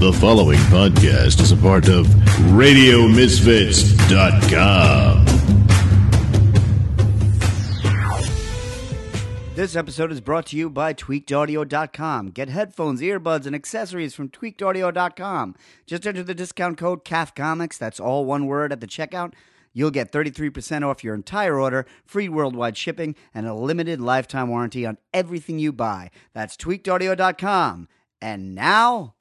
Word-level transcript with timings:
The 0.00 0.12
following 0.14 0.58
podcast 0.70 1.42
is 1.42 1.52
a 1.52 1.56
part 1.58 1.90
of 1.90 2.06
RadioMisfits.com. 2.56 5.26
This 9.54 9.76
episode 9.76 10.10
is 10.10 10.22
brought 10.22 10.46
to 10.46 10.56
you 10.56 10.70
by 10.70 10.94
tweakedaudio.com. 10.94 12.30
Get 12.30 12.48
headphones, 12.48 13.02
earbuds, 13.02 13.44
and 13.44 13.54
accessories 13.54 14.14
from 14.14 14.30
tweakedaudio.com. 14.30 15.54
Just 15.84 16.06
enter 16.06 16.22
the 16.22 16.34
discount 16.34 16.78
code 16.78 17.04
CAF 17.04 17.34
Comics, 17.34 17.76
that's 17.76 18.00
all 18.00 18.24
one 18.24 18.46
word 18.46 18.72
at 18.72 18.80
the 18.80 18.86
checkout. 18.86 19.34
You'll 19.74 19.90
get 19.90 20.10
33% 20.10 20.82
off 20.82 21.04
your 21.04 21.14
entire 21.14 21.60
order, 21.60 21.84
free 22.06 22.30
worldwide 22.30 22.78
shipping, 22.78 23.14
and 23.34 23.46
a 23.46 23.52
limited 23.52 24.00
lifetime 24.00 24.48
warranty 24.48 24.86
on 24.86 24.96
everything 25.12 25.58
you 25.58 25.74
buy. 25.74 26.10
That's 26.32 26.56
tweakedaudio.com. 26.56 27.88
And 28.22 28.54
now, 28.54 29.14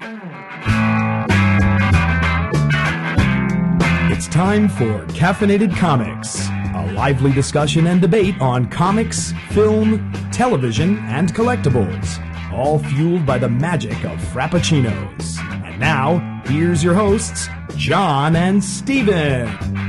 It's 4.12 4.28
time 4.28 4.68
for 4.68 5.06
Caffeinated 5.14 5.74
Comics, 5.78 6.50
a 6.76 6.92
lively 6.94 7.32
discussion 7.32 7.88
and 7.88 8.02
debate 8.02 8.36
on 8.42 8.70
comics, 8.70 9.32
film, 9.52 10.12
television, 10.34 10.98
and 11.06 11.34
collectibles, 11.34 12.20
all 12.52 12.80
fueled 12.80 13.26
by 13.26 13.38
the 13.38 13.48
magic 13.48 14.04
of 14.04 14.20
Frappuccinos. 14.20 15.40
And 15.64 15.80
now, 15.80 16.42
here's 16.46 16.84
your 16.84 16.94
hosts, 16.94 17.48
John 17.78 18.36
and 18.36 18.62
Steven. 18.62 19.48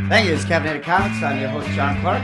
thank 0.09 0.29
you. 0.29 0.35
It's 0.35 0.45
Caffeinated 0.45 0.85
Comics. 0.85 1.21
I'm 1.21 1.41
your 1.41 1.49
host, 1.51 1.67
John 1.71 2.01
Clark. 2.01 2.23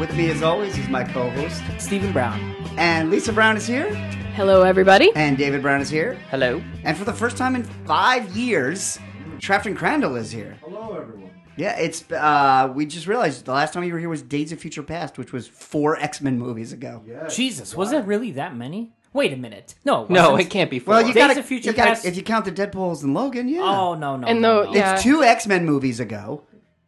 With 0.00 0.12
me, 0.16 0.30
as 0.32 0.42
always, 0.42 0.76
is 0.76 0.88
my 0.88 1.04
co 1.04 1.30
host. 1.30 1.62
Stephen 1.78 2.12
Brown. 2.12 2.40
And 2.76 3.10
Lisa 3.12 3.32
Brown 3.32 3.56
is 3.56 3.68
here. 3.68 3.86
Hello, 4.34 4.62
everybody. 4.62 5.10
And 5.14 5.38
David 5.38 5.62
Brown 5.62 5.80
is 5.80 5.88
here. 5.88 6.14
Hello. 6.30 6.62
And 6.82 6.96
for 6.96 7.04
the 7.04 7.12
first 7.12 7.36
time 7.36 7.54
in 7.54 7.62
five 7.86 8.36
years, 8.36 8.98
Trafton 9.40 9.74
Crandall 9.76 10.16
is 10.16 10.30
here. 10.30 10.56
Hello, 10.62 10.96
everyone. 10.96 11.30
Yeah, 11.56 11.78
it's 11.78 12.10
uh 12.10 12.72
we 12.74 12.84
just 12.86 13.06
realized 13.06 13.44
the 13.44 13.52
last 13.52 13.72
time 13.72 13.84
you 13.84 13.92
were 13.92 13.98
here 14.00 14.08
was 14.08 14.22
Days 14.22 14.50
of 14.50 14.58
Future 14.58 14.82
Past, 14.82 15.18
which 15.18 15.32
was 15.32 15.46
four 15.46 15.96
X 16.00 16.20
Men 16.20 16.38
movies 16.38 16.72
ago. 16.72 17.02
Jesus, 17.30 17.76
was 17.76 17.92
it 17.92 18.04
really 18.06 18.32
that 18.32 18.56
many? 18.56 18.92
Wait 19.12 19.32
a 19.32 19.36
minute. 19.36 19.76
No, 19.84 20.02
it 20.04 20.10
No, 20.10 20.32
wasn't. 20.32 20.48
it 20.48 20.50
can't 20.50 20.68
be 20.70 20.80
four. 20.80 20.94
Well, 20.94 21.06
you 21.06 21.14
Days 21.14 21.28
got 21.28 21.36
of 21.38 21.44
Future 21.44 21.70
you 21.70 21.76
gotta, 21.76 21.90
Past- 21.90 22.04
if 22.04 22.16
you 22.16 22.22
count 22.24 22.44
the 22.44 22.50
Deadpool's 22.52 23.04
and 23.04 23.14
Logan, 23.14 23.46
yeah. 23.48 23.60
Oh 23.62 23.94
no 23.94 24.16
no. 24.16 24.26
And 24.26 24.40
no, 24.42 24.64
though- 24.64 24.70
no. 24.72 24.74
yeah. 24.76 24.94
It's 24.94 25.04
two 25.04 25.22
X 25.22 25.46
Men 25.46 25.64
movies 25.64 26.00
ago, 26.00 26.42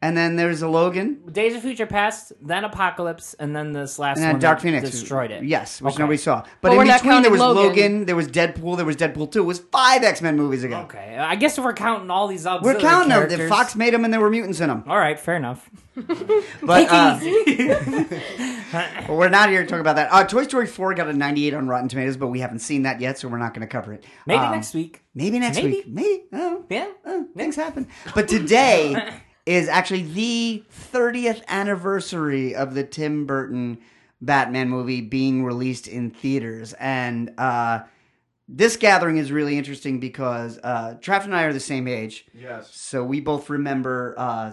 and 0.06 0.16
then 0.16 0.36
there's 0.36 0.62
a 0.62 0.68
Logan, 0.68 1.20
Days 1.32 1.54
of 1.56 1.62
Future 1.62 1.86
Past, 1.86 2.32
then 2.40 2.64
Apocalypse, 2.64 3.34
and 3.34 3.54
then 3.56 3.72
this 3.72 3.98
last 3.98 4.16
and 4.18 4.24
then 4.24 4.32
one 4.34 4.40
Dark 4.40 4.58
that 4.58 4.62
Phoenix 4.62 4.90
destroyed 4.90 5.30
it. 5.30 5.42
Yes, 5.44 5.80
which 5.82 5.94
Okay. 5.94 6.02
nobody 6.02 6.16
saw. 6.16 6.44
But 6.60 6.72
Well, 6.72 6.80
in 6.82 6.88
not 6.88 7.02
between, 7.02 7.22
there 7.22 7.30
was 7.30 7.40
Logan. 7.40 7.62
Logan. 7.64 8.04
there 8.06 8.16
was 8.16 8.28
Deadpool, 8.28 8.76
there 8.76 8.86
was 8.86 8.96
Deadpool 8.96 9.32
two. 9.32 9.40
It 9.42 9.46
was 9.46 9.58
five 9.58 10.02
X 10.04 10.22
Men 10.22 10.36
movies 10.36 10.64
ago. 10.64 10.78
Okay, 10.84 11.16
I 11.18 11.34
guess 11.36 11.58
if 11.58 11.64
we're 11.64 11.72
counting 11.74 12.10
all 12.10 12.28
these 12.28 12.46
auxiliary 12.46 12.76
We're 12.76 12.80
counting 12.88 13.08
them. 13.08 13.18
characters. 13.18 13.38
The 13.38 13.48
Fox 13.48 13.74
made 13.76 13.92
them, 13.94 14.04
and 14.04 14.12
there 14.12 14.20
were 14.20 14.30
mutants 14.30 14.60
in 14.60 14.68
them. 14.68 14.84
All 14.86 14.98
right, 14.98 15.18
fair 15.18 15.36
enough. 15.36 15.68
But 16.62 16.88
uh, 16.90 17.18
we're 19.08 19.28
not 19.28 19.48
here 19.50 19.62
to 19.62 19.68
talk 19.68 19.80
about 19.80 19.96
that. 19.96 20.12
Uh, 20.12 20.24
Toy 20.24 20.42
Story 20.44 20.66
4 20.66 20.94
got 20.94 21.08
a 21.08 21.12
98 21.12 21.54
on 21.54 21.68
Rotten 21.68 21.88
Tomatoes, 21.88 22.16
but 22.16 22.28
we 22.28 22.40
haven't 22.40 22.58
seen 22.60 22.82
that 22.82 23.00
yet, 23.00 23.18
so 23.18 23.28
we're 23.28 23.38
not 23.38 23.54
going 23.54 23.66
to 23.66 23.70
cover 23.70 23.92
it. 23.92 24.04
Maybe 24.26 24.38
Um, 24.44 24.52
next 24.52 24.74
week. 24.74 25.02
Maybe 25.14 25.38
next 25.38 25.56
Maybe. 25.56 25.68
week. 25.70 25.88
Maybe. 25.88 26.22
Oh, 26.32 26.64
Yeah. 26.68 26.88
oh, 27.06 27.26
things 27.36 27.56
happen. 27.56 27.86
But 28.14 28.28
today 28.28 28.96
is 29.46 29.68
actually 29.68 30.02
the 30.02 30.64
30th 30.92 31.46
anniversary 31.46 32.54
of 32.54 32.74
the 32.74 32.84
Tim 32.84 33.26
Burton 33.26 33.78
Batman 34.20 34.68
movie 34.68 35.00
being 35.00 35.44
released 35.44 35.86
in 35.86 36.10
theaters. 36.10 36.74
And 36.74 37.32
uh, 37.38 37.80
this 38.48 38.76
gathering 38.76 39.18
is 39.18 39.32
really 39.32 39.56
interesting 39.56 40.00
because 40.00 40.58
uh, 40.62 40.96
Traff 41.00 41.24
and 41.24 41.34
I 41.34 41.44
are 41.44 41.52
the 41.52 41.60
same 41.60 41.86
age. 41.86 42.26
Yes. 42.34 42.74
So 42.74 43.04
we 43.04 43.20
both 43.20 43.48
remember 43.48 44.14
uh, 44.18 44.52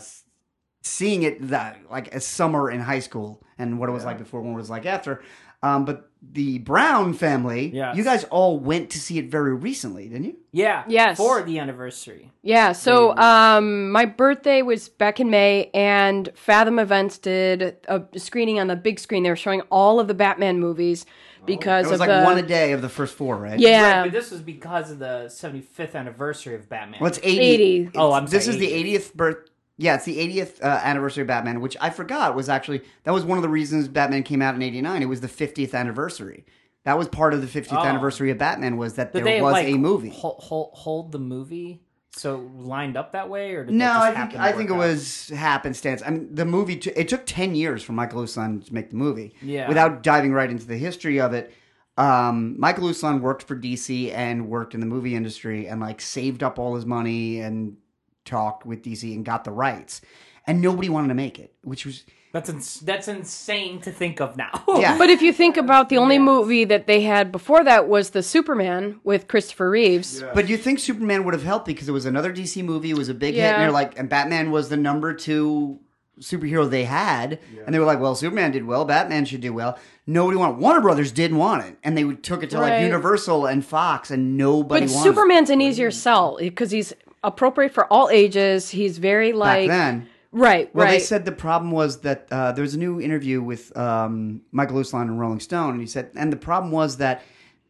seeing 0.81 1.23
it 1.23 1.49
that 1.49 1.79
like 1.89 2.13
a 2.13 2.19
summer 2.19 2.69
in 2.69 2.81
high 2.81 2.99
school 2.99 3.42
and 3.57 3.79
what 3.79 3.89
it 3.89 3.91
was 3.93 4.05
like 4.05 4.17
before, 4.17 4.39
and 4.41 4.49
what 4.51 4.57
it 4.57 4.61
was 4.61 4.69
like 4.69 4.85
after. 4.85 5.21
Um, 5.61 5.85
but 5.85 6.09
the 6.21 6.59
Brown 6.59 7.13
family, 7.13 7.71
Yes. 7.73 7.95
you 7.95 8.03
guys 8.03 8.25
all 8.25 8.59
went 8.59 8.89
to 8.89 8.99
see 8.99 9.17
it 9.17 9.31
very 9.31 9.53
recently, 9.55 10.09
didn't 10.09 10.25
you? 10.25 10.35
Yeah. 10.51 10.83
Yes. 10.89 11.15
For 11.15 11.41
the 11.41 11.57
anniversary. 11.59 12.31
Yeah, 12.41 12.73
so 12.73 13.15
um, 13.17 13.89
my 13.89 14.03
birthday 14.03 14.61
was 14.61 14.89
back 14.89 15.21
in 15.21 15.29
May, 15.29 15.69
and 15.73 16.29
Fathom 16.35 16.79
Events 16.79 17.17
did 17.17 17.77
a 17.87 18.01
screening 18.17 18.59
on 18.59 18.67
the 18.67 18.75
big 18.75 18.99
screen. 18.99 19.23
They 19.23 19.29
were 19.29 19.37
showing 19.37 19.61
all 19.69 20.01
of 20.01 20.09
the 20.09 20.13
Batman 20.13 20.59
movies 20.59 21.05
because 21.45 21.85
It 21.87 21.91
was 21.91 22.01
of 22.01 22.07
like 22.07 22.09
the 22.09 22.23
one 22.25 22.37
a 22.37 22.41
day 22.41 22.73
of 22.73 22.81
the 22.81 22.89
first 22.89 23.15
four, 23.15 23.37
right? 23.37 23.57
yeah. 23.57 23.99
Right, 23.99 24.03
but 24.03 24.11
this 24.11 24.31
was 24.31 24.41
because 24.41 24.91
of 24.91 24.99
the 24.99 25.25
75th 25.29 25.95
anniversary 25.95 26.55
of 26.55 26.67
Batman. 26.67 26.99
Well, 26.99 27.07
it's 27.09 27.19
80. 27.23 27.39
80. 27.39 27.91
Oh, 27.95 28.11
I'm 28.11 28.25
This 28.25 28.45
sorry, 28.45 28.55
is 28.57 28.59
the 28.59 28.67
80th. 28.71 28.99
80th 29.11 29.13
birth. 29.13 29.49
Yeah, 29.77 29.95
it's 29.95 30.05
the 30.05 30.17
80th 30.17 30.61
uh, 30.63 30.67
anniversary 30.83 31.21
of 31.21 31.27
Batman, 31.27 31.59
which 31.59 31.75
I 31.81 31.89
forgot 31.89 32.35
was 32.35 32.47
actually 32.49 32.81
that 33.03 33.11
was 33.11 33.23
one 33.25 33.37
of 33.37 33.41
the 33.41 33.49
reasons 33.49 33.87
Batman 33.87 34.23
came 34.23 34.41
out 34.41 34.53
in 34.55 34.61
'89. 34.61 35.01
It 35.01 35.05
was 35.05 35.21
the 35.21 35.27
50th 35.27 35.73
anniversary. 35.73 36.45
That 36.83 36.97
was 36.97 37.07
part 37.07 37.33
of 37.33 37.41
the 37.41 37.47
50th 37.47 37.77
Oh. 37.77 37.83
anniversary 37.85 38.29
of 38.29 38.37
Batman 38.37 38.77
was 38.77 38.95
that 38.95 39.13
Did 39.13 39.19
there 39.23 39.35
they 39.35 39.41
was 39.41 39.53
like 39.53 39.67
a 39.67 39.77
movie. 39.77 40.09
Hold, 40.09 40.35
hold, 40.43 40.69
hold 40.73 41.11
the 41.11 41.19
movie 41.19 41.81
so 42.15 42.47
lined 42.57 42.95
up 42.97 43.13
that 43.13 43.27
way, 43.29 43.53
or 43.55 43.63
did 43.65 43.73
No, 43.73 43.85
just 43.87 43.99
I 44.05 44.13
think 44.27 44.39
I 44.39 44.51
think 44.51 44.69
it 44.69 44.73
out? 44.73 44.77
was 44.79 45.29
happenstance. 45.29 46.03
I 46.05 46.11
mean, 46.11 46.35
the 46.35 46.45
movie. 46.45 46.75
T- 46.75 46.91
it 46.95 47.07
took 47.07 47.25
ten 47.25 47.55
years 47.55 47.81
for 47.81 47.93
Michael 47.93 48.21
Uslan 48.21 48.63
to 48.67 48.73
make 48.73 48.91
the 48.91 48.95
movie. 48.97 49.33
Yeah. 49.41 49.67
Without 49.67 50.03
diving 50.03 50.33
right 50.33 50.51
into 50.51 50.67
the 50.67 50.77
history 50.77 51.19
of 51.19 51.33
it, 51.33 51.51
um, 51.97 52.59
Michael 52.59 52.89
Uslan 52.89 53.21
worked 53.21 53.43
for 53.43 53.55
DC 53.55 54.11
and 54.13 54.47
worked 54.47 54.73
in 54.75 54.79
the 54.79 54.85
movie 54.85 55.15
industry 55.15 55.67
and 55.67 55.81
like 55.81 56.01
saved 56.01 56.43
up 56.43 56.59
all 56.59 56.75
his 56.75 56.85
money 56.85 57.39
and 57.39 57.77
talked 58.25 58.65
with 58.65 58.83
DC 58.83 59.13
and 59.13 59.25
got 59.25 59.43
the 59.43 59.51
rights, 59.51 60.01
and 60.47 60.61
nobody 60.61 60.89
wanted 60.89 61.09
to 61.09 61.13
make 61.13 61.39
it, 61.39 61.53
which 61.63 61.85
was 61.85 62.03
That's 62.31 62.49
ins- 62.49 62.79
that's 62.79 63.07
insane 63.07 63.79
to 63.81 63.91
think 63.91 64.19
of 64.19 64.35
now. 64.37 64.63
yeah. 64.77 64.97
But 64.97 65.09
if 65.09 65.21
you 65.21 65.31
think 65.31 65.55
about 65.57 65.89
the 65.89 65.97
only 65.97 66.17
movie 66.19 66.65
that 66.65 66.87
they 66.87 67.01
had 67.01 67.31
before 67.31 67.63
that 67.63 67.87
was 67.87 68.09
the 68.09 68.23
Superman 68.23 68.99
with 69.03 69.27
Christopher 69.27 69.69
Reeves. 69.69 70.23
But 70.33 70.49
you 70.49 70.57
think 70.57 70.79
Superman 70.79 71.23
would 71.25 71.33
have 71.35 71.43
helped 71.43 71.65
because 71.67 71.87
it 71.87 71.91
was 71.91 72.05
another 72.05 72.33
DC 72.33 72.63
movie. 72.63 72.89
It 72.89 72.97
was 72.97 73.09
a 73.09 73.13
big 73.13 73.35
hit, 73.35 73.43
and 73.43 73.61
they're 73.61 73.71
like, 73.71 73.97
and 73.99 74.09
Batman 74.09 74.49
was 74.51 74.69
the 74.69 74.77
number 74.77 75.13
two 75.13 75.79
superhero 76.19 76.69
they 76.69 76.85
had, 76.85 77.39
and 77.65 77.73
they 77.73 77.79
were 77.79 77.85
like, 77.85 77.99
well, 77.99 78.13
Superman 78.15 78.51
did 78.51 78.65
well, 78.65 78.85
Batman 78.85 79.25
should 79.25 79.41
do 79.41 79.51
well. 79.53 79.77
Nobody 80.05 80.37
wanted. 80.37 80.57
Warner 80.57 80.81
Brothers 80.81 81.11
didn't 81.11 81.37
want 81.37 81.65
it, 81.65 81.77
and 81.83 81.97
they 81.97 82.03
would- 82.03 82.23
took 82.23 82.43
it 82.43 82.49
to 82.51 82.59
like 82.59 82.81
Universal 82.83 83.45
and 83.47 83.65
Fox, 83.65 84.11
and 84.11 84.37
nobody 84.37 84.85
But 84.85 84.93
wanted 84.93 85.09
it. 85.09 85.11
Superman's 85.13 85.49
an 85.49 85.61
easier 85.61 85.89
sell 85.91 86.37
because 86.39 86.71
he's 86.71 86.93
appropriate 87.23 87.73
for 87.73 87.85
all 87.91 88.09
ages. 88.09 88.69
He's 88.69 88.97
very 88.97 89.31
like 89.33 89.69
back 89.69 89.69
like 89.69 89.69
then. 89.69 90.09
right, 90.31 90.75
Well, 90.75 90.85
right. 90.85 90.91
they 90.93 90.99
said 90.99 91.25
the 91.25 91.31
problem 91.31 91.71
was 91.71 92.01
that 92.01 92.27
uh, 92.31 92.51
there 92.51 92.61
was 92.63 92.73
a 92.73 92.79
new 92.79 92.99
interview 93.01 93.41
with 93.41 93.75
um, 93.77 94.41
Michael 94.51 94.77
Uslan 94.77 95.03
and 95.03 95.19
Rolling 95.19 95.39
Stone, 95.39 95.71
and 95.71 95.79
he 95.81 95.87
said, 95.87 96.09
and 96.15 96.31
the 96.31 96.37
problem 96.37 96.71
was 96.71 96.97
that 96.97 97.21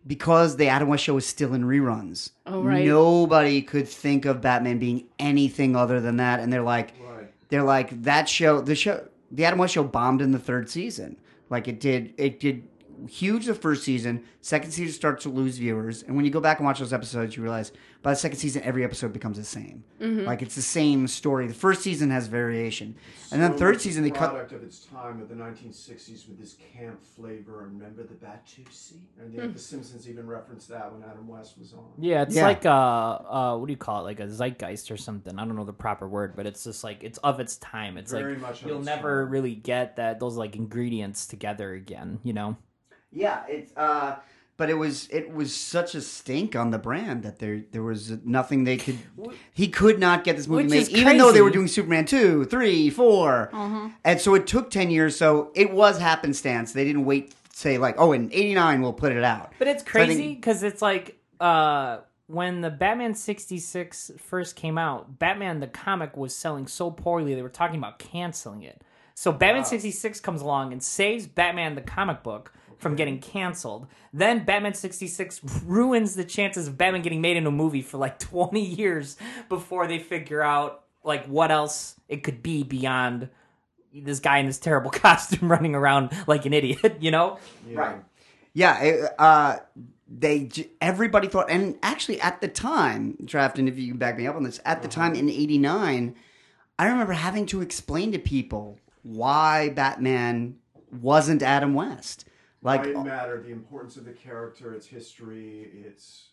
because 0.05 0.57
the 0.57 0.67
Adam 0.67 0.89
West 0.89 1.03
show 1.05 1.13
was 1.13 1.25
still 1.25 1.53
in 1.53 1.63
reruns, 1.63 2.31
Oh, 2.45 2.61
right. 2.61 2.85
nobody 2.85 3.61
could 3.61 3.87
think 3.87 4.25
of 4.25 4.41
Batman 4.41 4.77
being 4.79 5.05
anything 5.19 5.75
other 5.75 6.01
than 6.01 6.17
that, 6.17 6.39
and 6.39 6.51
they're 6.51 6.61
like, 6.61 6.93
they're 7.49 7.63
like 7.63 8.01
that 8.03 8.27
show, 8.27 8.59
the 8.61 8.75
show, 8.75 9.07
the 9.31 9.45
Adam 9.45 9.59
West 9.59 9.73
show 9.75 9.83
bombed 9.83 10.21
in 10.21 10.31
the 10.31 10.39
third 10.39 10.69
season. 10.69 11.17
Like 11.49 11.67
it 11.67 11.79
did, 11.79 12.13
it 12.17 12.39
did 12.39 12.67
huge 13.07 13.45
the 13.45 13.55
first 13.55 13.83
season. 13.83 14.23
Second 14.41 14.71
season 14.71 14.93
starts 14.93 15.23
to 15.23 15.29
lose 15.29 15.57
viewers, 15.57 16.03
and 16.03 16.15
when 16.15 16.25
you 16.25 16.31
go 16.31 16.39
back 16.41 16.59
and 16.59 16.65
watch 16.65 16.79
those 16.79 16.93
episodes, 16.93 17.35
you 17.37 17.43
realize 17.43 17.71
by 18.01 18.11
the 18.11 18.15
second 18.17 18.37
season, 18.37 18.61
every 18.63 18.83
episode 18.83 19.13
becomes 19.13 19.37
the 19.37 19.43
same. 19.45 19.83
Mm-hmm. 20.01 20.25
Like 20.25 20.41
it's 20.41 20.55
the 20.55 20.61
same 20.61 21.07
story. 21.07 21.47
The 21.47 21.53
first 21.53 21.81
season 21.81 22.09
has 22.11 22.27
variation, 22.27 22.95
and 23.31 23.41
then 23.41 23.57
third 23.57 23.75
much 23.75 23.81
season 23.83 24.03
they 24.03 24.11
cut. 24.11 24.31
product 24.31 24.51
of 24.51 24.63
its 24.63 24.85
time 24.85 25.21
of 25.21 25.29
the 25.29 25.35
1960s 25.35 26.27
with 26.27 26.37
this 26.39 26.55
camp 26.75 27.01
flavor. 27.15 27.69
Remember 27.73 28.03
the 28.03 28.15
Batusi? 28.15 28.97
And 29.21 29.33
the, 29.33 29.47
the 29.47 29.59
Simpsons 29.59 30.09
even 30.09 30.27
referenced 30.27 30.67
that 30.69 30.91
when 30.91 31.03
Adam 31.09 31.27
West 31.27 31.57
was 31.57 31.73
on. 31.73 31.85
Yeah, 31.97 32.23
it's 32.23 32.35
Yeah. 32.35 32.43
like 32.43 32.65
uh, 32.65 32.69
uh, 32.71 33.57
what 33.57 33.67
do 33.67 33.71
you 33.71 33.77
call 33.77 34.01
it? 34.01 34.03
Like 34.03 34.19
a 34.19 34.27
zeitgeist 34.29 34.91
or 34.91 34.97
something. 34.97 35.39
I 35.39 35.45
don't 35.45 35.55
know 35.55 35.63
the 35.63 35.71
proper 35.73 36.07
word, 36.07 36.35
but 36.35 36.45
it's 36.45 36.63
just 36.65 36.83
like 36.83 37.03
it's 37.03 37.17
of 37.19 37.39
its 37.39 37.55
time. 37.57 37.97
It's 37.97 38.11
Very 38.11 38.33
like 38.33 38.41
much 38.41 38.65
you'll 38.65 38.81
never 38.81 39.23
time. 39.23 39.31
really 39.31 39.55
get 39.55 39.95
that 39.95 40.19
those 40.19 40.35
like 40.35 40.55
ingredients 40.57 41.25
together 41.27 41.73
again. 41.73 42.19
You 42.23 42.33
know? 42.33 42.57
Yeah, 43.13 43.43
it's 43.47 43.71
uh, 43.77 44.17
but 44.57 44.69
it 44.69 44.75
was 44.75 45.07
it 45.09 45.33
was 45.33 45.55
such 45.55 45.95
a 45.95 46.01
stink 46.01 46.55
on 46.55 46.71
the 46.71 46.77
brand 46.77 47.23
that 47.23 47.39
there 47.39 47.63
there 47.71 47.83
was 47.83 48.11
nothing 48.23 48.63
they 48.63 48.77
could. 48.77 48.99
He 49.53 49.67
could 49.67 49.99
not 49.99 50.23
get 50.23 50.37
this 50.37 50.47
movie 50.47 50.63
Which 50.63 50.71
made, 50.71 50.89
even 50.89 51.17
though 51.17 51.31
they 51.31 51.41
were 51.41 51.49
doing 51.49 51.67
Superman 51.67 52.05
two, 52.05 52.45
three, 52.45 52.89
four, 52.89 53.49
and 54.03 54.21
so 54.21 54.35
it 54.35 54.47
took 54.47 54.69
ten 54.69 54.89
years. 54.89 55.17
So 55.17 55.51
it 55.55 55.71
was 55.71 55.99
happenstance. 55.99 56.73
They 56.73 56.83
didn't 56.85 57.05
wait. 57.05 57.33
Say 57.55 57.77
like, 57.77 57.95
oh, 57.99 58.13
in 58.13 58.31
'89 58.31 58.81
we'll 58.81 58.93
put 58.93 59.11
it 59.11 59.23
out. 59.23 59.53
But 59.59 59.67
it's 59.67 59.83
So 59.83 59.89
crazy 59.89 60.33
because 60.33 60.63
it's 60.63 60.81
like 60.81 61.19
uh, 61.39 61.99
when 62.27 62.61
the 62.61 62.71
Batman 62.71 63.13
66 63.13 64.11
first 64.17 64.55
came 64.55 64.77
out, 64.77 65.19
Batman 65.19 65.59
the 65.59 65.67
comic 65.67 66.17
was 66.17 66.35
selling 66.35 66.67
so 66.67 66.89
poorly 66.89 67.35
they 67.35 67.43
were 67.43 67.49
talking 67.49 67.77
about 67.77 67.99
canceling 67.99 68.63
it. 68.63 68.81
So 69.13 69.31
Batman 69.31 69.65
66 69.65 70.19
comes 70.21 70.41
along 70.41 70.71
and 70.71 70.81
saves 70.81 71.27
Batman 71.27 71.75
the 71.75 71.81
comic 71.81 72.23
book 72.23 72.51
from 72.83 72.95
getting 72.95 73.19
canceled. 73.19 73.87
Then 74.13 74.45
Batman 74.45 74.75
66 74.75 75.41
ruins 75.65 76.15
the 76.15 76.23
chances 76.23 76.67
of 76.67 76.77
Batman 76.77 77.01
getting 77.01 77.21
made 77.21 77.37
into 77.37 77.49
a 77.49 77.51
movie 77.51 77.81
for 77.81 77.97
like 77.97 78.19
20 78.19 78.61
years 78.61 79.17
before 79.49 79.87
they 79.87 79.97
figure 79.97 80.43
out 80.43 80.83
like 81.03 81.25
what 81.25 81.49
else 81.49 81.95
it 82.07 82.23
could 82.23 82.43
be 82.43 82.63
beyond 82.63 83.29
this 83.93 84.19
guy 84.19 84.37
in 84.37 84.47
this 84.47 84.59
terrible 84.59 84.91
costume 84.91 85.49
running 85.49 85.73
around 85.73 86.11
like 86.27 86.45
an 86.45 86.53
idiot, 86.53 86.97
you 86.99 87.09
know? 87.09 87.39
Right. 87.71 87.97
Yeah. 88.53 88.79
it, 88.81 89.09
uh, 89.17 89.57
they 90.15 90.49
everybody 90.79 91.27
thought, 91.27 91.49
and 91.49 91.77
actually 91.81 92.21
at 92.21 92.39
the 92.39 92.47
time, 92.47 93.17
Trafton, 93.25 93.67
if 93.67 93.79
you 93.79 93.87
can 93.87 93.97
back 93.97 94.15
me 94.17 94.27
up 94.27 94.35
on 94.35 94.43
this, 94.43 94.59
at 94.63 94.83
the 94.83 94.87
time 94.87 95.15
in 95.15 95.27
'89, 95.27 96.15
I 96.77 96.87
remember 96.87 97.13
having 97.13 97.47
to 97.47 97.61
explain 97.61 98.11
to 98.11 98.19
people 98.19 98.77
why 99.01 99.69
Batman 99.69 100.57
wasn't 101.01 101.41
Adam 101.41 101.73
West. 101.73 102.25
Like, 102.63 102.85
it 102.85 102.97
matter 102.97 103.41
the 103.41 103.51
importance 103.51 103.97
of 103.97 104.05
the 104.05 104.13
character, 104.13 104.73
its 104.73 104.87
history, 104.87 105.69
its 105.85 106.29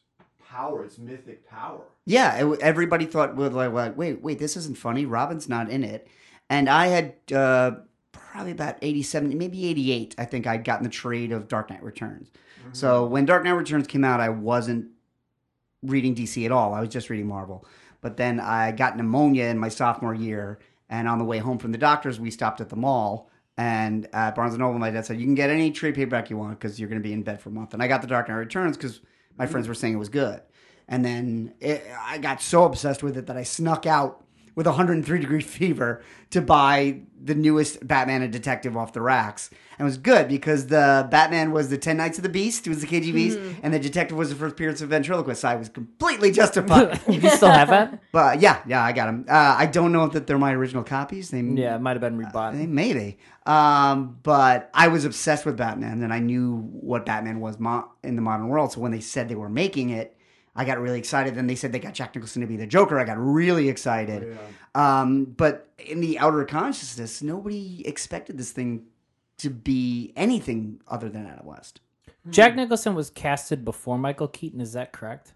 power, 0.49 0.85
its 0.85 0.99
mythic 0.99 1.49
power. 1.49 1.83
Yeah, 2.07 2.47
it, 2.47 2.61
everybody 2.61 3.07
thought, 3.07 3.37
well, 3.37 3.51
like, 3.51 3.97
wait, 3.97 4.23
wait, 4.23 4.39
this 4.39 4.57
isn't 4.57 4.79
funny. 4.79 5.05
Robin's 5.05 5.49
not 5.49 5.69
in 5.71 5.85
it. 5.85 6.09
And 6.49 6.69
I 6.69 6.87
had 6.89 7.15
uh, 7.33 7.73
probably 8.13 8.53
about 8.53 8.77
87, 8.81 9.37
maybe 9.37 9.67
88, 9.67 10.15
I 10.19 10.25
think 10.25 10.47
I'd 10.47 10.65
gotten 10.65 10.85
the 10.85 10.91
trade 10.91 11.33
of 11.33 11.49
Dark 11.49 11.71
Knight 11.71 11.83
Returns. 11.83 12.31
So 12.73 13.05
when 13.07 13.25
Dark 13.25 13.43
Knight 13.43 13.53
Returns 13.53 13.87
came 13.89 14.05
out, 14.05 14.21
I 14.21 14.29
wasn't 14.29 14.91
reading 15.83 16.15
DC 16.15 16.45
at 16.45 16.53
all. 16.53 16.73
I 16.75 16.81
was 16.81 16.89
just 16.89 17.11
reading 17.11 17.27
Marvel. 17.27 17.67
But 18.01 18.17
then 18.17 18.39
I 18.39 18.73
got 18.73 18.97
pneumonia 18.97 19.47
in 19.47 19.59
my 19.59 19.69
sophomore 19.69 20.15
year. 20.15 20.61
And 20.89 21.09
on 21.09 21.19
the 21.19 21.25
way 21.25 21.39
home 21.39 21.59
from 21.59 21.73
the 21.73 21.79
doctors, 21.79 22.21
we 22.21 22.31
stopped 22.31 22.61
at 22.61 22.69
the 22.69 22.77
mall. 22.77 23.31
And 23.57 24.09
at 24.15 24.35
Barnes 24.35 24.55
and 24.55 24.61
Noble, 24.61 24.79
my 24.79 24.91
dad 24.91 25.05
said, 25.05 25.19
"You 25.19 25.27
can 25.27 25.35
get 25.35 25.51
any 25.51 25.71
trade 25.71 25.95
paperback 25.95 26.31
you 26.31 26.37
want 26.37 26.59
because 26.59 26.81
you're 26.81 26.89
going 26.89 27.01
to 27.01 27.07
be 27.07 27.13
in 27.13 27.23
bed 27.23 27.41
for 27.41 27.51
a 27.51 27.53
month." 27.53 27.75
And 27.75 27.83
I 27.83 27.89
got 27.89 28.01
the 28.01 28.07
Dark 28.07 28.29
Knight 28.29 28.37
Returns 28.37 28.77
because 28.77 29.01
my 29.37 29.45
mm-hmm. 29.45 29.53
friends 29.53 29.69
were 29.69 29.75
saying 29.75 29.95
it 29.95 29.99
was 29.99 30.09
good. 30.09 30.41
And 30.89 31.05
then 31.05 31.55
it, 31.61 31.85
I 32.01 32.19
got 32.19 32.43
so 32.43 32.65
obsessed 32.65 33.03
with 33.03 33.17
it 33.17 33.27
that 33.27 33.37
I 33.37 33.43
snuck 33.43 33.87
out 33.87 34.25
with 34.61 34.67
103 34.67 35.21
degree 35.21 35.41
fever 35.41 36.03
to 36.29 36.43
buy 36.43 37.01
the 37.19 37.35
newest 37.35 37.87
Batman 37.89 38.21
and 38.21 38.31
Detective 38.31 38.77
off 38.77 38.93
the 38.93 39.01
racks. 39.01 39.49
And 39.79 39.81
it 39.81 39.85
was 39.85 39.97
good 39.97 40.29
because 40.29 40.67
the 40.67 41.09
Batman 41.11 41.51
was 41.53 41.71
the 41.71 41.79
10 41.79 41.97
Nights 41.97 42.19
of 42.19 42.25
the 42.25 42.29
Beast, 42.29 42.67
it 42.67 42.69
was 42.69 42.83
the 42.83 42.87
KGBeast, 42.87 43.61
and 43.63 43.73
the 43.73 43.79
Detective 43.79 44.19
was 44.19 44.29
the 44.29 44.35
first 44.35 44.53
appearance 44.53 44.83
of 44.83 44.91
Ventriloquist. 44.91 45.41
So 45.41 45.49
I 45.49 45.55
was 45.55 45.71
completely 45.71 46.31
justified. 46.31 47.01
You 47.09 47.27
still 47.31 47.49
have 47.51 47.69
that? 47.71 48.03
but 48.13 48.43
yeah, 48.43 48.61
yeah, 48.67 48.85
I 48.85 48.93
got 48.93 49.07
them. 49.07 49.25
Uh, 49.27 49.55
I 49.59 49.65
don't 49.65 49.93
know 49.93 50.07
that 50.09 50.27
they're 50.27 50.37
my 50.37 50.53
original 50.53 50.85
copies. 50.85 51.31
They 51.31 51.41
Yeah, 51.41 51.77
it 51.77 51.81
might 51.81 51.93
have 51.93 52.03
been 52.03 52.19
rebought. 52.19 52.53
they 52.53 52.67
maybe. 52.67 53.17
Um, 53.47 54.19
but 54.23 54.69
I 54.75 54.89
was 54.89 55.07
obsessed 55.07 55.47
with 55.47 55.57
Batman, 55.57 56.03
and 56.03 56.13
I 56.13 56.19
knew 56.19 56.59
what 56.73 57.07
Batman 57.07 57.41
was 57.41 57.59
mo- 57.59 57.89
in 58.03 58.15
the 58.15 58.23
modern 58.23 58.49
world. 58.49 58.73
So 58.73 58.81
when 58.83 58.93
they 58.93 59.01
said 59.01 59.31
they 59.31 59.35
were 59.37 59.49
making 59.49 59.89
it, 59.89 60.19
I 60.57 60.65
got 60.65 60.81
really 60.81 60.99
excited. 60.99 61.35
Then 61.35 61.47
they 61.47 61.55
said 61.55 61.73
they 61.73 61.79
got 61.79 61.95
Jack 61.95 62.15
Nicholson 62.15 62.43
to 62.43 62.49
be 62.49 62.57
the 62.57 62.67
Joker. 62.67 62.99
I 62.99 63.05
got 63.05 63.19
really 63.19 63.69
excited. 63.69 64.37
um, 64.75 65.25
but 65.25 65.69
in 65.79 66.01
the 66.01 66.19
outer 66.19 66.45
consciousness, 66.45 67.23
nobody 67.23 67.87
expected 67.87 68.37
this 68.39 68.51
thing 68.51 68.87
to 69.39 69.49
be 69.51 70.13
anything 70.17 70.81
other 70.89 71.09
than 71.09 71.27
Adam 71.27 71.47
West. 71.47 71.81
Jack 72.29 72.55
Nicholson 72.57 72.95
was 72.95 73.09
casted 73.11 73.65
before 73.65 73.97
Michael 73.97 74.29
Keaton, 74.29 74.61
is 74.61 74.73
that 74.75 74.93
correct? 74.93 75.33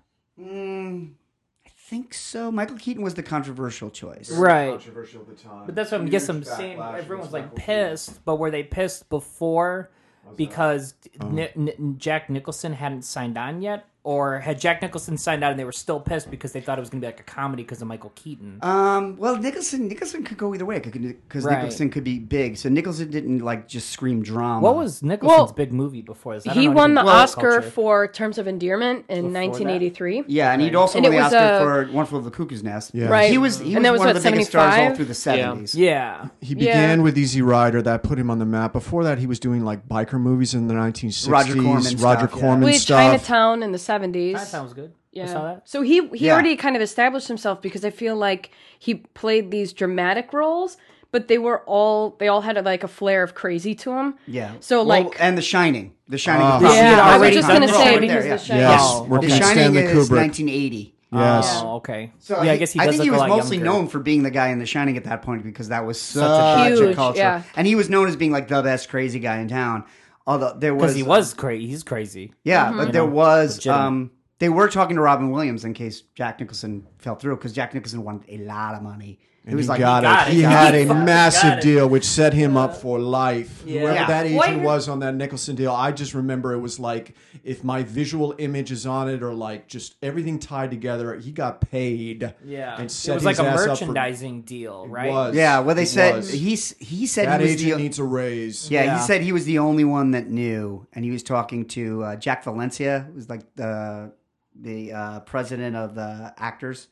I 1.66 1.70
think 1.76 2.12
so. 2.12 2.50
Michael 2.50 2.76
Keaton 2.76 3.02
was 3.02 3.14
the 3.14 3.22
controversial 3.22 3.90
choice. 3.90 4.30
Right. 4.30 4.70
Controversial 4.70 5.22
at 5.22 5.28
the 5.28 5.34
time. 5.34 5.66
But 5.66 5.74
that's 5.74 5.90
what 5.92 6.00
I'm 6.00 6.06
Huge 6.06 6.12
guessing. 6.12 6.36
I'm 6.36 6.44
saying 6.44 6.78
backlash 6.78 6.98
everyone's 6.98 7.32
like 7.32 7.44
Michael 7.44 7.58
Keaton. 7.58 7.74
pissed, 7.90 8.24
but 8.24 8.36
were 8.36 8.50
they 8.50 8.62
pissed 8.62 9.08
before 9.08 9.90
because 10.36 10.94
Ni- 11.24 11.48
Ni- 11.54 11.94
Jack 11.98 12.28
Nicholson 12.30 12.72
hadn't 12.72 13.02
signed 13.02 13.38
on 13.38 13.62
yet, 13.62 13.86
or 14.04 14.38
had 14.38 14.60
Jack 14.60 14.80
Nicholson 14.82 15.16
signed 15.18 15.42
out 15.42 15.50
and 15.50 15.58
they 15.58 15.64
were 15.64 15.72
still 15.72 15.98
pissed 15.98 16.30
because 16.30 16.52
they 16.52 16.60
thought 16.60 16.78
it 16.78 16.82
was 16.82 16.90
going 16.90 17.00
to 17.00 17.06
be 17.06 17.08
like 17.08 17.20
a 17.20 17.24
comedy 17.24 17.62
because 17.62 17.80
of 17.82 17.88
Michael 17.88 18.12
Keaton? 18.14 18.58
Um, 18.62 19.16
well, 19.16 19.36
Nicholson 19.36 19.88
Nicholson 19.88 20.22
could 20.24 20.36
go 20.38 20.54
either 20.54 20.64
way 20.66 20.78
because 20.78 21.44
Right. 21.44 21.56
Nicholson 21.58 21.90
could 21.90 22.04
be 22.04 22.18
big. 22.18 22.56
So 22.56 22.68
Nicholson 22.68 23.10
didn't 23.10 23.38
like 23.40 23.66
just 23.66 23.90
scream 23.90 24.22
drama. 24.22 24.60
what 24.60 24.76
was 24.76 25.02
Nicholson's 25.02 25.36
Well, 25.48 25.52
big 25.54 25.72
movie 25.72 26.02
before 26.02 26.34
this? 26.34 26.46
I 26.46 26.52
He 26.52 26.68
won 26.68 26.94
the 26.94 27.00
anything 27.00 27.16
Oscar 27.18 27.50
culture. 27.60 27.70
for 27.70 28.06
Terms 28.08 28.38
of 28.38 28.46
Endearment 28.46 29.06
in 29.08 29.32
1983. 29.32 30.24
Yeah, 30.26 30.52
and 30.52 30.60
he'd 30.62 30.74
also 30.74 30.98
And 30.98 31.06
won 31.06 31.12
the 31.14 31.20
Oscar 31.20 31.36
uh, 31.38 31.58
for 31.86 31.92
One 31.92 32.06
Flew 32.06 32.18
Over 32.18 32.30
the 32.30 32.36
Cuckoo's 32.36 32.62
Nest. 32.62 32.90
Yeah. 32.94 33.06
Right. 33.06 33.30
He 33.30 33.38
was 33.38 33.58
he 33.60 33.74
And 33.74 33.76
was 33.76 33.82
that 33.84 33.92
was 33.92 33.98
one 34.00 34.06
what, 34.08 34.16
of 34.16 34.22
the 34.22 34.30
biggest 34.30 34.50
stars 34.50 34.74
all 34.78 34.94
through 34.94 35.04
the 35.06 35.14
seventies. 35.14 35.74
Yeah. 35.74 36.28
He 36.40 36.48
Yeah. 36.54 36.58
began 36.58 37.02
with 37.02 37.16
Easy 37.16 37.40
Rider, 37.42 37.80
that 37.82 38.02
put 38.02 38.18
him 38.18 38.30
on 38.30 38.38
the 38.38 38.44
map. 38.44 38.72
Before 38.74 39.02
that, 39.04 39.18
he 39.18 39.26
was 39.26 39.38
doing 39.40 39.64
like 39.64 39.88
biker 39.88 40.20
movies 40.20 40.52
in 40.54 40.68
the 40.68 40.74
1960s. 40.74 41.30
Roger 41.30 41.54
Corman 41.54 41.72
Roger 41.74 41.88
stuff, 41.98 42.20
yeah. 42.20 42.26
Corman 42.40 42.62
Played 42.62 42.80
stuff. 42.80 42.98
Chinatown 43.00 43.62
in 43.62 43.72
the 43.72 43.78
70s. 43.78 43.93
That 44.02 44.46
sounds 44.46 44.72
good. 44.72 44.92
I 44.94 45.18
Yeah. 45.20 45.26
saw 45.26 45.44
that. 45.44 45.62
So 45.68 45.82
he 45.82 46.08
he 46.08 46.26
Yeah. 46.26 46.32
already 46.34 46.56
kind 46.56 46.74
of 46.76 46.82
established 46.82 47.28
himself 47.28 47.62
because 47.62 47.84
I 47.84 47.90
feel 47.90 48.16
like 48.16 48.50
he 48.78 48.94
played 48.94 49.50
these 49.50 49.72
dramatic 49.72 50.32
roles, 50.32 50.76
but 51.12 51.28
they 51.28 51.38
were 51.38 51.60
all 51.66 52.16
they 52.18 52.26
all 52.28 52.40
had 52.40 52.62
like 52.64 52.82
a 52.82 52.88
flair 52.88 53.22
of 53.22 53.34
crazy 53.34 53.74
to 53.76 53.92
him. 53.92 54.14
Yeah. 54.26 54.52
So 54.60 54.78
Well, 54.78 54.86
like 54.86 55.16
and 55.20 55.38
The 55.38 55.42
Shining. 55.42 55.92
The 56.08 56.18
Shining. 56.18 56.42
Oh. 56.46 56.60
was 56.66 56.74
Yeah, 56.74 56.96
the 56.96 57.02
I 57.02 57.18
was 57.18 57.30
just 57.34 57.48
gonna 57.48 57.64
of 57.66 57.70
say 57.70 57.92
right 57.92 58.00
because 58.00 58.24
there, 58.24 58.36
The. 58.36 58.42
Shining- 58.44 58.62
Yes, 58.62 58.80
Oh, 58.82 59.02
working 59.04 59.28
The 59.28 59.34
with 59.34 59.42
Shining 59.44 59.72
Stanley 59.72 59.80
is 59.82 60.08
Kubrick. 60.10 60.16
1980. 60.16 60.90
Yes. 61.12 61.56
Um, 61.60 61.66
oh, 61.68 61.74
okay. 61.76 62.10
So 62.18 62.42
yeah, 62.42 62.50
I 62.50 62.52
he- 62.54 62.58
guess 62.58 62.72
he 62.72 62.80
I 62.80 62.84
think 62.86 62.96
look 62.98 63.04
he 63.04 63.10
was 63.10 63.18
a 63.18 63.20
lot 63.20 63.28
mostly 63.28 63.56
younger. 63.58 63.70
known 63.72 63.86
for 63.86 64.00
being 64.00 64.24
the 64.24 64.32
guy 64.32 64.48
in 64.48 64.58
The 64.58 64.66
Shining 64.66 64.96
at 64.96 65.04
that 65.04 65.22
point 65.22 65.44
because 65.44 65.68
that 65.68 65.86
was 65.86 66.00
such, 66.00 66.24
a 66.28 66.72
a, 66.72 66.76
Huge, 66.76 66.96
culture, 66.96 67.18
yeah. 67.20 67.42
and 67.54 67.68
he 67.68 67.76
was 67.76 67.88
known 67.88 68.08
as 68.08 68.16
being 68.16 68.32
like 68.32 68.48
the 68.48 68.60
best 68.62 68.88
crazy 68.88 69.20
guy 69.20 69.38
in 69.38 69.46
town. 69.46 69.84
Although 70.26 70.54
there 70.58 70.74
was 70.74 70.82
because 70.82 70.96
he 70.96 71.02
was 71.02 71.34
crazy. 71.34 71.66
He's 71.66 71.82
crazy. 71.82 72.32
Yeah, 72.44 72.66
Mm-hmm. 72.68 72.76
but 72.78 72.86
You 72.88 72.92
there 72.92 73.02
know, 73.06 73.10
was. 73.12 73.56
legitimate. 73.56 73.78
Um, 73.86 74.10
they 74.38 74.48
were 74.48 74.68
talking 74.68 74.96
to 74.96 75.02
Robin 75.02 75.30
Williams 75.30 75.64
in 75.64 75.74
case 75.74 76.02
Jack 76.14 76.40
Nicholson 76.40 76.86
fell 76.98 77.14
through 77.14 77.36
because 77.36 77.52
Jack 77.52 77.72
Nicholson 77.74 78.02
wanted 78.02 78.28
a 78.28 78.44
lot 78.44 78.74
of 78.74 78.82
money. 78.82 79.18
It 79.46 79.48
And 79.48 79.56
was 79.58 79.66
he 79.66 79.70
like 79.70 79.78
got, 79.80 80.02
got 80.04 80.26
it. 80.26 80.30
it. 80.30 80.34
He 80.36 80.38
He 80.38 80.42
had 80.44 80.74
a 80.74 80.86
massive 80.94 81.60
deal, 81.60 81.86
which 81.86 82.04
set 82.06 82.32
him 82.32 82.56
up 82.56 82.74
for 82.78 82.98
life. 82.98 83.62
Yeah. 83.66 83.80
Whoever 83.80 83.94
Yeah. 83.94 84.06
that 84.06 84.24
agent 84.26 84.52
you're- 84.54 84.64
was 84.64 84.88
on 84.88 85.00
that 85.00 85.14
Nicholson 85.14 85.54
deal, 85.54 85.70
I 85.70 85.92
just 85.92 86.14
remember 86.14 86.54
it 86.54 86.60
was 86.60 86.80
like 86.80 87.14
if 87.44 87.62
my 87.62 87.82
visual 87.82 88.34
image 88.38 88.72
is 88.72 88.86
on 88.86 89.10
it, 89.10 89.22
or 89.22 89.34
like 89.34 89.68
just 89.68 89.96
everything 90.02 90.38
tied 90.38 90.70
together. 90.70 91.14
He 91.16 91.30
got 91.30 91.60
paid. 91.60 92.32
Yeah, 92.42 92.74
and 92.76 92.86
it 92.86 92.90
set 92.90 93.16
was 93.16 93.24
like 93.26 93.38
a 93.38 93.42
ass 93.42 93.66
up 93.66 93.78
for- 93.78 93.84
merchandising 93.84 94.42
deal, 94.42 94.88
right? 94.88 95.10
was. 95.10 95.34
yeah. 95.34 95.58
Well, 95.58 95.74
they 95.74 95.82
It 95.82 95.88
said 95.88 96.14
was. 96.16 96.32
he's 96.32 96.74
he 96.78 97.06
said 97.06 97.28
that 97.28 97.40
he 97.42 97.46
was 97.46 97.54
agent 97.56 97.76
the 97.76 97.82
needs 97.82 97.98
a 97.98 98.04
raise. 98.04 98.70
yeah, 98.70 98.84
Yeah. 98.84 98.96
he 98.98 99.02
said 99.04 99.20
he 99.20 99.32
was 99.32 99.44
the 99.44 99.58
only 99.58 99.84
one 99.84 100.12
that 100.12 100.30
knew, 100.30 100.86
and 100.94 101.04
he 101.04 101.10
was 101.10 101.22
talking 101.22 101.66
to 101.66 102.02
uh, 102.02 102.16
Jack 102.16 102.44
Valencia, 102.44 103.08
who's 103.14 103.28
like 103.28 103.42
the 103.56 104.10
the 104.58 104.92
uh, 104.92 105.20
president 105.20 105.76
of 105.76 105.94
the 105.94 106.32
actors. 106.38 106.88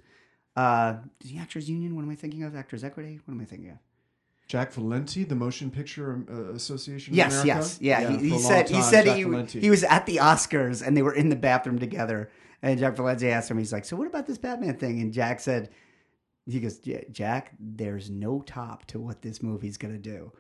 Uh, 0.55 0.97
the 1.21 1.39
Actors 1.39 1.69
Union. 1.69 1.95
What 1.97 2.03
am 2.03 2.11
I 2.11 2.15
thinking 2.15 2.43
of? 2.43 2.55
Actors 2.55 2.85
Equity. 2.85 3.21
What 3.25 3.35
am 3.35 3.41
I 3.41 3.45
thinking 3.45 3.71
of? 3.71 3.79
Jack 4.49 4.73
Valenti, 4.73 5.25
the 5.25 5.35
Motion 5.35 5.71
Picture 5.71 6.25
uh, 6.31 6.53
Association. 6.53 7.15
Yes, 7.15 7.43
America? 7.43 7.47
yes, 7.47 7.79
yeah. 7.81 8.05
for 8.05 8.23
he, 8.23 8.31
he 8.31 8.39
said 8.39 8.69
he 8.69 8.83
said 8.83 9.07
Jack 9.07 9.17
he, 9.17 9.23
Valenti. 9.23 9.61
he 9.61 9.71
was 9.71 9.83
at 9.85 10.05
the 10.05 10.17
Oscars 10.17 10.87
and 10.87 10.97
they 10.97 11.03
were 11.03 11.15
in 11.15 11.29
the 11.29 11.37
bathroom 11.37 11.79
together. 11.79 12.31
And 12.61 12.79
Jack 12.79 12.95
Valenti 12.97 13.29
asked 13.31 13.51
him, 13.51 13.59
he's 13.59 13.73
like, 13.73 13.85
"So 13.85 13.97
what 13.97 14.07
about 14.07 14.27
this 14.27 14.39
Batman 14.39 14.77
thing?" 14.77 15.01
And 15.01 15.13
Jack 15.13 15.41
said, 15.41 15.71
"He 16.47 16.61
goes, 16.61 16.81
"Ja- 16.85 16.99
Jack, 17.11 17.53
there's 17.59 18.11
no 18.11 18.43
top 18.43 18.85
to 18.87 19.01
what 19.01 19.23
this 19.23 19.43
movie's 19.43 19.79
gonna 19.79 19.99
do." 19.99 20.33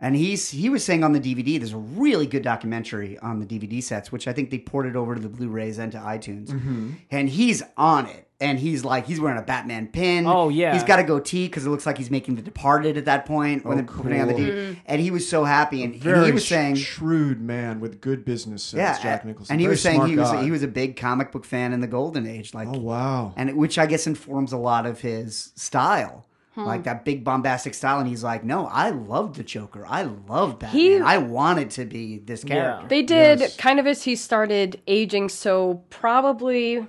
And 0.00 0.16
he's 0.16 0.50
he 0.50 0.70
was 0.70 0.82
saying 0.82 1.04
on 1.04 1.12
the 1.12 1.20
DVD, 1.20 1.58
there's 1.58 1.74
a 1.74 1.76
really 1.76 2.26
good 2.26 2.42
documentary 2.42 3.18
on 3.18 3.40
the 3.40 3.46
DVD 3.46 3.82
sets, 3.82 4.10
which 4.10 4.26
I 4.26 4.32
think 4.32 4.48
they 4.50 4.58
ported 4.58 4.96
over 4.96 5.14
to 5.14 5.20
the 5.20 5.28
Blu-rays 5.28 5.78
and 5.78 5.92
to 5.92 5.98
iTunes. 5.98 6.48
Mm-hmm. 6.48 6.92
And 7.10 7.28
he's 7.28 7.62
on 7.76 8.06
it, 8.06 8.29
and 8.40 8.58
he's 8.58 8.84
like, 8.84 9.06
he's 9.06 9.20
wearing 9.20 9.38
a 9.38 9.42
Batman 9.42 9.88
pin. 9.88 10.26
Oh, 10.26 10.48
yeah. 10.48 10.72
he's 10.72 10.82
got 10.84 10.98
a 10.98 11.02
goatee 11.02 11.46
because 11.46 11.66
it 11.66 11.70
looks 11.70 11.84
like 11.84 11.98
he's 11.98 12.10
making 12.10 12.36
The 12.36 12.42
Departed 12.42 12.96
at 12.96 13.04
that 13.04 13.26
point 13.26 13.64
when 13.64 13.74
Oh, 13.78 13.82
they're 13.82 13.96
putting 13.96 14.20
on 14.20 14.28
the 14.28 14.34
cool. 14.34 14.42
DVD. 14.44 14.76
And 14.86 15.00
he 15.00 15.10
was 15.10 15.28
so 15.28 15.44
happy, 15.44 15.82
and, 15.82 15.92
and 15.94 16.02
Very 16.02 16.26
he 16.26 16.32
was 16.32 16.46
saying, 16.48 16.76
shrewd 16.76 17.40
man 17.40 17.80
with 17.80 18.00
good 18.00 18.24
business 18.24 18.62
sense. 18.62 18.78
yeah, 18.78 18.98
Jack 19.02 19.24
Nicholson. 19.24 19.52
and 19.52 19.60
he 19.60 19.66
Very 19.66 19.72
was 19.74 19.82
saying 19.82 20.06
he 20.06 20.16
was 20.16 20.30
guy. 20.30 20.42
he 20.42 20.50
was 20.50 20.62
a 20.62 20.68
big 20.68 20.96
comic 20.96 21.32
book 21.32 21.44
fan 21.44 21.72
in 21.72 21.80
the 21.80 21.86
golden 21.86 22.26
age, 22.26 22.54
like, 22.54 22.68
Oh 22.68 22.78
wow. 22.78 23.34
and 23.36 23.56
which 23.56 23.78
I 23.78 23.86
guess 23.86 24.06
informs 24.06 24.52
a 24.52 24.56
lot 24.58 24.86
of 24.86 25.00
his 25.00 25.52
style. 25.56 26.26
Hmm. 26.56 26.64
Like 26.64 26.82
that 26.82 27.04
big 27.04 27.22
bombastic 27.22 27.74
style, 27.74 28.00
and 28.00 28.08
he's 28.08 28.24
like, 28.24 28.42
"No, 28.42 28.66
I 28.66 28.90
loved 28.90 29.36
the 29.36 29.44
Joker. 29.44 29.86
I 29.88 30.02
loved 30.02 30.58
Batman. 30.58 30.80
He- 30.80 30.98
I 30.98 31.18
wanted 31.18 31.70
to 31.70 31.84
be 31.84 32.18
this 32.18 32.42
character." 32.42 32.88
They 32.88 33.02
did 33.02 33.38
Yes. 33.38 33.56
kind 33.56 33.78
of 33.78 33.86
as 33.86 34.02
he 34.02 34.16
started 34.16 34.80
aging, 34.88 35.28
so 35.28 35.84
probably 35.90 36.84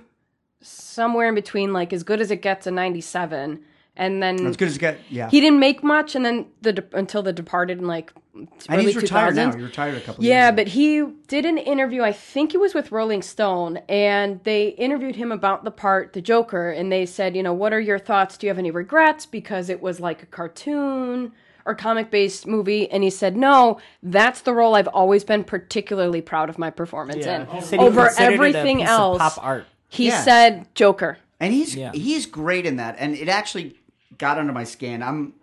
somewhere 0.62 1.28
in 1.28 1.34
between, 1.34 1.72
like 1.72 1.92
as 1.92 2.02
good 2.02 2.20
as 2.20 2.30
it 2.30 2.42
gets 2.42 2.66
in 2.66 2.74
'97, 2.74 3.60
and 3.96 4.22
then 4.22 4.46
as 4.46 4.56
good 4.56 4.68
as 4.68 4.76
it 4.76 4.80
get. 4.80 4.98
Yeah, 5.10 5.28
he 5.28 5.40
didn't 5.40 5.60
make 5.60 5.82
much, 5.82 6.14
and 6.14 6.24
then 6.24 6.46
the 6.62 6.84
until 6.92 7.22
the 7.22 7.32
Departed 7.32 7.78
in 7.78 7.86
like 7.86 8.12
and 8.34 8.48
early 8.70 8.86
he's 8.86 8.96
retired 8.96 9.34
2000s. 9.34 9.36
now. 9.36 9.56
He 9.56 9.62
retired 9.62 9.96
a 9.96 10.00
couple. 10.00 10.24
Yeah, 10.24 10.46
years 10.46 10.56
but 10.56 10.68
he 10.68 11.02
did 11.26 11.44
an 11.44 11.58
interview. 11.58 12.02
I 12.02 12.12
think 12.12 12.54
it 12.54 12.58
was 12.58 12.74
with 12.74 12.90
Rolling 12.90 13.22
Stone, 13.22 13.78
and 13.88 14.40
they 14.44 14.68
interviewed 14.68 15.16
him 15.16 15.30
about 15.30 15.64
the 15.64 15.70
part, 15.70 16.14
the 16.14 16.22
Joker, 16.22 16.70
and 16.70 16.90
they 16.90 17.04
said, 17.04 17.36
you 17.36 17.42
know, 17.42 17.52
what 17.52 17.72
are 17.72 17.80
your 17.80 17.98
thoughts? 17.98 18.38
Do 18.38 18.46
you 18.46 18.50
have 18.50 18.58
any 18.58 18.70
regrets 18.70 19.26
because 19.26 19.68
it 19.68 19.82
was 19.82 20.00
like 20.00 20.22
a 20.22 20.26
cartoon, 20.26 21.32
or 21.64 21.74
comic 21.74 22.10
based 22.10 22.46
movie, 22.46 22.90
and 22.90 23.02
he 23.04 23.10
said, 23.10 23.36
"No, 23.36 23.78
that's 24.02 24.40
the 24.40 24.54
role 24.54 24.74
I've 24.74 24.88
always 24.88 25.24
been 25.24 25.44
particularly 25.44 26.20
proud 26.20 26.48
of 26.48 26.58
my 26.58 26.70
performance 26.70 27.26
in. 27.26 27.46
He 27.46 27.60
said 27.60 27.80
he 27.80 27.86
Over 27.86 28.06
considered 28.06 28.24
it 28.24 28.30
a 28.30 28.34
everything 28.34 28.82
else, 28.82 29.18
pop 29.18 29.38
art. 29.44 29.66
He 29.92 30.08
Yeah. 30.08 30.22
said 30.22 30.74
Joker. 30.74 31.18
and 31.40 31.52
he's 31.52 31.74
Yeah. 31.76 31.92
he's 31.92 32.26
great 32.26 32.66
in 32.66 32.76
that, 32.76 32.96
and 32.98 33.14
it 33.14 33.28
actually 33.28 33.78
got 34.18 34.38
under 34.38 34.52
my 34.52 34.64
skin. 34.64 35.02
I'm 35.02 35.34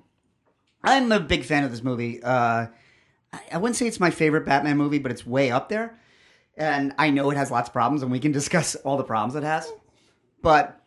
I'm 0.84 1.12
a 1.12 1.20
big 1.20 1.44
fan 1.44 1.64
of 1.66 1.72
this 1.72 1.84
movie. 1.84 2.24
Uh, 2.24 2.68
I- 3.34 3.40
I 3.52 3.58
wouldn't 3.58 3.76
say 3.76 3.86
it's 3.86 4.00
my 4.00 4.10
favorite 4.12 4.46
Batman 4.46 4.78
movie, 4.78 4.98
but 5.00 5.12
it's 5.12 5.26
way 5.28 5.52
up 5.52 5.68
there. 5.70 6.00
And 6.58 6.94
I 6.98 7.10
know 7.10 7.30
it 7.32 7.38
has 7.38 7.52
lots 7.52 7.68
of 7.70 7.74
problems, 7.74 8.02
and 8.02 8.12
we 8.12 8.20
can 8.20 8.32
discuss 8.42 8.76
all 8.76 8.96
the 8.98 9.04
problems 9.04 9.36
it 9.36 9.44
has. 9.44 9.70
But 10.42 10.82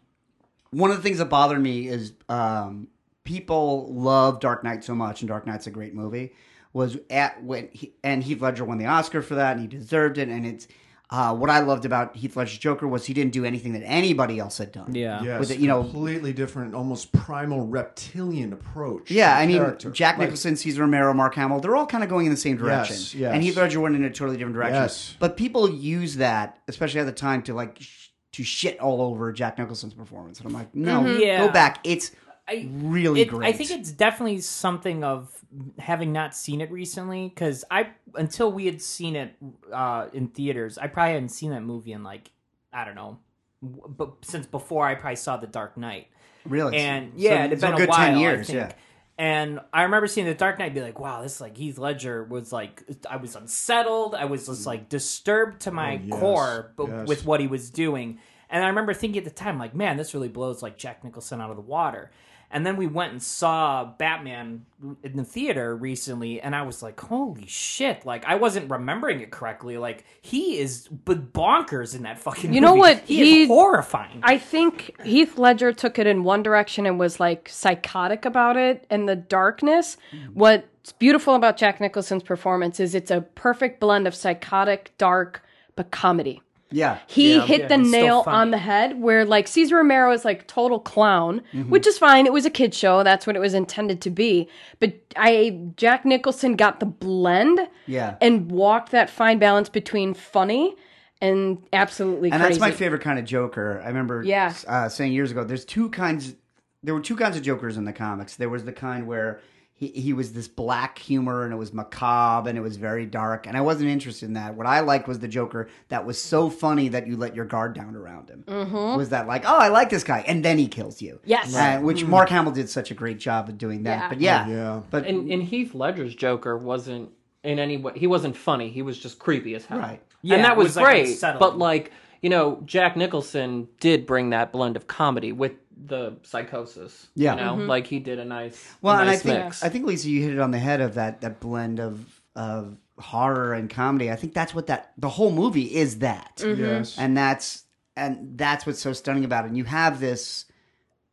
one 0.71 0.91
of 0.91 0.97
the 0.97 1.03
things 1.03 1.19
that 1.19 1.27
bothered 1.27 1.61
me 1.61 1.89
is 1.89 2.15
um, 2.31 2.89
people 3.25 3.93
love 3.93 4.41
Dark 4.41 4.65
Knight 4.65 4.83
so 4.83 4.95
much, 4.95 5.21
and 5.21 5.29
Dark 5.29 5.47
Knight's 5.47 5.67
a 5.67 5.71
great 5.71 5.95
movie. 5.95 6.33
Was 6.73 6.97
at 7.11 7.43
when 7.45 7.69
he, 7.73 7.93
and 8.03 8.25
Heath 8.25 8.41
Ledger 8.41 8.65
won 8.65 8.79
the 8.79 8.87
Oscar 8.87 9.21
for 9.21 9.35
that, 9.35 9.53
and 9.53 9.61
he 9.61 9.67
deserved 9.67 10.17
it. 10.17 10.31
And 10.31 10.47
it's 10.47 10.67
uh, 11.13 11.35
what 11.35 11.51
I 11.51 11.61
loved 11.61 11.85
about 11.85 12.17
Heath 12.17 12.37
Ledger's 12.37 12.57
Joker 12.59 12.89
was 12.89 13.05
he 13.05 13.13
didn't 13.13 13.33
do 13.35 13.45
anything 13.45 13.75
that 13.75 13.83
anybody 13.85 14.39
else 14.39 14.57
had 14.57 14.73
done. 14.73 14.95
Yeah. 14.95 15.23
Yes, 15.23 15.41
With 15.41 15.51
it, 15.51 15.59
you 15.59 15.69
know- 15.69 15.83
completely 15.83 16.33
different, 16.33 16.75
almost 16.75 17.13
primal 17.13 17.67
reptilian 17.67 18.53
approach. 18.53 19.11
Yeah, 19.11 19.37
I 19.37 19.47
mean, 19.47 19.59
character. 19.59 19.91
Jack 19.91 20.17
Like, 20.17 20.29
Nicholson, 20.29 20.57
Cesar 20.57 20.81
Romero, 20.81 21.13
Mark 21.13 21.35
Hamill, 21.35 21.61
they're 21.61 21.77
all 21.77 21.87
kind 21.87 22.03
of 22.03 22.09
going 22.09 22.25
in 22.27 22.33
the 22.33 22.39
same 22.39 22.57
direction. 22.57 22.97
Yes, 22.97 23.15
yes. 23.15 23.35
And 23.35 23.43
Heath 23.43 23.57
Ledger 23.57 23.79
went 23.81 23.95
in 23.95 24.05
a 24.05 24.11
totally 24.11 24.39
different 24.39 24.55
direction. 24.57 24.75
Yes. 24.83 25.15
But 25.19 25.37
people 25.37 25.69
use 25.71 26.17
that, 26.17 26.59
especially 26.67 27.01
at 27.01 27.07
the 27.07 27.13
time, 27.13 27.43
to 27.43 27.55
like 27.55 27.77
sh- 27.81 28.09
to 28.33 28.43
shit 28.43 28.81
all 28.81 29.03
over 29.03 29.31
Jack 29.33 29.59
Nicholson's 29.59 29.93
performance. 29.93 30.39
And 30.39 30.47
I'm 30.49 30.55
like, 30.55 30.75
no, 30.75 31.05
Yeah. 31.19 31.47
go 31.47 31.53
back. 31.53 31.81
It's 31.85 32.13
I, 32.49 32.67
really 32.73 33.21
it- 33.21 33.29
great. 33.29 33.47
I 33.49 33.53
think 33.53 33.71
it's 33.71 33.93
definitely 33.93 34.41
something 34.41 35.05
of 35.05 35.31
having 35.79 36.13
not 36.13 36.35
seen 36.35 36.61
it 36.61 36.71
recently 36.71 37.29
because 37.29 37.65
I 37.71 37.91
until 38.15 38.51
we 38.53 38.67
had 38.67 38.81
seen 38.81 39.17
it 39.17 39.35
uh, 39.73 40.09
in 40.13 40.29
theaters, 40.29 40.79
I 40.79 40.87
probably 40.87 41.15
hadn't 41.15 41.29
seen 41.31 41.51
that 41.51 41.63
movie 41.63 41.93
in 41.93 42.03
like 42.03 42.31
I 42.73 42.85
don't 42.85 42.95
know, 42.95 43.19
but 43.63 44.13
since 44.23 44.47
before 44.47 44.87
I 44.87 44.95
probably 44.95 45.17
saw 45.17 45.37
The 45.37 45.47
Dark 45.47 45.77
Knight. 45.77 46.09
really. 46.47 46.77
And 46.79 47.13
So- 47.13 47.19
yeah, 47.19 47.45
it 47.45 47.51
had 47.51 47.61
so 47.61 47.67
been 47.67 47.75
a 47.75 47.79
good 47.79 47.89
while. 47.91 47.99
10 48.13 48.19
years, 48.19 48.51
yeah. 48.51 48.73
And 49.19 49.61
I 49.75 49.83
remember 49.83 50.07
seeing 50.07 50.27
The 50.27 50.35
Dark 50.35 50.59
Knight, 50.59 50.67
and 50.67 50.75
be 50.75 50.81
like, 50.81 50.99
"Wow, 50.99 51.21
this 51.23 51.39
like 51.41 51.57
Heath 51.57 51.77
Ledger 51.79 52.25
was 52.25 52.51
like, 52.51 52.83
I 53.09 53.17
was 53.17 53.37
unsettled. 53.37 54.15
I 54.15 54.25
was 54.25 54.47
just 54.47 54.67
like 54.67 54.89
disturbed 54.89 55.61
to 55.63 55.71
my 55.71 55.97
Oh, 55.97 56.01
yes, 56.07 56.19
core, 56.19 56.73
but 56.77 56.89
yes. 56.89 57.09
with 57.09 57.27
what 57.27 57.39
he 57.41 57.47
was 57.47 57.71
doing." 57.71 58.19
And 58.49 58.65
I 58.65 58.69
remember 58.69 58.93
thinking 58.95 59.19
at 59.19 59.25
the 59.25 59.31
time, 59.31 59.59
like, 59.59 59.75
"Man, 59.75 59.97
this 59.99 60.15
really 60.15 60.29
blows 60.29 60.63
like 60.63 60.79
Jack 60.79 61.05
Nicholson 61.05 61.41
out 61.43 61.51
of 61.51 61.57
the 61.57 61.63
water." 61.63 62.11
And 62.53 62.67
then 62.67 62.77
we 62.77 62.87
went 62.87 63.13
and 63.13 63.23
saw 63.23 63.85
Batman 63.85 64.67
in 65.03 65.17
the 65.17 65.25
theater 65.25 65.75
recently, 65.75 66.41
and 66.41 66.55
I 66.55 66.63
was 66.63 66.83
like, 66.83 67.01
"Holy 67.01 67.47
shit!" 67.47 68.05
Like 68.05 68.25
I 68.27 68.35
wasn't 68.35 68.71
remembering 68.71 69.21
it 69.21 69.31
correctly. 69.31 69.79
Like 69.79 70.05
he 70.21 70.59
is 70.59 70.87
bonkers 70.89 71.97
in 71.97 72.03
that 72.03 72.19
fucking. 72.19 72.53
You 72.53 72.61
know 72.61 72.71
movie. 72.77 72.81
what? 72.81 72.99
He, 73.01 73.17
He- 73.17 73.43
is 73.45 73.49
horrifying. 73.49 74.21
I 74.23 74.37
think 74.39 75.01
Heath 75.03 75.39
Ledger 75.39 75.73
took 75.73 75.99
it 75.99 76.07
in 76.07 76.25
one 76.25 76.43
direction 76.43 76.85
and 76.87 76.99
was 76.99 77.19
like 77.19 77.49
psychotic 77.49 78.25
about 78.25 78.57
it 78.57 78.87
and 78.91 79.09
the 79.09 79.17
darkness. 79.17 79.97
What's 80.35 80.93
beautiful 80.93 81.35
about 81.35 81.57
Jack 81.57 81.81
Nicholson's 81.81 82.23
performance 82.23 82.81
is 82.81 82.95
it's 82.95 83.11
a 83.11 83.23
perfect 83.23 83.81
blend 83.81 84.07
of 84.07 84.15
psychotic, 84.15 84.93
dark, 84.99 85.43
but 85.75 85.91
comedy. 85.91 86.43
Yeah. 86.73 86.99
He 87.07 87.35
Yeah, 87.37 87.47
hit 87.47 87.61
yeah, 87.63 87.69
the 87.69 87.79
nail 87.79 88.25
on 88.27 88.51
the 88.51 88.59
head 88.59 89.01
where 89.01 89.25
like 89.25 89.47
Cesar 89.47 89.77
Romero 89.77 90.13
is 90.13 90.25
like 90.25 90.47
total 90.47 90.81
clown, 90.81 91.43
Mm-hmm. 91.53 91.71
which 91.71 91.87
is 91.87 91.99
fine. 91.99 92.27
It 92.27 92.33
was 92.33 92.45
a 92.47 92.51
kid 92.51 92.75
show. 92.75 93.03
That's 93.03 93.27
what 93.27 93.37
it 93.37 93.41
was 93.41 93.55
intended 93.55 94.01
to 94.03 94.11
be. 94.11 94.49
But 94.81 94.95
I 95.17 95.61
Jack 95.77 96.05
Nicholson 96.05 96.57
got 96.57 96.81
the 96.81 96.87
blend 96.87 97.61
Yeah. 97.87 98.17
and 98.21 98.51
walked 98.51 98.91
that 98.93 99.11
fine 99.11 99.39
balance 99.39 99.69
between 99.69 100.15
funny 100.15 100.75
and 101.21 101.59
absolutely 101.73 102.31
and 102.31 102.41
crazy. 102.41 102.59
that's 102.59 102.61
my 102.61 102.73
favorite 102.73 103.03
kind 103.03 103.19
of 103.19 103.25
Joker. 103.25 103.81
I 103.85 103.89
remember 103.89 104.23
Yeah. 104.25 104.53
uh, 104.67 104.89
saying 104.89 105.13
years 105.13 105.31
ago. 105.31 105.45
There's 105.45 105.65
two 105.65 105.89
kinds. 105.91 106.35
There 106.83 106.95
were 106.95 107.01
two 107.01 107.15
kinds 107.17 107.37
of 107.37 107.43
Jokers 107.45 107.77
in 107.77 107.85
the 107.85 107.93
comics. 107.93 108.35
There 108.37 108.49
was 108.49 108.65
the 108.65 108.73
kind 108.73 109.07
where 109.07 109.41
he, 109.83 109.89
he 109.89 110.13
was 110.13 110.33
this 110.33 110.47
black 110.47 110.97
humor 110.97 111.43
and 111.43 111.53
it 111.53 111.57
was 111.57 111.73
macabre 111.73 112.49
and 112.49 112.57
it 112.57 112.61
was 112.61 112.77
very 112.77 113.05
dark. 113.05 113.49
And 113.49 113.57
I 113.57 113.63
wasn't 113.63 113.91
interested 113.91 114.27
in 114.27 114.35
that. 114.35 114.55
What 114.55 114.65
I 114.65 114.79
liked 114.79 115.09
was 115.09 115.19
the 115.19 115.27
Joker 115.27 115.69
that 115.89 116.07
was 116.07 116.23
so 116.23 116.49
funny 116.49 116.89
that 116.91 117.09
you 117.09 117.17
let 117.17 117.35
your 117.35 117.45
guard 117.45 117.75
down 117.75 117.97
around 117.97 118.31
him. 118.31 118.45
Mm-hmm. 118.47 118.97
Was 118.97 119.09
that 119.09 119.27
like, 119.27 119.43
oh, 119.45 119.59
I 119.59 119.69
like 119.69 119.91
this 119.91 120.05
guy, 120.05 120.25
and 120.29 120.45
then 120.45 120.57
he 120.57 120.69
kills 120.69 121.03
you. 121.03 121.19
Yes. 121.25 121.53
Uh, 121.53 121.81
which 121.81 122.05
Mark 122.05 122.29
Hamill 122.29 122.53
did 122.53 122.71
such 122.71 122.93
a 122.93 122.95
great 122.95 123.19
job 123.19 123.49
of 123.49 123.59
doing 123.59 123.83
that. 123.83 123.99
Yeah. 123.99 124.09
But 124.09 124.21
yeah, 124.21 124.49
Yeah. 124.49 124.83
But 124.89 125.07
And, 125.07 125.29
and 125.29 125.43
Heath 125.43 125.75
Ledger's 125.75 126.15
Joker 126.15 126.57
wasn't 126.57 127.11
in 127.43 127.59
any 127.59 127.77
way. 127.77 127.95
He 127.97 128.07
wasn't 128.07 128.37
funny. 128.37 128.71
He 128.71 128.83
was 128.83 128.97
just 128.97 129.19
creepy 129.19 129.57
as 129.57 129.67
hell. 129.67 129.81
Right. 129.81 130.01
Yeah, 130.23 130.37
and 130.37 130.45
that 130.45 130.57
was, 130.57 130.77
was, 130.77 130.85
great. 130.85 131.09
unsettling. 131.09 131.41
but 131.41 131.59
like 131.59 131.91
you 132.21 132.31
know, 132.31 132.63
Jack 132.65 132.97
Nicholson 132.97 133.67
did 133.81 134.07
bring 134.07 134.31
that 134.31 134.53
blend 134.53 134.77
of 134.77 134.87
comedy 134.87 135.33
with 135.33 135.62
the 135.77 136.17
psychosis. 136.23 137.09
Yeah. 137.15 137.35
You 137.35 137.41
know, 137.41 137.57
mm-hmm. 137.57 137.69
like 137.69 137.87
he 137.87 137.99
did 137.99 138.19
a 138.19 138.25
nice. 138.25 138.75
Well, 138.81 138.97
a 138.97 139.01
and 139.01 139.09
I 139.09 139.13
nice 139.13 139.23
think 139.23 139.45
mix. 139.45 139.63
I 139.63 139.69
think 139.69 139.87
Lisa, 139.87 140.09
you 140.09 140.23
hit 140.23 140.33
it 140.33 140.39
on 140.39 140.51
the 140.51 140.59
head 140.59 140.81
of 140.81 140.95
that 140.95 141.21
that 141.21 141.41
blend 141.41 141.81
of 141.81 142.23
of 142.35 142.77
horror 142.99 143.53
and 143.55 143.69
comedy. 143.69 144.11
I 144.11 144.17
think 144.17 144.35
that's 144.35 144.55
what 144.55 144.67
that 144.69 144.93
the 144.97 145.09
whole 145.09 145.33
movie 145.33 145.75
is 145.75 145.99
that, 145.99 146.37
mm-hmm. 146.39 146.61
Yes. 146.61 146.99
and 146.99 147.17
that's 147.17 147.65
and 147.97 148.39
that's 148.39 148.65
what's 148.67 148.81
so 148.81 148.93
stunning 148.93 149.25
about 149.25 149.45
it. 149.45 149.49
And 149.49 149.57
you 149.57 149.65
have 149.65 150.01
this 150.01 150.47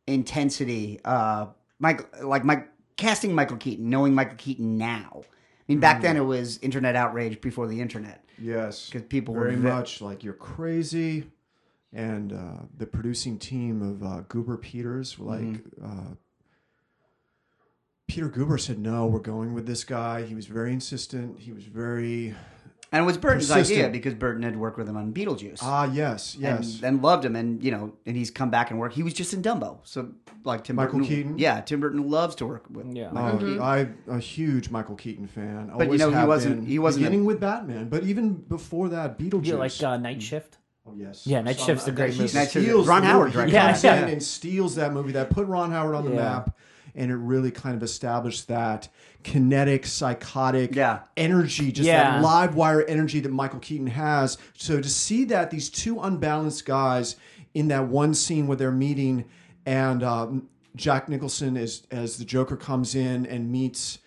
intensity, 0.06 1.00
uh, 1.04 1.46
Michael, 1.78 2.28
like 2.28 2.44
my 2.44 2.64
casting 2.96 3.34
Michael 3.34 3.56
Keaton, 3.56 3.88
knowing 3.90 4.14
Michael 4.14 4.36
Keaton 4.36 4.76
now. 4.76 5.22
I 5.22 5.72
mean, 5.72 5.80
back 5.80 5.96
mm-hmm. 5.96 6.02
then 6.04 6.16
it 6.16 6.24
was 6.24 6.58
internet 6.58 6.96
outrage 6.96 7.40
before 7.40 7.66
the 7.66 7.80
internet. 7.80 8.24
Yes, 8.38 8.88
'Cause 8.90 9.02
people 9.02 9.34
were 9.34 9.50
very 9.50 9.56
much 9.56 10.00
like 10.00 10.24
you're 10.24 10.32
crazy, 10.32 11.30
and 11.92 12.32
uh, 12.32 12.62
the 12.76 12.86
producing 12.86 13.38
team 13.38 13.82
of 13.82 14.02
uh, 14.02 14.22
Guber 14.28 14.60
Peters 14.60 15.18
were 15.18 15.26
like. 15.26 15.40
Mm-hmm. 15.42 15.84
Uh, 15.84 16.14
Peter 18.06 18.28
Guber 18.28 18.58
said, 18.60 18.78
"No, 18.78 19.06
we're 19.06 19.20
going 19.20 19.54
with 19.54 19.66
this 19.66 19.84
guy." 19.84 20.22
He 20.24 20.34
was 20.34 20.46
very 20.46 20.72
insistent. 20.72 21.38
He 21.38 21.52
was 21.52 21.62
very 21.62 22.34
And 22.90 23.04
it 23.04 23.06
was 23.06 23.16
Burton's 23.16 23.46
Persistent. 23.48 23.78
idea 23.78 23.90
because 23.92 24.14
Burton 24.14 24.42
had 24.42 24.56
worked 24.56 24.78
with 24.78 24.88
him 24.88 24.96
on 24.96 25.12
Beetlejuice. 25.12 25.60
ah 25.62 25.84
yes 25.84 26.36
yes 26.36 26.76
and, 26.76 26.84
and 26.84 27.02
loved 27.02 27.24
him, 27.24 27.36
and 27.36 27.62
you 27.62 27.70
know, 27.70 27.92
and 28.06 28.16
he's 28.16 28.32
come 28.32 28.50
back 28.50 28.70
and 28.72 28.80
worked. 28.80 28.96
He 28.96 29.04
was 29.04 29.14
just 29.14 29.32
in 29.32 29.42
Dumbo, 29.42 29.78
so 29.84 30.10
like 30.42 30.64
Tim 30.64 30.74
Michael 30.74 30.98
Burton, 30.98 31.08
Keaton? 31.16 31.38
Yeah, 31.38 31.60
Tim 31.60 31.78
Burton 31.78 32.10
loves 32.10 32.34
to 32.36 32.46
work 32.46 32.64
with. 32.68 32.92
Yeah. 32.96 33.10
Michael 33.12 33.38
Keaton. 33.38 33.62
I'm 33.62 33.98
a 34.08 34.18
huge 34.18 34.70
Michael 34.70 34.96
Keaton 34.96 35.28
fan. 35.28 35.70
But, 35.78 35.92
you 35.92 35.98
know, 35.98 36.10
he 36.10 36.24
wasn't- 36.26 36.56
been. 36.62 36.66
he 36.66 36.78
wasn't 36.80 37.04
a- 37.04 37.08
beginning 37.10 37.26
with 37.26 37.38
Batman, 37.40 37.88
but 37.90 38.02
even 38.02 38.32
before 38.34 38.88
that, 38.88 39.20
Beetlejuice. 39.20 39.46
you 39.46 39.56
like 39.56 39.82
uh, 39.84 39.96
Night 39.98 40.20
Shift? 40.20 40.58
Oh 40.90 40.94
yes, 40.96 41.26
Yeah, 41.26 41.40
Night 41.42 41.58
So, 41.58 41.66
Shift's 41.66 41.86
a 41.88 41.90
uh, 41.90 41.94
great 41.94 42.16
movie. 42.18 42.34
Night 42.34 42.50
Shift- 42.50 42.64
steals 42.66 42.86
Ron 42.86 43.02
Howard 43.02 43.26
movie. 43.26 43.32
directed 43.32 43.52
He 43.52 43.58
comes 43.66 43.84
Yeah, 43.84 43.96
in 43.96 44.02
yeah. 44.06 44.12
and 44.12 44.22
steals 44.22 44.74
that 44.76 44.92
movie. 44.92 45.12
That 45.12 45.30
put 45.30 45.46
Ron 45.46 45.70
Howard 45.72 45.94
on 45.94 46.04
the 46.04 46.10
Yeah. 46.10 46.16
map, 46.16 46.56
and 46.94 47.10
it 47.10 47.16
really 47.16 47.50
kind 47.50 47.74
of 47.76 47.82
established 47.82 48.48
that 48.48 48.88
kinetic, 49.22 49.86
psychotic 49.86 50.74
Yeah. 50.74 51.00
energy, 51.16 51.72
just 51.72 51.86
Yeah. 51.86 52.12
that 52.12 52.22
live 52.22 52.54
wire 52.54 52.82
energy 52.82 53.20
that 53.20 53.30
Michael 53.32 53.58
Keaton 53.60 53.88
has. 53.88 54.38
So 54.56 54.80
to 54.80 54.88
see 54.88 55.24
that 55.26 55.50
these 55.50 55.68
two 55.68 56.00
unbalanced 56.00 56.64
guys 56.64 57.16
in 57.54 57.68
that 57.68 57.88
one 57.88 58.14
scene 58.14 58.46
where 58.46 58.56
they're 58.56 58.70
meeting, 58.72 59.24
and 59.66 60.02
um, 60.02 60.48
Jack 60.76 61.08
Nicholson 61.08 61.56
is 61.56 61.82
as 61.90 62.16
the 62.16 62.24
Joker 62.24 62.56
comes 62.56 62.94
in 62.94 63.26
and 63.26 63.50
meets. 63.50 63.98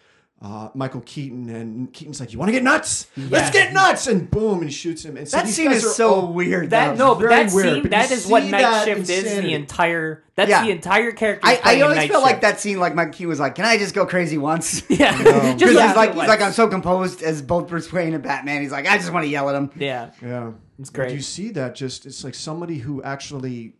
Uh, 0.45 0.67
Michael 0.73 0.99
Keaton 1.05 1.47
and 1.47 1.93
Keaton's 1.93 2.19
like, 2.19 2.33
"You 2.33 2.37
want 2.39 2.49
to 2.49 2.51
get 2.51 2.63
nuts? 2.63 3.07
Let's 3.15 3.49
get 3.49 3.71
nuts!" 3.71 4.07
And 4.07 4.29
boom, 4.29 4.59
and 4.59 4.65
he 4.69 4.71
shoots 4.75 5.05
him. 5.05 5.15
And 5.15 5.25
so 5.25 5.37
That 5.37 5.45
these 5.45 5.55
scene 5.55 5.67
guys 5.67 5.77
is 5.77 5.85
are 5.85 5.93
so 5.93 6.13
all- 6.15 6.33
weird. 6.33 6.71
That 6.71 6.97
though. 6.97 7.13
no, 7.13 7.15
but 7.19 7.29
that 7.29 7.53
weird, 7.53 7.65
scene 7.75 7.81
but 7.83 7.91
that 7.91 8.09
you 8.09 8.15
is 8.17 8.27
what 8.27 8.43
see 8.43 8.51
Night 8.51 8.61
that 8.63 8.83
Shift 8.85 8.99
is. 9.03 9.09
insanity. 9.09 9.47
The 9.47 9.53
entire 9.53 10.23
that's 10.35 10.49
Yeah. 10.49 10.65
the 10.65 10.71
entire 10.71 11.11
character. 11.13 11.47
I, 11.47 11.61
I 11.63 11.81
always 11.81 11.95
Night 11.95 12.11
felt 12.11 12.23
like 12.23 12.41
that 12.41 12.59
scene, 12.59 12.77
like 12.77 12.93
Mike 12.93 13.13
Keaton 13.13 13.29
was 13.29 13.39
like, 13.39 13.55
"Can 13.55 13.63
I 13.63 13.77
just 13.77 13.95
go 13.95 14.05
crazy 14.05 14.37
once?" 14.37 14.83
Yeah, 14.89 15.17
Because 15.17 15.55
just 15.61 15.71
he's 15.71 15.95
like, 15.95 16.09
he's 16.09 16.17
once. 16.17 16.27
like, 16.27 16.41
I'm 16.41 16.51
so 16.51 16.67
composed 16.67 17.23
as 17.23 17.41
both 17.41 17.69
Bruce 17.69 17.93
Wayne 17.93 18.13
and 18.13 18.21
Batman. 18.21 18.61
He's 18.61 18.71
like, 18.73 18.85
I 18.85 18.97
just 18.97 19.13
want 19.13 19.23
to 19.23 19.29
yell 19.29 19.49
at 19.49 19.55
him. 19.55 19.71
yeah. 19.77 20.09
Yeah, 20.21 20.51
It's 20.77 20.89
But 20.89 20.95
great. 21.03 21.13
You 21.13 21.21
see 21.21 21.51
that 21.51 21.73
just 21.75 22.05
it's 22.05 22.25
like 22.25 22.35
somebody 22.35 22.79
who 22.79 23.01
actually 23.01 23.75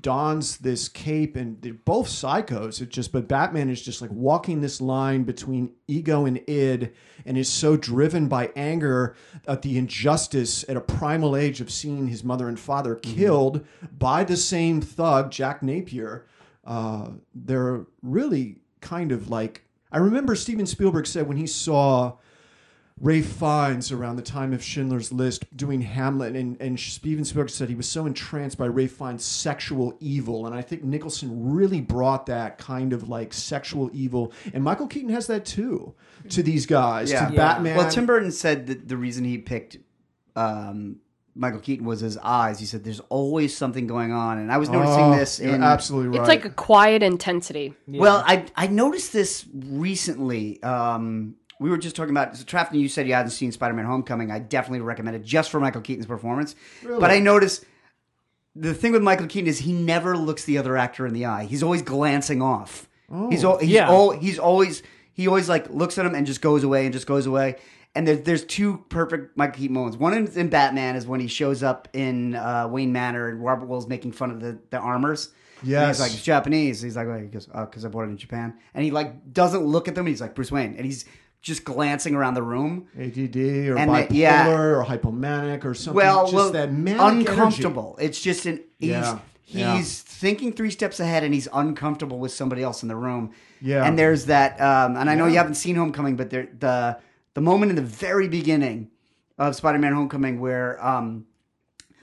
dons 0.00 0.58
this 0.58 0.88
cape, 0.88 1.36
and 1.36 1.60
they're 1.62 1.72
both 1.72 2.08
psychos. 2.08 2.80
It 2.80 2.88
just 2.88 3.12
but 3.12 3.28
Batman 3.28 3.70
is 3.70 3.82
just 3.82 4.02
like 4.02 4.10
walking 4.10 4.60
this 4.60 4.80
line 4.80 5.24
between 5.24 5.72
ego 5.86 6.26
and 6.26 6.40
id, 6.48 6.92
and 7.24 7.38
is 7.38 7.48
so 7.48 7.76
driven 7.76 8.28
by 8.28 8.50
anger 8.56 9.16
at 9.46 9.62
the 9.62 9.78
injustice 9.78 10.64
at 10.68 10.76
a 10.76 10.80
primal 10.80 11.36
age 11.36 11.60
of 11.60 11.70
seeing 11.70 12.08
his 12.08 12.24
mother 12.24 12.48
and 12.48 12.58
father 12.58 12.94
killed 12.96 13.64
by 13.96 14.24
the 14.24 14.36
same 14.36 14.80
thug, 14.80 15.30
Jack 15.30 15.62
Napier. 15.62 16.26
Uh, 16.64 17.10
they're 17.34 17.86
really 18.02 18.56
kind 18.80 19.12
of 19.12 19.30
like 19.30 19.62
I 19.92 19.98
remember 19.98 20.34
Steven 20.34 20.66
Spielberg 20.66 21.06
said 21.06 21.28
when 21.28 21.36
he 21.36 21.46
saw 21.46 22.16
Ralph 22.98 23.26
Fiennes 23.26 23.92
around 23.92 24.16
the 24.16 24.22
time 24.22 24.54
of 24.54 24.62
Schindler's 24.62 25.12
List 25.12 25.44
doing 25.54 25.82
Hamlet, 25.82 26.34
and, 26.34 26.58
and 26.62 26.80
Steven 26.80 27.26
Spielberg 27.26 27.50
said 27.50 27.68
he 27.68 27.74
was 27.74 27.86
so 27.88 28.06
entranced 28.06 28.56
by 28.56 28.66
Ralph 28.66 28.92
Fiennes' 28.92 29.22
sexual 29.24 29.94
evil, 30.00 30.46
and 30.46 30.54
I 30.54 30.62
think 30.62 30.82
Nicholson 30.82 31.52
really 31.52 31.82
brought 31.82 32.24
that 32.26 32.56
kind 32.56 32.94
of 32.94 33.08
like 33.08 33.34
sexual 33.34 33.90
evil, 33.92 34.32
and 34.54 34.64
Michael 34.64 34.86
Keaton 34.86 35.10
has 35.10 35.26
that 35.26 35.44
too 35.44 35.94
to 36.30 36.42
these 36.42 36.64
guys, 36.64 37.10
Yeah. 37.12 37.26
to 37.26 37.34
Yeah. 37.34 37.36
Batman. 37.54 37.76
Well, 37.76 37.90
Tim 37.90 38.06
Burton 38.06 38.32
said 38.32 38.66
that 38.68 38.88
the 38.88 38.96
reason 38.96 39.24
he 39.24 39.36
picked 39.38 39.76
um, 40.34 40.96
Michael 41.34 41.60
Keaton 41.60 41.84
was 41.84 42.00
his 42.00 42.16
eyes. 42.16 42.58
He 42.58 42.64
said 42.64 42.82
there's 42.82 43.00
always 43.10 43.54
something 43.54 43.86
going 43.86 44.12
on, 44.12 44.38
and 44.38 44.50
I 44.50 44.56
was 44.56 44.70
noticing 44.70 45.04
Oh, 45.04 45.16
this 45.18 45.38
you're 45.38 45.54
in 45.54 45.62
absolutely 45.62 46.16
right. 46.18 46.20
It's 46.20 46.28
like 46.28 46.46
a 46.46 46.50
quiet 46.50 47.02
intensity. 47.02 47.74
Well, 47.86 48.24
I 48.26 48.46
I 48.56 48.68
noticed 48.68 49.12
this 49.12 49.44
recently. 49.54 50.62
Um, 50.62 51.34
we 51.60 51.70
were 51.70 51.78
just 51.78 51.96
talking 51.96 52.10
about 52.10 52.36
so 52.36 52.44
Trafton. 52.44 52.78
You 52.78 52.88
said 52.88 53.06
you 53.06 53.14
hadn't 53.14 53.30
seen 53.30 53.52
Spider-Man: 53.52 53.84
Homecoming. 53.86 54.30
I 54.30 54.38
definitely 54.38 54.80
recommend 54.80 55.16
it 55.16 55.24
just 55.24 55.50
for 55.50 55.60
Michael 55.60 55.80
Keaton's 55.80 56.06
performance. 56.06 56.54
But 56.82 57.10
I 57.10 57.18
noticed 57.18 57.64
the 58.54 58.74
thing 58.74 58.92
with 58.92 59.02
Michael 59.02 59.26
Keaton 59.26 59.48
is 59.48 59.58
he 59.60 59.72
never 59.72 60.16
looks 60.16 60.44
the 60.44 60.58
other 60.58 60.76
actor 60.76 61.06
in 61.06 61.12
the 61.14 61.26
eye. 61.26 61.44
He's 61.44 61.62
always 61.62 61.82
glancing 61.82 62.40
off. 62.42 62.88
He's 63.30 63.44
al- 63.44 63.58
he's 63.58 63.70
Yeah. 63.70 63.88
al- 63.88 64.10
he's 64.10 64.38
always 64.38 64.82
he 65.12 65.26
always 65.28 65.48
like 65.48 65.70
looks 65.70 65.96
at 65.98 66.04
him 66.06 66.14
and 66.14 66.26
just 66.26 66.40
goes 66.42 66.64
away 66.64 66.84
and 66.84 66.92
just 66.92 67.06
goes 67.06 67.26
away. 67.26 67.56
And 67.94 68.06
there's 68.06 68.20
there's 68.22 68.44
two 68.44 68.84
perfect 68.88 69.36
Michael 69.36 69.56
Keaton 69.58 69.74
moments. 69.74 69.96
One 69.96 70.12
is 70.14 70.36
in 70.36 70.48
Batman 70.48 70.96
is 70.96 71.06
when 71.06 71.20
he 71.20 71.28
shows 71.28 71.62
up 71.62 71.88
in 71.94 72.34
uh, 72.34 72.68
Wayne 72.70 72.92
Manor 72.92 73.28
and 73.28 73.42
Robert 73.42 73.68
Wuhl's 73.68 73.86
making 73.86 74.12
fun 74.12 74.30
of 74.30 74.40
the 74.40 74.58
the 74.70 74.78
armors. 74.78 75.30
And 75.62 75.70
Yes. 75.70 75.96
he's 75.96 76.00
like 76.06 76.12
it's 76.12 76.22
Japanese. 76.22 76.82
He's 76.82 76.96
like, 76.96 77.06
oh, 77.06 77.18
he 77.18 77.28
goes, 77.28 77.48
oh, 77.54 77.64
because 77.64 77.84
I 77.86 77.88
bought 77.88 78.02
it 78.02 78.10
in 78.10 78.18
Japan. 78.18 78.54
And 78.74 78.84
he 78.84 78.90
like 78.90 79.32
doesn't 79.32 79.64
look 79.64 79.88
at 79.88 79.94
them. 79.94 80.06
He's 80.06 80.20
like 80.20 80.34
Bruce 80.34 80.52
Wayne, 80.52 80.74
and 80.76 80.84
he's 80.84 81.06
just 81.46 81.62
glancing 81.62 82.16
around 82.16 82.34
the 82.34 82.42
room. 82.42 82.88
ADD 82.98 83.36
or 83.36 83.78
And 83.78 83.88
bipolar 83.88 84.10
yeah. 84.10 84.48
or 84.50 84.84
hypomanic 84.84 85.64
or 85.64 85.74
something. 85.74 85.94
Well, 85.94 86.24
just 86.24 86.34
well, 86.34 86.50
that 86.50 86.72
manic 86.72 87.00
energy. 87.00 87.30
uncomfortable. 87.30 87.96
It's 88.00 88.20
just 88.20 88.46
an 88.46 88.64
he's 88.80 88.90
Yeah, 88.90 89.20
he's 89.44 89.62
yeah. 90.04 90.10
thinking 90.12 90.52
three 90.52 90.72
steps 90.72 90.98
ahead, 90.98 91.22
and 91.22 91.32
he's 91.32 91.46
uncomfortable 91.52 92.18
with 92.18 92.32
somebody 92.32 92.64
else 92.64 92.82
in 92.82 92.88
the 92.88 92.96
room. 92.96 93.30
Yeah. 93.60 93.84
and 93.86 93.96
there's 93.96 94.26
that. 94.26 94.60
Um, 94.60 94.96
and 94.96 95.08
I 95.08 95.14
know 95.14 95.26
you 95.26 95.36
haven't 95.36 95.54
seen 95.54 95.76
Homecoming, 95.76 96.16
but 96.16 96.30
there 96.30 96.48
the 96.58 96.98
the 97.34 97.40
moment 97.40 97.70
in 97.70 97.76
the 97.76 97.82
very 97.82 98.26
beginning 98.26 98.90
of 99.38 99.54
Spider-Man: 99.54 99.92
Homecoming 99.92 100.40
where 100.40 100.84
um, 100.84 101.26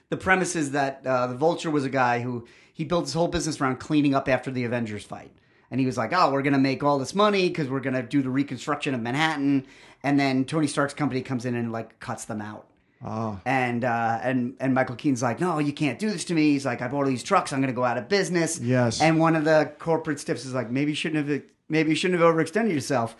the 0.07 0.15
premise 0.15 0.55
is 0.55 0.71
that 0.71 1.05
uh, 1.05 1.27
the 1.27 1.35
Vulture 1.35 1.69
was 1.69 1.83
a 1.83 1.89
guy 1.89 2.21
who 2.21 2.47
he 2.71 2.85
built 2.85 3.03
his 3.03 3.13
whole 3.13 3.27
business 3.27 3.59
around 3.59 3.81
cleaning 3.81 4.15
up 4.15 4.29
after 4.29 4.51
the 4.51 4.63
Avengers 4.63 5.03
fight. 5.03 5.33
And 5.73 5.79
he 5.79 5.87
was 5.87 5.97
like, 5.97 6.13
"Oh, 6.13 6.31
we're 6.31 6.43
gonna 6.43 6.59
make 6.59 6.83
all 6.83 6.99
this 6.99 7.15
money 7.15 7.47
because 7.47 7.67
we're 7.67 7.79
gonna 7.79 8.03
do 8.03 8.21
the 8.21 8.29
reconstruction 8.29 8.93
of 8.93 9.01
Manhattan." 9.01 9.65
And 10.03 10.19
then 10.19 10.45
Tony 10.45 10.67
Stark's 10.67 10.93
company 10.93 11.23
comes 11.23 11.45
in 11.45 11.55
and 11.55 11.71
like 11.71 11.99
cuts 11.99 12.25
them 12.25 12.43
out. 12.43 12.67
Ah. 13.03 13.41
And 13.43 13.83
uh, 13.83 14.19
and 14.21 14.55
and 14.59 14.75
Michael 14.75 14.95
Keaton's 14.95 15.23
like, 15.23 15.39
"No, 15.39 15.57
you 15.57 15.73
can't 15.73 15.97
do 15.97 16.11
this 16.11 16.25
to 16.25 16.35
me." 16.35 16.51
He's 16.51 16.63
like, 16.63 16.83
"I 16.83 16.87
bought 16.87 16.99
all 16.99 17.05
these 17.05 17.23
trucks. 17.23 17.51
I'm 17.51 17.59
gonna 17.59 17.73
go 17.73 17.83
out 17.83 17.97
of 17.97 18.07
business." 18.07 18.59
Yes. 18.59 19.01
And 19.01 19.19
one 19.19 19.35
of 19.35 19.45
the 19.45 19.73
corporate 19.79 20.19
stiffs 20.19 20.45
is 20.45 20.53
like, 20.53 20.69
"Maybe 20.69 20.91
you 20.91 20.95
shouldn't 20.95 21.27
have. 21.27 21.41
Maybe 21.69 21.89
you 21.89 21.95
shouldn't 21.95 22.21
have 22.21 22.35
overextended 22.35 22.71
yourself." 22.71 23.15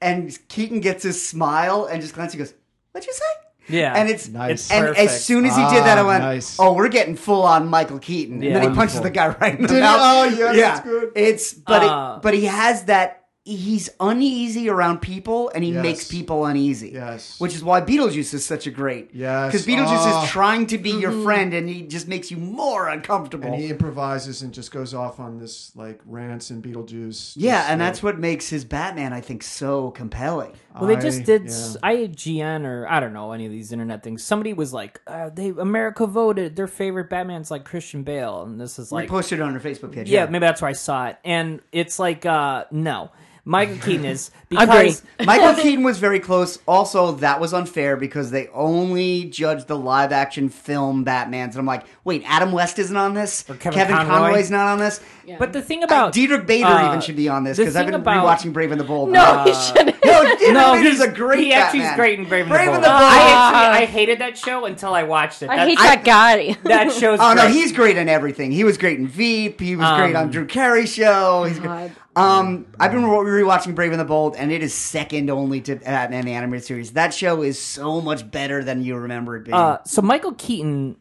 And 0.00 0.38
Keaton 0.48 0.80
gets 0.80 1.02
his 1.02 1.22
smile 1.28 1.84
and 1.84 2.00
just 2.00 2.14
glances. 2.14 2.32
He 2.32 2.38
goes, 2.38 2.54
"What'd 2.92 3.06
you 3.06 3.12
say?" 3.12 3.49
Yeah. 3.72 3.94
And 3.94 4.08
it's 4.08 4.28
Nice. 4.28 4.70
And 4.70 4.86
Perfect. 4.88 4.98
as 5.10 5.24
soon 5.24 5.44
as 5.46 5.56
he 5.56 5.62
did 5.62 5.84
that, 5.84 5.98
I 5.98 6.02
Ah, 6.02 6.06
went, 6.06 6.22
nice. 6.24 6.56
"Oh, 6.58 6.72
we're 6.72 6.88
getting 6.88 7.16
full 7.16 7.42
on 7.42 7.68
Michael 7.68 7.98
Keaton." 7.98 8.42
And 8.42 8.54
then 8.54 8.62
he 8.62 8.68
Yeah. 8.68 8.74
punches 8.74 9.00
the 9.00 9.10
guy 9.10 9.28
right 9.40 9.54
in 9.56 9.62
the 9.62 9.68
Did 9.68 9.74
he? 9.76 9.80
mouth. 9.80 9.98
Oh, 10.00 10.24
yes, 10.24 10.56
that's 10.56 10.80
good. 10.80 11.10
It's 11.14 11.52
but 11.54 11.82
Uh, 11.82 12.14
it, 12.16 12.22
but 12.22 12.34
he 12.34 12.44
has 12.46 12.84
that. 12.84 13.16
He's 13.42 13.88
uneasy 13.98 14.68
around 14.68 15.00
people, 15.00 15.50
and 15.54 15.64
he 15.64 15.72
Yes. 15.72 15.82
makes 15.82 16.08
people 16.08 16.44
uneasy. 16.44 16.90
Yes. 16.92 17.36
which 17.38 17.54
is 17.54 17.64
why 17.64 17.80
Beetlejuice 17.80 18.34
is 18.34 18.44
such 18.44 18.66
a 18.66 18.70
great. 18.70 19.10
Yes. 19.14 19.50
because 19.50 19.66
Beetlejuice 19.66 20.24
is 20.24 20.30
trying 20.30 20.66
to 20.66 20.78
be 20.78 20.90
your 20.90 21.10
friend, 21.24 21.54
and 21.54 21.66
he 21.68 21.82
just 21.82 22.06
makes 22.06 22.30
you 22.30 22.36
more 22.36 22.88
uncomfortable. 22.88 23.46
And 23.46 23.56
he 23.56 23.68
improvises 23.70 24.42
and 24.42 24.52
just 24.52 24.70
goes 24.70 24.92
off 24.92 25.18
on 25.18 25.38
this 25.38 25.72
like 25.74 26.00
rants 26.06 26.50
and 26.50 26.62
Beetlejuice. 26.62 27.32
yeah, 27.36 27.60
Just, 27.60 27.70
and 27.70 27.82
uh, 27.82 27.84
that's 27.86 28.02
what 28.02 28.18
makes 28.18 28.50
his 28.50 28.64
Batman, 28.66 29.14
I 29.14 29.22
think, 29.22 29.42
so 29.42 29.90
compelling. 29.92 30.52
Well, 30.74 30.86
they 30.86 30.96
just 30.96 31.20
I- 31.20 31.24
did 31.24 31.42
yeah. 31.46 31.48
IGN 31.82 32.64
or 32.64 32.86
I 32.88 33.00
don't 33.00 33.12
know 33.12 33.32
any 33.32 33.46
of 33.46 33.52
these 33.52 33.72
internet 33.72 34.02
things. 34.02 34.22
Somebody 34.22 34.52
was 34.52 34.72
like, 34.72 35.00
uh, 35.06 35.30
"They 35.30 35.48
America 35.48 36.06
voted 36.06 36.54
their 36.56 36.68
favorite 36.68 37.10
Batman's 37.10 37.50
like 37.50 37.64
Christian 37.64 38.02
Bale," 38.04 38.42
and 38.42 38.60
this 38.60 38.78
is 38.78 38.92
We 38.92 39.00
like, 39.02 39.08
posted 39.08 39.40
it 39.40 39.42
on 39.42 39.52
our 39.54 39.60
Facebook 39.60 39.92
page. 39.92 40.08
yeah, 40.08 40.26
maybe 40.26 40.40
that's 40.40 40.62
where 40.62 40.68
I 40.68 40.74
saw 40.74 41.08
it, 41.08 41.16
and 41.24 41.60
it's 41.72 41.98
like, 41.98 42.24
uh, 42.24 42.64
no, 42.70 43.10
Michael 43.44 43.76
Keaton 43.82 44.04
is 44.04 44.30
because 44.48 45.02
Michael 45.24 45.54
Keaton 45.60 45.82
was 45.84 45.98
very 45.98 46.20
close. 46.20 46.58
Also, 46.68 47.12
that 47.12 47.40
was 47.40 47.52
unfair 47.54 47.96
because 47.96 48.30
they 48.30 48.48
only 48.48 49.24
judged 49.24 49.66
the 49.68 49.76
live 49.76 50.12
action 50.12 50.48
film 50.48 51.04
Batmans. 51.04 51.50
And 51.50 51.56
I'm 51.58 51.66
like, 51.66 51.84
wait, 52.04 52.22
Adam 52.26 52.52
West 52.52 52.78
isn't 52.78 52.96
on 52.96 53.14
this? 53.14 53.48
Or 53.48 53.54
Kevin 53.54 53.86
Conroy? 53.88 54.12
Conroy's 54.14 54.50
not 54.50 54.66
on 54.68 54.78
this? 54.78 55.00
But 55.38 55.52
the 55.52 55.62
thing 55.62 55.82
Uh, 55.82 55.86
about 55.86 56.12
Diedrich 56.12 56.46
Bader 56.46 56.66
uh, 56.66 56.88
even 56.88 57.00
should 57.00 57.14
be 57.16 57.28
on 57.28 57.44
this 57.44 57.56
because 57.56 57.76
I've 57.76 57.86
been 57.86 57.94
about- 57.94 58.24
rewatching 58.26 58.52
Brave 58.52 58.72
and 58.72 58.80
the 58.80 58.84
Bold. 58.84 59.10
No, 59.10 59.22
Uh, 59.22 59.44
he 59.44 59.54
shouldn't. 59.54 59.96
no, 60.04 60.22
Diedrich 60.24 60.52
no, 60.52 60.72
Bader's 60.74 60.92
he's 60.92 61.00
a 61.00 61.08
great 61.12 61.38
He 61.40 61.52
actually 61.52 61.80
is 61.80 61.84
Batman. 61.84 61.96
great 61.98 62.18
in 62.18 62.28
Brave 62.28 62.40
and 62.42 62.50
Brave 62.50 62.66
the 62.66 62.72
and 62.74 62.82
Bold. 62.82 62.84
the 62.84 62.88
Bold. 62.98 63.02
I 63.02 63.30
actually 63.30 63.82
I 63.82 63.86
hated 63.86 64.18
that 64.20 64.36
show 64.36 64.64
until 64.64 64.92
I 64.92 65.04
watched 65.04 65.42
it. 65.42 65.50
I 65.50 65.56
That- 65.56 65.68
hate 65.68 65.78
that 65.78 66.04
guy. 66.04 66.56
that 66.64 66.92
show's. 67.00 67.20
Oh 67.20 67.32
no, 67.34 67.46
he's 67.46 67.70
great 67.72 67.96
in 67.96 68.08
everything. 68.08 68.50
He 68.50 68.64
was 68.64 68.76
great 68.76 68.98
in 68.98 69.06
Veep. 69.06 69.60
He 69.60 69.76
was 69.76 69.88
great 69.96 70.16
on 70.16 70.24
Um, 70.24 70.30
Drew 70.30 70.46
Carey 70.46 70.86
show. 70.86 71.44
He's 71.44 71.60
God. 71.60 71.92
great. 71.92 71.92
Um, 72.16 72.66
I've 72.78 72.90
been 72.92 73.04
re- 73.04 73.42
rewatching 73.42 73.74
Brave 73.74 73.92
and 73.92 74.00
the 74.00 74.04
Bold, 74.04 74.34
and 74.36 74.50
it 74.50 74.62
is 74.62 74.74
second 74.74 75.30
only 75.30 75.60
to 75.62 75.76
Batman 75.76 76.24
the 76.24 76.32
animated 76.32 76.64
series. 76.66 76.92
That 76.92 77.14
show 77.14 77.42
is 77.42 77.60
so 77.60 78.00
much 78.00 78.28
better 78.30 78.64
than 78.64 78.82
you 78.82 78.96
remember 78.96 79.36
it 79.36 79.44
being. 79.44 79.54
Uh, 79.54 79.78
so 79.84 80.02
Michael 80.02 80.32
Keaton 80.34 80.96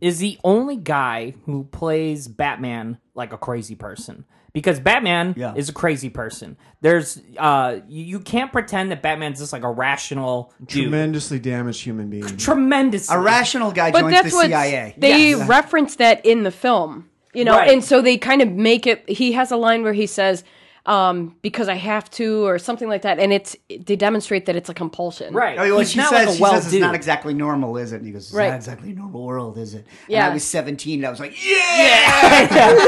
is 0.00 0.18
the 0.18 0.38
only 0.44 0.76
guy 0.76 1.34
who 1.46 1.64
plays 1.64 2.28
Batman 2.28 2.98
like 3.14 3.32
a 3.32 3.38
crazy 3.38 3.74
person. 3.74 4.24
Because 4.52 4.80
Batman 4.80 5.34
Yeah. 5.36 5.52
is 5.54 5.68
a 5.68 5.72
crazy 5.72 6.08
person. 6.08 6.56
There's 6.80 7.20
uh 7.36 7.80
you, 7.88 8.04
you 8.04 8.20
can't 8.20 8.50
pretend 8.52 8.90
that 8.90 9.02
Batman's 9.02 9.38
just 9.38 9.52
like 9.52 9.62
a 9.64 9.70
rational 9.70 10.50
dude. 10.64 10.84
tremendously 10.84 11.38
damaged 11.38 11.82
human 11.82 12.08
being. 12.08 12.24
Tremendous. 12.38 13.10
a 13.10 13.18
rational 13.18 13.70
guy 13.70 13.90
But 13.90 14.00
joins 14.00 14.12
that's 14.14 14.30
the 14.30 14.36
what 14.36 14.46
CIA. 14.46 14.94
they 14.96 15.30
Yes. 15.32 15.46
reference 15.46 15.96
that 15.96 16.24
in 16.24 16.42
the 16.42 16.50
film, 16.50 17.10
you 17.36 17.44
know, 17.44 17.56
Right. 17.58 17.70
and 17.70 17.84
so 17.84 18.00
they 18.02 18.16
kind 18.16 18.40
of 18.42 18.50
make 18.50 18.86
it. 18.86 19.08
He 19.08 19.32
has 19.32 19.50
a 19.52 19.56
line 19.56 19.82
where 19.82 19.92
he 19.92 20.06
says, 20.06 20.42
um, 20.86 21.34
"Because 21.42 21.68
I 21.68 21.74
have 21.74 22.08
to," 22.12 22.46
or 22.46 22.58
something 22.58 22.88
like 22.88 23.02
that, 23.02 23.18
and 23.18 23.32
it's 23.32 23.56
they 23.68 23.96
demonstrate 23.96 24.46
that 24.46 24.56
it's 24.56 24.68
a 24.68 24.74
compulsion. 24.74 25.34
Right. 25.34 25.58
Oh, 25.58 25.62
well, 25.68 25.78
He's 25.80 25.90
she 25.90 25.98
not 25.98 26.10
says, 26.10 26.26
like 26.26 26.34
a 26.34 26.36
she 26.36 26.42
well 26.42 26.52
says 26.54 26.72
it's 26.72 26.80
not 26.80 26.94
exactly 26.94 27.34
normal, 27.34 27.76
is 27.76 27.92
it? 27.92 27.96
And 27.96 28.06
he 28.06 28.12
goes, 28.12 28.26
it's 28.26 28.34
Right. 28.34 28.48
not 28.50 28.56
exactly 28.56 28.92
normal 28.92 29.24
world, 29.24 29.58
is 29.58 29.74
it? 29.74 29.78
And 29.84 29.86
Yeah. 30.08 30.28
I 30.28 30.32
was 30.32 30.44
17, 30.44 31.00
and 31.00 31.06
I 31.06 31.10
was 31.10 31.20
like, 31.20 31.34
yeah! 31.44 32.82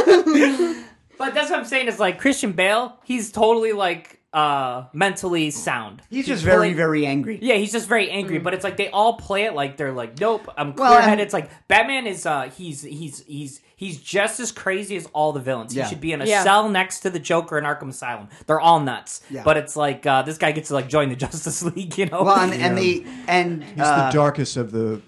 But 1.18 1.34
that's 1.34 1.50
what 1.50 1.58
I'm 1.58 1.64
saying 1.64 1.88
is 1.88 1.98
like 1.98 2.20
Christian 2.20 2.52
Bale, 2.52 2.96
he's 3.04 3.32
totally 3.32 3.72
like 3.72 4.20
uh 4.32 4.84
mentally 4.92 5.50
sound. 5.50 6.00
He's 6.10 6.26
just 6.28 6.44
very, 6.44 6.58
pulling- 6.68 6.76
very 6.76 7.06
angry. 7.06 7.38
Yeah, 7.42 7.54
he's 7.56 7.72
just 7.72 7.88
very 7.88 8.08
angry, 8.08 8.38
but 8.38 8.54
it's 8.54 8.62
like 8.62 8.76
they 8.76 8.88
all 8.90 9.14
play 9.14 9.42
it 9.46 9.52
like 9.54 9.76
they're 9.76 9.90
like, 9.92 10.20
nope, 10.20 10.48
I'm 10.56 10.74
Well, 10.76 10.86
clear 10.90 11.00
headed. 11.00 11.12
and- 11.14 11.20
It's 11.22 11.32
like 11.34 11.50
Batman 11.66 12.06
is 12.06 12.24
uh 12.24 12.50
he's 12.56 12.82
he's 12.82 13.24
he's 13.26 13.60
he's 13.78 13.98
just 13.98 14.38
as 14.40 14.52
crazy 14.52 14.96
as 14.96 15.06
all 15.14 15.32
the 15.32 15.40
villains. 15.40 15.74
Yeah. 15.74 15.84
He 15.84 15.88
should 15.88 16.00
be 16.02 16.12
in 16.12 16.20
a 16.20 16.26
Yeah. 16.26 16.42
cell 16.42 16.68
next 16.68 17.00
to 17.00 17.08
the 17.10 17.18
Joker 17.18 17.56
in 17.56 17.64
Arkham 17.64 17.88
Asylum. 17.88 18.28
They're 18.46 18.60
all 18.60 18.80
nuts. 18.80 19.22
Yeah. 19.30 19.42
But 19.44 19.56
it's 19.56 19.74
like 19.76 20.04
uh 20.04 20.20
this 20.22 20.36
guy 20.36 20.52
gets 20.52 20.68
to 20.68 20.74
like 20.74 20.88
join 20.90 21.08
the 21.08 21.16
Justice 21.24 21.62
League, 21.62 21.96
you 21.96 22.04
know? 22.06 22.22
Well, 22.24 22.38
and, 22.38 22.52
and 22.52 22.76
the 22.76 23.06
and 23.26 23.64
He's 23.64 23.80
uh, 23.80 24.10
the 24.10 24.12
darkest 24.14 24.58
of 24.58 24.70
the 24.72 25.00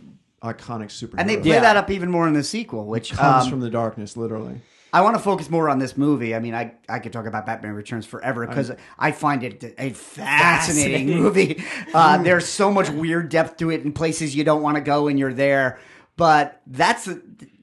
iconic 0.42 0.86
superheroes. 0.88 1.16
and 1.18 1.28
they 1.28 1.36
play 1.36 1.50
Yeah. 1.50 1.60
that 1.60 1.76
up 1.76 1.90
even 1.90 2.10
more 2.10 2.26
in 2.26 2.32
the 2.32 2.42
sequel, 2.44 2.86
which 2.86 3.12
comes 3.12 3.44
um, 3.44 3.50
from 3.50 3.60
the 3.60 3.68
darkness, 3.68 4.16
literally. 4.16 4.62
I 4.92 5.02
want 5.02 5.14
to 5.16 5.22
focus 5.22 5.48
more 5.48 5.68
on 5.68 5.78
this 5.78 5.96
movie. 5.96 6.34
I 6.34 6.40
mean, 6.40 6.52
I, 6.52 6.72
I 6.88 6.98
could 6.98 7.12
talk 7.12 7.26
about 7.26 7.46
Batman 7.46 7.74
Returns 7.74 8.06
forever 8.06 8.44
because 8.44 8.72
I 8.98 9.12
find 9.12 9.44
it 9.44 9.62
a 9.78 9.90
fascinating, 9.90 11.06
Fascinating. 11.08 11.22
movie. 11.22 11.62
Uh, 11.94 12.18
there's 12.24 12.46
so 12.46 12.72
much 12.72 12.88
weird 12.90 13.28
depth 13.28 13.58
to 13.58 13.70
it 13.70 13.82
in 13.82 13.92
places 13.92 14.34
you 14.34 14.42
don't 14.42 14.62
want 14.62 14.76
to 14.76 14.80
go, 14.80 15.06
and 15.06 15.16
you're 15.16 15.32
there. 15.32 15.78
But 16.20 16.60
that's 16.66 17.08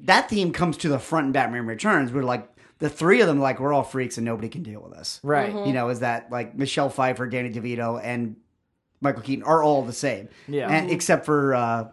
that 0.01 0.29
theme 0.29 0.51
comes 0.51 0.77
to 0.77 0.89
the 0.89 0.99
front 0.99 1.27
in 1.27 1.31
Batman 1.31 1.65
Returns. 1.67 2.11
We're 2.11 2.23
like 2.23 2.49
the 2.79 2.89
three 2.89 3.21
of 3.21 3.27
them, 3.27 3.39
like 3.39 3.59
we're 3.59 3.71
all 3.71 3.83
freaks 3.83 4.17
and 4.17 4.25
nobody 4.25 4.49
can 4.49 4.63
deal 4.63 4.81
with 4.81 4.93
us. 4.93 5.19
right. 5.23 5.53
You 5.53 5.73
know, 5.73 5.89
is 5.89 5.99
that 6.01 6.31
like 6.31 6.57
Michelle 6.57 6.89
Pfeiffer, 6.89 7.27
Danny 7.27 7.51
DeVito, 7.51 8.01
and 8.03 8.35
Michael 8.99 9.21
Keaton 9.21 9.43
are 9.43 9.63
all 9.63 9.83
the 9.83 9.93
same. 9.93 10.27
Yeah. 10.47 10.69
and, 10.69 10.89
except 10.89 11.25
for 11.25 11.53
uh, 11.55 11.91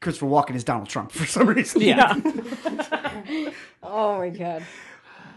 Christopher 0.00 0.26
Walken 0.26 0.54
is 0.54 0.64
Donald 0.64 0.88
Trump 0.88 1.10
for 1.18 1.26
some 1.26 1.48
reason. 1.48 1.80
Yeah. 1.80 2.20
Oh 3.82 4.18
my 4.18 4.30
god. 4.30 4.64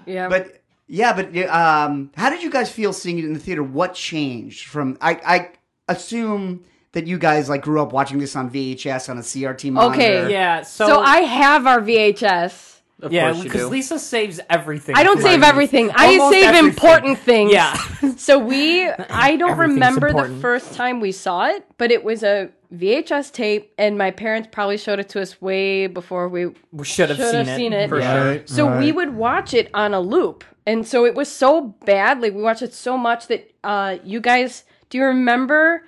Yeah. 0.06 0.30
But 0.30 0.62
yeah, 0.88 1.14
but 1.14 1.36
um, 1.50 2.12
how 2.16 2.30
did 2.30 2.42
you 2.42 2.50
guys 2.50 2.72
feel 2.72 2.94
seeing 2.94 3.20
it 3.20 3.26
in 3.26 3.34
the 3.34 3.40
theater? 3.40 3.62
What 3.62 3.94
changed 3.94 4.68
from? 4.68 4.98
I, 5.02 5.12
I 5.26 5.52
assume 5.90 6.64
that 6.98 7.06
you 7.06 7.20
guys 7.20 7.48
like 7.48 7.62
grew 7.62 7.80
up 7.80 7.94
watching 7.94 8.18
this 8.18 8.36
on 8.36 8.50
VHS 8.50 9.08
on 9.10 9.20
a 9.20 9.22
CRT 9.22 9.72
monitor. 9.72 9.94
Okay, 10.02 10.32
yeah. 10.32 10.64
So, 10.64 10.88
so, 10.88 11.00
I 11.00 11.18
have 11.20 11.68
our 11.68 11.80
VHS, 11.80 12.82
Of 13.04 13.14
Yeah, 13.14 13.34
because. 13.40 13.70
Lisa 13.70 14.00
saves 14.00 14.40
everything. 14.50 14.96
I 14.96 15.04
don't 15.04 15.22
save 15.22 15.44
everything. 15.44 15.92
I 15.94 16.08
Almost 16.18 16.34
save 16.34 16.46
everything. 16.46 16.68
important 16.70 17.20
things. 17.20 17.52
Yeah. 17.54 17.78
So 18.18 18.40
we, 18.40 18.88
I 18.90 19.36
don't 19.36 19.52
Everything's 19.52 19.76
remember 19.76 20.12
the 20.12 20.42
first 20.42 20.74
time 20.74 21.00
we 21.00 21.12
saw 21.12 21.46
it, 21.50 21.64
but 21.78 21.92
it 21.92 22.04
was 22.04 22.24
a 22.24 22.50
VHS 22.74 23.32
tape, 23.32 23.72
and 23.78 23.96
my 23.96 24.10
parents 24.10 24.50
probably 24.52 24.78
showed 24.78 25.00
it 25.00 25.08
to 25.10 25.22
us 25.22 25.40
way 25.40 25.86
before 25.86 26.28
we 26.28 26.48
We 26.72 26.84
should 26.86 27.10
have 27.12 27.20
seen 27.20 27.36
have 27.36 27.48
it. 27.48 27.56
seen 27.56 27.74
it. 27.74 27.90
For 27.90 28.00
Yeah. 28.00 28.14
sure. 28.14 28.32
Right, 28.32 28.50
So 28.50 28.80
we 28.80 28.92
would 28.92 29.14
watch 29.14 29.54
it 29.54 29.70
on 29.76 29.94
a 29.94 30.00
loop, 30.02 30.44
and 30.66 30.86
so 30.88 31.06
it 31.06 31.14
was 31.14 31.30
so 31.32 31.76
bad. 31.86 32.22
Like 32.22 32.34
we 32.34 32.42
watched 32.42 32.64
it 32.64 32.74
so 32.74 32.98
much 32.98 33.28
that 33.28 33.52
uh, 33.64 33.98
you 34.04 34.20
guys, 34.20 34.64
do 34.90 34.98
you 34.98 35.04
remember 35.06 35.84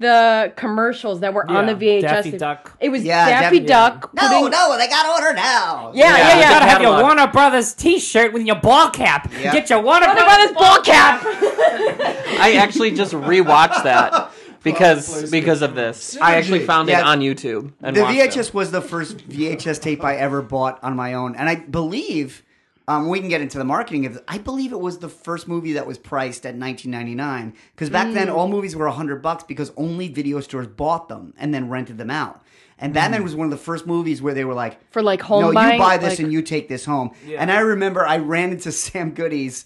the 0.00 0.52
commercials 0.56 1.20
that 1.20 1.32
were 1.34 1.48
on 1.50 1.66
the 1.66 1.74
VHS? 1.74 2.00
Daffy 2.02 2.30
Duck. 2.38 2.76
It 2.80 2.88
was 2.88 3.04
Yeah, 3.04 3.28
Daffy, 3.28 3.60
Daffy- 3.60 3.66
Duck. 4.00 4.10
No, 4.14 4.28
putting- 4.28 4.50
no, 4.50 4.76
they 4.76 4.88
got 4.88 5.06
order 5.06 5.32
now. 5.34 5.92
Yeah, 5.94 6.16
yeah, 6.16 6.34
You 6.34 6.40
yeah. 6.40 6.50
gotta 6.50 6.64
have 6.66 6.82
your 6.82 6.90
catalog. 6.90 7.02
Warner 7.16 7.32
Brothers 7.32 7.74
T-shirt 7.74 8.32
with 8.32 8.44
your 8.46 8.56
ball 8.56 8.90
cap. 8.90 9.30
Yeah. 9.40 9.52
Get 9.52 9.70
your 9.70 9.80
Warner, 9.82 10.06
Warner 10.06 10.20
Brothers, 10.22 10.52
Brothers 10.52 10.56
ball 10.56 10.82
cap. 10.82 11.22
I 11.24 12.56
actually 12.58 12.90
just 12.90 13.12
rewatched 13.12 13.82
that 13.84 14.30
because 14.62 15.30
because 15.30 15.62
of 15.62 15.74
this. 15.74 16.16
I 16.20 16.36
actually 16.36 16.60
found 16.66 16.88
Yeah. 16.88 17.00
it 17.00 17.04
on 17.06 17.20
YouTube 17.20 17.72
and 17.82 17.94
the 17.96 18.02
watched 18.02 18.14
VHS 18.16 18.48
it. 18.48 18.54
was 18.54 18.70
the 18.72 18.80
first 18.80 19.18
VHS 19.28 19.78
tape 19.80 20.02
I 20.04 20.16
ever 20.16 20.42
bought 20.42 20.78
on 20.82 20.96
my 20.96 21.14
own, 21.14 21.36
and 21.36 21.48
I 21.48 21.54
believe 21.56 22.42
um, 22.86 23.08
we 23.08 23.18
can 23.20 23.28
get 23.28 23.40
into 23.40 23.56
the 23.58 23.64
marketing 23.64 24.04
of 24.06 24.16
it. 24.16 24.24
I 24.28 24.38
believe 24.38 24.72
it 24.72 24.80
was 24.80 24.98
the 24.98 25.08
first 25.08 25.48
movie 25.48 25.72
that 25.74 25.86
was 25.86 25.96
priced 25.98 26.44
at 26.44 26.54
19.99 26.56 27.54
because 27.74 27.88
back 27.90 28.12
then 28.12 28.28
Mm. 28.28 28.34
all 28.34 28.48
movies 28.48 28.76
were 28.76 28.86
100 28.86 29.22
bucks 29.22 29.44
because 29.44 29.72
only 29.76 30.08
video 30.08 30.40
stores 30.40 30.66
bought 30.66 31.08
them 31.08 31.32
and 31.38 31.52
then 31.54 31.68
rented 31.70 31.96
them 31.98 32.10
out. 32.10 32.42
And 32.78 32.92
Batman 32.92 33.22
was 33.22 33.34
one 33.36 33.46
of 33.46 33.50
the 33.52 33.56
first 33.56 33.86
movies 33.86 34.20
where 34.20 34.34
they 34.34 34.44
were 34.44 34.52
like, 34.52 34.78
For, 34.90 35.02
like, 35.02 35.22
home 35.22 35.40
no, 35.42 35.52
buying, 35.52 35.74
you 35.74 35.78
buy 35.78 35.96
this 35.96 36.10
like- 36.14 36.18
and 36.20 36.32
you 36.32 36.42
take 36.42 36.68
this 36.68 36.84
home. 36.84 37.12
And 37.38 37.50
I 37.50 37.60
remember 37.60 38.04
I 38.04 38.18
ran 38.18 38.50
into 38.50 38.72
Sam 38.84 39.12
Goody's 39.12 39.64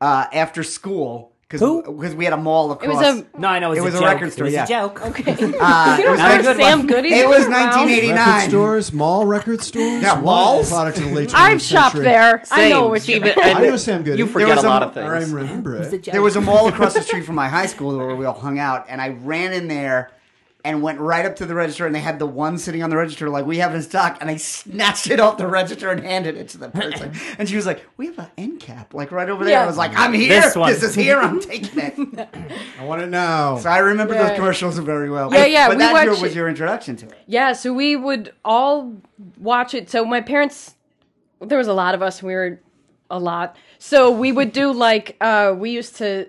uh, 0.00 0.26
after 0.32 0.62
school 0.62 1.32
because 1.50 2.14
we 2.14 2.24
had 2.24 2.34
a 2.34 2.36
mall 2.36 2.72
It 2.72 2.86
was 2.88 3.00
a 3.00 3.24
No, 3.38 3.48
I 3.48 3.58
know 3.58 3.68
it 3.72 3.76
was, 3.76 3.78
It 3.78 3.82
was 3.84 3.94
a 3.94 3.98
joke. 4.00 4.06
record 4.08 4.32
store, 4.32 4.44
It 4.44 4.48
was 4.48 4.54
yeah. 4.54 4.64
a 4.64 4.68
joke. 4.68 5.00
okay. 5.06 5.32
Uh, 5.32 5.36
you 5.98 6.04
don't 6.04 6.10
was 6.12 6.20
remember 6.20 6.42
good 6.42 6.56
Sam. 6.58 6.86
Goody? 6.86 7.08
It 7.14 7.26
was 7.26 7.48
1989. 7.48 8.16
Record 8.26 8.48
stores, 8.50 8.92
mall 8.92 9.24
record 9.26 9.62
stores. 9.62 10.02
Yeah, 10.02 10.14
What 10.16 10.24
malls? 10.24 10.68
Product 10.68 10.98
of 10.98 11.04
the 11.04 11.10
late 11.14 11.28
20th 11.30 11.34
I've 11.34 11.62
shopped 11.62 11.92
century. 11.92 12.04
there. 12.04 12.42
I 12.50 12.68
know 12.68 12.88
what 12.88 13.08
you 13.08 13.20
mean. 13.22 13.32
I 13.42 13.62
know 13.62 13.76
Sam 13.78 14.02
Goody. 14.02 14.18
You 14.18 14.24
There 14.26 14.32
forget 14.32 14.56
was 14.56 14.64
a 14.64 14.66
a- 14.66 14.68
lot 14.68 14.82
of 14.82 14.96
Or 14.98 15.14
I 15.14 15.20
remember 15.20 15.76
it. 15.76 16.02
There 16.04 16.20
was 16.22 16.36
a 16.36 16.40
mall 16.42 16.68
across 16.68 16.92
the 16.94 17.02
street 17.02 17.24
from 17.24 17.36
my 17.36 17.48
high 17.48 17.66
school 17.66 17.96
where 17.96 18.14
we 18.14 18.26
all 18.26 18.38
hung 18.38 18.58
out, 18.58 18.84
and 18.90 19.00
I 19.00 19.08
ran 19.08 19.54
in 19.54 19.68
there 19.68 20.10
and 20.64 20.82
went 20.82 20.98
right 20.98 21.24
up 21.24 21.36
to 21.36 21.46
the 21.46 21.54
register, 21.54 21.86
and 21.86 21.94
they 21.94 22.00
had 22.00 22.18
the 22.18 22.26
one 22.26 22.58
sitting 22.58 22.82
on 22.82 22.90
the 22.90 22.96
register 22.96 23.28
like 23.30 23.46
we 23.46 23.58
have 23.58 23.74
in 23.74 23.82
stock, 23.82 24.18
and 24.20 24.28
I 24.28 24.36
snatched 24.36 25.08
it 25.08 25.20
off 25.20 25.38
the 25.38 25.46
register 25.46 25.90
and 25.90 26.00
handed 26.00 26.36
it 26.36 26.48
to 26.50 26.58
the 26.58 26.68
person, 26.68 27.12
and 27.38 27.48
she 27.48 27.54
was 27.56 27.64
like, 27.64 27.86
"We 27.96 28.06
have 28.06 28.18
an 28.18 28.26
end 28.36 28.60
cap 28.60 28.92
like 28.92 29.12
right 29.12 29.28
over 29.30 29.44
there." 29.44 29.52
Yeah. 29.54 29.62
I 29.62 29.66
was 29.66 29.76
like, 29.76 29.92
"I'm 29.96 30.12
here. 30.12 30.40
This 30.40 30.56
one. 30.56 30.70
This 30.72 30.82
is 30.82 30.94
here. 30.94 31.18
I'm 31.18 31.40
taking 31.52 31.78
it." 31.78 32.28
I 32.80 32.84
want 32.84 33.02
it 33.02 33.08
now. 33.08 33.56
so 33.58 33.70
I 33.70 33.78
remember 33.78 34.14
Yeah. 34.14 34.28
those 34.28 34.36
commercials 34.36 34.78
very 34.78 35.08
well. 35.10 35.32
Yeah, 35.32 35.46
yeah, 35.46 35.68
But 35.68 35.76
we 35.76 35.82
that 35.84 35.92
watched 35.92 36.20
was 36.20 36.34
your 36.34 36.48
introduction 36.48 36.96
to 36.96 37.06
it. 37.06 37.18
Yeah, 37.26 37.52
so 37.52 37.72
we 37.72 37.94
would 37.94 38.32
all 38.44 38.94
watch 39.38 39.74
it. 39.74 39.88
So 39.90 40.04
my 40.04 40.20
parents, 40.20 40.74
there 41.40 41.58
was 41.58 41.68
a 41.68 41.72
lot 41.74 41.94
of 41.94 42.02
us. 42.02 42.22
We 42.22 42.34
were 42.34 42.60
a 43.10 43.18
lot. 43.18 43.56
So 43.78 44.10
we 44.10 44.32
would 44.32 44.52
do 44.52 44.72
like 44.72 45.16
uh, 45.20 45.54
we 45.56 45.70
used 45.70 45.96
to 45.96 46.28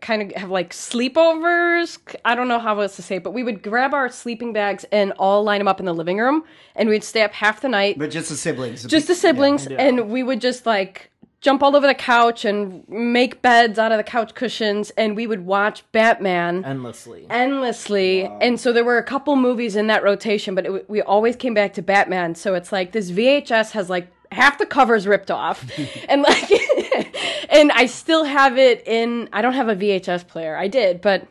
kind 0.00 0.22
of 0.22 0.32
have 0.32 0.50
like 0.50 0.72
sleepovers. 0.72 1.98
I 2.24 2.34
don't 2.34 2.48
know 2.48 2.58
how 2.58 2.78
else 2.80 2.96
to 2.96 3.02
say 3.02 3.16
it, 3.16 3.24
but 3.24 3.32
we 3.32 3.42
would 3.42 3.62
grab 3.62 3.94
our 3.94 4.08
sleeping 4.08 4.52
bags 4.52 4.84
and 4.92 5.12
all 5.12 5.42
line 5.42 5.58
them 5.60 5.68
up 5.68 5.80
in 5.80 5.86
the 5.86 5.94
living 5.94 6.18
room, 6.18 6.44
and 6.76 6.88
we'd 6.88 7.04
stay 7.04 7.22
up 7.22 7.32
half 7.32 7.60
the 7.60 7.68
night, 7.68 7.98
But 7.98 8.10
just 8.10 8.28
the 8.28 8.36
siblings, 8.36 8.84
just 8.84 9.08
the 9.08 9.14
siblings, 9.14 9.66
and 9.66 10.10
we 10.10 10.22
would 10.22 10.40
just 10.40 10.66
like 10.66 11.10
jump 11.40 11.62
all 11.62 11.74
over 11.74 11.86
the 11.86 11.94
couch 11.94 12.44
and 12.44 12.86
make 12.86 13.40
beds 13.40 13.78
out 13.78 13.92
of 13.92 13.98
the 13.98 14.04
couch 14.04 14.34
cushions, 14.34 14.90
and 14.90 15.16
we 15.16 15.26
would 15.26 15.46
watch 15.46 15.82
Batman 15.90 16.64
Endlessly. 16.66 17.26
endlessly. 17.30 18.24
And 18.42 18.60
so 18.60 18.72
there 18.74 18.84
were 18.84 18.98
a 18.98 19.02
couple 19.02 19.36
movies 19.36 19.74
in 19.74 19.86
that 19.86 20.02
rotation, 20.02 20.54
but 20.54 20.66
it, 20.66 20.90
we 20.90 21.00
always 21.00 21.36
came 21.36 21.54
back 21.54 21.72
to 21.74 21.82
Batman. 21.82 22.34
So 22.34 22.54
it's 22.54 22.72
like 22.72 22.92
this 22.92 23.10
VHS 23.10 23.70
has 23.70 23.88
like 23.88 24.08
half 24.32 24.58
the 24.58 24.66
covers 24.66 25.06
ripped 25.06 25.30
off, 25.30 25.64
and 26.10 26.22
like, 26.22 26.50
and 27.48 27.72
I 27.72 27.86
still 27.86 28.24
have 28.24 28.58
it 28.58 28.86
in. 28.86 29.28
I 29.32 29.42
don't 29.42 29.54
have 29.54 29.68
a 29.68 29.76
VHS 29.76 30.26
player. 30.26 30.56
I 30.56 30.68
did, 30.68 31.00
but 31.00 31.26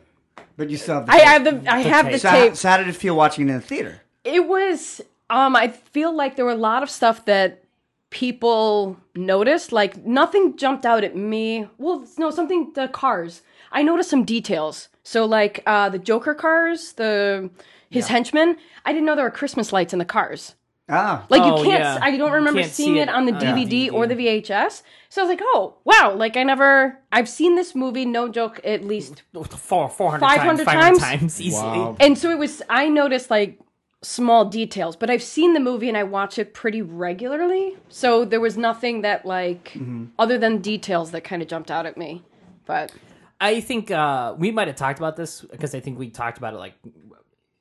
but 0.56 0.68
you 0.70 0.76
still 0.76 0.96
have. 0.96 1.06
The 1.06 1.12
I 1.12 1.16
tape. 1.18 1.26
have 1.26 1.44
the 1.44 1.72
I 1.72 1.78
have 1.80 2.10
the 2.12 2.18
So, 2.18 2.28
how- 2.28 2.36
tape. 2.36 2.56
so 2.56 2.68
how 2.68 2.76
did 2.78 2.88
it 2.88 2.96
feel 2.96 3.14
watching 3.16 3.48
it 3.48 3.52
in 3.52 3.56
the 3.60 3.66
theater? 3.66 4.02
It 4.24 4.46
was. 4.46 5.00
Um, 5.30 5.54
I 5.54 5.68
feel 5.68 6.12
like 6.14 6.36
there 6.36 6.44
were 6.44 6.50
a 6.50 6.56
lot 6.56 6.82
of 6.82 6.90
stuff 6.90 7.24
that 7.26 7.62
people 8.10 8.96
noticed. 9.14 9.72
Like 9.72 10.04
nothing 10.04 10.56
jumped 10.56 10.84
out 10.84 11.04
at 11.04 11.16
me. 11.16 11.68
Well, 11.78 12.04
no, 12.18 12.30
something. 12.30 12.72
The 12.74 12.88
cars. 12.88 13.42
I 13.72 13.82
noticed 13.82 14.10
some 14.10 14.24
details. 14.24 14.88
So 15.04 15.24
like 15.24 15.62
uh, 15.66 15.88
the 15.88 15.98
Joker 15.98 16.34
cars, 16.34 16.92
the 16.94 17.50
his 17.88 18.08
henchmen. 18.08 18.56
I 18.84 18.92
didn't 18.92 19.06
know 19.06 19.14
there 19.16 19.24
were 19.24 19.30
Christmas 19.30 19.72
lights 19.72 19.92
in 19.92 19.98
the 19.98 20.04
cars. 20.04 20.54
Ah, 20.90 21.24
Like 21.28 21.42
Oh, 21.42 21.62
you 21.62 21.70
can't. 21.70 21.82
yeah. 21.82 21.98
I 22.02 22.16
don't 22.16 22.32
remember 22.32 22.62
seeing 22.64 22.94
see 22.94 22.98
it 22.98 23.02
it 23.02 23.08
on 23.08 23.24
the 23.26 23.32
on 23.34 23.40
DVD 23.40 23.86
DVD. 23.88 23.92
or 23.92 24.06
the 24.06 24.14
VHS. 24.16 24.82
So 25.08 25.22
I 25.22 25.24
was 25.24 25.28
like, 25.30 25.40
oh 25.42 25.76
wow! 25.84 26.14
Like 26.14 26.36
I 26.36 26.42
never. 26.42 26.98
I've 27.12 27.28
seen 27.28 27.54
this 27.56 27.74
movie. 27.74 28.04
No 28.04 28.28
joke. 28.28 28.60
At 28.64 28.84
least 28.84 29.22
Four, 29.32 29.88
400 29.88 30.20
500 30.20 30.64
times, 30.64 30.64
500 30.64 30.84
times? 30.84 30.98
times 31.00 31.40
easily. 31.40 31.78
Wow. 31.78 31.96
And 32.00 32.16
so 32.18 32.30
it 32.30 32.38
was, 32.38 32.62
I 32.68 32.88
noticed 32.88 33.30
like 33.30 33.58
small 34.02 34.44
details, 34.46 34.96
but 34.96 35.10
I've 35.10 35.22
seen 35.22 35.52
the 35.52 35.60
movie 35.60 35.88
and 35.88 35.96
I 35.96 36.04
watch 36.04 36.38
it 36.38 36.54
pretty 36.54 36.80
regularly. 36.82 37.76
So 37.88 38.24
there 38.24 38.40
was 38.40 38.56
nothing 38.56 39.02
that 39.02 39.26
like, 39.26 39.76
other 40.18 40.38
than 40.38 40.58
details 40.58 41.10
that 41.10 41.22
kind 41.24 41.42
of 41.42 41.48
jumped 41.48 41.70
out 41.70 41.86
at 41.86 41.96
me. 41.98 42.22
But 42.66 42.92
I 43.40 43.60
think 43.60 43.90
uh, 43.90 44.34
we 44.38 44.50
might 44.52 44.68
have 44.68 44.76
talked 44.76 44.98
about 44.98 45.16
this 45.16 45.40
because 45.42 45.74
I 45.74 45.80
think 45.80 45.98
we 45.98 46.08
talked 46.10 46.38
about 46.38 46.54
it 46.54 46.58
like 46.58 46.74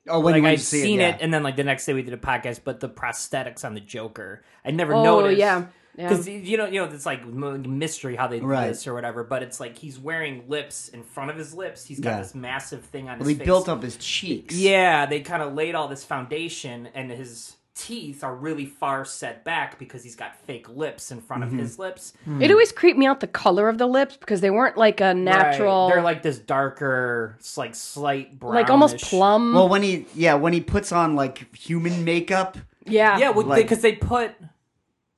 oh, 0.08 0.20
when 0.20 0.34
like 0.34 0.38
you 0.38 0.44
went 0.44 0.54
I've 0.54 0.60
to 0.60 0.66
see 0.66 0.82
seen 0.82 1.00
it, 1.02 1.16
it, 1.16 1.22
and 1.22 1.34
then 1.34 1.44
like 1.44 1.56
the 1.56 1.64
next 1.64 1.86
day 1.86 1.94
we 1.94 2.02
did 2.04 2.14
a 2.14 2.18
podcast. 2.18 2.62
But 2.64 2.80
the 2.80 2.90
prosthetics 2.90 3.66
on 3.66 3.74
the 3.74 3.80
Joker, 3.82 4.44
I 4.64 4.72
never 4.72 4.94
Oh, 4.94 5.04
noticed. 5.04 5.38
yeah. 5.40 5.66
Yeah. 5.98 6.08
because 6.08 6.30
you 6.30 6.56
know, 6.56 6.66
you 6.66 6.80
know, 6.80 6.86
it's 6.86 7.06
like 7.06 7.26
mystery 7.26 8.16
how 8.16 8.28
they 8.28 8.40
do 8.40 8.46
Right. 8.46 8.68
this 8.70 8.88
or 8.88 8.94
whatever. 8.94 9.24
But 9.26 9.44
it's 9.44 9.60
like 9.60 9.78
he's 9.78 10.00
wearing 10.00 10.44
lips 10.48 10.88
in 10.88 11.04
front 11.04 11.30
of 11.30 11.36
his 11.36 11.54
lips. 11.54 11.86
He's 11.86 12.00
got 12.00 12.12
Yeah. 12.12 12.18
this 12.22 12.34
massive 12.36 12.86
thing 12.86 13.10
on 13.10 13.20
Well, 13.20 13.28
his 13.28 13.30
he 13.30 13.36
face. 13.40 13.46
built 13.46 13.68
up 13.68 13.84
his 13.84 13.98
cheeks. 13.98 14.56
Yeah, 14.56 15.06
they 15.08 15.20
kind 15.20 15.44
of 15.44 15.56
laid 15.56 15.76
all 15.76 15.90
this 15.90 16.06
foundation, 16.06 16.88
and 16.94 17.12
his 17.12 17.56
teeth 17.80 18.24
are 18.24 18.36
really 18.36 18.66
far 18.66 19.06
set 19.06 19.44
back 19.44 19.80
because 19.80 20.04
he's 20.04 20.16
got 20.16 20.36
fake 20.46 20.68
lips 20.70 21.12
in 21.12 21.22
front 21.22 21.44
Mm-hmm. 21.44 21.56
of 21.56 21.60
his 21.62 21.80
lips. 21.80 22.14
it 22.42 22.52
always 22.52 22.72
creeped 22.72 22.98
me 23.00 23.06
out 23.06 23.20
the 23.22 23.28
color 23.28 23.70
of 23.70 23.78
the 23.78 23.88
lips 23.88 24.18
because 24.18 24.42
they 24.42 24.50
weren't 24.50 24.78
like 24.78 25.00
a 25.02 25.14
natural, 25.14 25.88
Right. 25.88 25.96
They're 25.96 26.04
like 26.04 26.22
this 26.22 26.40
darker, 26.40 27.38
s- 27.40 27.58
like 27.58 27.76
slight 27.76 28.38
brown, 28.40 28.56
like 28.56 28.70
almost 28.70 28.98
plum. 28.98 29.54
Well, 29.54 29.70
when 29.70 29.82
he 29.84 30.06
yeah 30.16 30.34
when 30.36 30.54
he 30.54 30.62
puts 30.62 30.92
on 30.92 31.16
like 31.16 31.56
human 31.56 32.04
makeup, 32.04 32.58
yeah. 32.86 33.18
Yeah, 33.18 33.30
Like- 33.30 33.62
because 33.64 33.82
they 33.82 33.94
put 33.94 34.32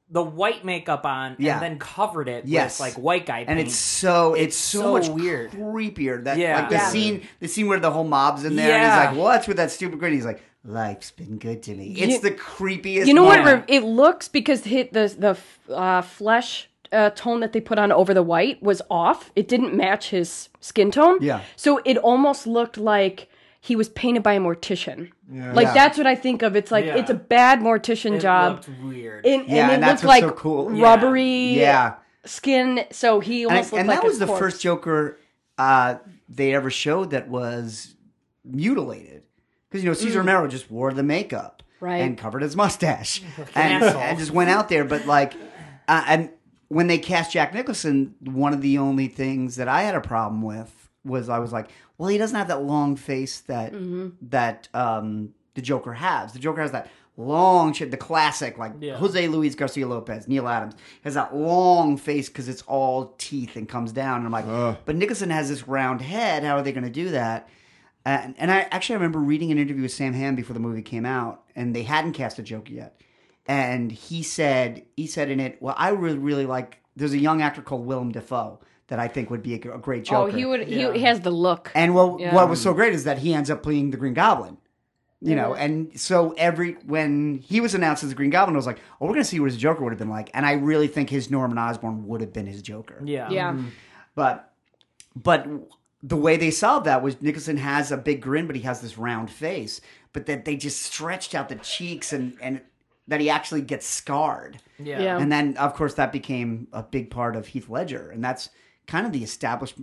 the 0.10 0.21
white 0.21 0.65
makeup 0.65 1.06
on 1.06 1.38
Yeah. 1.39 1.54
and 1.54 1.62
then 1.63 1.80
covered 1.80 2.28
it 2.28 2.45
Yes. 2.45 2.80
with 2.80 2.89
like 2.89 3.02
white 3.02 3.26
guy 3.26 3.38
paint. 3.39 3.50
and 3.50 3.60
it's 3.60 3.76
so 3.76 4.34
it's, 4.34 4.58
so, 4.58 4.82
so 4.82 4.91
much 4.91 5.08
weird. 5.08 5.52
creepier. 5.52 6.21
That 6.26 6.38
Yeah. 6.38 6.58
like 6.60 6.69
the 6.69 6.76
Yeah. 6.76 6.89
scene 6.89 7.21
the 7.39 7.47
scene 7.47 7.67
where 7.67 7.80
the 7.80 7.91
whole 7.91 8.04
mob's 8.04 8.43
in 8.43 8.56
there 8.58 8.67
Yeah. 8.67 8.76
and 8.76 9.10
he's 9.10 9.17
like, 9.17 9.24
"What's 9.26 9.47
with 9.47 9.58
that 9.58 9.71
stupid 9.71 10.00
grin?" 10.00 10.12
He's 10.13 10.26
like, 10.26 10.43
"Life's 10.63 11.12
been 11.12 11.38
good 11.38 11.63
to 11.63 11.76
me." 11.76 11.95
It's 11.97 12.13
You- 12.15 12.21
the 12.21 12.32
creepiest. 12.32 13.06
You 13.08 13.13
know 13.13 13.24
what? 13.24 13.39
moment. 13.39 13.65
Re- 13.69 13.76
it 13.78 13.84
looks 13.84 14.28
because 14.28 14.63
hit 14.65 14.93
the 14.93 15.36
the 15.67 15.74
uh, 15.76 16.02
flesh 16.02 16.69
uh, 16.91 17.10
tone 17.12 17.39
that 17.39 17.54
they 17.54 17.62
put 17.62 17.80
on 17.80 17.91
over 17.91 18.13
the 18.13 18.24
white 18.24 18.62
was 18.62 18.82
off. 18.89 19.32
It 19.36 19.47
didn't 19.47 19.74
match 19.76 20.10
his 20.10 20.50
skin 20.60 20.91
tone. 20.91 21.19
Yeah. 21.21 21.41
So 21.56 21.80
it 21.86 21.97
almost 21.97 22.45
looked 22.45 22.78
like 22.78 23.30
he 23.63 23.76
was 23.76 23.89
painted 23.89 24.24
by 24.24 24.34
a 24.34 24.39
mortician. 24.39 25.12
Yeah. 25.32 25.54
Like 25.54 25.67
Yeah. 25.67 25.74
that's 25.74 25.97
what 25.97 26.06
I 26.08 26.15
think 26.15 26.41
of. 26.41 26.56
It's 26.56 26.71
like 26.71 26.84
Yeah. 26.86 26.97
it's 26.97 27.10
a 27.10 27.13
bad 27.15 27.60
mortician 27.62 28.17
it 28.17 28.21
job. 28.21 28.54
looked 28.67 28.69
weird. 28.84 29.26
And, 29.26 29.47
Yeah, 29.47 29.63
and 29.63 29.71
it 29.71 29.74
and 29.76 29.84
that's 29.84 30.04
looked 30.04 30.10
like 30.10 30.24
so 30.24 30.32
cool. 30.32 30.69
Rubbery 30.71 31.54
Yeah, 31.56 31.93
skin. 32.26 32.86
So 32.91 33.19
he 33.21 33.45
almost 33.45 33.71
and 33.71 33.88
looked 33.88 33.88
that 33.88 33.95
like 33.95 34.04
was 34.04 34.17
a 34.17 34.19
the 34.19 34.26
corpse. 34.26 34.39
first 34.39 34.62
Joker 34.62 35.17
uh, 35.58 35.95
they 36.28 36.54
ever 36.56 36.69
showed 36.71 37.12
that 37.12 37.30
was 37.30 37.95
mutilated 38.43 39.24
because 39.72 39.84
you 39.84 39.90
know 39.90 39.94
Cesar 39.96 40.20
Romero 40.20 40.48
just 40.48 40.70
wore 40.70 40.94
the 40.94 41.04
makeup 41.04 41.64
Mm. 41.82 41.86
Right. 41.88 41.96
and 42.04 42.16
covered 42.16 42.44
his 42.44 42.56
mustache 42.56 43.24
and, 43.56 43.84
and 43.84 44.20
just 44.20 44.30
went 44.30 44.52
out 44.52 44.70
there. 44.70 44.84
But 44.86 45.08
like, 45.08 45.34
uh, 45.88 46.04
and 46.06 46.30
when 46.68 46.86
they 46.86 47.00
cast 47.00 47.32
Jack 47.32 47.56
Nicholson, 47.56 48.14
one 48.24 48.54
of 48.54 48.62
the 48.62 48.78
only 48.78 49.08
things 49.08 49.56
that 49.56 49.68
I 49.68 49.82
had 49.82 49.96
a 49.96 50.02
problem 50.02 50.44
with 50.44 50.92
was 51.04 51.28
I 51.28 51.40
was 51.40 51.52
like, 51.52 51.72
well, 51.98 52.08
he 52.10 52.20
doesn't 52.20 52.38
have 52.38 52.50
that 52.50 52.62
long 52.62 52.96
face 52.96 53.40
that 53.42 53.74
Mm-hmm. 53.74 54.10
that 54.30 54.68
um, 54.76 55.34
the 55.56 55.62
Joker 55.64 55.94
has. 55.94 56.34
The 56.34 56.40
Joker 56.40 56.62
has 56.62 56.72
that 56.72 56.88
long 57.18 57.74
shit, 57.74 57.90
the 57.90 57.98
classic 57.98 58.60
like 58.60 58.74
Yeah. 58.80 58.98
Jose 58.98 59.28
Luis 59.28 59.56
Garcia 59.56 59.88
Lopez, 59.88 60.28
Neal 60.28 60.48
Adams 60.48 60.76
has 61.04 61.16
that 61.16 61.36
long 61.36 61.98
face 61.98 62.30
because 62.30 62.48
it's 62.48 62.62
all 62.68 63.16
teeth 63.18 63.56
and 63.56 63.68
comes 63.68 63.92
down. 63.92 64.18
And 64.24 64.26
I'm 64.28 64.32
like, 64.32 64.86
but 64.86 64.96
Nicholson 64.96 65.32
has 65.32 65.50
this 65.50 65.68
round 65.68 66.02
head. 66.02 66.44
How 66.44 66.58
are 66.58 66.62
they 66.62 66.72
going 66.74 66.84
to 66.84 66.92
do 66.92 67.10
that? 67.10 67.50
And, 68.06 68.36
and 68.38 68.52
I 68.52 68.62
actually 68.72 68.96
I 68.96 68.98
remember 68.98 69.20
reading 69.20 69.52
an 69.52 69.58
interview 69.60 69.84
with 69.84 69.92
Sam 69.94 70.14
Hamm 70.14 70.36
before 70.36 70.54
the 70.54 70.60
movie 70.60 70.82
came 70.82 71.06
out, 71.06 71.44
and 71.56 71.76
they 71.76 71.84
hadn't 71.84 72.14
cast 72.14 72.40
a 72.40 72.44
Joker 72.44 72.74
yet. 72.74 73.00
and 73.48 73.92
he 73.92 74.24
said 74.24 74.86
he 74.96 75.08
said 75.08 75.30
in 75.30 75.40
it, 75.40 75.62
well, 75.62 75.76
I 75.78 75.90
really 75.90 76.18
really 76.18 76.46
like. 76.46 76.80
There's 76.96 77.14
a 77.14 77.18
young 77.18 77.42
actor 77.42 77.62
called 77.62 77.86
Willem 77.86 78.12
Dafoe 78.12 78.60
that 78.88 79.00
I 79.00 79.08
think 79.08 79.30
would 79.30 79.42
be 79.44 79.54
a, 79.54 79.76
a 79.76 79.78
great 79.78 80.02
oh, 80.02 80.28
Joker. 80.28 80.32
Oh, 80.32 80.36
he 80.38 80.46
would. 80.46 80.68
He, 80.68 80.92
he 80.92 81.00
has 81.04 81.22
the 81.22 81.32
look. 81.32 81.72
And 81.74 81.96
well, 81.96 82.18
Yeah. 82.20 82.36
what 82.36 82.50
was 82.50 82.62
so 82.62 82.74
great 82.74 82.94
is 82.94 83.06
that 83.06 83.20
he 83.20 83.34
ends 83.34 83.50
up 83.50 83.64
playing 83.64 83.92
the 83.92 83.98
Green 83.98 84.14
Goblin. 84.14 84.58
You 85.24 85.36
know, 85.36 85.54
and 85.54 85.92
so 86.00 86.34
every 86.36 86.74
when 86.88 87.36
he 87.38 87.62
was 87.62 87.76
announced 87.76 88.02
as 88.04 88.10
the 88.10 88.16
Green 88.16 88.32
Goblin, 88.32 88.56
I 88.56 88.58
was 88.58 88.66
like, 88.66 88.80
"Oh, 89.00 89.06
we're 89.06 89.14
gonna 89.14 89.24
see 89.24 89.40
what 89.40 89.52
his 89.52 89.58
Joker 89.58 89.84
would 89.84 89.92
have 89.94 90.00
been 90.00 90.10
like." 90.10 90.32
And 90.34 90.48
I 90.48 90.54
really 90.54 90.88
think 90.88 91.12
his 91.12 91.30
Norman 91.30 91.60
Osborn 91.60 92.08
would 92.08 92.22
have 92.22 92.34
been 92.34 92.48
his 92.48 92.64
Joker. 92.64 93.00
Yeah. 93.06 93.30
yeah. 93.30 93.52
Mm-hmm. 93.52 93.68
But 94.16 94.52
but 95.16 95.46
the 96.04 96.18
way 96.18 96.36
they 96.38 96.52
solved 96.52 96.86
that 96.88 97.04
was 97.04 97.22
Nicholson 97.22 97.58
has 97.58 97.92
a 97.92 97.98
big 97.98 98.22
grin, 98.22 98.48
but 98.48 98.56
he 98.56 98.64
has 98.64 98.82
this 98.82 98.98
round 98.98 99.30
face. 99.30 99.82
But 100.14 100.26
that 100.26 100.46
they 100.46 100.56
just 100.58 100.82
stretched 100.82 101.34
out 101.36 101.48
the 101.50 101.56
cheeks 101.56 102.12
and 102.12 102.38
and 102.42 102.62
that 103.08 103.22
he 103.22 103.30
actually 103.30 103.62
gets 103.62 103.86
scarred. 103.86 104.60
Yeah. 104.80 105.02
Yeah. 105.02 105.18
And 105.20 105.32
then 105.32 105.56
of 105.58 105.74
course 105.74 105.94
that 105.96 106.12
became 106.12 106.68
a 106.74 106.84
big 106.84 107.10
part 107.12 107.36
of 107.36 107.48
Heath 107.48 107.70
Ledger, 107.70 108.10
and 108.12 108.24
that's 108.24 108.50
kind 108.88 109.06
of 109.06 109.12
the 109.14 109.24
established 109.24 109.76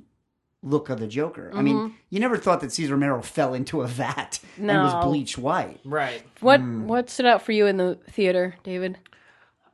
look 0.62 0.88
of 0.90 0.98
the 0.98 1.06
Joker. 1.06 1.52
I 1.54 1.62
mean, 1.62 1.94
you 2.10 2.18
never 2.18 2.36
thought 2.36 2.60
that 2.62 2.72
Cesar 2.72 2.94
Romero 2.94 3.22
fell 3.22 3.54
into 3.54 3.82
a 3.82 3.86
vat 3.86 4.40
and 4.56 4.66
was 4.66 4.92
No. 4.92 5.00
bleached 5.02 5.38
white. 5.38 5.78
Right. 5.84 6.22
What 6.40 6.60
Hmm. 6.60 6.86
What 6.88 7.08
stood 7.08 7.26
out 7.26 7.42
for 7.42 7.52
you 7.52 7.66
in 7.66 7.76
the 7.76 7.96
theater, 8.10 8.56
David? 8.64 8.98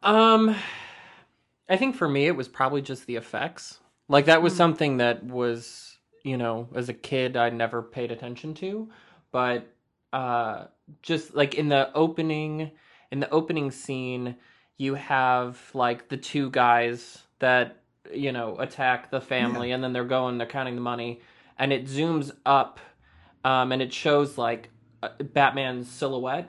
Um, 0.02 0.54
I 1.68 1.76
think 1.76 1.96
for 1.96 2.06
me 2.08 2.26
it 2.26 2.36
was 2.36 2.48
probably 2.48 2.82
just 2.82 3.06
the 3.06 3.16
effects. 3.16 3.80
Like 4.08 4.26
that 4.26 4.42
was 4.42 4.52
Hmm. 4.52 4.58
something 4.58 4.96
that 4.98 5.24
was, 5.24 5.93
you 6.24 6.36
know, 6.36 6.68
as 6.74 6.88
a 6.88 6.94
kid 6.94 7.36
I 7.36 7.50
never 7.50 7.82
paid 7.82 8.10
attention 8.10 8.54
to, 8.54 8.88
but 9.30 9.70
uh 10.12 10.66
just 11.02 11.34
like 11.34 11.54
in 11.54 11.68
the 11.68 11.90
opening 11.94 12.70
in 13.10 13.18
the 13.20 13.28
opening 13.30 13.70
scene 13.70 14.36
you 14.76 14.94
have 14.94 15.58
like 15.74 16.08
the 16.08 16.16
two 16.16 16.50
guys 16.50 17.22
that 17.40 17.80
you 18.12 18.30
know 18.30 18.56
attack 18.58 19.10
the 19.10 19.20
family 19.20 19.72
and 19.72 19.82
then 19.82 19.92
they're 19.92 20.04
going 20.04 20.38
they're 20.38 20.46
counting 20.46 20.76
the 20.76 20.80
money 20.80 21.20
and 21.58 21.72
it 21.72 21.86
zooms 21.86 22.30
up 22.46 22.78
um 23.44 23.72
and 23.72 23.82
it 23.82 23.92
shows 23.92 24.38
like 24.38 24.70
uh, 25.02 25.08
Batman's 25.32 25.90
silhouette 25.90 26.48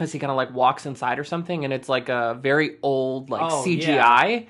as 0.00 0.12
he 0.12 0.18
kind 0.20 0.30
of 0.30 0.36
like 0.36 0.52
walks 0.54 0.86
inside 0.86 1.18
or 1.18 1.24
something 1.24 1.64
and 1.64 1.72
it's 1.72 1.88
like 1.88 2.08
a 2.08 2.38
very 2.40 2.76
old 2.82 3.30
like 3.30 3.42
Oh, 3.42 3.64
CGI 3.66 4.46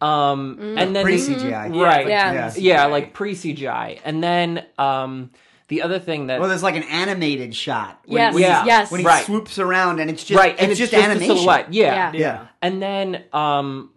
um 0.00 0.58
and 0.76 0.94
then 0.94 1.04
Pre 1.04 1.16
CGI. 1.16 1.74
right 1.80 2.06
Yeah. 2.08 2.32
Yeah. 2.32 2.52
yeah 2.56 2.84
like 2.86 3.12
pre 3.12 3.34
CGI 3.34 4.00
and 4.04 4.22
then 4.22 4.64
um 4.78 5.30
the 5.68 5.80
other 5.82 5.98
thing 5.98 6.26
that 6.26 6.40
Well, 6.40 6.48
there's 6.50 6.62
like 6.62 6.76
an 6.76 6.82
animated 6.82 7.54
shot. 7.54 7.98
When, 8.04 8.18
Yes. 8.18 8.34
when 8.34 8.42
Yeah. 8.42 8.64
Yes. 8.66 8.90
When 8.90 9.00
he 9.00 9.06
Right. 9.06 9.24
swoops 9.24 9.58
around 9.58 9.98
and 10.00 10.10
it's 10.10 10.22
just 10.24 10.38
right 10.38 10.54
and 10.58 10.70
it's, 10.70 10.78
just, 10.78 10.92
a 10.92 10.96
animation. 10.98 11.36
silhouette 11.36 11.72
yeah. 11.72 12.12
Yeah. 12.12 12.20
Yeah. 12.20 12.46
and 12.60 12.82
then 12.82 13.24
um 13.32 13.90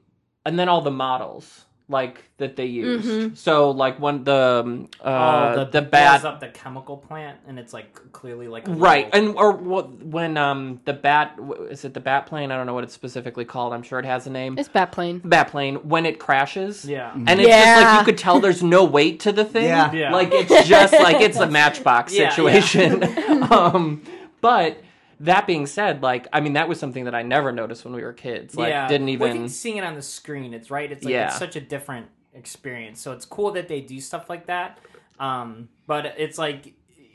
and 0.46 0.58
then 0.58 0.70
all 0.70 0.82
the 0.82 0.92
models 0.92 1.66
like 1.90 2.24
that 2.38 2.56
they 2.58 2.66
used 2.66 3.08
Mm-hmm. 3.08 3.36
so 3.36 3.72
like 3.72 3.98
when 4.00 4.24
the 4.26 4.64
um, 4.66 4.90
uh 5.02 5.54
oh, 5.58 5.64
the, 5.66 5.82
blows 5.82 5.90
bat 5.92 6.26
up 6.26 6.40
the 6.42 6.50
chemical 6.50 6.98
plant, 6.98 7.40
and 7.48 7.58
it's 7.58 7.72
like 7.74 8.12
clearly 8.12 8.48
like 8.50 8.68
a 8.68 8.72
right 8.72 9.06
little- 9.14 9.30
and 9.30 9.38
or 9.38 9.52
what 9.54 9.90
when 10.04 10.36
um 10.36 10.82
the 10.86 10.92
bat 10.94 11.40
is 11.70 11.86
it 11.86 11.94
the 11.94 12.00
bat 12.02 12.26
plane 12.26 12.52
i 12.52 12.58
don't 12.58 12.66
know 12.66 12.74
what 12.74 12.84
it's 12.84 12.94
specifically 12.94 13.46
called 13.46 13.72
i'm 13.74 13.84
sure 13.84 14.00
it 14.00 14.06
has 14.06 14.28
a 14.28 14.30
name 14.30 14.58
It's 14.58 14.68
bat 14.68 14.92
plane. 14.92 15.20
bat 15.24 15.48
plane 15.50 15.76
when 15.88 16.06
it 16.06 16.20
crashes 16.20 16.84
Yeah. 16.84 17.14
and 17.14 17.30
it's 17.40 17.48
just 17.48 17.50
like 17.50 17.82
Yeah. 17.86 18.00
you 18.00 18.06
could 18.06 18.18
tell 18.18 18.40
there's 18.42 18.64
no 18.64 18.84
weight 18.84 19.22
to 19.22 19.32
the 19.32 19.46
thing 19.46 19.66
Yeah. 19.66 19.92
Yeah. 19.94 20.12
like 20.12 20.30
it's 20.34 20.68
just 20.68 20.92
like 20.94 21.22
it's 21.22 21.38
a 21.38 21.48
matchbox 21.60 22.14
Yeah, 22.14 22.24
yeah. 22.24 22.30
situation 22.32 23.04
um 23.52 24.02
but 24.42 24.78
that 25.20 25.48
being 25.48 25.66
said 25.66 26.02
like 26.04 26.28
i 26.34 26.40
mean 26.40 26.54
that 26.54 26.68
was 26.70 26.80
something 26.80 27.06
that 27.06 27.16
i 27.16 27.24
never 27.24 27.52
noticed 27.52 27.84
when 27.86 27.94
we 27.94 28.04
were 28.04 28.14
kids 28.14 28.56
like 28.56 28.70
yeah. 28.70 28.88
didn't 28.88 29.08
Well, 29.20 29.30
I 29.30 29.32
even 29.32 29.42
think 29.44 29.52
seeing 29.52 29.78
it 29.78 29.84
on 29.84 29.96
the 29.96 30.02
screen, 30.02 30.54
it's 30.54 30.70
right. 30.72 30.92
It's 30.92 31.04
like 31.04 31.12
Yeah. 31.12 31.28
it's 31.30 31.38
such 31.40 31.56
a 31.56 31.62
different 31.62 32.08
experience. 32.34 33.02
So 33.02 33.12
it's 33.14 33.26
cool 33.26 33.52
that 33.54 33.68
they 33.68 33.82
do 33.82 34.00
stuff 34.00 34.30
like 34.30 34.46
that. 34.48 34.78
Um, 35.20 35.70
but 35.88 36.14
it's 36.18 36.38
like 36.38 36.74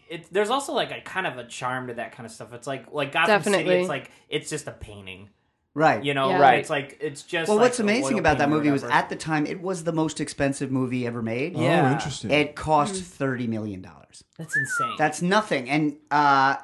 it. 0.09 0.27
There's 0.33 0.51
also 0.51 0.73
like 0.73 0.91
a 0.91 1.01
kind 1.01 1.27
of 1.27 1.39
a 1.39 1.45
charm 1.45 1.87
to 1.87 1.95
that 1.95 2.13
kind 2.13 2.27
of 2.27 2.33
stuff. 2.33 2.53
It's 2.53 2.67
like 2.67 2.93
like 2.93 3.13
Gotham 3.13 3.29
Definitely. 3.39 3.65
City. 3.67 3.81
It's 3.81 3.89
like 3.89 4.11
it's 4.29 4.51
just 4.51 4.67
a 4.67 4.73
painting. 4.73 5.29
Right. 5.75 6.03
You 6.05 6.13
know, 6.13 6.31
Yeah. 6.31 6.41
Right. 6.41 6.59
It's 6.59 6.69
like 6.71 6.99
it's 7.01 7.23
just. 7.23 7.49
Well, 7.49 7.57
like 7.57 7.67
what's 7.67 7.79
amazing 7.81 8.19
about 8.19 8.39
that 8.39 8.51
movie 8.51 8.71
was 8.71 8.83
at 8.85 9.09
the 9.09 9.17
time 9.17 9.47
it 9.47 9.63
was 9.63 9.85
the 9.85 9.93
most 9.93 10.21
expensive 10.21 10.71
movie 10.73 11.07
ever 11.07 11.23
made. 11.23 11.57
Yeah. 11.57 11.89
Oh, 11.89 11.93
interesting. 11.93 12.31
It 12.31 12.57
cost 12.57 12.95
Mm-hmm. 12.95 13.03
thirty 13.05 13.47
million 13.47 13.81
dollars. 13.81 14.25
that's 14.37 14.57
insane. 14.57 14.95
That's 14.99 15.23
nothing. 15.23 15.71
And 15.71 15.97
uh 16.11 16.57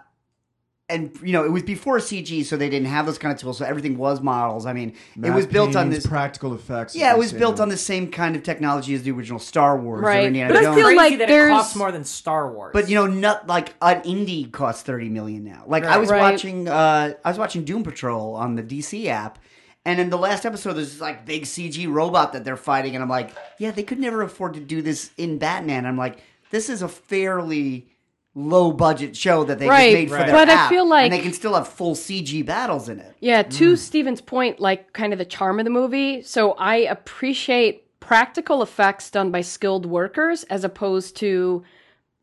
and 0.91 1.17
you 1.23 1.33
know, 1.33 1.45
it 1.45 1.51
was 1.53 1.63
before 1.63 1.99
CG, 1.99 2.45
so 2.45 2.57
they 2.57 2.71
didn't 2.71 2.89
have 2.89 3.05
those 3.05 3.19
kind 3.19 3.35
of 3.35 3.39
tools. 3.41 3.59
So 3.59 3.65
everything 3.65 3.99
was 3.99 4.21
models. 4.23 4.65
I 4.65 4.73
mean, 4.73 4.95
it 5.23 5.31
was 5.31 5.47
built 5.47 5.77
on 5.77 5.85
paintings, 5.85 6.05
this. 6.05 6.07
practical 6.07 6.55
effects. 6.55 6.97
Yeah, 6.97 7.13
it 7.15 7.19
was 7.19 7.31
say 7.31 7.39
built 7.39 7.57
now. 7.59 7.65
on 7.65 7.69
the 7.69 7.77
same 7.77 8.11
kind 8.11 8.35
of 8.37 8.43
technology 8.43 8.95
as 8.95 9.03
the 9.03 9.11
original 9.11 9.39
Star 9.39 9.77
Wars 9.79 10.01
or 10.01 10.05
Right. 10.07 10.25
Indiana 10.25 10.55
But 10.55 10.65
I 10.65 10.75
feel 10.75 10.97
like 10.97 11.19
that 11.19 11.29
there's- 11.29 11.51
it 11.51 11.57
costs 11.57 11.77
more 11.77 11.93
than 11.93 12.05
Star 12.05 12.51
Wars. 12.53 12.71
But 12.73 12.89
you 12.89 12.95
know, 12.95 13.07
not 13.07 13.47
like 13.47 13.75
an 13.83 14.01
indie 14.03 14.51
costs 14.51 14.83
thirty 14.83 15.09
million 15.09 15.45
now. 15.45 15.65
Like 15.67 15.85
I 15.85 15.99
was 15.99 16.09
Right. 16.11 16.21
watching, 16.21 16.69
uh, 16.69 17.13
I 17.25 17.29
was 17.29 17.39
watching 17.39 17.65
Doom 17.65 17.83
Patrol 17.83 18.35
on 18.35 18.55
the 18.55 18.63
DC 18.63 19.09
app, 19.09 19.39
and 19.85 20.01
in 20.01 20.09
the 20.11 20.19
last 20.19 20.47
episode, 20.47 20.73
there's 20.75 20.93
this 20.93 21.01
like 21.03 21.27
big 21.27 21.45
CG 21.45 21.87
robot 21.87 22.33
that 22.33 22.45
they're 22.45 22.57
fighting, 22.57 22.95
and 22.95 23.03
I'm 23.03 23.11
like, 23.11 23.31
yeah, 23.59 23.71
they 23.73 23.83
could 23.83 23.99
never 23.99 24.23
afford 24.23 24.55
to 24.55 24.61
do 24.61 24.81
this 24.81 25.11
in 25.19 25.37
Batman. 25.39 25.85
I'm 25.85 25.99
like, 25.99 26.19
this 26.51 26.71
is 26.71 26.81
a 26.81 26.89
fairly 26.89 27.89
low 28.39 28.71
budget 28.73 29.17
show 29.17 29.43
that 29.45 29.59
they 29.59 29.65
just 29.67 29.71
Right, 29.71 29.93
made 29.95 30.09
for 30.09 30.15
right. 30.15 30.27
their 30.27 30.35
But 30.35 30.49
I 30.49 30.53
app, 30.55 30.69
feel 30.71 30.87
like- 30.89 31.05
and 31.05 31.13
they 31.13 31.19
can 31.19 31.33
still 31.33 31.55
have 31.55 31.67
full 31.67 31.95
CG 31.97 32.43
battles 32.43 32.89
in 32.89 33.01
it. 33.01 33.15
Yeah, 33.21 33.43
to 33.43 33.73
Mm. 33.73 33.79
Steven's 33.79 34.21
point, 34.21 34.61
like 34.61 34.93
kind 34.93 35.13
of 35.13 35.19
the 35.19 35.25
charm 35.25 35.59
of 35.59 35.65
the 35.65 35.71
movie. 35.71 36.23
So 36.23 36.53
I 36.53 36.77
appreciate 36.77 37.85
practical 38.01 38.63
effects 38.63 39.11
done 39.11 39.31
by 39.31 39.41
skilled 39.41 39.87
workers 39.87 40.45
as 40.45 40.63
opposed 40.65 41.17
to 41.17 41.65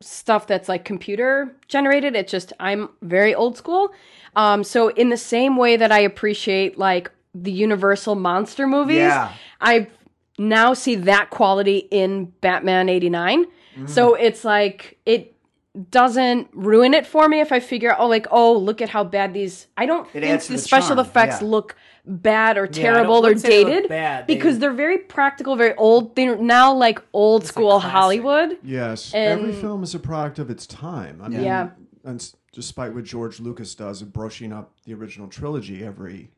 stuff 0.00 0.46
that's 0.46 0.68
like 0.68 0.84
computer 0.84 1.54
generated. 1.68 2.16
It's 2.16 2.30
just 2.32 2.52
I'm 2.58 2.88
very 3.02 3.34
old 3.34 3.56
school. 3.56 3.92
Um, 4.34 4.64
so 4.64 4.88
in 4.88 5.10
the 5.10 5.16
same 5.16 5.56
way 5.56 5.76
that 5.76 5.92
I 5.92 6.00
appreciate 6.00 6.78
like 6.78 7.10
the 7.34 7.52
Universal 7.52 8.14
monster 8.14 8.66
movies, 8.66 8.96
Yeah. 8.98 9.30
I 9.60 9.88
now 10.38 10.72
see 10.74 10.94
that 10.96 11.28
quality 11.30 11.88
in 11.90 12.26
Batman 12.40 12.88
89. 12.88 13.46
So 13.86 14.14
it's 14.14 14.42
like 14.42 14.96
it 15.04 15.34
doesn't 15.90 16.48
ruin 16.52 16.94
it 16.94 17.06
for 17.06 17.28
me 17.28 17.40
if 17.40 17.52
I 17.52 17.60
figure 17.60 17.92
out, 17.92 17.98
oh, 18.00 18.06
like, 18.06 18.26
oh, 18.30 18.52
look 18.56 18.80
at 18.80 18.88
how 18.88 19.04
bad 19.04 19.34
these. 19.34 19.66
I 19.76 19.86
don't 19.86 20.08
think 20.10 20.24
the 20.42 20.52
the 20.54 20.58
special 20.58 20.96
charm, 20.96 21.00
effects 21.00 21.40
yeah. 21.42 21.48
look 21.48 21.76
bad 22.06 22.56
or 22.56 22.62
I 22.62 22.66
don't- 22.66 22.72
terrible 22.74 23.16
or 23.16 23.22
wouldn't 23.22 23.42
they 23.42 23.64
dated 23.64 23.88
bad. 23.88 24.26
They- 24.26 24.34
because 24.36 24.58
they're 24.58 24.72
very 24.72 24.98
practical, 24.98 25.56
very 25.56 25.74
old. 25.76 26.14
They're 26.16 26.36
now 26.36 26.72
like 26.72 27.00
old 27.12 27.44
school 27.46 27.72
classic. 27.80 27.90
Hollywood. 27.90 28.58
Yes, 28.62 29.12
And- 29.12 29.40
every 29.40 29.52
film 29.52 29.82
is 29.82 29.94
a 29.94 29.98
product 29.98 30.38
of 30.38 30.50
its 30.50 30.66
time. 30.66 31.20
I 31.22 31.28
mean, 31.28 31.42
Yeah. 31.42 31.70
and 32.04 32.32
despite 32.52 32.94
what 32.94 33.04
George 33.04 33.40
Lucas 33.40 33.74
does 33.74 34.00
of 34.02 34.12
brushing 34.12 34.52
up 34.52 34.72
the 34.84 34.94
original 34.94 35.28
trilogy 35.28 35.84
every 35.84 36.30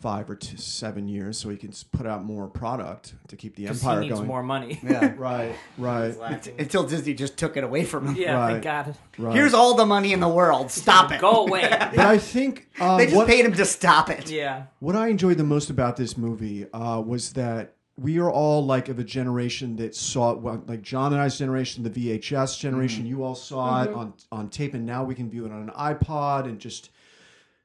five 0.00 0.30
or 0.30 0.34
two, 0.34 0.56
seven 0.56 1.06
years, 1.06 1.36
so 1.36 1.50
he 1.50 1.56
can 1.56 1.72
put 1.92 2.06
out 2.06 2.24
more 2.24 2.48
product 2.48 3.14
to 3.28 3.36
keep 3.36 3.54
the 3.54 3.66
empire 3.66 4.00
he 4.00 4.08
needs 4.08 4.18
going. 4.18 4.26
more 4.26 4.42
money. 4.42 4.80
Yeah. 4.82 5.14
Right, 5.20 5.54
right, 5.76 6.46
Until 6.58 6.84
Disney 6.84 7.14
just 7.14 7.36
took 7.36 7.56
it 7.56 7.64
away 7.64 7.84
from 7.84 8.06
him. 8.06 8.16
yeah, 8.16 8.34
Right. 8.34 8.52
thank 8.52 8.64
God. 8.64 8.96
right. 9.18 9.34
Here's 9.34 9.52
all 9.52 9.74
the 9.74 9.84
money 9.84 10.12
in 10.12 10.20
the 10.20 10.28
world. 10.28 10.70
Stop 10.70 11.12
it. 11.12 11.20
Go 11.20 11.46
away. 11.46 11.68
but 11.68 11.98
I 11.98 12.16
think 12.16 12.68
um, 12.80 12.96
They 12.96 13.06
just 13.06 13.16
what, 13.16 13.26
paid 13.26 13.44
him 13.44 13.52
to 13.52 13.66
stop 13.66 14.08
it. 14.08 14.30
yeah. 14.30 14.64
what 14.78 14.96
I 14.96 15.08
enjoyed 15.08 15.36
the 15.36 15.44
most 15.44 15.68
about 15.68 15.96
this 15.96 16.16
movie 16.16 16.70
uh, 16.72 17.00
was 17.00 17.32
that 17.34 17.74
we 17.98 18.18
are 18.18 18.30
all 18.30 18.64
like 18.64 18.88
of 18.88 18.98
a 18.98 19.04
generation 19.04 19.76
that 19.76 19.94
saw 19.94 20.30
it, 20.32 20.66
like 20.66 20.80
John 20.80 21.12
and 21.12 21.20
I's 21.20 21.36
generation, 21.36 21.82
the 21.82 21.90
VHS 21.90 22.58
generation. 22.58 23.04
You 23.04 23.22
all 23.22 23.34
saw 23.34 23.82
it 23.82 23.90
on 23.92 24.14
on 24.32 24.48
tape, 24.48 24.72
and 24.72 24.86
now 24.86 25.04
we 25.04 25.14
can 25.14 25.28
view 25.28 25.44
it 25.44 25.52
on 25.52 25.62
an 25.68 25.70
iPod 25.70 26.44
and 26.44 26.58
just 26.58 26.90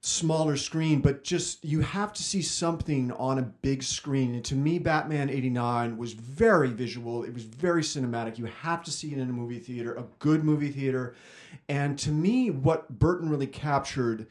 smaller 0.05 0.55
screen. 0.55 1.01
But 1.01 1.23
just 1.23 1.63
you 1.65 1.81
have 1.81 2.13
to 2.13 2.23
see 2.23 2.41
something 2.41 3.11
on 3.13 3.39
a 3.39 3.41
big 3.41 3.83
screen. 3.83 4.35
And 4.35 4.45
to 4.45 4.55
me, 4.55 4.79
Batman 4.79 5.29
'89 5.29 5.97
was 5.97 6.13
very 6.13 6.69
visual. 6.69 7.23
It 7.23 7.33
was 7.33 7.43
very 7.43 7.81
cinematic. 7.81 8.37
You 8.37 8.45
have 8.45 8.83
to 8.83 8.91
see 8.91 9.11
it 9.11 9.17
in 9.17 9.29
a 9.29 9.33
movie 9.33 9.59
theater, 9.59 9.95
a 9.95 10.05
good 10.19 10.43
movie 10.43 10.71
theater. 10.71 11.15
And 11.67 11.97
to 11.99 12.11
me, 12.11 12.51
what 12.51 12.99
Burton 12.99 13.29
really 13.29 13.47
captured 13.47 14.27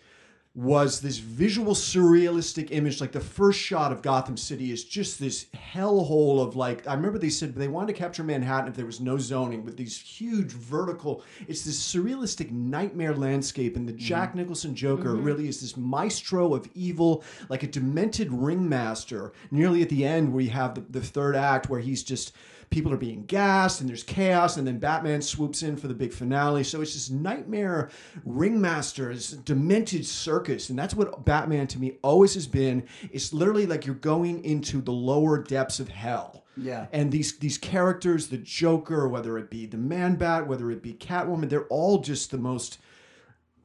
was 0.57 1.01
this 1.01 1.19
visual 1.19 1.75
surrealistic 1.75 2.69
image 2.71 3.01
like 3.01 3.11
the 3.11 3.19
first 3.19 3.59
shot 3.59 3.91
of 3.91 4.03
gotham 4.03 4.37
city 4.37 4.71
is 4.71 4.85
just 4.85 5.19
this 5.19 5.47
hellhole 5.53 6.41
of 6.41 6.55
like 6.55 6.87
i 6.87 6.95
remember 6.95 7.19
they 7.19 7.29
said 7.29 7.53
they 7.57 7.67
wanted 7.67 7.89
to 7.89 7.99
capture 7.99 8.23
manhattan 8.23 8.69
if 8.69 8.77
there 8.77 8.87
was 8.87 9.01
no 9.01 9.19
zoning 9.19 9.65
with 9.65 9.77
these 9.77 10.01
huge 10.01 10.53
vertical 10.53 11.25
it's 11.49 11.65
this 11.65 11.83
surrealistic 11.83 12.53
nightmare 12.53 13.17
landscape 13.17 13.75
and 13.75 13.89
the 13.89 13.93
mm-hmm. 13.93 13.99
jack 13.99 14.37
nicholson 14.37 14.77
joker 14.77 15.15
mm-hmm. 15.15 15.25
really 15.25 15.49
is 15.49 15.61
this 15.61 15.77
maestro 15.77 16.55
of 16.55 16.69
evil 16.75 17.25
like 17.49 17.65
a 17.65 17.67
demented 17.67 18.33
ringmaster 18.33 19.33
nearly 19.51 19.83
at 19.83 19.89
the 19.89 20.07
end 20.07 20.33
where 20.33 20.45
you 20.45 20.51
have 20.51 20.77
the, 20.77 20.83
the 20.83 21.01
third 21.01 21.35
act 21.35 21.69
where 21.69 21.81
he's 21.81 22.05
just 22.05 22.33
people 22.71 22.93
are 22.93 22.99
being 22.99 23.25
gassed 23.27 23.81
and 23.81 23.89
there's 23.89 24.03
chaos, 24.03 24.57
and 24.57 24.67
then 24.67 24.79
Batman 24.79 25.23
swoops 25.23 25.63
in 25.63 25.77
for 25.77 25.89
the 25.89 25.95
big 25.95 26.13
finale. 26.13 26.65
So 26.65 26.81
it's 26.81 26.95
this 26.95 27.11
nightmare 27.11 27.91
ringmaster, 28.25 29.15
this 29.15 29.31
demented 29.31 30.07
circus, 30.07 30.71
and 30.71 30.79
that's 30.79 30.95
what 30.95 31.25
Batman 31.25 31.67
to 31.69 31.79
me 31.79 31.99
always 32.03 32.35
has 32.35 32.47
been. 32.47 32.85
It's 33.13 33.33
literally 33.33 33.67
like 33.67 33.87
you're 33.87 33.95
going 33.95 34.45
into 34.45 34.81
the 34.81 34.93
lower 34.93 35.39
depths 35.39 35.81
of 35.81 35.89
hell. 35.89 36.45
Yeah. 36.57 36.87
And 36.93 37.11
these 37.11 37.39
these 37.39 37.59
characters, 37.59 38.29
the 38.29 38.39
Joker, 38.39 39.09
whether 39.09 39.39
it 39.39 39.51
be 39.51 39.67
the 39.67 39.77
Man 39.77 40.17
Bat, 40.17 40.47
whether 40.47 40.71
it 40.71 40.83
be 40.83 40.95
Catwoman, 40.95 41.49
they're 41.49 41.67
all 41.67 41.99
just 41.99 42.31
the 42.31 42.39
most 42.39 42.79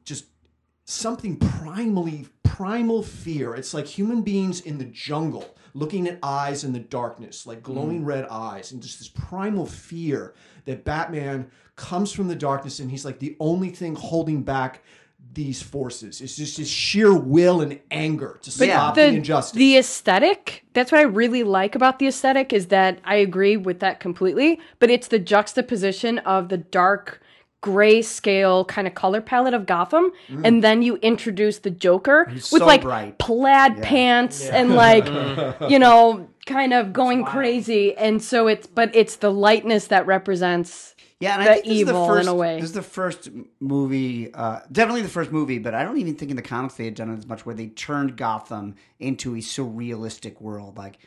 just 0.04 0.26
something 0.84 1.38
primally 1.38 2.28
primal 2.42 3.02
fear. 3.02 3.54
It's 3.54 3.72
like 3.72 3.86
human 3.86 4.22
beings 4.22 4.60
in 4.60 4.78
the 4.78 4.84
jungle 4.86 5.56
looking 5.74 6.08
at 6.08 6.18
eyes 6.22 6.64
in 6.64 6.72
the 6.72 6.80
darkness, 6.80 7.46
like 7.46 7.62
glowing 7.62 8.02
mm. 8.02 8.06
red 8.06 8.26
eyes, 8.30 8.72
and 8.72 8.82
just 8.82 8.98
this 8.98 9.08
primal 9.08 9.66
fear 9.66 10.34
that 10.64 10.84
Batman 10.84 11.50
comes 11.76 12.12
from 12.12 12.28
the 12.28 12.36
darkness 12.36 12.78
and 12.78 12.90
he's 12.90 13.04
like 13.04 13.18
the 13.18 13.36
only 13.40 13.70
thing 13.70 13.94
holding 13.94 14.42
back 14.42 14.82
these 15.32 15.62
forces. 15.62 16.20
It's 16.20 16.36
just 16.36 16.56
his 16.56 16.68
sheer 16.68 17.14
will 17.14 17.60
and 17.60 17.80
anger 17.90 18.38
to 18.42 18.50
stop 18.50 18.94
the, 18.94 19.02
the 19.02 19.06
injustice. 19.08 19.56
the 19.56 19.76
aesthetic 19.76 20.64
that's 20.72 20.92
what 20.92 20.98
i 20.98 21.04
really 21.04 21.42
like 21.42 21.74
about 21.74 21.98
the 21.98 22.06
aesthetic 22.06 22.52
is 22.52 22.66
that 22.68 22.98
i 23.04 23.14
agree 23.16 23.56
with 23.56 23.80
that 23.80 24.00
completely 24.00 24.60
but 24.78 24.90
it's 24.90 25.08
the 25.08 25.18
juxtaposition 25.18 26.18
of 26.20 26.48
the 26.48 26.56
dark 26.56 27.20
gray 27.60 28.00
scale 28.00 28.64
kind 28.64 28.86
of 28.86 28.94
color 28.94 29.20
palette 29.20 29.52
of 29.52 29.66
gotham 29.66 30.10
and 30.44 30.64
then 30.64 30.80
you 30.82 30.96
introduce 30.96 31.58
the 31.58 31.70
joker 31.70 32.26
with 32.32 32.42
so 32.42 32.64
like 32.64 32.82
bright. 32.82 33.18
plaid 33.18 33.82
pants 33.82 34.46
and 34.48 34.74
like 34.74 35.06
you 35.70 35.78
know 35.78 36.26
kind 36.46 36.72
of 36.72 36.92
going 36.92 37.24
crazy 37.24 37.94
and 37.96 38.22
so 38.22 38.46
it's 38.46 38.66
but 38.66 38.94
it's 38.94 39.16
the 39.16 39.30
lightness 39.30 39.88
that 39.88 40.06
represents 40.06 40.94
Yeah, 41.20 41.34
and 41.34 41.46
the 41.46 41.50
I 41.50 41.54
think 41.54 41.66
this 41.66 41.72
is 41.80 41.84
the 41.84 41.92
evil 41.92 42.14
in 42.14 42.28
a 42.28 42.34
way. 42.34 42.56
This 42.56 42.70
is 42.70 42.72
the 42.72 42.82
first 42.82 43.28
movie, 43.60 44.32
uh, 44.32 44.60
definitely 44.72 45.02
the 45.02 45.08
first 45.10 45.30
movie, 45.30 45.58
but 45.58 45.74
I 45.74 45.84
don't 45.84 45.98
even 45.98 46.14
think 46.14 46.30
in 46.30 46.36
the 46.36 46.42
comics 46.42 46.74
they 46.76 46.86
had 46.86 46.94
done 46.94 47.10
it 47.10 47.18
as 47.18 47.26
much 47.26 47.44
where 47.44 47.54
they 47.54 47.66
turned 47.66 48.16
Gotham 48.16 48.74
into 48.98 49.34
a 49.34 49.38
surrealistic 49.38 50.40
world. 50.40 50.78
Like 50.78 50.98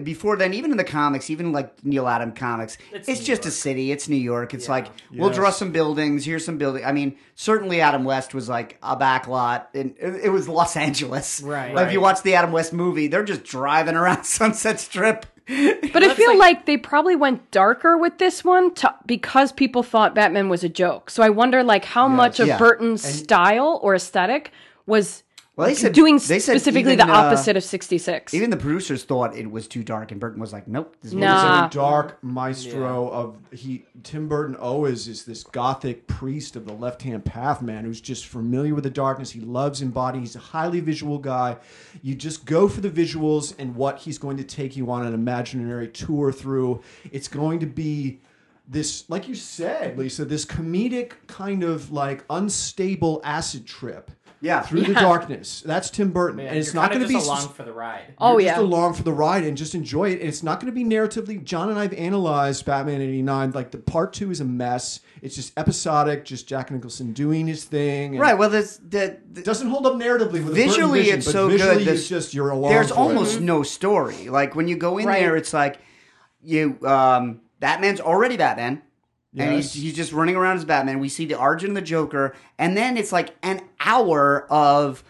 before 0.00 0.36
then, 0.36 0.54
even 0.54 0.70
in 0.70 0.76
the 0.76 0.84
comics, 0.84 1.30
even 1.30 1.52
like 1.52 1.84
Neal 1.84 2.08
Adam 2.08 2.32
comics, 2.32 2.78
it's, 2.92 3.08
It's 3.08 3.20
New 3.20 3.26
just 3.26 3.46
a 3.46 3.50
city. 3.50 3.92
It's 3.92 4.08
New 4.08 4.16
York. 4.16 4.54
It's 4.54 4.68
like 4.68 4.88
we'll 5.12 5.30
draw 5.30 5.50
some 5.50 5.72
buildings. 5.72 6.24
Here's 6.24 6.44
some 6.44 6.58
building. 6.58 6.84
I 6.84 6.92
mean, 6.92 7.16
certainly 7.34 7.80
Adam 7.80 8.04
West 8.04 8.34
was 8.34 8.48
like 8.48 8.78
a 8.82 8.96
backlot, 8.96 9.66
and 9.74 9.94
it, 9.98 10.24
it 10.24 10.28
was 10.30 10.48
Los 10.48 10.76
Angeles. 10.76 11.40
Right. 11.40 11.74
Like 11.74 11.86
if 11.88 11.92
you 11.92 12.00
watch 12.00 12.22
the 12.22 12.34
Adam 12.34 12.52
West 12.52 12.72
movie, 12.72 13.06
they're 13.08 13.24
just 13.24 13.44
driving 13.44 13.94
around 13.94 14.24
Sunset 14.24 14.80
Strip. 14.80 15.26
But 15.48 16.02
I 16.04 16.12
feel 16.14 16.36
like, 16.36 16.66
they 16.66 16.76
probably 16.76 17.16
went 17.16 17.50
darker 17.50 17.96
with 17.96 18.18
this 18.18 18.44
one 18.44 18.74
to, 18.74 18.94
because 19.06 19.50
people 19.50 19.82
thought 19.82 20.14
Batman 20.14 20.50
was 20.50 20.62
a 20.62 20.68
joke. 20.68 21.08
So 21.08 21.22
I 21.22 21.30
wonder, 21.30 21.62
like, 21.62 21.86
how 21.86 22.06
much 22.06 22.38
of 22.38 22.48
Yeah. 22.48 22.58
Burton's 22.58 23.02
style 23.02 23.80
or 23.82 23.94
aesthetic 23.94 24.52
was 24.84 25.22
Well, 25.58 25.66
they 25.66 25.74
said 25.74 25.92
doing 25.92 26.18
they 26.18 26.38
said 26.38 26.52
specifically 26.52 26.92
even, 26.92 27.08
the 27.08 27.12
uh, 27.12 27.16
opposite 27.16 27.56
of 27.56 27.64
'66. 27.64 28.32
Even 28.32 28.50
the 28.50 28.56
producers 28.56 29.02
thought 29.02 29.36
it 29.36 29.50
was 29.50 29.66
too 29.66 29.82
dark, 29.82 30.12
and 30.12 30.20
Burton 30.20 30.40
was 30.40 30.52
like, 30.52 30.68
"Nope, 30.68 30.94
this 31.02 31.12
movie's 31.12 31.26
Nah. 31.26 31.66
A 31.66 31.70
dark 31.70 32.22
maestro 32.22 33.10
of 33.10 33.36
he 33.50 33.84
Tim 34.04 34.28
Burton 34.28 34.54
always 34.54 35.08
is 35.08 35.24
this 35.24 35.42
gothic 35.42 36.06
priest 36.06 36.54
of 36.54 36.64
the 36.64 36.72
left 36.72 37.02
hand 37.02 37.24
path 37.24 37.60
man 37.60 37.84
who's 37.84 38.00
just 38.00 38.26
familiar 38.26 38.72
with 38.72 38.84
the 38.84 38.90
darkness. 38.90 39.32
He 39.32 39.40
loves 39.40 39.82
embodying. 39.82 40.22
He's 40.22 40.36
a 40.36 40.38
highly 40.38 40.78
visual 40.78 41.18
guy. 41.18 41.56
You 42.02 42.14
just 42.14 42.44
go 42.44 42.68
for 42.68 42.80
the 42.80 42.90
visuals 42.90 43.52
and 43.58 43.74
what 43.74 43.98
he's 43.98 44.16
going 44.16 44.36
to 44.36 44.44
take 44.44 44.76
you 44.76 44.92
on 44.92 45.04
an 45.04 45.12
imaginary 45.12 45.88
tour 45.88 46.30
through. 46.30 46.82
It's 47.10 47.26
going 47.26 47.58
to 47.58 47.66
be 47.66 48.20
this, 48.68 49.08
like 49.08 49.26
you 49.28 49.34
said, 49.34 49.96
Lisa, 49.96 50.24
this 50.24 50.44
comedic 50.44 51.12
kind 51.26 51.62
of 51.62 51.90
like 51.90 52.24
unstable 52.28 53.20
acid 53.24 53.66
trip. 53.66 54.10
Yeah. 54.40 54.60
through 54.62 54.82
the 54.82 54.94
darkness. 54.94 55.62
That's 55.66 55.90
Tim 55.90 56.12
Burton, 56.12 56.38
and 56.40 56.56
it's 56.56 56.68
You're 56.68 56.82
not 56.82 56.92
kinda 56.92 57.06
going 57.06 57.08
to 57.08 57.08
be 57.08 57.14
just 57.14 57.30
s- 57.30 57.42
along 57.42 57.54
for 57.54 57.62
the 57.64 57.72
ride. 57.72 58.14
oh 58.18 58.32
you're 58.32 58.42
yeah, 58.42 58.48
just 58.52 58.60
along 58.62 58.94
for 58.94 59.02
the 59.02 59.12
ride 59.12 59.42
and 59.44 59.56
just 59.56 59.74
enjoy 59.74 60.10
it. 60.10 60.20
And 60.20 60.28
it's 60.28 60.42
not 60.44 60.60
going 60.60 60.72
to 60.72 60.74
be 60.74 60.84
narratively. 60.84 61.42
John 61.42 61.70
and 61.70 61.78
I 61.78 61.82
have 61.82 61.92
analyzed 61.94 62.64
Batman 62.64 63.00
'89. 63.00 63.50
Like 63.52 63.70
the 63.72 63.78
part 63.78 64.12
two 64.12 64.30
is 64.30 64.40
a 64.40 64.44
mess. 64.44 65.00
It's 65.22 65.34
just 65.34 65.52
episodic, 65.58 66.24
just 66.24 66.46
Jack 66.46 66.70
Nicholson 66.70 67.12
doing 67.12 67.46
his 67.48 67.64
thing. 67.64 68.12
and 68.12 68.20
right. 68.20 68.38
Well, 68.38 68.50
there's 68.50 68.76
the, 68.78 69.18
the 69.32 69.40
It 69.40 69.44
doesn't 69.44 69.68
hold 69.68 69.86
up 69.86 69.94
narratively 69.94 70.32
with 70.34 70.42
a 70.42 70.50
Burton 70.50 70.54
visually 70.54 71.00
vision, 71.00 71.16
it's 71.18 71.26
but 71.26 71.32
so 71.32 71.48
visually 71.48 71.78
good. 71.78 71.86
that 71.88 71.94
It's 71.94 72.08
just 72.08 72.32
you're 72.34 72.50
along. 72.50 72.70
There's 72.70 72.90
for 72.90 72.94
almost 72.98 73.38
it. 73.38 73.42
no 73.42 73.62
story. 73.64 74.28
Like 74.28 74.54
when 74.54 74.68
you 74.68 74.76
go 74.76 74.98
in 74.98 75.06
Right. 75.06 75.20
there, 75.20 75.34
it's 75.36 75.52
like 75.52 75.78
you 76.42 76.78
um, 76.86 77.40
Batman's 77.58 78.00
already 78.00 78.36
Batman. 78.36 78.82
And 79.38 79.52
he's, 79.54 79.74
Yes. 79.76 79.82
he's 79.82 79.94
just 79.96 80.12
running 80.12 80.36
around 80.36 80.56
as 80.56 80.64
Batman. 80.64 80.98
We 80.98 81.08
see 81.08 81.24
the 81.26 81.38
origin 81.38 81.70
of 81.70 81.74
the 81.74 81.82
Joker, 81.82 82.34
and 82.58 82.76
then 82.76 82.96
it's 82.96 83.12
like 83.12 83.34
an 83.42 83.60
hour 83.80 84.46
of 84.50 85.02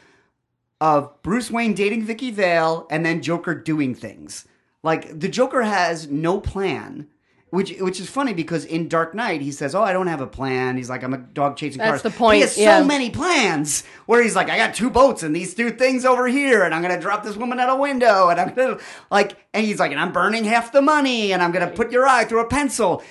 of 0.80 1.20
Bruce 1.22 1.50
Wayne 1.50 1.74
dating 1.74 2.04
Vicki 2.04 2.30
Vale, 2.30 2.86
and 2.90 3.04
then 3.04 3.20
Joker 3.20 3.54
doing 3.54 3.94
things. 3.94 4.46
Like 4.82 5.18
the 5.18 5.28
Joker 5.28 5.62
has 5.62 6.06
no 6.08 6.38
plan, 6.40 7.08
which 7.50 7.74
which 7.80 7.98
is 7.98 8.08
funny 8.08 8.32
because 8.32 8.64
in 8.64 8.86
Dark 8.86 9.12
Knight 9.12 9.40
he 9.40 9.50
says, 9.50 9.74
"Oh, 9.74 9.82
I 9.82 9.92
don't 9.92 10.06
have 10.06 10.20
a 10.20 10.26
plan." 10.26 10.76
He's 10.76 10.88
like, 10.88 11.02
"I'm 11.02 11.14
a 11.14 11.18
dog 11.18 11.56
chasing 11.56 11.78
That's 11.78 11.90
cars." 11.90 12.02
the 12.02 12.10
point, 12.16 12.36
He 12.36 12.40
has 12.42 12.56
yeah. 12.56 12.78
so 12.78 12.84
many 12.84 13.10
plans 13.10 13.82
where 14.06 14.22
he's 14.22 14.36
like, 14.36 14.48
"I 14.48 14.56
got 14.56 14.72
two 14.74 14.88
boats 14.88 15.24
and 15.24 15.34
these 15.34 15.52
two 15.54 15.70
things 15.72 16.04
over 16.04 16.28
here, 16.28 16.62
and 16.62 16.72
I'm 16.72 16.80
gonna 16.82 17.00
drop 17.00 17.24
this 17.24 17.36
woman 17.36 17.58
out 17.58 17.70
a 17.70 17.76
window, 17.76 18.28
and 18.28 18.38
I'm 18.40 18.54
gonna 18.54 18.78
like," 19.10 19.34
and 19.52 19.66
he's 19.66 19.80
like, 19.80 19.90
"And 19.90 19.98
I'm 20.00 20.12
burning 20.12 20.44
half 20.44 20.70
the 20.70 20.80
money, 20.82 21.32
and 21.32 21.42
I'm 21.42 21.50
gonna 21.50 21.66
put 21.72 21.90
your 21.90 22.06
eye 22.06 22.24
through 22.24 22.40
a 22.40 22.46
pencil." 22.48 23.02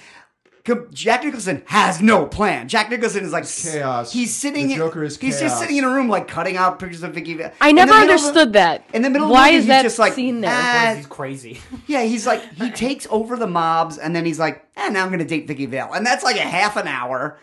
Jack 0.92 1.24
Nicholson 1.24 1.64
has 1.66 2.02
no 2.02 2.26
plan. 2.26 2.68
Jack 2.68 2.90
Nicholson 2.90 3.24
is 3.24 3.32
like 3.32 3.48
chaos. 3.48 4.12
He's 4.12 4.36
sitting. 4.36 4.70
The 4.70 4.76
Joker 4.76 5.04
is 5.04 5.18
He's 5.18 5.40
just 5.40 5.60
sitting 5.60 5.78
in 5.78 5.84
a 5.84 5.90
room 5.90 6.10
like 6.10 6.28
cutting 6.28 6.58
out 6.58 6.80
pictures 6.80 7.04
of 7.04 7.14
Vicki. 7.14 7.34
Vale. 7.36 7.52
I 7.62 7.72
never 7.72 7.94
middle 7.94 8.04
of 8.04 8.10
understood 8.10 8.54
that. 8.54 8.84
In 8.94 9.02
the 9.02 9.10
middle 9.10 9.28
of 9.28 9.32
Why 9.32 9.50
the 9.50 9.54
movie, 9.54 9.58
is 9.58 9.64
he's 9.64 9.68
that 9.70 9.82
just 9.84 10.00
like, 10.00 10.14
scene 10.14 10.42
there? 10.42 10.52
"Ah." 10.54 10.94
He's 10.96 11.06
crazy. 11.06 11.60
Yeah, 11.88 12.04
he's 12.04 12.28
like 12.28 12.44
he 12.56 12.70
takes 12.72 13.08
over 13.10 13.38
the 13.38 13.48
mobs, 13.48 13.98
and 13.98 14.16
then 14.16 14.26
he's 14.26 14.40
like, 14.40 14.66
"Eh, 14.76 14.90
now 14.90 15.04
I'm 15.04 15.10
going 15.10 15.20
to 15.20 15.26
date 15.26 15.48
Vicki 15.48 15.66
Vale," 15.66 15.92
and 15.94 16.06
that's 16.06 16.24
like 16.24 16.36
a 16.36 16.42
half 16.42 16.76
an 16.76 16.88
hour. 16.88 17.40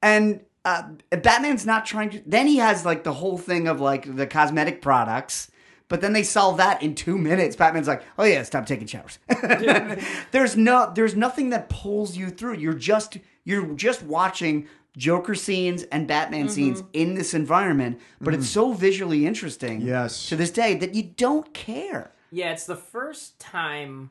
And 0.00 0.40
uh, 0.64 0.82
Batman's 1.10 1.66
not 1.66 1.84
trying 1.84 2.10
to. 2.10 2.22
Then 2.26 2.46
he 2.46 2.58
has 2.58 2.84
like 2.84 3.02
the 3.02 3.12
whole 3.12 3.38
thing 3.38 3.66
of 3.66 3.80
like 3.80 4.14
the 4.16 4.26
cosmetic 4.26 4.80
products. 4.82 5.50
But 5.88 6.00
then 6.02 6.12
they 6.12 6.22
solve 6.22 6.58
that 6.58 6.82
in 6.82 6.94
two 6.94 7.16
minutes. 7.16 7.56
Batman's 7.56 7.88
like, 7.88 8.02
"Oh 8.18 8.24
yeah, 8.24 8.42
stop 8.42 8.66
taking 8.66 8.86
showers." 8.86 9.18
there's 10.32 10.56
no, 10.56 10.92
there's 10.94 11.16
nothing 11.16 11.50
that 11.50 11.68
pulls 11.68 12.16
you 12.16 12.28
through. 12.30 12.54
You're 12.56 12.74
just, 12.74 13.18
you're 13.44 13.66
just 13.74 14.02
watching 14.02 14.68
Joker 14.96 15.34
scenes 15.34 15.84
and 15.84 16.06
Batman 16.06 16.48
scenes 16.48 16.82
in 16.92 17.14
this 17.14 17.32
environment. 17.32 18.00
But 18.20 18.34
it's 18.34 18.48
so 18.48 18.72
visually 18.72 19.26
interesting, 19.26 19.80
Yes. 19.80 20.28
to 20.28 20.36
this 20.36 20.50
day 20.50 20.74
that 20.76 20.94
you 20.94 21.04
don't 21.04 21.52
care. 21.54 22.10
Yeah, 22.30 22.52
it's 22.52 22.66
the 22.66 22.76
first 22.76 23.38
time, 23.38 24.10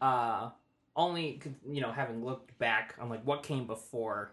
uh, 0.00 0.50
only 0.96 1.40
you 1.68 1.80
know, 1.80 1.92
having 1.92 2.24
looked 2.24 2.58
back 2.58 2.96
on 3.00 3.08
like 3.08 3.22
what 3.24 3.42
came 3.42 3.66
before. 3.66 4.32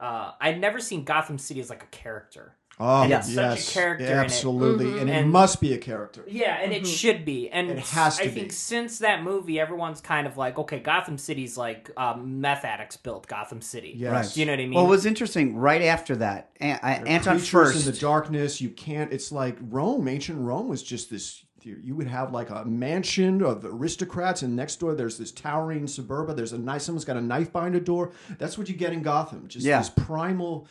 Uh, 0.00 0.32
I'd 0.40 0.60
never 0.60 0.78
seen 0.80 1.04
Gotham 1.04 1.38
City 1.38 1.60
as 1.60 1.70
like 1.70 1.82
a 1.82 1.86
character. 1.86 2.54
Oh, 2.80 3.00
And 3.02 3.10
yes, 3.10 3.34
such 3.34 3.68
a 3.68 3.72
character 3.72 4.04
in 4.04 4.12
it. 4.12 4.14
absolutely, 4.14 5.00
and 5.00 5.10
it 5.10 5.26
must 5.26 5.60
be 5.60 5.72
a 5.72 5.78
character. 5.78 6.22
Yeah, 6.28 6.54
and 6.62 6.72
it 6.72 6.86
should 6.86 7.24
be, 7.24 7.50
and 7.50 7.68
It 7.72 7.78
has 7.80 8.18
to 8.18 8.22
be. 8.22 8.28
I 8.28 8.32
be. 8.32 8.38
think 8.40 8.52
since 8.52 9.00
that 9.00 9.24
movie, 9.24 9.58
everyone's 9.58 10.00
kind 10.00 10.28
of 10.28 10.36
like, 10.36 10.60
okay, 10.60 10.78
Gotham 10.78 11.18
City's 11.18 11.56
like 11.56 11.90
um, 11.96 12.40
meth 12.40 12.64
addicts 12.64 12.96
built 12.96 13.26
Gotham 13.26 13.60
City. 13.62 13.94
Yes. 13.96 14.36
you 14.36 14.46
know 14.46 14.52
what 14.52 14.60
I 14.60 14.66
mean? 14.66 14.74
Well, 14.74 14.84
it 14.84 14.90
was 14.90 15.06
interesting. 15.06 15.56
Right 15.56 15.82
after 15.82 16.14
that, 16.16 16.50
A- 16.60 16.74
uh, 16.74 17.04
Anton 17.04 17.40
Furst. 17.40 17.84
in 17.84 17.92
the 17.92 17.98
darkness. 17.98 18.60
You 18.60 18.70
can't. 18.70 19.12
It's 19.12 19.32
like 19.32 19.58
Rome. 19.60 20.06
Ancient 20.06 20.38
Rome 20.38 20.68
was 20.68 20.84
just 20.84 21.10
this. 21.10 21.42
You 21.62 21.94
would 21.94 22.06
have 22.06 22.32
like 22.32 22.50
a 22.50 22.64
mansion 22.64 23.42
of 23.42 23.64
aristocrats, 23.64 24.42
and 24.42 24.54
next 24.56 24.76
door 24.76 24.94
there's 24.94 25.18
this 25.18 25.32
towering 25.32 25.86
suburba. 25.86 26.34
There's 26.34 26.52
a 26.52 26.58
nice. 26.58 26.84
Someone's 26.84 27.04
got 27.04 27.16
a 27.16 27.20
knife 27.20 27.52
behind 27.52 27.74
a 27.74 27.80
door. 27.80 28.12
That's 28.38 28.56
what 28.56 28.68
you 28.68 28.74
get 28.74 28.92
in 28.92 29.02
Gotham. 29.02 29.48
Just 29.48 29.66
Yeah. 29.66 29.78
this 29.78 29.90
primal 29.90 30.66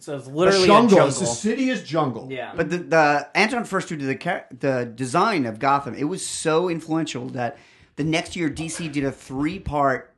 so 0.00 0.16
it's 0.18 0.26
a 0.26 0.30
literally 0.30 0.64
a 0.64 0.66
jungle. 0.66 0.88
jungle. 0.96 1.08
It's 1.08 1.18
the 1.18 1.26
city 1.26 1.70
is 1.70 1.82
jungle. 1.82 2.28
Yeah, 2.30 2.52
But 2.54 2.68
the, 2.68 2.78
the 2.78 3.28
Anton 3.34 3.64
Furst 3.64 3.88
who 3.88 3.96
did 3.96 4.20
the 4.20 4.44
the 4.58 4.84
design 4.94 5.46
of 5.46 5.58
Gotham, 5.58 5.94
it 5.94 6.04
was 6.04 6.24
so 6.24 6.68
influential 6.68 7.26
that 7.30 7.56
the 7.96 8.04
next 8.04 8.36
year 8.36 8.50
DC 8.50 8.92
did 8.92 9.04
a 9.04 9.10
three 9.12 9.58
part 9.58 10.14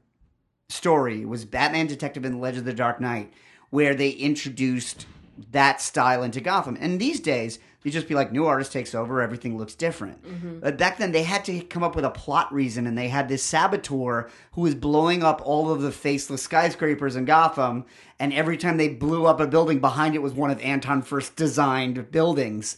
story. 0.69 1.23
It 1.23 1.29
was 1.29 1.45
Batman 1.45 1.87
Detective 1.87 2.25
and 2.25 2.35
the 2.35 2.39
Legend 2.39 2.61
of 2.61 2.65
the 2.67 2.75
Dark 2.75 3.01
Knight, 3.01 3.33
where 3.71 3.95
they 3.95 4.11
introduced 4.11 5.07
that 5.53 5.81
style 5.81 6.23
into 6.23 6.41
Gotham. 6.41 6.77
And 6.81 7.01
these 7.01 7.21
days, 7.21 7.61
you 7.87 7.91
just 7.91 8.09
be 8.09 8.15
like, 8.15 8.31
new 8.31 8.47
artist 8.47 8.73
takes 8.73 8.95
over, 8.95 9.23
everything 9.23 9.57
looks 9.57 9.75
different. 9.75 10.23
Mm-hmm. 10.23 10.61
But 10.61 10.77
back 10.77 10.99
then, 10.99 11.13
they 11.13 11.23
had 11.23 11.45
to 11.47 11.61
come 11.63 11.83
up 11.83 11.97
with 11.97 12.05
a 12.05 12.11
plot 12.11 12.53
reason, 12.53 12.87
and 12.87 12.99
they 12.99 13.09
had 13.09 13.29
this 13.29 13.43
saboteur 13.43 14.29
who 14.53 14.61
was 14.63 14.75
blowing 14.75 15.23
up 15.23 15.41
all 15.45 15.71
of 15.71 15.81
the 15.81 15.93
faceless 15.93 16.43
skyscrapers 16.43 17.17
in 17.17 17.25
Gotham. 17.25 17.87
And 18.19 18.33
every 18.33 18.59
time 18.59 18.77
they 18.77 18.89
blew 18.89 19.27
up 19.27 19.41
a 19.41 19.47
building, 19.47 19.79
behind 19.81 20.15
it 20.15 20.23
was 20.23 20.35
one 20.35 20.51
of 20.51 20.61
Anton 20.61 21.03
Furst 21.03 21.37
designed 21.37 22.11
buildings. 22.11 22.77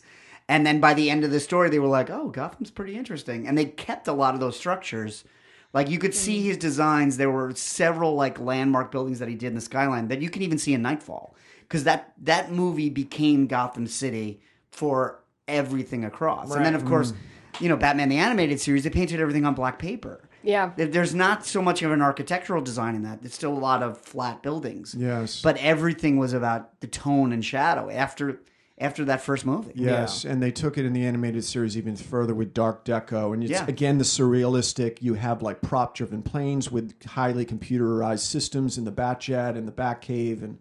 And 0.48 0.66
then 0.66 0.80
by 0.80 0.94
the 0.94 1.10
end 1.10 1.24
of 1.24 1.30
the 1.30 1.40
story, 1.40 1.70
they 1.70 1.78
were 1.78 1.88
like, 1.88 2.10
oh, 2.10 2.28
Gotham's 2.28 2.70
pretty 2.70 2.96
interesting. 2.96 3.46
And 3.48 3.56
they 3.56 3.64
kept 3.64 4.06
a 4.06 4.12
lot 4.12 4.34
of 4.34 4.40
those 4.40 4.56
structures 4.56 5.24
Like 5.72 5.88
you 5.88 5.98
could 5.98 6.14
see 6.14 6.38
mm-hmm. 6.38 6.48
his 6.48 6.56
designs. 6.58 7.16
There 7.16 7.30
were 7.30 7.54
several 7.54 8.14
like 8.14 8.38
landmark 8.38 8.90
buildings 8.90 9.18
that 9.18 9.28
he 9.28 9.34
did 9.34 9.48
in 9.48 9.54
the 9.54 9.60
skyline 9.60 10.08
that 10.08 10.22
you 10.22 10.30
can 10.30 10.42
even 10.42 10.58
see 10.58 10.74
in 10.74 10.82
Knightfall 10.82 11.34
because 11.60 11.84
that 11.84 12.12
that 12.18 12.52
movie 12.52 12.90
became 12.90 13.46
Gotham 13.46 13.86
City 13.86 14.40
for 14.72 15.22
everything 15.46 16.04
across. 16.04 16.52
And 16.52 16.64
then 16.64 16.74
of 16.74 16.84
course, 16.84 17.12
mm-hmm. 17.12 17.64
you 17.64 17.68
know, 17.68 17.76
Batman 17.76 18.08
the 18.08 18.18
animated 18.18 18.60
series, 18.60 18.82
they 18.84 18.90
painted 18.90 19.20
everything 19.20 19.44
on 19.44 19.54
black 19.54 19.78
paper. 19.78 20.28
Yeah. 20.42 20.72
There's 20.76 21.14
not 21.14 21.46
so 21.46 21.62
much 21.62 21.82
of 21.82 21.92
an 21.92 22.02
architectural 22.02 22.62
design 22.62 22.96
in 22.96 23.02
that. 23.02 23.20
It's 23.22 23.36
still 23.36 23.52
a 23.52 23.58
lot 23.60 23.82
of 23.82 23.98
flat 23.98 24.42
buildings. 24.42 24.92
Yes. 24.98 25.40
But 25.40 25.56
everything 25.58 26.16
was 26.16 26.32
about 26.32 26.80
the 26.80 26.88
tone 26.88 27.32
and 27.32 27.44
shadow 27.44 27.88
after 27.88 28.40
after 28.78 29.04
that 29.04 29.20
first 29.20 29.46
movie. 29.46 29.72
Yes, 29.76 30.24
and 30.24 30.42
they 30.42 30.50
took 30.50 30.76
it 30.76 30.84
in 30.84 30.92
the 30.92 31.04
animated 31.04 31.44
series 31.44 31.76
even 31.76 31.94
further 31.94 32.34
with 32.34 32.52
Dark 32.52 32.84
Deco, 32.84 33.32
and 33.32 33.44
it's 33.44 33.52
Yeah. 33.52 33.66
again 33.68 33.98
the 33.98 34.04
surrealistic. 34.04 35.00
You 35.00 35.14
have 35.14 35.40
like 35.42 35.60
prop-driven 35.60 36.22
planes 36.22 36.72
with 36.72 37.00
highly 37.04 37.46
computerized 37.46 38.20
systems 38.20 38.78
in 38.78 38.84
the 38.84 38.90
Batjet 38.90 39.56
and 39.56 39.68
the 39.68 39.72
Batcave, 39.72 40.42
and 40.42 40.58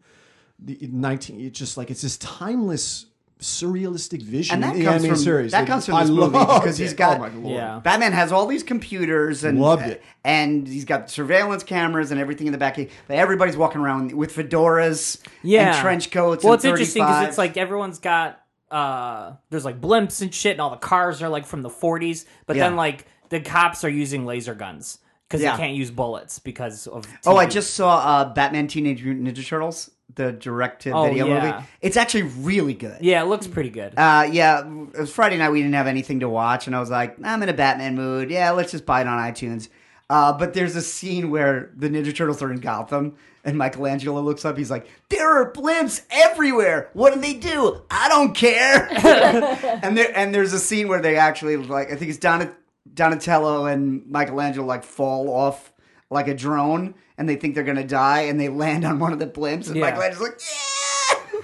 the 0.60 0.78
nineteen. 0.92 1.40
It's 1.40 1.58
just 1.58 1.78
like 1.78 1.90
it's 1.90 2.02
this 2.04 2.18
timeless, 2.18 3.08
surrealistic 3.42 4.22
vision. 4.22 4.56
And 4.56 4.64
that 4.64 4.74
in 4.74 4.80
the 4.80 4.86
comes 4.86 4.96
animated 5.04 5.16
from 5.18 5.24
series. 5.24 5.52
that 5.52 5.68
comes 5.68 5.86
from 5.86 5.96
I 5.96 6.02
this 6.02 6.10
movie 6.12 6.38
loved 6.38 6.62
because 6.64 6.78
he's 6.78 6.94
got 6.94 7.18
Oh 7.18 7.20
my 7.20 7.28
lord! 7.30 7.56
Yeah. 7.56 7.80
Batman 7.84 8.14
has 8.14 8.32
all 8.32 8.46
these 8.46 8.64
computers 8.64 9.44
and 9.44 9.60
Loved 9.60 9.84
it. 9.88 10.04
and 10.24 10.68
he's 10.68 10.86
got 10.86 11.10
surveillance 11.10 11.64
cameras 11.64 12.12
and 12.12 12.20
everything 12.20 12.48
in 12.48 12.54
the 12.54 12.60
back. 12.60 12.78
But 12.78 13.18
everybody's 13.18 13.58
walking 13.58 13.82
around 13.82 14.14
with 14.14 14.34
fedoras 14.34 15.20
yeah. 15.44 15.74
and 15.74 15.82
trench 15.82 16.12
coats. 16.12 16.44
Well, 16.44 16.54
and 16.54 16.60
it's 16.60 16.66
interesting 16.66 17.04
because 17.04 17.28
it's 17.28 17.38
like 17.38 17.58
everyone's 17.58 18.00
got 18.00 18.40
uh, 18.70 19.34
there's 19.50 19.66
like 19.66 19.82
blimps 19.82 20.22
and 20.22 20.34
shit, 20.34 20.54
and 20.54 20.62
all 20.62 20.70
the 20.70 20.78
cars 20.78 21.22
are 21.22 21.28
like 21.30 21.46
from 21.46 21.62
the 21.62 21.70
40s, 21.70 22.26
but 22.46 22.56
Yeah. 22.56 22.70
then 22.70 22.78
like 22.78 23.06
the 23.30 23.42
cops 23.42 23.84
are 23.84 23.90
using 23.90 24.26
laser 24.26 24.56
guns 24.56 25.00
because 25.28 25.42
Yeah. 25.42 25.58
they 25.58 25.64
can't 25.64 25.76
use 25.76 25.92
bullets 25.92 26.40
because 26.40 26.88
of. 26.88 27.06
Oh, 27.26 27.36
I 27.38 27.48
just 27.48 27.74
saw 27.74 27.98
uh, 27.98 28.34
Batman 28.34 28.68
Teenage 28.68 29.04
Mutant 29.04 29.28
Ninja 29.28 29.46
Turtles, 29.46 29.90
the 30.16 30.32
direct 30.32 30.82
to 30.84 30.92
Oh, 30.92 31.06
video 31.06 31.28
yeah. 31.28 31.52
movie. 31.58 31.68
It's 31.82 31.98
actually 31.98 32.24
really 32.24 32.74
good. 32.74 32.98
yeah, 33.02 33.22
it 33.22 33.26
looks 33.28 33.48
pretty 33.48 33.70
good. 33.70 33.94
Uh, 33.98 34.28
yeah, 34.32 34.60
it 34.62 35.00
was 35.00 35.12
Friday 35.14 35.38
night. 35.38 35.50
We 35.52 35.62
didn't 35.62 35.76
have 35.76 35.88
anything 35.88 36.20
to 36.22 36.30
watch, 36.30 36.68
and 36.68 36.76
I 36.76 36.80
was 36.80 36.90
like, 36.90 37.18
I'm 37.24 37.42
in 37.44 37.50
a 37.50 37.54
Batman 37.54 37.96
mood. 37.96 38.30
Yeah, 38.32 38.52
let's 38.52 38.72
just 38.72 38.86
buy 38.86 39.02
it 39.02 39.08
on 39.08 39.18
iTunes. 39.20 39.70
Uh, 40.10 40.34
but 40.34 40.54
there's 40.54 40.76
a 40.76 40.82
scene 40.82 41.30
where 41.32 41.72
the 41.78 41.88
Ninja 41.90 42.14
Turtles 42.14 42.42
are 42.42 42.52
in 42.52 42.60
Gotham, 42.60 43.16
and 43.46 43.58
Michelangelo 43.58 44.20
looks 44.22 44.44
up. 44.44 44.58
He's 44.58 44.70
like, 44.70 44.86
"There 45.08 45.42
are 45.42 45.52
blimps 45.54 46.02
everywhere. 46.12 46.90
What 46.92 47.14
do 47.14 47.22
they 47.22 47.34
do? 47.36 47.82
I 47.90 48.10
don't 48.10 48.36
care." 48.36 48.90
and 49.84 49.98
there, 49.98 50.12
and 50.14 50.36
there's 50.36 50.52
a 50.52 50.60
scene 50.60 50.90
where 50.90 51.02
they 51.02 51.16
actually 51.16 51.56
like, 51.56 51.94
I 51.94 51.96
think 51.96 52.10
it's 52.10 52.20
Don, 52.20 52.52
Donatello 52.94 53.66
and 53.68 54.06
Michelangelo 54.08 54.66
like 54.66 54.84
fall 54.84 55.30
off 55.30 55.72
like 56.10 56.28
a 56.28 56.34
drone, 56.34 56.94
and 57.22 57.30
they 57.30 57.36
think 57.36 57.56
they're 57.56 57.64
gonna 57.64 57.84
die, 57.88 58.22
and 58.22 58.40
they 58.40 58.50
land 58.50 58.84
on 58.84 59.00
one 59.00 59.14
of 59.14 59.20
the 59.20 59.28
blimps, 59.28 59.68
and 59.68 59.76
Yeah. 59.78 59.86
Michelangelo's 59.92 60.22
like, 60.22 60.42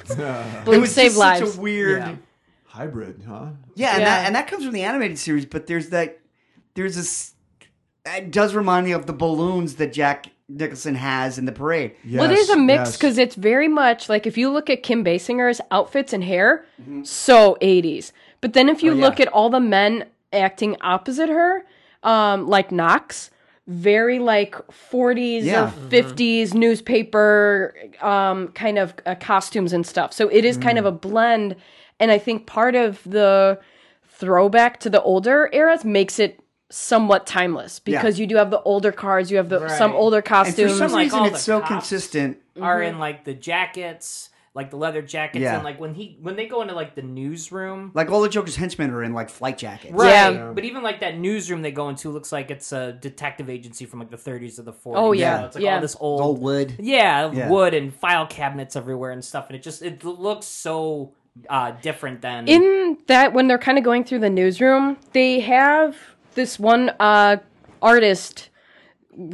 "Yeah." 0.09 0.43
it 0.61 0.65
Blimps 0.65 0.81
was 0.81 0.91
save 0.93 1.13
just 1.13 1.17
such 1.45 1.57
a 1.57 1.61
weird. 1.61 1.99
Yeah. 1.99 2.15
Hybrid, 2.65 3.23
huh? 3.27 3.47
Yeah, 3.75 3.91
and 3.93 3.99
Yeah. 4.01 4.05
that 4.05 4.25
and 4.27 4.35
that 4.35 4.47
comes 4.47 4.63
from 4.63 4.73
the 4.73 4.83
animated 4.83 5.17
series, 5.19 5.45
but 5.45 5.67
there's 5.67 5.89
that 5.89 6.19
there's 6.73 6.95
this 6.95 7.33
it 8.05 8.31
does 8.31 8.55
remind 8.55 8.85
me 8.85 8.91
of 8.93 9.05
the 9.05 9.13
balloons 9.13 9.75
that 9.75 9.91
Jack 9.93 10.27
Nicholson 10.49 10.95
has 10.95 11.37
in 11.37 11.45
the 11.45 11.51
parade. 11.51 11.91
Yes, 12.05 12.19
well, 12.21 12.31
it 12.31 12.37
is 12.37 12.49
a 12.49 12.55
mix 12.57 12.77
yes. 12.79 12.97
because 12.97 13.17
it's 13.17 13.35
very 13.35 13.67
much 13.67 14.07
like 14.09 14.25
if 14.25 14.37
you 14.37 14.49
look 14.49 14.69
at 14.69 14.81
Kim 14.81 15.03
Basinger's 15.03 15.59
outfits 15.71 16.13
and 16.13 16.23
hair, 16.23 16.65
Mm-hmm. 16.81 17.03
so 17.03 17.57
80s. 17.61 18.11
But 18.41 18.53
then 18.53 18.69
if 18.69 18.81
you 18.81 18.91
Oh, 18.91 18.95
yeah. 18.95 19.05
look 19.05 19.19
at 19.19 19.27
all 19.27 19.49
the 19.49 19.59
men 19.59 20.05
acting 20.31 20.77
opposite 20.81 21.27
her, 21.29 21.65
um, 22.03 22.47
like 22.47 22.71
Knox, 22.71 23.29
very 23.67 24.17
like 24.19 24.55
40s 24.71 25.43
Yeah. 25.43 25.65
or 25.65 25.67
50s 25.89 26.53
newspaper 26.53 27.75
um, 28.01 28.47
kind 28.49 28.77
of 28.77 28.93
uh, 29.05 29.15
costumes 29.15 29.73
and 29.73 29.85
stuff. 29.85 30.13
So 30.13 30.29
it 30.29 30.45
is 30.45 30.57
kind 30.57 30.77
of 30.77 30.85
Mm. 30.85 30.87
a 30.87 30.91
blend. 30.91 31.55
And 31.99 32.09
I 32.11 32.17
think 32.17 32.45
part 32.45 32.75
of 32.75 33.01
the 33.05 33.59
throwback 34.07 34.79
to 34.81 34.89
the 34.89 35.01
older 35.01 35.49
eras 35.53 35.83
makes 35.85 36.17
it 36.19 36.39
somewhat 36.69 37.25
timeless 37.25 37.79
because 37.79 38.19
you 38.19 38.27
do 38.27 38.35
have 38.35 38.51
the 38.51 38.61
older 38.61 38.91
cars, 38.91 39.31
you 39.31 39.37
have 39.37 39.49
the 39.49 39.67
some 39.77 39.91
Right. 39.91 39.97
older 39.97 40.17
And 40.17 40.25
for 40.25 40.29
costumes. 40.29 40.77
some 40.77 40.91
like 40.91 41.03
reason 41.03 41.19
all 41.19 41.25
it's 41.27 41.41
so 41.41 41.61
consistent. 41.61 42.37
are 42.61 42.81
in 42.81 42.99
like 42.99 43.23
the 43.23 43.33
jackets, 43.33 44.26
like 44.57 44.71
the 44.71 44.75
leather 44.75 45.01
jackets, 45.01 45.41
Yeah. 45.43 45.55
and 45.55 45.63
like 45.63 45.79
when 45.79 45.93
he 45.93 46.17
when 46.21 46.35
they 46.35 46.47
go 46.47 46.61
into 46.61 46.73
like 46.73 46.95
the 46.95 47.01
newsroom. 47.03 47.91
Like 47.93 48.09
all 48.11 48.21
the 48.21 48.27
Joker's 48.27 48.55
henchmen 48.57 48.91
are 48.91 49.03
in 49.03 49.13
like 49.13 49.29
flight 49.29 49.57
jackets. 49.57 49.93
Right, 49.93 50.09
Yeah. 50.33 50.51
but 50.53 50.65
even 50.65 50.83
like 50.83 50.99
that 50.99 51.17
newsroom 51.17 51.61
they 51.61 51.71
go 51.71 51.87
into 51.89 52.09
looks 52.09 52.31
like 52.31 52.51
it's 52.51 52.71
a 52.73 52.91
detective 52.93 53.49
agency 53.49 53.85
from 53.85 53.99
like 53.99 54.09
the 54.09 54.17
30s 54.17 54.59
or 54.59 54.63
the 54.63 54.73
40s. 54.73 54.93
Oh, 54.95 55.11
you 55.13 55.21
yeah. 55.21 55.39
know? 55.39 55.45
it's 55.45 55.55
like 55.55 55.63
Yeah. 55.63 55.75
all 55.75 55.81
this 55.81 55.93
It's 55.93 56.01
old, 56.01 56.41
wood. 56.41 56.73
yeah, 56.79 57.31
Yeah. 57.31 57.49
wood 57.49 57.73
and 57.73 57.93
file 57.93 58.25
cabinets 58.27 58.75
everywhere 58.75 59.11
and 59.11 59.23
stuff, 59.23 59.47
and 59.47 59.55
it 59.55 59.61
just 59.63 59.81
it 59.81 60.03
looks 60.03 60.45
so 60.47 61.13
uh 61.49 61.71
different 61.83 62.21
than 62.21 62.47
in 62.47 62.97
that 63.05 63.31
when 63.31 63.47
they're 63.47 63.59
kind 63.59 63.77
of 63.77 63.83
going 63.83 64.03
through 64.03 64.17
the 64.17 64.29
newsroom 64.29 64.97
they 65.13 65.39
have 65.39 65.95
this 66.33 66.57
one 66.59 66.91
uh 66.99 67.37
artist 67.79 68.49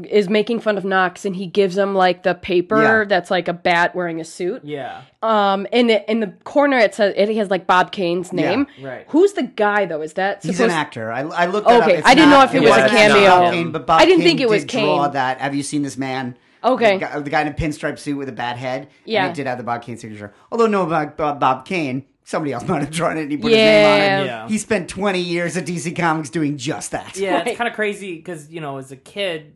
is 0.05 0.29
making 0.29 0.59
fun 0.61 0.77
of 0.77 0.85
Knox 0.85 1.25
and 1.25 1.35
he 1.35 1.45
gives 1.47 1.77
him 1.77 1.93
like 1.93 2.23
the 2.23 2.33
paper 2.35 2.81
Yeah. 2.81 3.03
that's 3.05 3.29
like 3.29 3.47
a 3.47 3.53
bat 3.53 3.93
wearing 3.95 4.21
a 4.21 4.23
suit. 4.25 4.61
yeah. 4.63 5.01
Um 5.21 5.67
in 5.71 5.87
the 5.87 6.09
in 6.09 6.19
the 6.21 6.27
corner 6.45 6.77
it 6.77 6.95
says 6.95 7.13
it 7.17 7.33
has 7.35 7.49
like 7.49 7.67
Bob 7.67 7.91
Kane's 7.91 8.31
name. 8.31 8.67
right. 8.81 9.05
Who's 9.09 9.33
the 9.33 9.43
guy 9.43 9.85
though? 9.85 10.01
Is 10.01 10.13
that 10.13 10.43
He's 10.43 10.59
an 10.59 10.69
actor. 10.69 11.11
I, 11.11 11.21
I 11.21 11.45
looked 11.47 11.67
that 11.67 11.83
Okay, 11.83 11.97
up. 11.97 12.05
I 12.07 12.15
didn't 12.15 12.29
not- 12.29 12.51
know 12.51 12.57
if 12.59 12.63
it 12.63 12.67
was 12.67 12.77
a 12.77 12.81
wasn't 12.81 12.91
cameo. 12.91 13.27
Bob 13.29 13.53
Kane, 13.53 13.71
but 13.71 13.85
Bob 13.87 14.01
I 14.01 14.05
didn't 14.05 14.19
Kane 14.19 14.27
think 14.27 14.41
it 14.41 14.49
was 14.49 14.63
did 14.65 14.79
draw 14.81 15.07
that. 15.09 15.39
Have 15.41 15.53
you 15.55 15.63
seen 15.63 15.81
this 15.81 15.97
man? 15.97 16.37
Okay. 16.63 16.93
The 16.93 16.99
guy, 17.05 17.19
the 17.19 17.29
guy 17.29 17.41
in 17.41 17.47
a 17.49 17.51
pinstripe 17.53 17.99
suit 17.99 18.15
with 18.17 18.29
a 18.29 18.33
bad 18.33 18.55
head. 18.57 18.87
Yeah. 19.03 19.23
And 19.25 19.31
it 19.31 19.35
did 19.35 19.47
have 19.47 19.57
the 19.57 19.65
Bob 19.65 19.81
Kane 19.81 19.97
signature. 19.97 20.33
Although 20.49 20.67
no 20.67 20.85
Bob, 20.85 21.17
Bob, 21.17 21.39
Bob 21.41 21.65
Kane, 21.65 22.05
somebody 22.23 22.53
else 22.53 22.65
might 22.67 22.79
have 22.79 22.89
drawn 22.89 23.17
it 23.17 23.23
and 23.23 23.31
he 23.31 23.37
put 23.37 23.51
his 23.51 23.57
name 23.57 23.85
on 23.85 23.99
Yeah. 23.99 24.21
it. 24.21 24.25
Yeah. 24.27 24.47
He 24.47 24.57
spent 24.57 24.87
20 24.87 25.19
years 25.19 25.57
at 25.57 25.65
DC 25.65 25.93
Comics 25.93 26.29
doing 26.29 26.57
just 26.57 26.91
that. 26.91 27.17
Yeah, 27.17 27.33
Right. 27.39 27.47
it's 27.47 27.57
kind 27.57 27.67
of 27.67 27.75
crazy 27.75 28.15
because 28.15 28.49
you 28.49 28.61
know, 28.61 28.77
as 28.77 28.93
a 28.93 28.95
kid, 28.95 29.55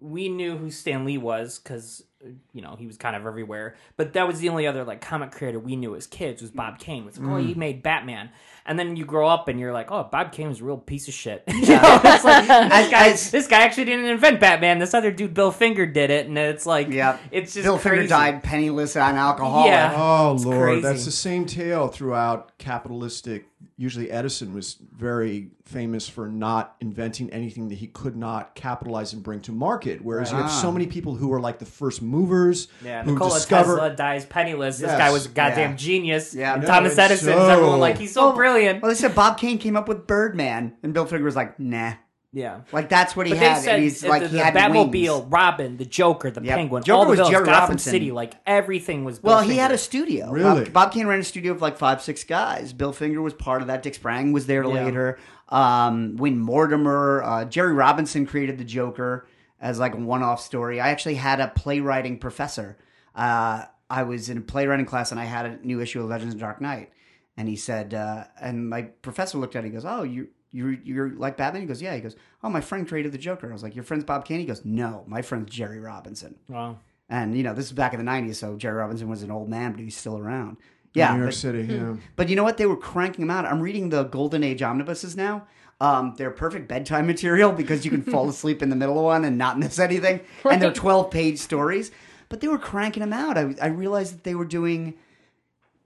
we 0.00 0.28
knew 0.28 0.56
who 0.56 0.70
Stan 0.70 1.04
Lee 1.04 1.18
was 1.18 1.58
because 1.58 2.04
you 2.52 2.60
know 2.60 2.76
he 2.78 2.86
was 2.86 2.96
kind 2.96 3.16
of 3.16 3.26
everywhere. 3.26 3.76
But 3.96 4.12
that 4.14 4.26
was 4.26 4.40
the 4.40 4.48
only 4.48 4.66
other 4.66 4.84
like 4.84 5.00
comic 5.00 5.30
creator 5.30 5.58
we 5.58 5.76
knew 5.76 5.94
as 5.94 6.06
kids 6.06 6.42
was 6.42 6.50
Bob 6.50 6.74
mm. 6.74 6.80
Kane. 6.80 7.04
Was 7.04 7.18
like, 7.18 7.28
oh, 7.28 7.36
he 7.36 7.54
mm. 7.54 7.58
made 7.58 7.82
Batman, 7.82 8.30
and 8.66 8.78
then 8.78 8.96
you 8.96 9.04
grow 9.04 9.28
up 9.28 9.48
and 9.48 9.58
you're 9.58 9.72
like, 9.72 9.90
oh, 9.90 10.04
Bob 10.10 10.32
Kane 10.32 10.48
was 10.48 10.60
a 10.60 10.64
real 10.64 10.76
piece 10.76 11.08
of 11.08 11.14
shit. 11.14 11.42
you 11.48 11.68
know, 11.68 12.00
it's 12.04 12.24
like 12.24 12.46
this 12.48 12.90
guy, 12.90 13.12
this 13.12 13.46
guy 13.46 13.60
actually 13.60 13.86
didn't 13.86 14.06
invent 14.06 14.40
Batman. 14.40 14.78
This 14.78 14.94
other 14.94 15.10
dude, 15.10 15.34
Bill 15.34 15.50
Finger, 15.52 15.86
did 15.86 16.10
it, 16.10 16.26
and 16.26 16.36
it's 16.36 16.66
like, 16.66 16.88
yeah, 16.88 17.18
it's 17.30 17.54
just 17.54 17.64
Bill 17.64 17.78
crazy. 17.78 17.96
Finger 17.96 18.08
died 18.08 18.42
penniless 18.42 18.96
on 18.96 19.16
alcohol. 19.16 19.66
Yeah. 19.66 19.94
Oh 19.96 20.34
It's 20.34 20.44
lord, 20.44 20.62
crazy. 20.62 20.82
that's 20.82 21.04
the 21.04 21.10
same 21.10 21.46
tale 21.46 21.88
throughout 21.88 22.58
capitalistic. 22.58 23.48
Usually, 23.76 24.10
Edison 24.10 24.54
was 24.54 24.76
very 24.92 25.50
famous 25.64 26.08
for 26.08 26.28
not 26.28 26.76
inventing 26.80 27.30
anything 27.30 27.68
that 27.68 27.76
he 27.76 27.86
could 27.86 28.16
not 28.16 28.54
capitalize 28.54 29.12
and 29.12 29.22
bring 29.22 29.40
to 29.42 29.52
market. 29.52 30.04
Whereas 30.04 30.32
you 30.32 30.36
have 30.36 30.50
so 30.50 30.68
ah. 30.68 30.72
many 30.72 30.86
people 30.86 31.14
who 31.14 31.32
are 31.32 31.40
like 31.40 31.58
the 31.58 31.64
first 31.64 32.02
movers 32.02 32.68
Yeah, 32.84 33.04
who 33.04 33.12
Nikola 33.12 33.34
discover. 33.34 33.76
Tesla 33.76 33.94
dies 33.94 34.26
penniless. 34.26 34.78
This 34.78 34.90
guy 34.90 35.10
was 35.10 35.26
a 35.26 35.28
goddamn 35.28 35.70
Yeah. 35.70 35.76
genius. 35.76 36.34
Yeah. 36.34 36.54
And 36.54 36.62
No, 36.62 36.68
Thomas 36.68 36.98
Edison, 36.98 37.34
so- 37.34 37.48
everyone 37.48 37.78
like 37.80 37.98
he's 37.98 38.12
so 38.12 38.32
brilliant. 38.32 38.82
Well, 38.82 38.90
they 38.90 38.96
said 38.96 39.14
Bob 39.14 39.38
Kane 39.38 39.58
came 39.58 39.76
up 39.76 39.86
with 39.86 40.06
Birdman, 40.06 40.74
and 40.82 40.92
Bill 40.92 41.06
Finger 41.06 41.24
was 41.24 41.36
like, 41.36 41.58
nah. 41.60 41.94
Yeah. 42.32 42.60
Like, 42.72 42.88
that's 42.90 43.16
what 43.16 43.26
he 43.26 43.32
But 43.32 43.38
had. 43.38 43.56
they 43.58 43.62
said 43.62 43.80
he's 43.80 44.04
like, 44.04 44.22
the, 44.22 44.28
he 44.28 44.36
the 44.36 44.44
had 44.44 44.54
Batmobile, 44.54 45.20
wings. 45.20 45.32
Robin, 45.32 45.76
the 45.78 45.86
Joker, 45.86 46.30
the 46.30 46.42
Yep. 46.42 46.56
Penguin, 46.56 46.82
Joker 46.82 46.96
all 46.98 47.04
the 47.04 47.10
was 47.10 47.16
villains, 47.18 47.32
Jerry 47.32 47.46
Gotham 47.46 47.60
Robinson. 47.62 47.90
City, 47.90 48.10
like 48.12 48.34
everything 48.46 49.04
was. 49.04 49.18
Bill 49.18 49.30
Well, 49.36 49.40
he 49.42 49.56
had 49.56 49.72
a 49.72 49.78
studio. 49.78 50.30
Really? 50.30 50.64
Bob, 50.64 50.72
Bob 50.72 50.92
Kane 50.92 51.06
ran 51.06 51.20
a 51.20 51.24
studio 51.24 51.52
of 51.52 51.62
like 51.62 51.78
five, 51.78 52.02
six 52.02 52.24
guys. 52.24 52.72
Bill 52.74 52.92
Finger 52.92 53.22
was 53.22 53.32
part 53.32 53.62
of 53.62 53.68
that. 53.68 53.82
Dick 53.82 53.94
Sprang 53.94 54.32
was 54.32 54.46
there 54.46 54.62
Yeah. 54.64 54.68
later. 54.84 55.18
Um, 55.48 56.16
Wayne 56.16 56.38
Mortimer, 56.38 57.22
uh, 57.22 57.44
Jerry 57.46 57.72
Robinson 57.72 58.26
created 58.26 58.58
the 58.58 58.64
Joker 58.64 59.26
as 59.58 59.78
like 59.78 59.94
a 59.94 59.98
one-off 59.98 60.42
story. 60.42 60.80
I 60.80 60.90
actually 60.90 61.14
had 61.14 61.40
a 61.40 61.48
playwriting 61.48 62.18
professor. 62.18 62.76
Uh, 63.14 63.64
I 63.88 64.02
was 64.02 64.28
in 64.28 64.36
a 64.36 64.40
playwriting 64.42 64.84
class 64.84 65.10
and 65.12 65.18
I 65.18 65.24
had 65.24 65.46
a 65.46 65.66
new 65.66 65.80
issue 65.80 66.02
of 66.02 66.10
Legends 66.10 66.34
of 66.34 66.40
Dark 66.40 66.60
Knight, 66.60 66.90
and 67.38 67.48
he 67.48 67.56
said, 67.56 67.94
uh, 67.94 68.24
and 68.38 68.68
my 68.68 68.82
professor 68.82 69.38
looked 69.38 69.56
at 69.56 69.64
it. 69.64 69.68
He 69.68 69.72
goes, 69.72 69.86
"Oh, 69.86 70.02
you." 70.02 70.28
You're, 70.50 70.72
you're 70.72 71.10
like 71.10 71.36
Batman? 71.36 71.62
He 71.62 71.68
goes, 71.68 71.82
Yeah. 71.82 71.94
He 71.94 72.00
goes, 72.00 72.16
Oh, 72.42 72.48
my 72.48 72.60
friend 72.60 72.88
created 72.88 73.12
the 73.12 73.18
Joker. 73.18 73.48
I 73.50 73.52
was 73.52 73.62
like, 73.62 73.74
Your 73.74 73.84
friend's 73.84 74.04
Bob 74.04 74.24
Kane? 74.24 74.40
He 74.40 74.46
goes, 74.46 74.64
No, 74.64 75.04
my 75.06 75.22
friend's 75.22 75.50
Jerry 75.50 75.80
Robinson. 75.80 76.36
Wow. 76.48 76.78
And 77.08 77.36
you 77.36 77.42
know, 77.42 77.54
this 77.54 77.66
is 77.66 77.72
back 77.72 77.94
in 77.94 78.04
the 78.04 78.10
'90s, 78.10 78.34
so 78.34 78.56
Jerry 78.56 78.76
Robinson 78.76 79.08
was 79.08 79.22
an 79.22 79.30
old 79.30 79.48
man, 79.48 79.72
but 79.72 79.80
he's 79.80 79.96
still 79.96 80.18
around. 80.18 80.58
Yeah, 80.94 81.12
New 81.12 81.20
York 81.20 81.30
but, 81.30 81.34
City. 81.34 81.62
Yeah. 81.62 81.96
but 82.16 82.28
you 82.28 82.36
know 82.36 82.44
what? 82.44 82.56
They 82.56 82.66
were 82.66 82.76
cranking 82.76 83.26
them 83.26 83.30
out. 83.30 83.46
I'm 83.46 83.60
reading 83.60 83.88
the 83.88 84.04
Golden 84.04 84.42
Age 84.42 84.62
omnibuses 84.62 85.16
now. 85.16 85.46
Um, 85.80 86.14
they're 86.16 86.30
perfect 86.30 86.66
bedtime 86.66 87.06
material 87.06 87.52
because 87.52 87.84
you 87.84 87.90
can 87.90 88.02
fall 88.02 88.28
asleep 88.30 88.62
in 88.62 88.68
the 88.68 88.76
middle 88.76 88.98
of 88.98 89.04
one 89.04 89.24
and 89.24 89.38
not 89.38 89.58
miss 89.58 89.78
anything. 89.78 90.20
And 90.50 90.60
they're 90.60 90.72
12 90.72 91.10
page 91.10 91.38
stories. 91.38 91.92
But 92.28 92.40
they 92.40 92.48
were 92.48 92.58
cranking 92.58 93.00
them 93.00 93.12
out. 93.12 93.38
I, 93.38 93.54
I 93.62 93.68
realized 93.68 94.14
that 94.14 94.24
they 94.24 94.34
were 94.34 94.44
doing, 94.44 94.94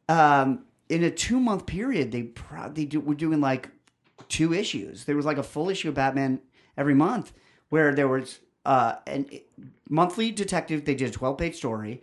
um, 0.09 0.65
in 0.89 1.05
a 1.05 1.11
two 1.11 1.39
month 1.39 1.67
period, 1.67 2.11
they 2.11 2.23
pro- 2.23 2.71
they 2.71 2.85
do, 2.85 3.01
were 3.01 3.15
doing 3.15 3.41
like 3.41 3.69
two 4.33 4.53
issues. 4.53 5.05
There 5.05 5.17
was 5.17 5.27
like 5.27 5.39
a 5.39 5.43
full 5.55 5.71
issue 5.71 5.91
of 5.91 5.95
Batman 5.95 6.41
every 6.77 6.95
month 6.95 7.33
where 7.69 7.95
there 7.95 8.09
was 8.09 8.41
uh, 8.65 8.95
an 9.07 9.29
monthly 9.89 10.33
detective. 10.33 10.85
They 10.85 10.95
did 10.95 11.11
a 11.11 11.13
twelve 11.13 11.39
page 11.39 11.57
story. 11.57 12.03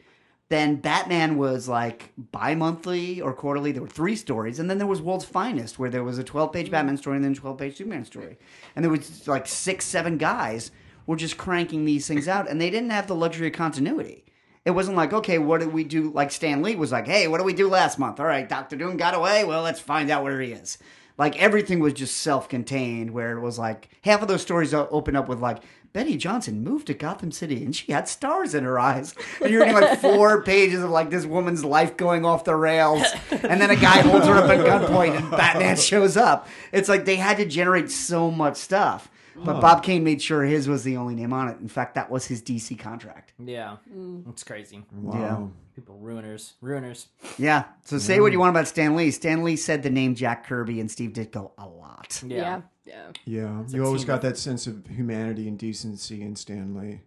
Then 0.50 0.78
Batman 0.78 1.38
was 1.38 1.68
like 1.68 2.12
bi-monthly 2.18 3.22
or 3.22 3.34
quarterly. 3.34 3.72
There 3.72 3.84
were 3.84 3.88
three 3.88 4.16
stories, 4.16 4.58
and 4.60 4.68
then 4.68 4.80
there 4.80 4.88
was 4.88 5.02
World's 5.02 5.26
Finest, 5.26 5.78
where 5.78 5.92
there 5.92 6.04
was 6.04 6.18
a 6.18 6.24
twelve-page 6.24 6.72
Batman 6.72 6.98
story 6.98 7.18
and 7.18 7.24
then 7.24 7.34
a 7.34 7.36
twelve-page 7.36 7.78
Superman 7.78 8.04
story, 8.04 8.38
and 8.76 8.84
there 8.84 8.92
was 8.92 9.28
like 9.28 9.46
six, 9.48 9.86
seven 9.86 10.18
guys 10.18 10.72
were 11.06 11.16
just 11.16 11.38
cranking 11.38 11.86
these 11.86 12.08
things 12.08 12.28
out, 12.28 12.50
and 12.50 12.60
they 12.60 12.72
didn't 12.72 12.90
have 12.90 13.06
the 13.06 13.16
luxury 13.16 13.48
of 13.48 13.54
continuity. 13.54 14.26
It 14.66 14.72
wasn't 14.72 14.98
like, 14.98 15.14
okay, 15.14 15.38
what 15.38 15.60
did 15.62 15.72
we 15.72 15.84
do? 15.84 16.10
Like 16.12 16.32
Stan 16.32 16.64
Lee 16.64 16.76
was 16.76 16.92
like, 16.92 17.08
hey, 17.08 17.28
what 17.28 17.38
did 17.38 17.46
we 17.46 17.54
do 17.54 17.70
last 17.70 18.00
month? 18.00 18.20
All 18.20 18.26
right, 18.26 18.50
Doctor 18.50 18.76
Doom 18.76 18.98
got 18.98 19.16
away. 19.16 19.44
Well, 19.44 19.62
let's 19.62 19.80
find 19.80 20.10
out 20.10 20.24
where 20.24 20.42
he 20.42 20.52
is. 20.52 20.80
Like 21.20 21.40
everything 21.40 21.80
was 21.80 21.94
just 21.94 22.18
self-contained, 22.18 23.12
where 23.12 23.38
it 23.38 23.42
was 23.42 23.60
like 23.60 23.90
half 24.04 24.22
of 24.22 24.28
those 24.28 24.42
stories 24.42 24.74
o- 24.74 24.88
open 24.90 25.16
up 25.16 25.28
with 25.28 25.40
like 25.40 25.62
Betty 25.92 26.18
Johnson 26.18 26.64
moved 26.64 26.88
to 26.88 26.94
Gotham 26.94 27.32
City 27.32 27.64
and 27.64 27.76
she 27.76 27.92
had 27.92 28.08
stars 28.08 28.56
in 28.56 28.64
her 28.64 28.80
eyes, 28.80 29.14
and 29.42 29.52
you're 29.52 29.62
reading 29.62 29.76
like 29.76 30.00
four 30.02 30.42
pages 30.44 30.82
of 30.82 30.90
like 30.90 31.10
this 31.10 31.26
woman's 31.26 31.66
life 31.66 31.98
going 31.98 32.26
off 32.26 32.46
the 32.46 32.56
rails, 32.56 33.04
and 33.32 33.60
then 33.60 33.70
a 33.70 33.76
guy 33.76 34.00
holds 34.02 34.26
her 34.28 34.36
up 34.36 34.50
at 34.50 34.66
gunpoint 34.66 35.18
and 35.18 35.30
Batman 35.30 35.76
shows 35.78 36.16
up. 36.16 36.48
It's 36.72 36.88
like 36.88 37.06
they 37.06 37.18
had 37.18 37.38
to 37.38 37.46
generate 37.46 37.92
so 37.92 38.32
much 38.32 38.56
stuff. 38.58 39.12
But 39.42 39.62
Bob 39.62 39.84
Kane 39.84 40.04
made 40.04 40.22
sure 40.22 40.44
his 40.44 40.68
was 40.68 40.84
the 40.84 40.98
only 40.98 41.16
name 41.16 41.32
on 41.32 41.48
it. 41.48 41.60
In 41.62 41.70
fact, 41.70 41.96
that 41.96 42.12
was 42.12 42.26
his 42.26 42.42
DC 42.42 42.78
contract. 42.78 43.34
Yeah, 43.40 43.78
mm. 43.90 44.28
it's 44.30 44.44
crazy. 44.44 44.84
Wow. 44.92 45.52
People 45.80 45.98
ruiners, 46.04 46.54
ruiners. 46.62 47.06
Yeah. 47.38 47.64
So 47.86 47.98
say 48.00 48.20
what 48.20 48.34
you 48.34 48.40
want 48.40 48.50
about 48.50 48.68
Stan 48.68 48.98
Lee. 48.98 49.12
Stan 49.12 49.46
Lee 49.46 49.56
said 49.56 49.82
the 49.82 49.90
name 49.90 50.14
Jack 50.14 50.46
Kirby 50.46 50.82
and 50.82 50.92
Steve 50.92 51.12
Ditko 51.12 51.52
a 51.58 51.66
lot. 51.66 52.22
Yeah. 52.28 52.38
Yeah. 52.38 52.62
Yeah. 52.86 53.12
Yeah, 53.26 53.64
you 53.70 53.86
always 53.86 54.04
got 54.04 54.22
that 54.24 54.38
sense 54.38 54.68
of 54.68 54.86
humanity 54.88 55.48
and 55.48 55.58
decency 55.58 56.22
in 56.22 56.36
Stan 56.36 56.76
Lee. 56.76 57.02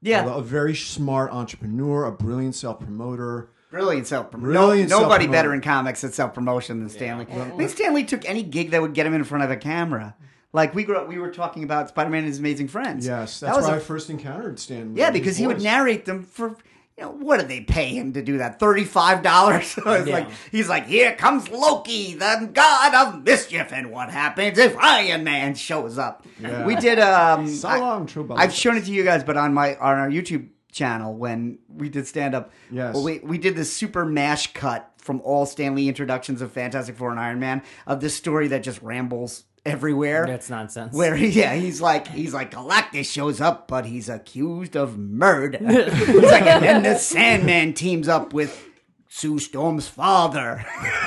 Yeah. 0.00 0.34
A 0.34 0.40
very 0.40 0.74
smart 0.74 1.30
entrepreneur, 1.30 2.06
a 2.06 2.12
brilliant 2.12 2.54
self 2.54 2.80
promoter. 2.80 3.50
Brilliant 3.70 4.06
self 4.06 4.30
promotion. 4.30 4.52
Brilliant 4.54 4.88
no, 4.88 5.00
nobody 5.00 5.24
self-promotion. 5.24 5.32
better 5.32 5.52
in 5.54 5.60
comics 5.60 6.04
at 6.04 6.14
self 6.14 6.32
promotion 6.32 6.78
than 6.80 6.88
Stan 6.88 7.18
Lee. 7.18 7.26
I 7.28 7.50
think 7.50 7.68
Stan 7.70 7.92
Lee 7.92 8.04
took 8.04 8.26
any 8.26 8.42
gig 8.42 8.70
that 8.70 8.80
would 8.80 8.94
get 8.94 9.04
him 9.04 9.12
in 9.12 9.24
front 9.24 9.44
of 9.44 9.50
a 9.50 9.56
camera. 9.56 10.14
Like 10.54 10.74
we 10.74 10.84
grew 10.84 10.96
up, 10.96 11.06
we 11.08 11.18
were 11.18 11.30
talking 11.32 11.64
about 11.64 11.88
Spider 11.90 12.08
Man 12.08 12.20
and 12.20 12.28
His 12.28 12.38
Amazing 12.38 12.68
Friends. 12.68 13.06
Yes, 13.06 13.40
That 13.40 13.46
that's 13.48 13.56
was 13.58 13.66
where 13.66 13.74
a- 13.74 13.78
I 13.78 13.82
first 13.82 14.08
encountered 14.08 14.58
Stan 14.58 14.94
Lee. 14.94 15.00
Yeah, 15.00 15.10
because 15.10 15.36
he 15.36 15.46
would 15.46 15.60
narrate 15.60 16.06
them 16.06 16.22
for 16.22 16.56
you 16.98 17.04
know 17.04 17.10
what 17.10 17.38
did 17.40 17.48
they 17.48 17.60
pay 17.60 17.88
him 17.90 18.12
to 18.14 18.22
do 18.22 18.38
that? 18.38 18.58
Thirty 18.58 18.84
five 18.84 19.22
dollars. 19.22 19.66
so 19.68 19.82
it's 19.92 20.08
Yeah. 20.08 20.14
like 20.14 20.28
he's 20.50 20.68
like, 20.68 20.86
here 20.86 21.14
comes 21.14 21.48
Loki, 21.50 22.14
the 22.14 22.48
god 22.52 22.94
of 22.94 23.22
mischief, 23.24 23.72
and 23.72 23.90
what 23.90 24.10
happens 24.10 24.58
if 24.58 24.76
Iron 24.78 25.24
Man 25.24 25.54
shows 25.54 25.98
up? 25.98 26.26
Yeah. 26.40 26.64
We 26.66 26.76
did. 26.76 26.98
Um, 26.98 27.48
So 27.48 27.68
I- 27.68 27.78
long, 27.78 28.06
True 28.06 28.26
I've 28.34 28.52
shown 28.54 28.76
it 28.76 28.84
to 28.86 28.92
you 28.92 29.04
guys, 29.04 29.24
but 29.24 29.36
on 29.36 29.52
my 29.54 29.74
on 29.76 29.98
our 29.98 30.08
YouTube 30.08 30.48
channel 30.72 31.14
when 31.14 31.58
we 31.68 31.88
did 31.88 32.06
stand 32.06 32.34
up, 32.34 32.50
Yes. 32.70 32.94
well, 32.94 33.02
we 33.04 33.18
we 33.20 33.38
did 33.38 33.56
this 33.56 33.72
super 33.72 34.04
mash 34.04 34.52
cut 34.52 34.90
from 34.98 35.20
all 35.22 35.46
Stan 35.46 35.74
Lee 35.74 35.88
introductions 35.88 36.42
of 36.42 36.50
Fantastic 36.52 36.96
Four 36.96 37.10
and 37.10 37.20
Iron 37.20 37.38
Man 37.40 37.62
of 37.86 38.00
this 38.00 38.14
story 38.16 38.48
that 38.48 38.62
just 38.62 38.82
rambles 38.82 39.44
everywhere. 39.66 40.26
That's 40.26 40.48
nonsense. 40.48 40.94
Where 40.94 41.16
he, 41.16 41.28
yeah, 41.40 41.54
he's 41.54 41.80
like 41.80 42.08
he's 42.08 42.32
like 42.32 42.50
Galactus 42.50 43.10
shows 43.10 43.40
up, 43.40 43.68
but 43.68 43.86
he's 43.86 44.08
accused 44.08 44.76
of 44.76 44.98
murder. 44.98 45.58
he's 45.58 46.22
like, 46.22 46.46
and 46.46 46.64
then 46.64 46.82
the 46.82 46.96
Sandman 46.96 47.74
teams 47.74 48.08
up 48.08 48.32
with 48.32 48.66
Sue 49.08 49.38
Storm's 49.38 49.88
father. 49.88 50.64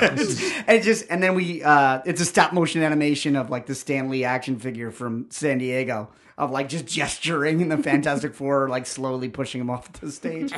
and 0.66 0.82
just 0.82 1.06
and 1.10 1.22
then 1.22 1.34
we 1.34 1.62
uh 1.62 2.02
it's 2.04 2.20
a 2.20 2.24
stop 2.24 2.52
motion 2.52 2.82
animation 2.82 3.36
of 3.36 3.50
like 3.50 3.66
the 3.66 3.74
Stan 3.74 4.08
Lee 4.10 4.24
action 4.24 4.58
figure 4.58 4.90
from 4.90 5.26
San 5.30 5.58
Diego 5.58 6.10
of 6.36 6.50
like 6.50 6.68
just 6.68 6.86
gesturing 6.86 7.60
and 7.60 7.70
the 7.70 7.76
Fantastic 7.78 8.34
Four 8.34 8.68
like 8.68 8.86
slowly 8.86 9.28
pushing 9.28 9.60
him 9.60 9.70
off 9.70 9.92
the 9.92 10.10
stage. 10.10 10.52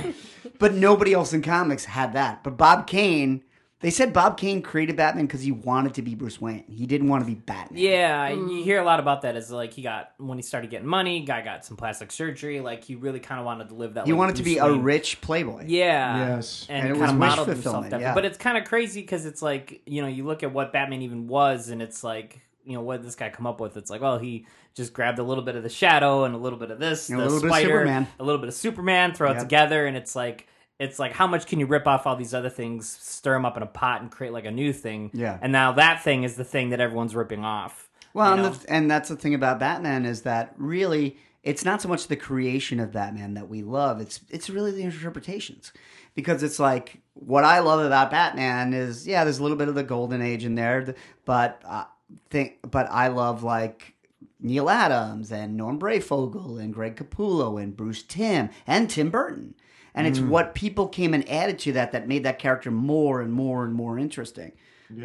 but 0.59 0.75
nobody 0.75 1.13
else 1.13 1.33
in 1.33 1.43
comics 1.43 1.85
had 1.85 2.13
that. 2.13 2.43
But 2.45 2.57
Bob 2.57 2.87
Kane 2.87 3.43
they 3.83 3.91
said 3.91 4.13
Bob 4.13 4.39
Kane 4.39 4.63
created 4.63 4.97
Batman 4.97 5.27
because 5.27 5.43
he 5.43 5.53
wanted 5.53 5.95
to 5.95 6.03
be 6.03 6.15
Bruce 6.15 6.41
Wayne. 6.41 6.65
He 6.69 6.87
didn't 6.87 7.09
want 7.09 7.23
to 7.23 7.27
be 7.27 7.35
Batman. 7.35 7.81
Yeah, 7.81 8.29
you 8.31 8.37
mm. 8.37 8.63
hear 8.65 8.81
a 8.81 8.85
lot 8.85 9.01
about 9.01 9.23
that. 9.23 9.37
As 9.37 9.51
like 9.51 9.75
he 9.75 9.83
got 9.83 10.13
when 10.19 10.39
he 10.39 10.43
started 10.43 10.71
getting 10.71 10.87
money, 10.87 11.21
guy 11.21 11.43
got 11.43 11.65
some 11.65 11.77
plastic 11.77 12.13
surgery. 12.13 12.61
Like 12.61 12.85
he 12.85 12.95
really 12.95 13.21
kind 13.21 13.41
of 13.41 13.45
wanted 13.45 13.69
to 13.69 13.75
live 13.75 13.95
that. 13.95 14.01
Life. 14.01 14.07
He 14.07 14.13
like, 14.13 14.19
wanted 14.19 14.37
to 14.37 14.43
Bruce 14.45 14.55
be 14.55 14.59
a 14.59 14.73
rich 14.73 15.21
playboy. 15.21 15.65
Yeah. 15.67 16.37
Yes. 16.37 16.67
And, 16.69 16.79
And 16.79 16.89
it 16.89 16.95
he 16.95 17.01
was 17.01 17.11
kind 17.11 17.17
of 17.17 17.21
wish 17.21 17.29
modeled 17.29 17.49
himself 17.49 17.63
fulfillment, 17.65 17.91
that 17.91 18.01
yeah. 18.01 18.15
But 18.15 18.25
it's 18.25 18.39
kind 18.39 18.57
of 18.57 18.65
crazy 18.65 19.01
because 19.01 19.27
it's 19.27 19.43
like, 19.43 19.83
you 19.85 20.01
know, 20.01 20.09
you 20.09 20.25
look 20.25 20.43
at 20.43 20.53
what 20.53 20.73
Batman 20.73 21.03
even 21.03 21.27
was 21.27 21.69
and 21.69 21.83
it's 21.83 22.05
like, 22.05 22.41
you 22.65 22.75
know, 22.75 22.83
what 22.83 22.99
did 22.99 23.07
this 23.07 23.17
guy 23.17 23.29
come 23.29 23.47
up 23.47 23.61
with? 23.61 23.77
It's 23.77 23.91
like, 23.91 24.01
well, 24.01 24.19
he 24.19 24.47
just 24.75 24.93
grabbed 24.93 25.19
a 25.19 25.23
little 25.23 25.43
bit 25.43 25.57
of 25.57 25.65
the 25.65 25.69
shadow 25.69 26.25
and 26.25 26.35
a 26.35 26.39
little 26.39 26.59
bit 26.59 26.71
of 26.71 26.79
this, 26.79 27.09
And 27.09 27.19
a 27.19 27.25
the 27.25 27.29
little 27.29 27.41
bit 27.41 27.51
of 27.51 27.57
spider, 27.57 27.69
Superman. 27.69 28.07
a 28.21 28.25
little 28.25 28.41
bit 28.41 28.49
of 28.49 28.55
Superman, 28.55 29.15
throw 29.15 29.33
it 29.33 29.41
together, 29.41 29.87
and 29.87 29.97
it's 29.97 30.15
like, 30.15 30.47
it's 30.83 30.99
like, 30.99 31.13
how 31.13 31.27
much 31.27 31.47
can 31.47 31.61
you 31.61 31.67
rip 31.67 31.87
off 31.87 32.07
all 32.07 32.17
these 32.17 32.35
other 32.35 32.51
things, 32.51 32.89
stir 32.89 33.35
them 33.35 33.45
up 33.45 33.57
in 33.57 33.63
a 33.63 33.67
pot, 33.67 34.03
and 34.03 34.11
create 34.11 34.33
like 34.33 34.45
a 34.45 34.51
new 34.51 34.73
thing? 34.73 35.11
Yeah. 35.15 35.39
And 35.41 35.53
now 35.53 35.73
that 35.73 36.03
thing 36.03 36.25
is 36.25 36.37
the 36.37 36.45
thing 36.45 36.71
that 36.71 36.81
everyone's 36.81 37.15
ripping 37.15 37.45
off. 37.45 37.89
Well, 38.15 38.35
and, 38.35 38.55
the, 38.55 38.71
and 38.71 38.91
that's 38.91 39.09
the 39.09 39.17
thing 39.17 39.35
about 39.35 39.59
Batman 39.59 40.05
is 40.05 40.23
that 40.23 40.55
really 40.57 41.17
it's 41.43 41.65
not 41.65 41.83
so 41.83 41.89
much 41.89 42.07
the 42.07 42.17
creation 42.17 42.79
of 42.79 42.93
Batman 42.93 43.35
that 43.35 43.49
we 43.49 43.63
love. 43.63 44.01
It's 44.01 44.21
it's 44.29 44.51
really 44.51 44.71
the 44.71 44.83
interpretations 44.83 45.73
because 46.15 46.43
it's 46.43 46.59
like 46.59 47.01
what 47.15 47.45
I 47.45 47.61
love 47.61 47.81
about 47.81 48.11
Batman 48.11 48.75
is 48.75 49.07
yeah, 49.07 49.25
there's 49.25 49.39
a 49.39 49.43
little 49.43 49.57
bit 49.57 49.69
of 49.69 49.75
the 49.75 49.83
golden 49.83 50.21
age 50.21 50.45
in 50.45 50.55
there, 50.55 50.95
but 51.25 51.63
uh, 51.65 51.85
think 52.31 52.59
but 52.71 52.89
I 52.91 53.09
love 53.09 53.43
like 53.43 53.95
Neal 54.41 54.69
Adams 54.69 55.33
and 55.33 55.57
Norm 55.57 55.79
Breyfogle 55.79 56.61
and 56.61 56.75
Greg 56.75 56.97
Capullo 56.97 57.63
and 57.63 57.77
Bruce 57.77 58.03
Timm 58.03 58.51
and 58.67 58.91
Tim 58.91 59.11
Burton. 59.11 59.55
And 59.95 60.07
it's 60.07 60.19
mm. 60.19 60.29
what 60.29 60.55
people 60.55 60.89
came 60.89 61.13
and 61.13 61.29
added 61.29 61.59
to 61.61 61.73
that 61.73 61.93
that 61.93 62.09
made 62.09 62.25
that 62.25 62.39
character 62.39 62.71
more 62.71 63.21
and 63.21 63.33
more 63.33 63.65
and 63.65 63.75
more 63.75 63.99
interesting. 63.99 64.53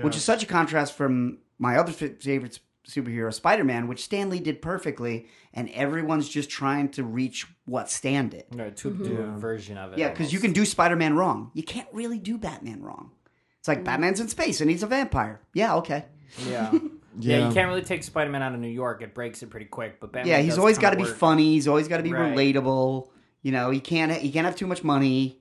Which 0.01 0.17
is 0.17 0.23
such 0.23 0.43
a 0.43 0.45
contrast 0.45 0.93
from 0.93 1.37
my 1.59 1.77
other 1.77 1.93
fa- 1.93 2.15
favorite 2.19 2.59
superhero, 2.87 3.33
Spider 3.33 3.63
Man, 3.63 3.87
which 3.87 4.03
Stan 4.03 4.29
Lee 4.29 4.39
did 4.39 4.61
perfectly, 4.61 5.27
and 5.53 5.69
everyone's 5.69 6.29
just 6.29 6.49
trying 6.49 6.89
to 6.89 7.03
reach 7.03 7.47
what 7.65 7.89
Stan 7.89 8.29
did. 8.29 8.45
Or 8.57 8.69
to 8.69 8.89
mm-hmm. 8.89 9.03
do 9.03 9.21
a 9.21 9.37
version 9.37 9.77
of 9.77 9.93
it. 9.93 9.99
Yeah, 9.99 10.09
because 10.09 10.31
you 10.31 10.39
can 10.39 10.53
do 10.53 10.65
Spider 10.65 10.95
Man 10.95 11.15
wrong. 11.15 11.51
You 11.53 11.63
can't 11.63 11.87
really 11.91 12.19
do 12.19 12.37
Batman 12.37 12.81
wrong. 12.81 13.11
It's 13.59 13.67
like 13.67 13.81
mm. 13.81 13.85
Batman's 13.85 14.19
in 14.19 14.29
space 14.29 14.61
and 14.61 14.69
he's 14.69 14.83
a 14.83 14.87
vampire. 14.87 15.41
Yeah, 15.53 15.75
okay. 15.77 16.05
Yeah. 16.47 16.71
yeah. 16.71 16.79
Yeah. 17.19 17.47
you 17.47 17.53
can't 17.55 17.67
really 17.67 17.81
take 17.81 18.03
Spider 18.03 18.29
Man 18.29 18.43
out 18.43 18.53
of 18.53 18.59
New 18.59 18.67
York. 18.67 19.01
It 19.01 19.15
breaks 19.15 19.41
it 19.41 19.49
pretty 19.49 19.65
quick. 19.65 19.99
But 19.99 20.11
Batman 20.11 20.31
Yeah, 20.31 20.39
he's 20.39 20.59
always 20.59 20.77
got 20.77 20.91
to 20.91 20.97
be 20.97 21.03
funny. 21.03 21.53
He's 21.53 21.67
always 21.67 21.87
got 21.87 21.97
to 21.97 22.03
be 22.03 22.13
Right. 22.13 22.31
relatable. 22.31 23.09
You 23.47 23.53
know, 23.53 23.69
he 23.69 23.79
can't 23.79 24.11
he 24.11 24.29
can't 24.29 24.43
have 24.45 24.57
too 24.57 24.67
much 24.67 24.83
money. 24.83 25.39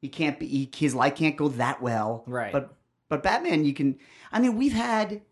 He 0.00 0.08
can't 0.08 0.40
be 0.40 0.48
he, 0.48 0.68
his 0.74 0.92
life 0.92 1.14
can't 1.14 1.36
go 1.36 1.46
that 1.46 1.80
well. 1.80 2.24
Right. 2.26 2.50
But 2.50 2.74
but 3.08 3.22
Batman, 3.22 3.64
you 3.64 3.72
can. 3.72 3.96
I 4.32 4.40
mean, 4.40 4.56
we've 4.56 4.72
had 4.72 5.22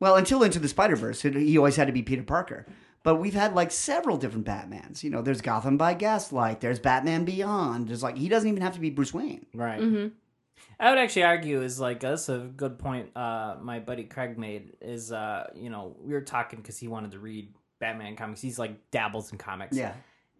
well 0.00 0.16
until 0.16 0.42
Into 0.42 0.58
the 0.58 0.66
Spider 0.66 0.96
Verse, 0.96 1.22
he 1.22 1.56
always 1.56 1.76
had 1.76 1.86
to 1.86 1.92
be 1.92 2.02
Peter 2.02 2.24
Parker. 2.24 2.66
But 3.04 3.20
we've 3.20 3.34
had 3.34 3.54
like 3.54 3.70
several 3.70 4.16
different 4.16 4.44
Batmans. 4.44 5.04
You 5.04 5.10
know, 5.10 5.22
there's 5.22 5.42
Gotham 5.42 5.76
by 5.76 5.94
Gaslight. 5.94 6.60
There's 6.60 6.80
Batman 6.80 7.24
Beyond. 7.24 7.86
There's 7.86 8.02
like 8.02 8.18
he 8.18 8.28
doesn't 8.28 8.48
even 8.48 8.60
have 8.60 8.74
to 8.74 8.80
be 8.80 8.90
Bruce 8.90 9.14
Wayne. 9.14 9.46
Right. 9.54 10.10
I 10.80 10.90
would 10.90 10.98
actually 10.98 11.22
argue 11.22 11.62
is 11.62 11.78
like 11.78 12.00
that's 12.00 12.28
a 12.28 12.50
good 12.56 12.80
point. 12.80 13.16
Uh, 13.16 13.58
my 13.62 13.78
buddy 13.78 14.02
Craig 14.02 14.38
made 14.38 14.72
is 14.80 15.12
uh, 15.12 15.52
you 15.54 15.70
know 15.70 15.94
we 16.00 16.14
were 16.14 16.20
talking 16.20 16.58
because 16.58 16.78
he 16.78 16.88
wanted 16.88 17.12
to 17.12 17.20
read 17.20 17.54
Batman 17.78 18.16
comics. 18.16 18.40
He's 18.40 18.58
like 18.58 18.90
dabbles 18.90 19.30
in 19.30 19.38
comics. 19.38 19.76
Yeah. 19.76 19.92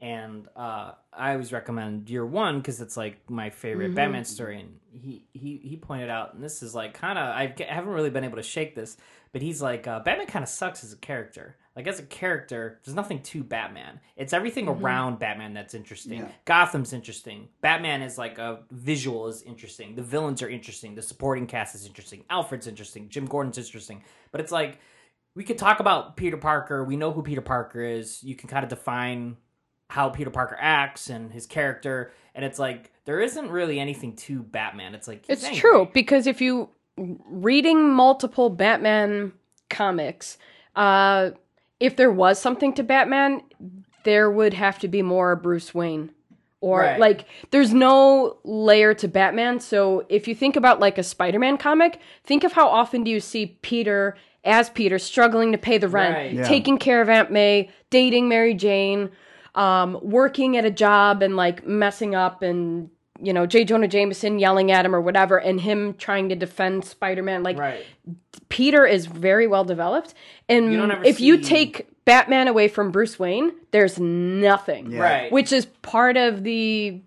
And 0.05 0.49
uh, 0.55 0.93
I 1.15 1.33
always 1.33 1.51
recommend 1.51 2.11
Year 2.11 2.27
One 2.27 2.59
because 2.59 2.83
it's 2.83 2.95
like 2.95 3.31
my 3.31 3.49
favorite 3.49 3.95
Batman 3.95 4.27
story. 4.27 4.61
And 4.61 4.79
he 4.93 5.25
he 5.33 5.59
he 5.65 5.77
pointed 5.79 6.11
out, 6.11 6.35
and 6.35 6.45
this 6.45 6.63
is 6.63 6.75
like 6.75 6.93
kind 6.93 7.19
of 7.19 7.35
I 7.35 7.55
haven't 7.67 7.91
really 7.91 8.11
been 8.11 8.23
able 8.23 8.37
to 8.37 8.43
shake 8.43 8.75
this, 8.75 8.99
but 9.33 9.41
he's 9.41 9.63
like 9.63 9.87
uh, 9.87 10.01
Batman 10.01 10.27
kind 10.27 10.43
of 10.43 10.51
sucks 10.51 10.85
as 10.85 10.93
a 10.93 10.99
character. 10.99 11.57
Like 11.75 11.87
as 11.87 12.01
a 12.01 12.03
character, 12.03 12.81
there's 12.85 12.95
nothing 12.95 13.23
to 13.23 13.43
Batman. 13.43 13.99
It's 14.15 14.35
everything 14.35 14.69
around 14.69 15.21
Batman 15.21 15.55
that's 15.55 15.73
interesting. 15.73 16.19
Yeah. 16.19 16.29
Gotham's 16.45 16.93
interesting. 16.93 17.49
Batman 17.63 18.03
is 18.03 18.19
like 18.19 18.37
a 18.37 18.61
visual 18.71 19.29
is 19.29 19.41
interesting. 19.43 19.95
The 19.95 20.03
villains 20.03 20.43
are 20.43 20.51
interesting. 20.51 20.97
The 20.97 21.03
supporting 21.03 21.47
cast 21.47 21.75
is 21.75 21.87
interesting. 21.87 22.25
Alfred's 22.29 22.67
interesting. 22.67 23.09
Jim 23.09 23.25
Gordon's 23.25 23.57
interesting. 23.57 24.05
But 24.33 24.43
it's 24.43 24.53
like 24.53 24.81
we 25.35 25.45
could 25.45 25.57
talk 25.57 25.81
about 25.81 26.19
Peter 26.19 26.37
Parker. 26.37 26.85
We 26.85 26.99
know 26.99 27.11
who 27.11 27.23
Peter 27.23 27.41
Parker 27.41 27.81
is. 27.81 28.23
You 28.23 28.37
can 28.37 28.51
kind 28.51 28.65
of 28.65 28.69
define 28.69 29.39
how 29.91 30.09
Peter 30.09 30.31
Parker 30.31 30.57
acts 30.61 31.11
and 31.11 31.33
his 31.33 31.47
character, 31.47 32.13
and 32.35 32.45
it's 32.45 32.59
like 32.59 32.91
there 33.05 33.21
isn't 33.21 33.51
really 33.51 33.79
anything 33.79 34.17
to 34.17 34.43
Batman. 34.43 34.95
It's 34.95 35.07
like 35.09 35.25
It's 35.29 35.45
angry. 35.45 35.61
true 35.61 35.89
because 35.93 36.27
if 36.27 36.41
you 36.41 36.71
reading 36.97 37.91
multiple 37.91 38.51
Batman 38.51 39.33
comics, 39.71 40.39
uh, 40.77 41.31
if 41.81 41.97
there 41.97 42.11
was 42.11 42.39
something 42.41 42.73
to 42.75 42.83
Batman, 42.83 43.43
there 44.05 44.31
would 44.31 44.55
have 44.55 44.79
to 44.81 44.89
be 44.89 45.03
more 45.03 45.37
Bruce 45.37 45.75
Wayne. 45.75 46.11
Or 46.61 46.81
Right. 46.81 46.99
like 46.99 47.27
there's 47.51 47.75
no 47.75 48.39
layer 48.43 48.95
to 48.95 49.07
Batman. 49.09 49.61
So 49.61 50.07
if 50.09 50.27
you 50.27 50.35
think 50.35 50.57
about 50.57 50.81
like 50.81 50.97
a 50.97 51.03
Spider-Man 51.03 51.59
comic, 51.59 52.01
think 52.25 52.43
of 52.43 52.53
how 52.53 52.69
often 52.69 53.05
do 53.05 53.11
you 53.11 53.21
see 53.21 53.59
Peter 53.61 54.17
as 54.45 54.71
Peter, 54.71 54.99
struggling 54.99 55.53
to 55.53 55.59
pay 55.59 55.77
the 55.79 55.89
rent, 55.89 56.15
Right. 56.15 56.33
Yeah. 56.33 56.43
taking 56.49 56.79
care 56.79 57.03
of 57.03 57.09
Aunt 57.11 57.31
May, 57.31 57.71
dating 57.91 58.29
Mary 58.29 58.55
Jane, 58.55 59.11
um, 59.55 59.99
working 60.03 60.57
at 60.57 60.65
a 60.65 60.71
job 60.71 61.23
and 61.23 61.37
like 61.37 61.67
messing 61.67 62.15
up 62.15 62.43
and 62.43 62.91
you 63.21 63.33
know 63.33 63.47
J. 63.47 63.65
Jonah 63.65 63.89
Jameson 63.89 64.39
yelling 64.39 64.71
at 64.73 64.85
him 64.85 64.95
or 64.95 65.01
whatever, 65.01 65.39
and 65.39 65.61
him 65.61 65.95
trying 65.95 66.29
to 66.31 66.35
defend 66.37 66.85
Spider 66.85 67.23
Man. 67.23 67.43
Like 67.43 67.59
Right. 67.59 67.85
Peter 68.49 68.85
is 68.87 69.07
very 69.07 69.47
well 69.47 69.65
developed, 69.65 70.15
and 70.49 70.73
You 70.73 70.87
don't 70.87 71.05
if 71.07 71.21
you 71.21 71.37
see- 71.39 71.43
take 71.49 71.89
Batman 72.05 72.49
away 72.49 72.69
from 72.69 72.91
Bruce 72.91 73.19
Wayne, 73.19 73.53
there's 73.71 73.99
nothing. 73.99 74.91
Yeah. 74.93 75.01
Right. 75.01 75.33
Which 75.33 75.53
is 75.53 75.67
part 75.83 76.17
of 76.17 76.45
the. 76.45 77.01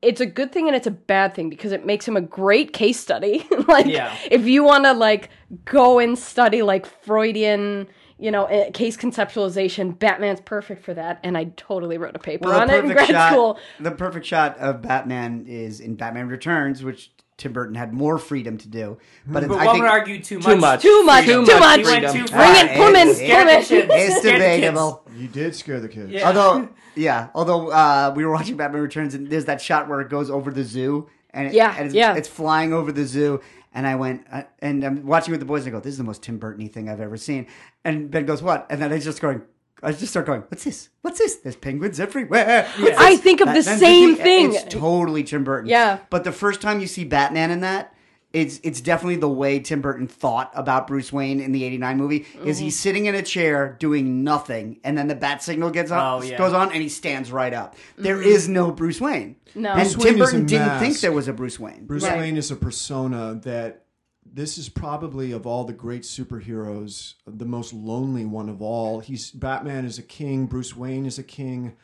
It's 0.00 0.20
a 0.20 0.26
good 0.26 0.50
thing 0.50 0.66
and 0.66 0.74
it's 0.74 0.88
a 0.88 0.90
bad 0.90 1.32
thing 1.32 1.48
because 1.48 1.70
it 1.70 1.86
makes 1.86 2.08
him 2.08 2.16
a 2.16 2.20
great 2.20 2.72
case 2.72 2.98
study. 2.98 3.46
like, 3.68 3.86
Yeah. 3.86 4.12
if 4.32 4.46
you 4.46 4.64
want 4.64 4.82
to 4.84 4.94
like 4.94 5.28
go 5.64 6.00
and 6.00 6.18
study 6.18 6.62
like 6.62 6.86
Freudian, 6.86 7.86
you 8.22 8.30
know, 8.30 8.46
case 8.72 8.96
conceptualization, 8.96 9.98
Batman's 9.98 10.40
perfect 10.40 10.84
for 10.84 10.94
that. 10.94 11.20
And 11.22 11.36
I 11.36 11.44
totally 11.56 11.98
wrote 11.98 12.14
a 12.16 12.18
paper 12.18 12.48
Well, 12.48 12.60
on 12.60 12.70
it 12.70 12.84
in 12.84 12.92
grad 12.92 13.08
shot, 13.08 13.32
school. 13.32 13.58
the 13.80 13.90
perfect 13.90 14.26
shot 14.26 14.58
of 14.58 14.82
Batman 14.82 15.46
is 15.48 15.80
in 15.80 15.96
Batman 15.96 16.28
Returns, 16.28 16.82
which 16.84 17.10
Tim 17.38 17.52
Burton 17.52 17.74
had 17.74 17.92
more 17.92 18.18
freedom 18.18 18.56
to 18.58 18.68
do. 18.68 18.98
But, 19.26 19.48
But 19.48 19.58
I 19.58 19.66
one 19.66 19.74
think 19.74 19.82
would 19.84 19.90
argue 19.90 20.22
too 20.22 20.38
much. 20.38 20.46
Too 20.46 20.56
much. 20.56 20.82
Too 20.82 21.02
much, 21.04 21.24
Freedom. 21.24 21.44
too 21.44 21.58
much. 21.58 21.80
He 21.80 21.84
went 21.84 22.06
Freedom. 22.10 22.26
too 22.26 22.32
Bring 22.32 22.56
it, 22.56 22.76
Pullman, 22.76 23.08
it's, 23.08 23.16
Scared 23.18 23.46
Pullman. 23.46 23.56
it's 23.58 23.66
Scared 23.66 23.88
the 23.88 23.94
kids. 23.94 24.20
debatable. 24.20 25.02
You 25.16 25.28
did 25.28 25.54
scare 25.56 25.80
the 25.80 25.88
kids. 25.88 26.10
Yeah. 26.12 26.26
Although, 26.28 26.68
yeah, 26.94 27.28
although 27.34 27.70
uh, 27.70 28.12
we 28.14 28.24
were 28.24 28.30
watching 28.32 28.56
Batman 28.56 28.82
Returns, 28.82 29.14
and 29.14 29.28
there's 29.28 29.46
that 29.46 29.60
shot 29.60 29.88
where 29.88 30.00
it 30.00 30.08
goes 30.08 30.30
over 30.30 30.50
the 30.52 30.62
zoo, 30.62 31.08
and, 31.34 31.48
it, 31.48 31.54
Yeah, 31.54 31.74
and 31.76 31.86
it's, 31.86 31.94
yeah. 31.94 32.14
it's 32.14 32.28
flying 32.28 32.72
over 32.72 32.92
the 32.92 33.04
zoo. 33.04 33.40
And 33.74 33.86
I 33.86 33.94
went, 33.94 34.26
uh, 34.30 34.42
and 34.58 34.84
I'm 34.84 35.06
watching 35.06 35.32
with 35.32 35.40
the 35.40 35.46
boys, 35.46 35.64
and 35.66 35.74
I 35.74 35.78
go, 35.78 35.80
"This 35.80 35.92
is 35.92 35.98
the 35.98 36.04
most 36.04 36.22
Tim 36.22 36.38
Burton-y 36.38 36.68
thing 36.68 36.88
I've 36.90 37.00
ever 37.00 37.16
seen." 37.16 37.46
And 37.84 38.10
Ben 38.10 38.26
goes, 38.26 38.42
"What?" 38.42 38.66
And 38.68 38.80
then 38.82 38.92
I 38.92 38.98
just 38.98 39.20
going, 39.20 39.42
I 39.82 39.92
just 39.92 40.08
start 40.08 40.26
going, 40.26 40.42
"What's 40.48 40.64
this? 40.64 40.90
What's 41.00 41.18
this? 41.18 41.36
There's 41.36 41.56
penguins 41.56 41.98
everywhere." 41.98 42.68
What's 42.78 42.98
I 42.98 43.12
this?" 43.12 43.20
think 43.20 43.40
of 43.40 43.48
the 43.48 43.54
Batman's 43.54 43.80
same 43.80 44.10
just- 44.10 44.22
thing. 44.22 44.52
It's 44.54 44.64
totally 44.64 45.22
Tim 45.24 45.42
Burton. 45.44 45.70
Yeah. 45.70 46.00
But 46.10 46.24
the 46.24 46.32
first 46.32 46.60
time 46.60 46.80
you 46.80 46.86
see 46.86 47.04
Batman 47.04 47.50
in 47.50 47.60
that, 47.60 47.94
it's 48.32 48.60
it's 48.62 48.80
definitely 48.80 49.16
the 49.16 49.28
way 49.28 49.60
Tim 49.60 49.80
Burton 49.82 50.08
thought 50.08 50.50
about 50.54 50.86
Bruce 50.86 51.12
Wayne 51.12 51.40
in 51.40 51.52
the 51.52 51.64
'89 51.64 51.96
movie. 51.96 52.16
Is 52.16 52.24
Mm-hmm. 52.56 52.64
he's 52.64 52.78
sitting 52.78 53.06
in 53.06 53.14
a 53.14 53.22
chair 53.22 53.76
doing 53.78 54.24
nothing, 54.24 54.80
and 54.84 54.96
then 54.96 55.08
the 55.08 55.14
bat 55.14 55.42
signal 55.42 55.70
gets 55.70 55.90
up, 55.90 56.02
Oh, 56.02 56.22
yeah. 56.22 56.38
goes 56.38 56.52
on, 56.52 56.72
and 56.72 56.82
he 56.82 56.88
stands 56.88 57.30
right 57.30 57.52
up. 57.52 57.76
There 57.96 58.16
Mm-hmm. 58.16 58.28
is 58.28 58.48
no 58.48 58.70
Bruce 58.72 59.00
Wayne. 59.00 59.36
No. 59.54 59.72
and 59.72 59.80
Bruce 59.82 59.92
Tim 59.94 60.14
Wayne 60.14 60.18
Burton 60.18 60.46
didn't 60.46 60.66
mask. 60.66 60.80
think 60.82 61.00
there 61.00 61.12
was 61.12 61.28
a 61.28 61.32
Bruce 61.32 61.60
Wayne. 61.60 61.84
Bruce 61.86 62.04
Right. 62.04 62.18
Wayne 62.18 62.36
is 62.38 62.50
a 62.50 62.56
persona 62.56 63.38
that 63.44 63.84
this 64.24 64.56
is 64.56 64.70
probably 64.70 65.32
of 65.32 65.46
all 65.46 65.64
the 65.64 65.74
great 65.74 66.04
superheroes 66.04 67.14
the 67.26 67.44
most 67.44 67.72
lonely 67.72 68.24
one 68.24 68.48
of 68.48 68.62
all. 68.62 69.00
He's 69.00 69.30
Batman 69.30 69.84
is 69.84 69.98
a 69.98 70.02
king, 70.02 70.46
Bruce 70.46 70.74
Wayne 70.76 71.04
is 71.06 71.18
a 71.18 71.22
king, 71.22 71.74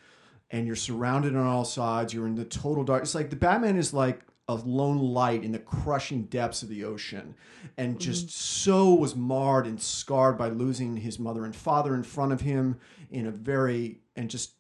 and 0.51 0.67
you're 0.67 0.77
surrounded 0.77 1.37
on 1.37 1.47
all 1.47 1.65
sides. 1.67 2.15
You're 2.15 2.27
in 2.27 2.37
the 2.37 2.45
total 2.47 2.85
dark. 2.85 3.03
It's 3.03 3.15
like 3.15 3.31
the 3.31 3.37
Batman 3.37 3.77
is 3.77 3.93
like 3.93 4.23
a 4.49 4.55
lone 4.55 4.99
light 4.99 5.45
in 5.45 5.53
the 5.53 5.59
crushing 5.59 6.23
depths 6.25 6.63
of 6.63 6.69
the 6.69 6.85
ocean, 6.85 7.35
and 7.77 7.93
mm-hmm. 7.93 8.01
just 8.01 8.31
so 8.31 8.95
was 8.95 9.15
marred 9.15 9.67
and 9.67 9.81
scarred 9.81 10.39
by 10.39 10.49
losing 10.49 10.97
his 10.97 11.19
mother 11.19 11.45
and 11.45 11.55
father 11.55 11.95
in 11.95 12.03
front 12.03 12.33
of 12.33 12.41
him 12.41 12.79
in 13.11 13.27
a 13.27 13.31
very 13.31 14.01
and 14.17 14.31
just 14.31 14.53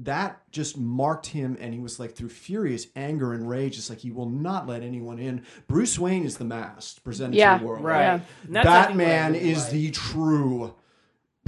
that 0.00 0.40
just 0.52 0.78
marked 0.78 1.26
him 1.26 1.56
and 1.60 1.74
he 1.74 1.80
was 1.80 1.98
like 1.98 2.14
through 2.14 2.28
furious 2.28 2.86
anger 2.94 3.32
and 3.32 3.48
rage 3.48 3.76
it's 3.76 3.90
like 3.90 3.98
he 3.98 4.12
will 4.12 4.28
not 4.28 4.64
let 4.64 4.80
anyone 4.80 5.18
in 5.18 5.44
bruce 5.66 5.98
wayne 5.98 6.24
is 6.24 6.36
the 6.36 6.44
mask 6.44 7.02
presented 7.02 7.36
Yeah, 7.36 7.54
to 7.54 7.64
the 7.64 7.66
world 7.68 7.84
Right. 7.84 8.02
Yeah. 8.02 8.20
And 8.44 8.54
that's, 8.54 8.68
I 8.68 8.86
think, 8.86 8.98
what 8.98 9.06
I 9.06 9.08
batman 9.08 9.34
is 9.34 9.64
like. 9.64 9.72
the 9.72 9.90
true 9.90 10.74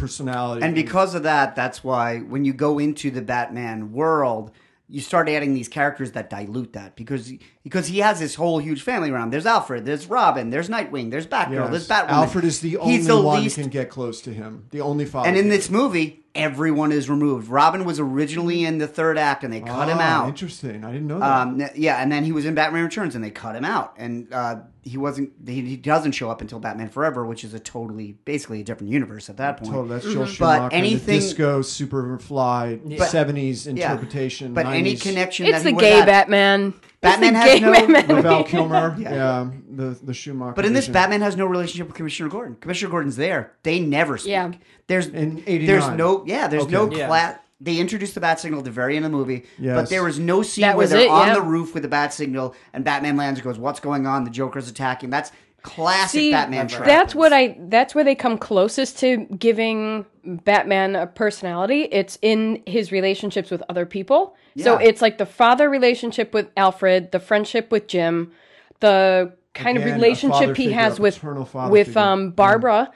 personality 0.01 0.64
And 0.64 0.74
because 0.74 1.14
of 1.14 1.22
that, 1.22 1.55
that's 1.55 1.84
why 1.84 2.18
when 2.20 2.45
you 2.45 2.53
go 2.53 2.78
into 2.78 3.11
the 3.11 3.22
Batman 3.22 3.93
world, 3.93 4.51
you 4.91 5.01
start 5.01 5.28
adding 5.28 5.55
these 5.55 5.68
characters 5.68 6.12
that 6.12 6.28
dilute 6.30 6.72
that 6.72 6.97
because 6.97 7.32
because 7.62 7.86
he 7.86 8.01
has 8.01 8.18
this 8.18 8.34
whole 8.34 8.59
huge 8.59 8.82
family 8.82 9.11
around. 9.11 9.30
There's 9.30 9.47
Alfred, 9.47 9.84
there's 9.86 10.07
Robin, 10.09 10.51
there's 10.51 10.68
Nightwing, 10.68 11.11
there's 11.11 11.26
Batgirl, 11.26 11.53
Yes. 11.53 11.70
there's 11.70 11.88
Batwoman. 11.88 12.09
alfred 12.11 12.45
is 12.45 12.61
the 12.61 12.76
only 12.78 12.99
the 12.99 13.20
one 13.22 13.43
least 13.43 13.57
who 13.57 13.62
can 13.62 13.70
get 13.70 13.88
close 13.88 14.20
to 14.22 14.32
him 14.32 14.66
the 14.70 14.80
only 14.80 15.05
father 15.05 15.28
And 15.28 15.36
in 15.38 15.49
this 15.49 15.70
movie, 15.70 16.24
everyone 16.34 16.91
is 16.93 17.09
removed. 17.09 17.49
Robin 17.49 17.84
was 17.84 18.01
originally 18.01 18.64
in 18.64 18.78
the 18.78 18.86
third 18.88 19.16
act, 19.18 19.45
and 19.45 19.53
they 19.53 19.61
cut 19.61 19.88
him 19.88 19.99
Ah, 20.01 20.22
out. 20.22 20.28
interesting 20.28 20.84
i 20.84 20.91
didn't 20.93 21.07
know 21.07 21.18
that 21.20 21.41
Um, 21.43 21.62
yeah, 21.76 21.97
and 22.03 22.11
then 22.11 22.24
he 22.24 22.32
was 22.32 22.45
in 22.45 22.55
Batman 22.55 22.82
Returns, 22.84 23.14
and 23.14 23.22
they 23.24 23.30
cut 23.30 23.55
him 23.55 23.64
out, 23.64 23.95
and 23.97 24.32
uh, 24.32 24.57
he 24.83 24.97
wasn't. 24.97 25.31
He, 25.47 25.61
he 25.62 25.76
doesn't 25.76 26.12
show 26.12 26.31
up 26.31 26.41
until 26.41 26.59
Batman 26.59 26.89
Forever, 26.89 27.24
which 27.26 27.45
is 27.45 27.53
a 27.55 27.61
totally, 27.61 28.12
basically 28.24 28.61
a 28.61 28.64
different 28.64 28.93
universe 28.93 29.28
at 29.28 29.37
that 29.37 29.59
point. 29.59 29.72
Totally, 29.72 29.89
that's 29.89 30.05
Joel 30.05 30.26
Mm-hmm. 30.26 30.43
But 30.43 30.72
anything- 30.72 31.07
the 31.07 31.12
disco 31.20 31.61
superfly 31.61 32.99
But- 32.99 33.09
70s 33.11 33.66
Yeah. 33.66 33.70
interpretation. 33.93 34.55
But 34.55 34.66
any 34.66 34.97
connection 34.97 35.47
It's 35.47 35.59
that 35.59 35.64
the 35.64 35.70
he 35.70 35.76
gay 35.76 35.91
have- 35.97 36.07
Batman. 36.07 36.74
Batman 37.01 37.35
it's 37.37 37.45
has 37.45 37.61
no- 37.61 37.72
Batman. 37.72 38.16
With 38.16 38.24
Val 38.24 38.45
Kilmer, 38.53 38.97
Yeah. 38.99 39.14
yeah, 39.14 39.51
the 39.70 39.99
the 40.03 40.12
Schumacher. 40.14 40.53
But 40.55 40.66
in 40.66 40.72
this, 40.72 40.83
vision. 40.85 40.93
Batman 40.95 41.20
has 41.22 41.37
no 41.37 41.47
relationship 41.47 41.87
with 41.87 41.97
Commissioner 41.97 42.28
Gordon. 42.28 42.57
Commissioner 42.61 42.91
Gordon's 42.91 43.16
there. 43.16 43.53
They 43.62 43.81
never 43.81 44.18
speak. 44.18 44.31
Yeah. 44.33 44.53
There's 44.87 45.07
In 45.07 45.43
89. 45.47 45.66
there's 45.66 45.89
no 45.99 46.24
yeah. 46.26 46.49
There's 46.49 46.68
no 46.68 46.83
Okay. 46.83 46.99
Yeah. 46.99 47.07
class. 47.07 47.39
They 47.61 47.76
introduced 47.78 48.14
the 48.14 48.20
bat 48.20 48.40
signal 48.40 48.61
at 48.61 48.64
the 48.64 48.70
very 48.70 48.96
end 48.96 49.04
of 49.04 49.11
the 49.11 49.16
movie, 49.18 49.40
but 49.58 49.62
Yes. 49.64 49.90
there 49.90 50.02
was 50.02 50.18
no 50.18 50.42
scene 50.42 50.62
That 50.62 50.76
where 50.78 50.86
they're 50.86 51.00
it, 51.00 51.11
on 51.11 51.28
yeah. 51.28 51.34
the 51.34 51.42
roof 51.42 51.74
with 51.74 51.82
the 51.82 51.88
bat 51.90 52.14
signal 52.14 52.54
and 52.72 52.84
Batman 52.84 53.16
lands 53.18 53.38
and 53.38 53.44
goes, 53.44 53.58
"What's 53.58 53.80
going 53.80 54.06
on?" 54.06 54.24
The 54.24 54.30
Joker's 54.30 54.68
attacking. 54.70 55.11
That's 55.11 55.30
classic 55.62 56.18
See, 56.18 56.30
Batman. 56.32 56.68
trope. 56.68 56.86
that's 56.86 57.14
what 57.14 57.34
I. 57.34 57.56
That's 57.58 57.94
where 57.94 58.02
they 58.04 58.14
come 58.14 58.38
closest 58.38 58.98
to 59.00 59.18
giving 59.38 60.06
Batman 60.24 60.96
a 60.96 61.06
personality. 61.06 61.82
It's 61.92 62.18
in 62.22 62.62
his 62.66 62.92
relationships 62.92 63.50
with 63.50 63.62
other 63.68 63.84
people. 63.84 64.34
So 64.56 64.76
it's 64.78 65.00
like 65.02 65.18
the 65.18 65.26
father 65.26 65.68
relationship 65.70 66.32
with 66.34 66.48
Alfred, 66.56 67.12
the 67.12 67.20
friendship 67.20 67.70
with 67.70 67.86
Jim, 67.88 68.32
the 68.80 69.32
kind 69.54 69.76
Again, 69.76 69.88
of 69.90 69.94
relationship 69.96 70.40
father 70.40 70.54
he 70.54 70.72
has 70.72 70.98
with 70.98 71.22
with 71.68 71.96
um 71.96 72.30
Barbara. 72.30 72.90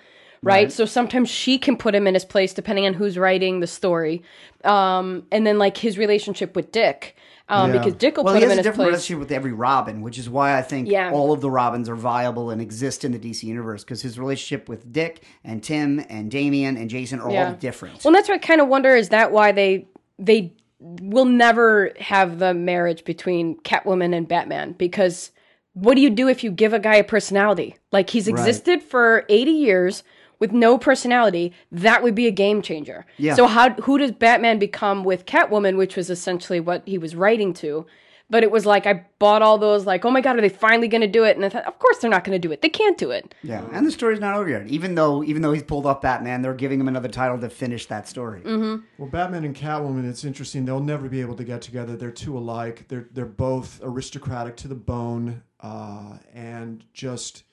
Right? 0.45 0.55
Right. 0.64 0.72
so 0.72 0.84
sometimes 0.84 1.28
she 1.28 1.59
can 1.59 1.76
put 1.76 1.95
him 1.95 2.07
in 2.07 2.14
his 2.14 2.24
place 2.24 2.53
depending 2.55 2.86
on 2.86 2.95
who's 2.95 3.16
writing 3.18 3.61
the 3.61 3.66
story, 3.66 4.22
um, 4.64 5.26
and 5.32 5.47
then 5.47 5.59
like 5.59 5.76
his 5.76 5.99
relationship 5.99 6.55
with 6.57 6.72
Dick, 6.72 7.16
um, 7.49 7.72
Yeah. 7.72 7.78
because 7.78 7.95
Dick 7.95 8.16
will 8.16 8.24
Well, 8.24 8.34
put 8.34 8.38
he 8.38 8.45
him 8.45 8.51
has 8.51 8.59
in 8.59 8.59
a 8.59 8.62
his 8.62 8.64
different 8.66 8.90
place. 8.90 8.92
relationship 9.09 9.18
with 9.20 9.32
every 9.32 9.53
Robin, 9.53 10.03
which 10.03 10.18
is 10.18 10.28
why 10.30 10.57
I 10.57 10.62
think 10.62 10.88
Yeah. 10.88 11.11
all 11.12 11.32
of 11.32 11.40
the 11.40 11.51
Robins 11.51 11.88
are 11.88 11.95
viable 11.97 12.51
and 12.51 12.61
exist 12.61 13.05
in 13.05 13.12
the 13.12 13.18
DC 13.18 13.47
universe 13.47 13.84
because 13.84 14.03
his 14.03 14.18
relationship 14.18 14.68
with 14.68 14.92
Dick 14.92 15.22
and 15.45 15.62
Tim 15.62 16.05
and 16.09 16.30
Damian 16.30 16.76
and 16.76 16.88
Jason 16.88 17.20
are 17.20 17.30
all 17.30 17.53
different. 17.55 18.05
Well, 18.05 18.12
that's 18.14 18.28
what 18.28 18.36
I 18.36 18.38
kind 18.38 18.61
of 18.61 18.68
wonder 18.68 18.95
is 18.97 19.09
that 19.11 19.32
why 19.32 19.53
they 19.53 19.86
they 20.18 20.53
will 20.80 21.24
never 21.24 21.92
have 21.99 22.38
the 22.38 22.53
marriage 22.55 23.05
between 23.05 23.57
Catwoman 23.61 24.14
and 24.14 24.28
Batman 24.28 24.72
because 24.72 25.30
what 25.72 25.95
do 25.97 26.01
you 26.01 26.11
do 26.11 26.28
if 26.28 26.45
you 26.45 26.51
give 26.53 26.72
a 26.72 26.78
guy 26.78 26.97
a 26.97 27.05
personality? 27.05 27.76
Like 27.90 28.11
he's 28.11 28.28
existed 28.28 28.82
for 28.82 29.24
80 29.28 29.51
years 29.51 30.05
with 30.39 30.53
no 30.53 30.78
personality, 30.78 31.53
that 31.72 32.03
would 32.03 32.14
be 32.14 32.26
a 32.26 32.30
game 32.30 32.62
changer. 32.62 33.07
Yeah. 33.16 33.35
So 33.35 33.47
how 33.47 33.70
who 33.70 33.99
does 33.99 34.12
Batman 34.12 34.59
become 34.59 35.05
with 35.05 35.26
Catwoman, 35.26 35.76
which 35.76 35.97
was 35.97 36.11
essentially 36.11 36.61
what 36.61 36.82
he 36.87 36.99
was 36.99 37.14
writing 37.14 37.53
to? 37.55 37.87
But 38.30 38.43
it 38.43 38.51
was 38.51 38.64
like 38.64 38.87
I 38.87 39.05
bought 39.18 39.43
all 39.43 39.59
those 39.59 39.85
like, 39.85 40.05
oh 40.05 40.11
my 40.11 40.22
god, 40.22 40.39
are 40.39 40.41
they 40.41 40.49
finally 40.49 40.89
going 40.89 41.03
to 41.03 41.07
do 41.07 41.24
it? 41.24 41.37
And 41.37 41.45
I 41.45 41.51
thought, 41.51 41.66
of 41.66 41.78
course 41.78 41.99
they're 41.99 42.11
not 42.11 42.24
going 42.24 42.35
to 42.35 42.49
do 42.49 42.53
it. 42.53 42.62
They 42.62 42.70
can't 42.70 42.97
do 42.97 43.11
it. 43.11 43.35
Yeah, 43.43 43.64
and 43.70 43.87
the 43.87 43.93
story's 43.93 44.18
not 44.18 44.35
over 44.35 44.49
yet. 44.49 44.66
Even 44.66 44.95
though 44.95 45.22
even 45.22 45.43
though 45.43 45.53
he's 45.53 45.62
pulled 45.62 45.85
off 45.85 46.01
Batman, 46.01 46.41
they're 46.41 46.55
giving 46.55 46.80
him 46.80 46.89
another 46.89 47.09
title 47.09 47.39
to 47.39 47.51
finish 47.51 47.87
that 47.87 48.09
story. 48.09 48.41
Mm-hmm. 48.41 48.82
Well, 48.99 49.11
Batman 49.11 49.45
and 49.45 49.55
Catwoman, 49.55 50.09
it's 50.09 50.24
interesting. 50.24 50.64
They'll 50.64 50.80
never 50.80 51.09
be 51.09 51.20
able 51.20 51.37
to 51.37 51.45
get 51.45 51.61
together. 51.61 51.97
They're 51.97 52.11
too 52.11 52.37
alike. 52.39 52.87
They're 52.89 53.09
they're 53.12 53.26
both 53.26 53.80
aristocratic 53.82 54.57
to 54.57 54.68
the 54.68 54.74
bone, 54.74 55.43
uh, 55.61 56.16
and 56.32 56.82
just 56.95 57.45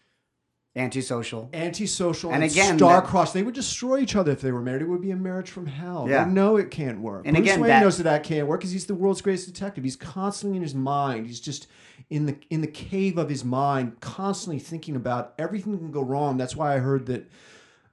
Antisocial. 0.75 1.49
antisocial 1.53 2.31
And 2.31 2.43
and, 2.43 2.51
again, 2.51 2.77
star-crossed. 2.77 3.33
They 3.33 3.43
would 3.43 3.53
destroy 3.53 3.99
each 3.99 4.15
other 4.15 4.31
if 4.31 4.39
they 4.39 4.53
were 4.53 4.61
married. 4.61 4.81
It 4.81 4.87
would 4.87 5.01
be 5.01 5.11
a 5.11 5.17
marriage 5.17 5.49
from 5.49 5.65
hell. 5.65 6.07
Yeah. 6.09 6.23
They 6.23 6.31
know 6.31 6.55
it 6.55 6.71
can't 6.71 7.01
work. 7.01 7.27
And 7.27 7.35
Bruce 7.35 7.45
again, 7.49 7.59
Wayne 7.59 7.69
that- 7.69 7.81
knows 7.81 7.97
that 7.97 8.03
that 8.03 8.23
can't 8.23 8.47
work 8.47 8.61
because 8.61 8.71
he's 8.71 8.85
the 8.85 8.95
world's 8.95 9.21
greatest 9.21 9.47
detective. 9.47 9.83
He's 9.83 9.97
constantly 9.97 10.55
in 10.55 10.63
his 10.63 10.73
mind. 10.73 11.27
He's 11.27 11.41
just 11.41 11.67
in 12.09 12.25
the 12.25 12.37
in 12.49 12.61
the 12.61 12.67
cave 12.67 13.17
of 13.17 13.27
his 13.27 13.43
mind, 13.43 13.99
constantly 13.99 14.59
thinking 14.59 14.95
about 14.95 15.33
everything 15.37 15.73
that 15.73 15.79
can 15.79 15.91
go 15.91 16.01
wrong. 16.03 16.37
That's 16.37 16.55
why 16.55 16.73
I 16.73 16.77
heard 16.79 17.05
that 17.07 17.29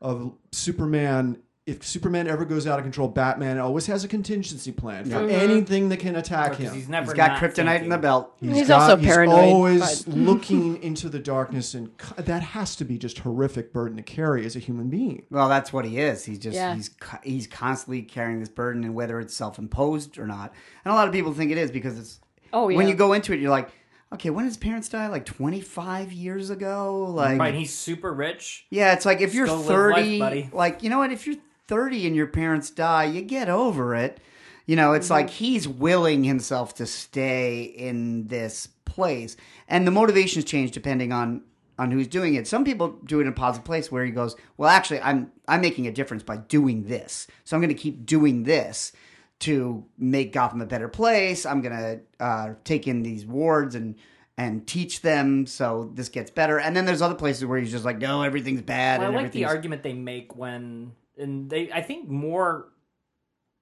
of 0.01 0.35
Superman. 0.53 1.39
If 1.69 1.87
Superman 1.87 2.27
ever 2.29 2.45
goes 2.47 2.67
out 2.67 2.79
of 2.79 2.85
control, 2.85 3.09
Batman 3.09 3.59
always 3.59 3.87
has 3.87 4.03
a 4.03 4.09
contingency 4.09 4.73
plan 4.73 5.05
for 5.05 5.19
anything 5.29 5.91
that 5.91 5.99
can 5.99 6.17
attack 6.17 6.53
Because 6.53 6.69
him. 6.71 6.75
he's 6.75 6.89
never 6.89 7.07
He's 7.13 7.15
got 7.17 7.33
not 7.33 7.43
kryptonite 7.43 7.83
in 7.83 7.91
the 7.91 7.99
belt. 7.99 8.33
He's 8.41 8.71
also 8.71 8.97
paranoid, 8.97 9.45
He's 9.45 9.53
always 9.53 10.03
but- 10.05 10.15
looking 10.17 10.83
into 10.83 11.09
the 11.11 11.19
darkness, 11.19 11.75
and 11.75 11.95
co- 11.99 12.23
that 12.23 12.43
has 12.43 12.75
to 12.77 12.85
be 12.87 12.97
just 12.97 13.19
horrific 13.19 13.73
burden 13.73 13.97
to 13.99 14.03
carry 14.03 14.47
as 14.47 14.57
a 14.57 14.61
human 14.61 14.89
being. 14.89 15.25
Well, 15.31 15.49
that's 15.51 15.71
what 15.73 15.85
he 15.85 15.99
is. 15.99 16.25
He's 16.25 16.39
just 16.39 16.55
Yeah. 16.57 16.75
he's 16.75 16.91
he's 17.23 17.47
constantly 17.47 18.01
carrying 18.03 18.41
this 18.41 18.49
burden, 18.49 18.83
and 18.85 18.95
whether 18.95 19.21
it's 19.21 19.37
self 19.37 19.59
imposed 19.59 20.19
or 20.19 20.27
not. 20.27 20.55
And 20.87 20.93
a 20.93 20.95
lot 20.95 21.07
of 21.07 21.13
people 21.13 21.35
think 21.35 21.51
it 21.53 21.59
is 21.59 21.71
because 21.71 21.99
it's 21.99 22.19
Oh, 22.53 22.71
yeah. 22.71 22.79
when 22.79 22.89
you 22.89 22.95
go 22.95 23.13
into 23.13 23.35
it, 23.35 23.41
you're 23.41 23.51
like, 23.51 23.69
okay, 24.15 24.31
when 24.31 24.45
did 24.45 24.49
his 24.49 24.57
parents 24.57 24.89
die? 24.89 25.09
Like 25.09 25.27
25 25.27 26.13
years 26.15 26.49
ago? 26.49 27.05
Like, 27.15 27.39
Right, 27.39 27.53
he's 27.55 27.75
super 27.75 28.11
rich. 28.15 28.65
yeah, 28.71 28.95
it's 28.95 29.05
like 29.05 29.21
if 29.21 29.35
you're 29.35 29.47
go 29.47 29.59
30, 29.59 30.19
life, 30.19 30.19
buddy. 30.19 30.51
like, 30.55 30.83
you 30.83 30.89
know 30.89 30.97
what? 30.99 31.13
If 31.13 31.27
you're 31.27 31.37
30 31.69 32.07
and 32.07 32.17
your 32.17 32.27
parents 32.27 32.71
die, 32.71 33.05
you 33.05 33.23
get 33.23 33.49
over 33.49 33.95
it. 33.95 34.21
You 34.67 34.77
know, 34.77 34.93
it's 34.93 35.09
like 35.09 35.31
he's 35.31 35.67
willing 35.67 36.25
himself 36.25 36.75
to 36.75 36.87
stay 36.87 37.63
in 37.63 38.27
this 38.27 38.67
place. 38.85 39.37
And 39.67 39.87
the 39.87 39.91
motivations 39.91 40.45
change 40.45 40.73
depending 40.73 41.13
on 41.13 41.43
on 41.79 41.93
who's 41.93 42.09
doing 42.09 42.35
it. 42.35 42.49
Some 42.49 42.65
people 42.65 42.99
do 43.05 43.21
it 43.21 43.23
in 43.23 43.29
a 43.29 43.33
positive 43.33 43.65
place 43.65 43.91
where 43.91 44.05
he 44.05 44.11
goes, 44.11 44.35
"Well, 44.57 44.69
actually, 44.69 45.01
I'm 45.01 45.31
I'm 45.47 45.61
making 45.61 45.87
a 45.87 45.93
difference 45.93 46.23
by 46.23 46.39
doing 46.39 46.85
this. 46.85 47.29
So 47.45 47.57
I'm 47.57 47.63
going 47.63 47.75
to 47.75 47.81
keep 47.81 48.05
doing 48.05 48.43
this 48.43 48.93
to 49.41 49.85
make 49.97 50.33
Gotham 50.33 50.61
a 50.61 50.67
better 50.67 50.89
place. 50.89 51.47
I'm 51.47 51.63
going 51.63 51.77
to 51.77 52.01
uh, 52.25 52.55
take 52.65 52.89
in 52.89 53.03
these 53.03 53.25
wards 53.25 53.75
and 53.75 53.95
and 54.37 54.67
teach 54.67 55.03
them 55.03 55.47
so 55.47 55.91
this 55.95 56.09
gets 56.09 56.31
better. 56.31 56.61
And 56.61 56.77
then 56.77 56.85
there's 56.85 57.03
other 57.03 57.15
places 57.15 57.45
where 57.45 57.59
he's 57.59 57.71
just 57.71 57.85
like, 57.85 57.99
"No, 57.99 58.23
everything's 58.23 58.63
bad." 58.63 59.01
Well, 59.01 59.13
I 59.13 59.23
like 59.23 59.33
the 59.33 59.45
argument 59.45 59.83
they 59.83 59.95
make 59.95 60.37
when, 60.37 60.93
and 61.19 61.51
they, 61.51 61.71
I 61.73 61.83
think 61.83 62.09
more, 62.09 62.69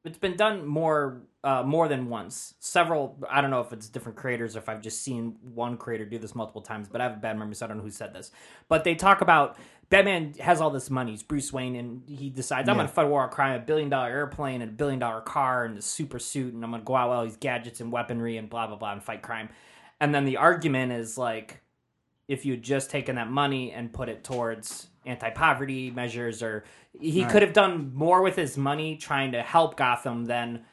it's 0.04 0.18
been 0.18 0.36
done 0.36 0.66
more, 0.66 1.22
uh, 1.42 1.62
more 1.62 1.88
than 1.88 2.08
once. 2.08 2.54
Several, 2.60 3.18
I 3.28 3.40
don't 3.40 3.50
know 3.50 3.60
if 3.60 3.72
it's 3.72 3.88
different 3.88 4.16
creators 4.16 4.54
or 4.54 4.60
if 4.60 4.68
I've 4.68 4.80
just 4.80 5.02
seen 5.02 5.36
one 5.42 5.76
creator 5.76 6.04
do 6.04 6.18
this 6.18 6.34
multiple 6.34 6.62
times, 6.62 6.88
but 6.88 7.00
I 7.00 7.04
have 7.04 7.14
a 7.14 7.20
bad 7.20 7.38
memory, 7.38 7.54
so 7.54 7.66
I 7.66 7.68
don't 7.68 7.78
know 7.78 7.82
who 7.82 7.90
said 7.90 8.12
this. 8.12 8.30
But 8.68 8.84
they 8.84 8.94
talk 8.94 9.20
about 9.20 9.56
Batman 9.88 10.34
has 10.40 10.60
all 10.60 10.70
this 10.70 10.90
money. 10.90 11.12
He's 11.12 11.22
Bruce 11.22 11.52
Wayne, 11.52 11.76
and 11.76 12.02
he 12.08 12.28
decides 12.28 12.68
I'm 12.68 12.76
going 12.76 12.88
to 12.88 12.92
fight 12.92 13.06
a 13.06 13.08
war 13.08 13.22
on 13.22 13.30
crime, 13.30 13.60
a 13.60 13.64
billion 13.64 13.88
dollar 13.88 14.08
airplane, 14.08 14.60
and 14.60 14.70
a 14.70 14.74
billion 14.74 14.98
dollar 14.98 15.20
car, 15.20 15.64
and 15.64 15.78
a 15.78 15.82
super 15.82 16.18
suit, 16.18 16.54
and 16.54 16.64
I'm 16.64 16.70
going 16.70 16.82
to 16.82 16.86
go 16.86 16.96
out 16.96 17.08
with 17.08 17.18
all 17.18 17.24
these 17.24 17.36
gadgets 17.36 17.80
and 17.80 17.92
weaponry 17.92 18.36
and 18.36 18.50
blah 18.50 18.66
blah 18.66 18.76
blah 18.76 18.92
and 18.92 19.02
fight 19.02 19.22
crime. 19.22 19.48
And 20.00 20.14
then 20.14 20.24
the 20.24 20.38
argument 20.38 20.92
is 20.92 21.16
like, 21.16 21.60
if 22.26 22.44
you 22.44 22.54
had 22.54 22.62
just 22.62 22.90
taken 22.90 23.14
that 23.16 23.30
money 23.30 23.70
and 23.70 23.92
put 23.92 24.08
it 24.08 24.24
towards 24.24 24.88
anti-poverty 25.06 25.90
measures 25.90 26.42
or 26.42 26.64
he 27.00 27.24
could 27.24 27.42
have 27.42 27.52
done 27.52 27.92
more 27.94 28.22
with 28.22 28.36
his 28.36 28.56
money 28.56 28.96
trying 28.96 29.32
to 29.32 29.42
help 29.42 29.76
Gotham 29.76 30.24
than 30.24 30.64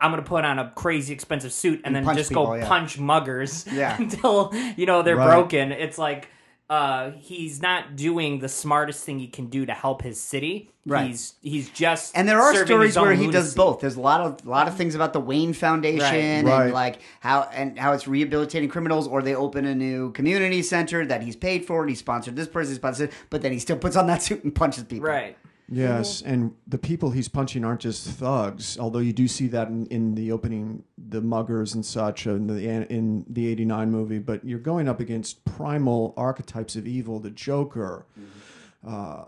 I'm 0.00 0.10
going 0.12 0.22
to 0.22 0.28
put 0.28 0.44
on 0.44 0.58
a 0.58 0.70
crazy 0.74 1.12
expensive 1.12 1.52
suit 1.52 1.80
and 1.84 1.94
then 1.94 2.04
just 2.16 2.30
people, 2.30 2.46
go 2.46 2.54
yeah. 2.54 2.66
punch 2.68 2.98
muggers 2.98 3.70
Yeah. 3.72 3.96
until 3.98 4.52
you 4.76 4.86
know 4.86 5.02
they're 5.02 5.16
Right. 5.16 5.26
broken. 5.34 5.72
It's 5.72 5.98
like 5.98 6.28
uh, 6.70 7.10
he's 7.18 7.60
not 7.60 7.96
doing 7.96 8.38
the 8.38 8.48
smartest 8.48 9.04
thing 9.04 9.18
he 9.18 9.26
can 9.26 9.46
do 9.46 9.66
to 9.66 9.72
help 9.74 10.02
his 10.02 10.20
city. 10.20 10.70
Right. 10.86 11.08
He's 11.08 11.34
he's 11.42 11.68
just 11.68 12.16
And 12.16 12.28
there 12.28 12.40
are 12.40 12.54
stories 12.64 12.96
where 12.96 13.12
he 13.12 13.28
does 13.28 13.54
both. 13.54 13.80
There's 13.80 13.96
a 13.96 14.00
lot 14.00 14.20
of 14.20 14.46
a 14.46 14.48
lot 14.48 14.68
of 14.68 14.76
things 14.76 14.94
about 14.94 15.12
the 15.12 15.18
Wayne 15.18 15.52
Foundation 15.52 16.14
and 16.14 16.46
Right. 16.46 16.72
like 16.72 17.00
how 17.18 17.50
and 17.52 17.76
how 17.76 17.92
it's 17.92 18.06
rehabilitating 18.06 18.68
criminals, 18.68 19.08
or 19.08 19.20
they 19.20 19.34
open 19.34 19.66
a 19.66 19.74
new 19.74 20.12
community 20.12 20.62
center 20.62 21.04
that 21.04 21.22
he's 21.22 21.34
paid 21.36 21.64
for. 21.66 21.80
And 21.80 21.90
he 21.90 21.96
sponsored 21.96 22.36
this 22.36 22.46
person, 22.46 22.72
he 22.72 22.76
sponsored, 22.76 23.10
but 23.30 23.42
then 23.42 23.50
he 23.52 23.58
still 23.58 23.76
puts 23.76 23.96
on 23.96 24.06
that 24.06 24.22
suit 24.22 24.44
and 24.44 24.54
punches 24.54 24.84
people. 24.84 25.08
Right. 25.08 25.36
Yes, 25.70 26.20
mm-hmm. 26.20 26.32
and 26.32 26.54
the 26.66 26.78
people 26.78 27.12
he's 27.12 27.28
punching 27.28 27.64
aren't 27.64 27.80
just 27.80 28.06
thugs. 28.08 28.76
Although 28.78 28.98
you 28.98 29.12
do 29.12 29.28
see 29.28 29.46
that 29.48 29.68
in, 29.68 29.86
in 29.86 30.14
the 30.16 30.32
opening, 30.32 30.82
the 30.98 31.22
muggers 31.22 31.74
and 31.74 31.86
such 31.86 32.26
uh, 32.26 32.34
in 32.34 32.46
the 32.48 32.92
in 32.92 33.24
the 33.28 33.46
'89 33.46 33.90
movie. 33.90 34.18
But 34.18 34.44
you're 34.44 34.58
going 34.58 34.88
up 34.88 34.98
against 34.98 35.44
primal 35.44 36.12
archetypes 36.16 36.74
of 36.74 36.88
evil: 36.88 37.20
the 37.20 37.30
Joker, 37.30 38.06
mm-hmm. 38.18 38.94
uh, 38.94 39.24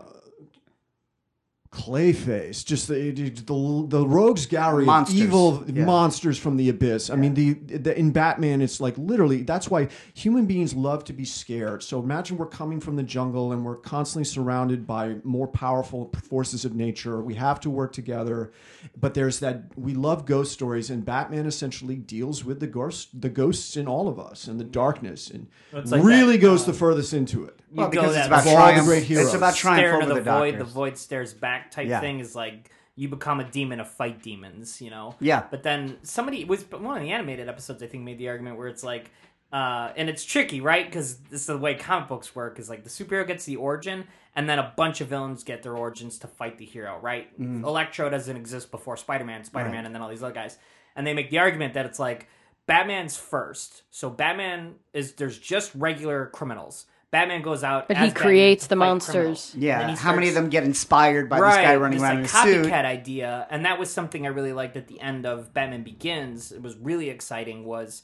Clayface, 1.73 2.63
just 2.63 2.87
the 2.87 3.11
the, 3.11 3.85
the 3.87 4.07
rogues 4.07 4.45
gallery 4.45 4.85
Monsters. 4.85 5.19
evil 5.19 5.63
Yeah. 5.67 5.85
monsters 5.85 6.37
from 6.37 6.55
the 6.55 6.69
abyss. 6.69 7.09
I 7.09 7.15
mean, 7.15 7.33
the, 7.33 7.53
the 7.53 7.97
in 7.97 8.11
Batman, 8.11 8.61
it's 8.61 8.79
like 8.79 8.95
literally. 8.97 9.41
That's 9.41 9.71
why 9.71 9.87
human 10.13 10.45
beings 10.45 10.75
love 10.75 11.03
to 11.05 11.13
be 11.13 11.25
scared. 11.25 11.81
So 11.81 11.99
imagine 11.99 12.37
we're 12.37 12.45
coming 12.45 12.79
from 12.79 12.95
the 12.95 13.01
jungle 13.01 13.51
and 13.51 13.65
we're 13.65 13.77
constantly 13.77 14.23
surrounded 14.25 14.85
by 14.85 15.15
more 15.23 15.47
powerful 15.47 16.11
forces 16.23 16.63
of 16.63 16.75
nature. 16.75 17.21
We 17.21 17.33
have 17.35 17.59
to 17.61 17.71
work 17.71 17.91
together, 17.91 18.51
but 18.95 19.15
there's 19.15 19.39
that 19.39 19.63
we 19.75 19.95
love 19.95 20.25
ghost 20.25 20.51
stories, 20.51 20.91
and 20.91 21.03
Batman 21.03 21.47
essentially 21.47 21.95
deals 21.95 22.45
with 22.45 22.59
the 22.59 22.67
ghost, 22.67 23.19
the 23.19 23.29
ghosts 23.29 23.75
in 23.77 23.87
all 23.87 24.07
of 24.07 24.19
us, 24.19 24.47
and 24.47 24.59
the 24.59 24.63
darkness, 24.63 25.31
and 25.31 25.47
like 25.71 26.03
really 26.03 26.33
that, 26.37 26.41
goes 26.43 26.63
uh, 26.63 26.67
the 26.67 26.73
furthest 26.73 27.13
into 27.13 27.45
it. 27.45 27.59
You 27.73 27.79
Well, 27.79 27.89
go 27.89 28.01
because 28.01 28.13
that 28.13 28.19
it's 28.19 28.27
about 28.27 28.39
Of 28.41 28.47
all 28.47 28.53
the 28.53 28.61
triumph. 28.61 28.85
great 28.87 29.03
heroes. 29.03 29.25
It's 29.25 29.33
about 29.35 29.55
triumph 29.55 29.79
stare 29.79 29.93
over 29.93 30.01
into 30.03 30.13
the, 30.15 30.21
the, 30.21 30.31
void, 30.31 30.53
the 30.53 30.57
doctors. 30.59 30.73
void 30.73 30.97
stares 30.97 31.33
back 31.33 31.71
type 31.71 31.87
Yeah. 31.87 31.99
thing 31.99 32.19
is 32.19 32.35
like 32.35 32.69
you 32.95 33.07
become 33.09 33.39
a 33.39 33.43
demon 33.43 33.79
to 33.79 33.85
fight 33.85 34.21
demons, 34.21 34.79
you 34.79 34.91
know. 34.91 35.15
Yeah. 35.19 35.45
But 35.49 35.63
then 35.63 35.97
somebody 36.03 36.41
it 36.41 36.47
was 36.47 36.63
one 36.69 36.95
of 36.97 37.01
the 37.01 37.11
animated 37.11 37.49
episodes 37.49 37.81
I 37.81 37.87
think 37.87 38.03
made 38.03 38.19
the 38.19 38.29
argument 38.29 38.57
where 38.57 38.67
it's 38.67 38.83
like, 38.83 39.09
uh, 39.51 39.91
and 39.95 40.07
it's 40.09 40.23
tricky, 40.23 40.61
right? 40.61 40.85
Because 40.85 41.17
this 41.31 41.41
is 41.41 41.47
the 41.47 41.57
way 41.57 41.73
comic 41.75 42.07
books 42.09 42.35
work. 42.35 42.59
Is 42.59 42.69
like 42.69 42.83
the 42.83 42.89
superhero 42.91 43.25
gets 43.25 43.45
the 43.45 43.55
origin, 43.55 44.05
and 44.35 44.47
then 44.47 44.59
a 44.59 44.71
bunch 44.77 45.01
of 45.01 45.07
villains 45.07 45.43
get 45.43 45.63
their 45.63 45.75
origins 45.75 46.19
to 46.19 46.27
fight 46.27 46.57
the 46.59 46.65
hero, 46.65 46.99
right? 47.01 47.29
Electro 47.39 48.09
doesn't 48.09 48.35
exist 48.37 48.69
before 48.71 48.97
Spider 48.97 49.25
Man, 49.25 49.43
Spider 49.43 49.69
Man, 49.69 49.85
and 49.87 49.93
then 49.95 50.01
all 50.01 50.09
these 50.09 50.21
other 50.23 50.33
guys, 50.33 50.57
and 50.95 51.05
they 51.07 51.13
make 51.13 51.29
the 51.31 51.37
argument 51.39 51.73
that 51.75 51.85
it's 51.87 51.99
like 51.99 52.27
Batman's 52.67 53.15
first. 53.17 53.83
So 53.91 54.09
Batman 54.09 54.75
is 54.93 55.13
there's 55.13 55.37
just 55.39 55.71
regular 55.75 56.27
criminals. 56.27 56.85
Batman 57.13 57.41
goes 57.43 57.63
out, 57.63 57.87
But 57.87 57.95
as 57.95 58.03
he 58.03 58.09
Batman 58.09 58.21
creates 58.23 58.63
to 58.63 58.69
the 58.69 58.75
monsters. 58.75 59.13
criminals. 59.13 59.55
Yeah, 59.55 59.79
And 59.81 59.91
he 59.91 59.95
how 59.95 60.13
many 60.15 60.27
of 60.29 60.33
them 60.33 60.49
get 60.49 60.63
inspired 60.65 61.29
by 61.29 61.39
this 61.39 61.55
guy 61.55 61.75
running 61.75 61.99
this, 61.99 62.03
around 62.03 62.17
in 62.17 62.19
a 62.19 62.21
like, 62.23 62.29
suit? 62.45 62.65
copycat 62.65 62.85
idea, 62.85 63.47
and 63.51 63.65
that 63.65 63.77
was 63.79 63.89
something 63.93 64.25
I 64.25 64.29
really 64.31 64.51
liked 64.51 64.75
at 64.75 64.87
the 64.87 64.99
end 64.99 65.25
of 65.25 65.53
Batman 65.53 65.83
Begins. 65.83 66.51
It 66.51 66.61
was 66.61 66.75
really 66.75 67.09
exciting. 67.09 67.63
Was 67.65 68.01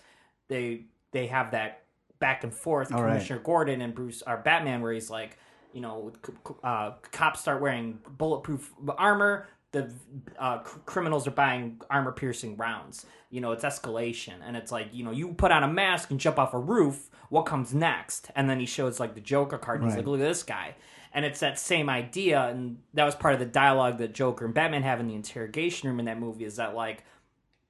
they 0.47 0.85
they 1.11 1.27
have 1.27 1.51
that 1.51 1.81
back 2.19 2.43
and 2.43 2.53
forth, 2.53 2.93
All 2.93 3.01
right. 3.01 3.13
Commissioner 3.13 3.39
Gordon 3.39 3.81
and 3.81 3.95
Bruce 3.95 4.21
are 4.21 4.37
Batman, 4.37 4.81
where 4.81 4.93
he's 4.93 5.09
like, 5.09 5.37
you 5.73 5.81
know, 5.81 6.11
c- 6.25 6.33
c- 6.47 6.53
uh, 6.63 6.91
cops 7.11 7.39
start 7.41 7.61
wearing 7.61 7.97
bulletproof 8.17 8.71
armor. 8.97 9.47
The 9.71 9.91
uh, 10.37 10.63
c- 10.63 10.79
criminals 10.85 11.27
are 11.27 11.31
buying 11.31 11.79
armor 11.89 12.11
piercing 12.11 12.57
rounds. 12.57 13.05
You 13.31 13.41
know, 13.41 13.51
it's 13.53 13.63
escalation, 13.63 14.33
and 14.43 14.55
it's 14.57 14.71
like, 14.71 14.87
you 14.91 15.03
know, 15.03 15.11
you 15.11 15.33
put 15.33 15.51
on 15.51 15.63
a 15.63 15.67
mask 15.67 16.11
and 16.11 16.19
jump 16.19 16.37
off 16.39 16.53
a 16.53 16.59
roof. 16.59 17.09
What 17.29 17.43
comes 17.45 17.73
next? 17.73 18.31
And 18.35 18.49
then 18.49 18.59
he 18.59 18.65
shows 18.65 18.99
like 18.99 19.13
the 19.15 19.21
Joker 19.21 19.57
card. 19.57 19.81
And 19.81 19.85
He's 19.89 19.95
Right. 19.95 20.05
like, 20.05 20.07
look 20.07 20.19
at 20.19 20.27
this 20.27 20.43
guy. 20.43 20.75
And 21.13 21.25
it's 21.25 21.39
that 21.39 21.57
same 21.57 21.89
idea, 21.89 22.39
and 22.49 22.77
that 22.93 23.03
was 23.03 23.15
part 23.15 23.33
of 23.33 23.39
the 23.39 23.45
dialogue 23.47 23.97
that 23.97 24.13
Joker 24.13 24.45
and 24.45 24.53
Batman 24.53 24.83
have 24.83 24.99
in 24.99 25.07
the 25.07 25.15
interrogation 25.15 25.89
room 25.89 25.99
in 25.99 26.05
that 26.05 26.19
movie. 26.19 26.45
Is 26.45 26.57
that 26.57 26.75
like 26.75 27.03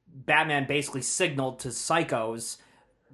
Batman 0.07 0.65
basically 0.67 1.01
signaled 1.01 1.59
to 1.59 1.69
psychos, 1.69 2.57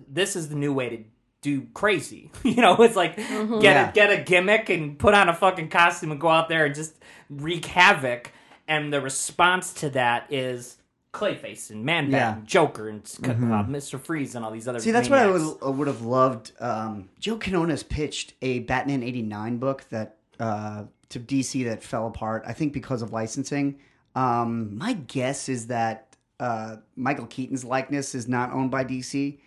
this 0.07 0.35
is 0.35 0.49
the 0.49 0.55
new 0.55 0.73
way 0.73 0.89
to 0.89 1.03
do 1.41 1.67
crazy. 1.73 2.31
you 2.43 2.55
know, 2.55 2.75
it's 2.77 2.95
like 2.95 3.17
mm-hmm. 3.17 3.59
get 3.59 3.75
Yeah. 3.75 3.89
a 3.89 3.93
get 3.93 4.19
a 4.19 4.23
gimmick 4.23 4.69
and 4.69 4.97
put 4.97 5.13
on 5.13 5.29
a 5.29 5.33
fucking 5.33 5.69
costume 5.69 6.11
and 6.11 6.19
go 6.19 6.29
out 6.29 6.49
there 6.49 6.65
and 6.65 6.73
just 6.75 6.95
wreak 7.29 7.65
havoc. 7.65 8.31
And 8.67 8.91
the 8.91 9.01
response 9.01 9.73
to 9.75 9.91
that 9.91 10.25
is 10.33 10.77
Clayface 11.15 11.69
and 11.71 11.83
Man 11.85 12.11
Bat 12.11 12.11
Yeah. 12.11 12.35
and 12.37 12.45
Joker 12.47 12.89
and 12.89 13.01
uh, 13.23 13.63
Mr. 13.63 13.99
Freeze 13.99 14.35
and 14.35 14.43
all 14.43 14.51
these 14.51 14.67
other. 14.67 14.79
See, 14.79 14.91
that's 14.91 15.09
what 15.09 15.19
I 15.19 15.27
maniacs. 15.27 15.55
would, 15.61 15.77
would 15.77 15.87
have 15.87 16.01
loved. 16.01 16.51
Um, 16.59 17.09
Joe 17.19 17.37
Quinones 17.37 17.83
pitched 17.83 18.33
a 18.41 18.59
Batman 18.59 19.01
'89 19.03 19.57
book 19.57 19.85
that 19.89 20.17
uh, 20.39 20.83
to 21.09 21.19
DC 21.19 21.63
that 21.65 21.81
fell 21.83 22.07
apart. 22.07 22.43
I 22.45 22.53
think 22.53 22.73
because 22.73 23.01
of 23.01 23.11
licensing. 23.13 23.79
Um, 24.15 24.77
my 24.77 24.93
guess 24.93 25.49
is 25.49 25.67
that 25.67 26.15
uh, 26.39 26.77
Michael 26.95 27.25
Keaton's 27.27 27.65
likeness 27.65 28.15
is 28.15 28.27
not 28.27 28.51
owned 28.51 28.71
by 28.71 28.83
DC 28.85 29.39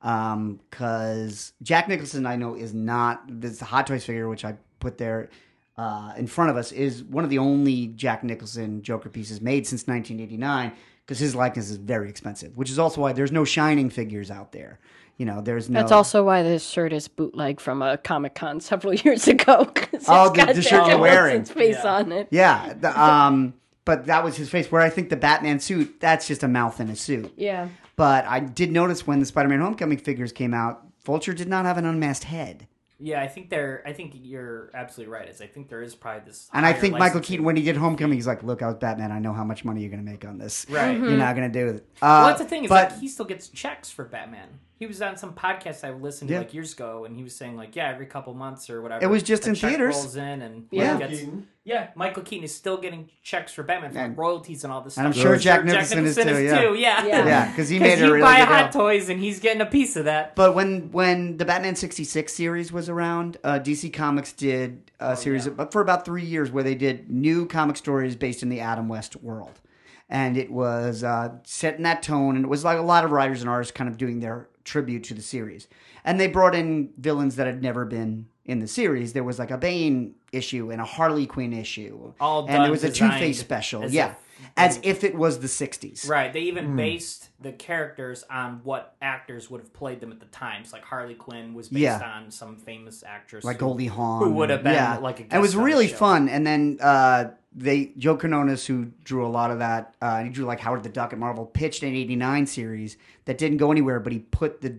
because 0.00 1.52
Jack 1.62 1.88
Nicholson, 1.88 2.26
I 2.26 2.36
know, 2.36 2.54
is 2.54 2.74
not 2.74 3.22
this 3.28 3.60
Hot 3.60 3.86
Toys 3.86 4.04
figure, 4.04 4.28
which 4.28 4.44
I 4.44 4.54
put 4.80 4.98
there 4.98 5.30
uh, 5.76 6.12
in 6.16 6.26
front 6.26 6.50
of 6.50 6.56
us, 6.56 6.72
is 6.72 7.02
one 7.04 7.24
of 7.24 7.30
the 7.30 7.38
only 7.38 7.88
Jack 7.88 8.24
Nicholson 8.24 8.82
Joker 8.82 9.08
pieces 9.08 9.40
made 9.40 9.66
since 9.66 9.86
1989 9.86 10.72
because 11.06 11.18
his 11.20 11.34
likeness 11.36 11.70
is 11.70 11.76
very 11.76 12.08
expensive, 12.10 12.56
which 12.56 12.68
is 12.70 12.78
also 12.78 13.00
why 13.00 13.12
there's 13.12 13.30
no 13.32 13.44
Shining 13.44 13.88
figures 13.90 14.30
out 14.30 14.50
there. 14.52 14.78
You 15.18 15.24
know, 15.24 15.40
there's 15.40 15.70
no. 15.70 15.80
That's 15.80 15.92
also 15.92 16.24
why 16.24 16.42
this 16.42 16.68
shirt 16.68 16.92
is 16.92 17.08
bootleg 17.08 17.58
from 17.60 17.80
a 17.80 17.96
Comic 17.96 18.34
Con 18.34 18.60
several 18.60 18.92
years 19.04 19.26
ago. 19.28 19.64
'cause 19.64 19.88
it's 19.92 20.04
Oh, 20.08 20.28
the- 20.30 20.36
got 20.36 20.54
the 20.54 20.62
shirt 20.62 20.86
you're 20.88 20.98
wearing. 20.98 21.38
Nicholson's 21.38 21.56
face 21.56 21.84
on 21.84 22.12
it. 22.12 22.28
Yeah, 22.30 22.74
the, 22.80 23.00
um, 23.02 23.54
but 23.86 24.06
that 24.06 24.22
was 24.24 24.36
his 24.36 24.50
face. 24.50 24.70
Where 24.70 24.82
I 24.82 24.90
think 24.90 25.08
the 25.08 25.16
Batman 25.16 25.60
suit, 25.60 26.00
that's 26.00 26.26
just 26.26 26.42
a 26.42 26.48
mouth 26.48 26.80
in 26.80 26.90
a 26.90 26.96
suit. 26.96 27.32
Yeah. 27.36 27.68
But 27.94 28.26
I 28.26 28.40
did 28.40 28.72
notice 28.72 29.06
when 29.06 29.20
the 29.20 29.26
Spider-Man 29.26 29.60
Homecoming 29.60 29.96
figures 29.98 30.32
came 30.32 30.52
out, 30.52 30.82
Vulture 31.04 31.32
did 31.32 31.48
not 31.48 31.64
have 31.64 31.78
an 31.78 31.86
unmasked 31.86 32.24
head. 32.24 32.66
Yeah, 32.98 33.20
I 33.20 33.28
think 33.28 33.50
there. 33.50 33.82
I 33.84 33.92
think 33.92 34.12
you're 34.14 34.70
absolutely 34.72 35.12
right. 35.12 35.28
Is 35.28 35.42
I 35.42 35.46
think 35.46 35.68
there 35.68 35.82
is 35.82 35.94
probably 35.94 36.22
this. 36.24 36.48
And 36.52 36.64
I 36.64 36.72
think 36.72 36.96
Michael. 36.96 37.20
Keaton, 37.20 37.44
when 37.44 37.56
he 37.56 37.62
did 37.62 37.76
Homecoming, 37.76 38.16
he's 38.16 38.26
like, 38.26 38.42
"Look, 38.42 38.62
I 38.62 38.66
was 38.68 38.76
Batman. 38.76 39.12
I 39.12 39.18
know 39.18 39.34
how 39.34 39.44
much 39.44 39.64
money 39.64 39.82
you're 39.82 39.90
going 39.90 40.04
to 40.04 40.10
make 40.10 40.24
on 40.24 40.38
this. 40.38 40.66
Right. 40.70 40.96
You're 40.96 41.18
not 41.18 41.36
going 41.36 41.52
to 41.52 41.58
do 41.58 41.68
it." 41.74 41.86
Uh, 42.00 42.06
Well, 42.06 42.26
that's 42.28 42.40
the 42.40 42.46
thing 42.46 42.64
is 42.64 42.68
but 42.70 42.90
like 42.92 43.00
he 43.00 43.08
still 43.08 43.26
gets 43.26 43.48
checks 43.48 43.90
for 43.90 44.04
Batman. 44.04 44.60
He 44.78 44.86
was 44.86 45.00
on 45.00 45.16
some 45.16 45.32
podcast 45.32 45.84
I 45.84 45.92
listened 45.92 46.28
to 46.28 46.36
like 46.38 46.52
years 46.52 46.74
ago, 46.74 47.06
and 47.06 47.16
he 47.16 47.22
was 47.22 47.34
saying 47.34 47.56
like, 47.56 47.74
yeah, 47.74 47.88
every 47.88 48.04
couple 48.04 48.34
months 48.34 48.68
or 48.68 48.82
whatever. 48.82 49.02
It 49.02 49.08
was 49.08 49.22
just 49.22 49.46
a 49.46 49.50
in 49.50 49.54
theaters. 49.56 49.94
Rolls 49.94 50.16
in 50.16 50.42
and 50.42 50.66
Yeah. 50.70 50.98
he 50.98 50.98
gets- 51.16 51.24
yeah. 51.64 51.88
Michael 51.94 52.22
Keaton 52.22 52.44
is 52.44 52.54
still 52.54 52.76
getting 52.76 53.08
checks 53.22 53.52
for 53.54 53.62
Batman 53.62 53.92
for 53.92 53.98
And- 54.00 54.18
royalties 54.18 54.64
and 54.64 54.72
all 54.72 54.82
this 54.82 54.98
and 54.98 55.06
I'm 55.06 55.12
stuff. 55.14 55.22
sure 55.22 55.36
Jack 55.38 55.64
Nicholson 55.64 56.04
is 56.04 56.14
too, 56.14 56.20
yeah. 56.20 56.74
yeah, 56.74 57.06
Yeah. 57.06 57.26
Yeah, 57.26 57.50
because 57.50 57.70
he 57.70 57.78
made 57.78 57.98
a 57.98 58.04
you 58.06 58.12
really 58.12 58.20
buy 58.20 58.40
good 58.40 58.48
Hot 58.48 58.70
deal. 58.72 58.82
Toys 58.82 59.08
and 59.08 59.18
he's 59.18 59.40
getting 59.40 59.62
a 59.62 59.66
piece 59.66 59.96
of 59.96 60.04
that. 60.04 60.36
But 60.36 60.54
when 60.54 60.90
when 60.92 61.38
the 61.38 61.46
Batman 61.46 61.74
sixty 61.74 62.04
six 62.04 62.34
series 62.34 62.70
was 62.70 62.90
around, 62.90 63.38
uh, 63.44 63.58
DC 63.58 63.88
Comics 63.92 64.32
did 64.34 64.82
Oh, 65.00 65.10
a 65.12 65.16
series 65.16 65.46
of, 65.46 65.70
for 65.72 65.80
about 65.82 66.04
three 66.06 66.24
years 66.24 66.50
where 66.50 66.62
they 66.64 66.74
did 66.74 67.10
new 67.10 67.44
comic 67.46 67.76
stories 67.76 68.14
based 68.16 68.42
in 68.42 68.48
the 68.50 68.60
Adam 68.60 68.88
West 68.88 69.16
world, 69.22 69.60
and 70.08 70.36
it 70.36 70.50
was 70.50 71.02
uh, 71.02 71.34
set 71.44 71.76
in 71.76 71.82
that 71.82 72.02
tone, 72.02 72.36
and 72.36 72.44
it 72.44 72.48
was 72.48 72.64
like 72.64 72.78
a 72.78 72.82
lot 72.82 73.04
of 73.04 73.10
writers 73.10 73.40
and 73.40 73.50
artists 73.50 73.72
kind 73.72 73.88
of 73.90 73.96
doing 73.96 74.20
their 74.20 74.48
tribute 74.64 75.04
to 75.04 75.14
the 75.14 75.22
series, 75.22 75.68
and 76.04 76.18
they 76.20 76.26
brought 76.26 76.54
in 76.54 76.90
villains 76.98 77.36
that 77.36 77.46
had 77.46 77.62
never 77.62 77.84
been 77.84 78.26
in 78.44 78.60
the 78.60 78.68
series. 78.68 79.12
There 79.12 79.24
was 79.24 79.38
like 79.38 79.50
a 79.50 79.58
Bane 79.58 80.14
issue 80.32 80.70
and 80.70 80.80
a 80.80 80.84
Harley 80.84 81.26
Quinn 81.26 81.52
issue, 81.52 82.12
All 82.20 82.46
and 82.46 82.64
there 82.64 82.70
was 82.70 82.84
a 82.84 82.90
Two 82.90 83.08
Face 83.10 83.40
special, 83.40 83.88
yeah, 83.88 84.14
as 84.56 84.78
if 84.82 85.04
it 85.04 85.14
was 85.14 85.40
the 85.40 85.48
'60s. 85.48 86.08
Right. 86.08 86.32
They 86.32 86.40
even 86.40 86.66
Hmm. 86.70 86.76
based 86.76 87.30
the 87.40 87.52
characters 87.52 88.24
on 88.30 88.60
what 88.64 88.96
actors 89.02 89.50
would 89.50 89.60
have 89.60 89.72
played 89.72 90.00
them 90.00 90.10
at 90.12 90.20
the 90.20 90.26
time. 90.26 90.64
So 90.64 90.76
like 90.76 90.84
Harley 90.84 91.14
Quinn 91.14 91.54
was 91.54 91.68
based 91.68 91.80
Yeah. 91.82 92.00
on 92.16 92.30
some 92.30 92.56
famous 92.56 93.02
actress, 93.06 93.44
like 93.44 93.56
who- 93.56 93.66
Goldie 93.66 93.86
Hawn, 93.86 94.22
who 94.22 94.30
would 94.34 94.50
have 94.50 94.62
been 94.62 94.74
yeah. 94.74 94.96
like 94.98 95.20
a 95.20 95.24
And 95.24 95.34
it 95.34 95.38
was 95.38 95.50
guest 95.50 95.56
on 95.56 95.60
the 95.62 95.66
really 95.66 95.88
show. 95.88 95.96
fun. 95.96 96.28
And 96.28 96.46
then 96.46 96.78
uh, 96.80 97.30
they 97.54 97.92
Joe 97.98 98.16
Quinones, 98.16 98.66
who 98.66 98.86
drew 99.04 99.26
a 99.26 99.28
lot 99.28 99.50
of 99.50 99.58
that, 99.60 99.94
uh, 100.02 100.22
he 100.22 100.30
drew 100.30 100.44
like 100.44 100.60
Howard 100.60 100.82
the 100.82 100.88
Duck 100.88 101.12
at 101.12 101.18
Marvel, 101.18 101.46
pitched 101.46 101.82
an 101.82 101.94
'89 101.94 102.46
series 102.46 102.96
that 103.24 103.38
didn't 103.38 103.58
go 103.58 103.70
anywhere, 103.70 104.00
but 104.00 104.12
he 104.12 104.18
put 104.20 104.60
the 104.60 104.78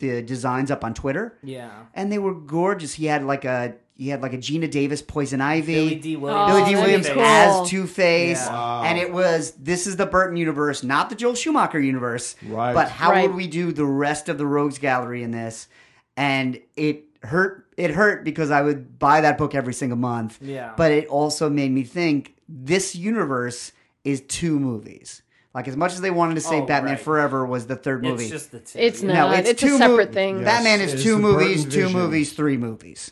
the 0.00 0.22
designs 0.22 0.70
up 0.70 0.82
on 0.82 0.94
Twitter, 0.94 1.36
Yeah. 1.42 1.68
and 1.94 2.10
they 2.10 2.18
were 2.18 2.32
gorgeous. 2.32 2.94
He 2.94 3.04
had 3.04 3.22
like 3.22 3.44
a 3.44 3.74
he 4.00 4.08
had 4.08 4.22
like 4.22 4.32
a 4.32 4.38
Geena 4.38 4.70
Davis 4.70 5.02
Poison 5.02 5.42
Ivy. 5.42 5.74
Billy 5.74 5.94
Dee 5.96 6.16
Williams. 6.16 6.50
Oh, 6.50 6.54
Billy 6.56 6.70
Dee 6.70 6.76
Oh, 6.76 6.80
Williams 6.82 7.08
cool. 7.10 7.20
as 7.22 7.68
Two 7.68 7.86
Face, 7.86 8.46
Yeah. 8.46 8.82
and 8.84 8.98
it 8.98 9.12
was 9.12 9.50
this 9.52 9.86
is 9.86 9.96
the 9.96 10.06
Burton 10.06 10.38
universe, 10.38 10.82
not 10.82 11.10
the 11.10 11.14
Joel 11.14 11.34
Schumacher 11.34 11.78
universe. 11.78 12.34
Right. 12.48 12.72
But 12.72 12.88
how 12.88 13.10
Right. 13.10 13.28
would 13.28 13.36
we 13.36 13.46
do 13.46 13.72
the 13.72 13.84
rest 13.84 14.30
of 14.30 14.38
the 14.38 14.46
Rogues 14.46 14.78
Gallery 14.78 15.22
in 15.22 15.32
this? 15.32 15.68
And 16.16 16.58
it 16.76 17.04
hurt. 17.22 17.66
It 17.76 17.90
hurt 17.90 18.24
because 18.24 18.50
I 18.50 18.62
would 18.62 18.98
buy 18.98 19.20
that 19.20 19.36
book 19.36 19.54
every 19.54 19.74
single 19.74 19.98
month. 19.98 20.38
Yeah. 20.40 20.72
But 20.78 20.92
it 20.92 21.06
also 21.08 21.50
made 21.50 21.70
me 21.70 21.82
think 21.84 22.34
this 22.48 22.96
universe 22.96 23.72
is 24.02 24.22
two 24.22 24.58
movies. 24.58 25.20
Like 25.54 25.68
as 25.68 25.76
much 25.76 25.92
as 25.92 26.00
they 26.00 26.10
wanted 26.10 26.36
to 26.36 26.40
say 26.40 26.60
Oh, 26.60 26.64
Batman 26.66 26.92
right. 26.94 27.00
Forever 27.00 27.44
was 27.44 27.66
the 27.66 27.76
third 27.76 28.02
movie. 28.02 28.22
It's 28.24 28.30
just 28.32 28.52
the 28.52 28.60
two. 28.60 28.78
It's 28.78 29.02
yeah. 29.02 29.12
not. 29.14 29.38
it's, 29.40 29.50
a 29.50 29.54
two 29.54 29.76
separate 29.76 30.08
mo- 30.08 30.14
thing. 30.14 30.38
Yeah. 30.38 30.44
Batman 30.44 30.80
Yes, 30.80 30.94
is 30.94 31.02
two 31.02 31.18
movies, 31.18 31.64
two 31.64 31.70
vision. 31.70 31.92
movies, 31.92 32.32
three 32.32 32.56
movies. 32.56 33.10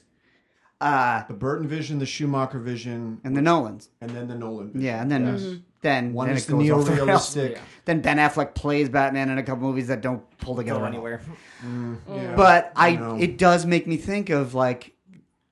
Uh, 0.80 1.24
The 1.26 1.34
Burton 1.34 1.66
vision, 1.66 1.98
the 1.98 2.06
Schumacher 2.06 2.58
vision, 2.60 3.20
and 3.24 3.36
the 3.36 3.42
Nolans. 3.42 3.88
and 4.00 4.10
then 4.10 4.28
the 4.28 4.34
Nolan 4.36 4.68
vision. 4.68 4.80
Yeah, 4.82 5.02
and 5.02 5.10
then 5.10 5.26
Yes. 5.26 5.40
Mm-hmm. 5.42 5.56
then 5.82 6.12
One 6.12 6.28
then 6.28 6.36
is 6.36 6.48
it 6.48 6.52
the 6.56 6.68
goes 6.68 6.88
off 6.88 6.96
the 6.96 7.04
rails. 7.04 7.36
Yeah. 7.36 7.58
Then 7.84 8.00
Ben 8.00 8.18
Affleck 8.18 8.54
plays 8.54 8.88
Batman 8.88 9.28
in 9.30 9.38
a 9.38 9.42
couple 9.42 9.66
movies 9.66 9.88
that 9.88 10.02
don't 10.02 10.22
pull 10.38 10.54
together 10.54 10.78
Go 10.80 10.84
at 10.84 10.88
all. 10.88 10.94
anywhere. 10.94 11.20
Mm, 11.66 11.96
mm. 12.08 12.22
Yeah. 12.22 12.34
But 12.36 12.72
I, 12.76 12.94
know. 12.96 13.16
it 13.18 13.38
does 13.38 13.66
make 13.66 13.86
me 13.88 13.96
think 13.96 14.30
of 14.30 14.54
like 14.54 14.92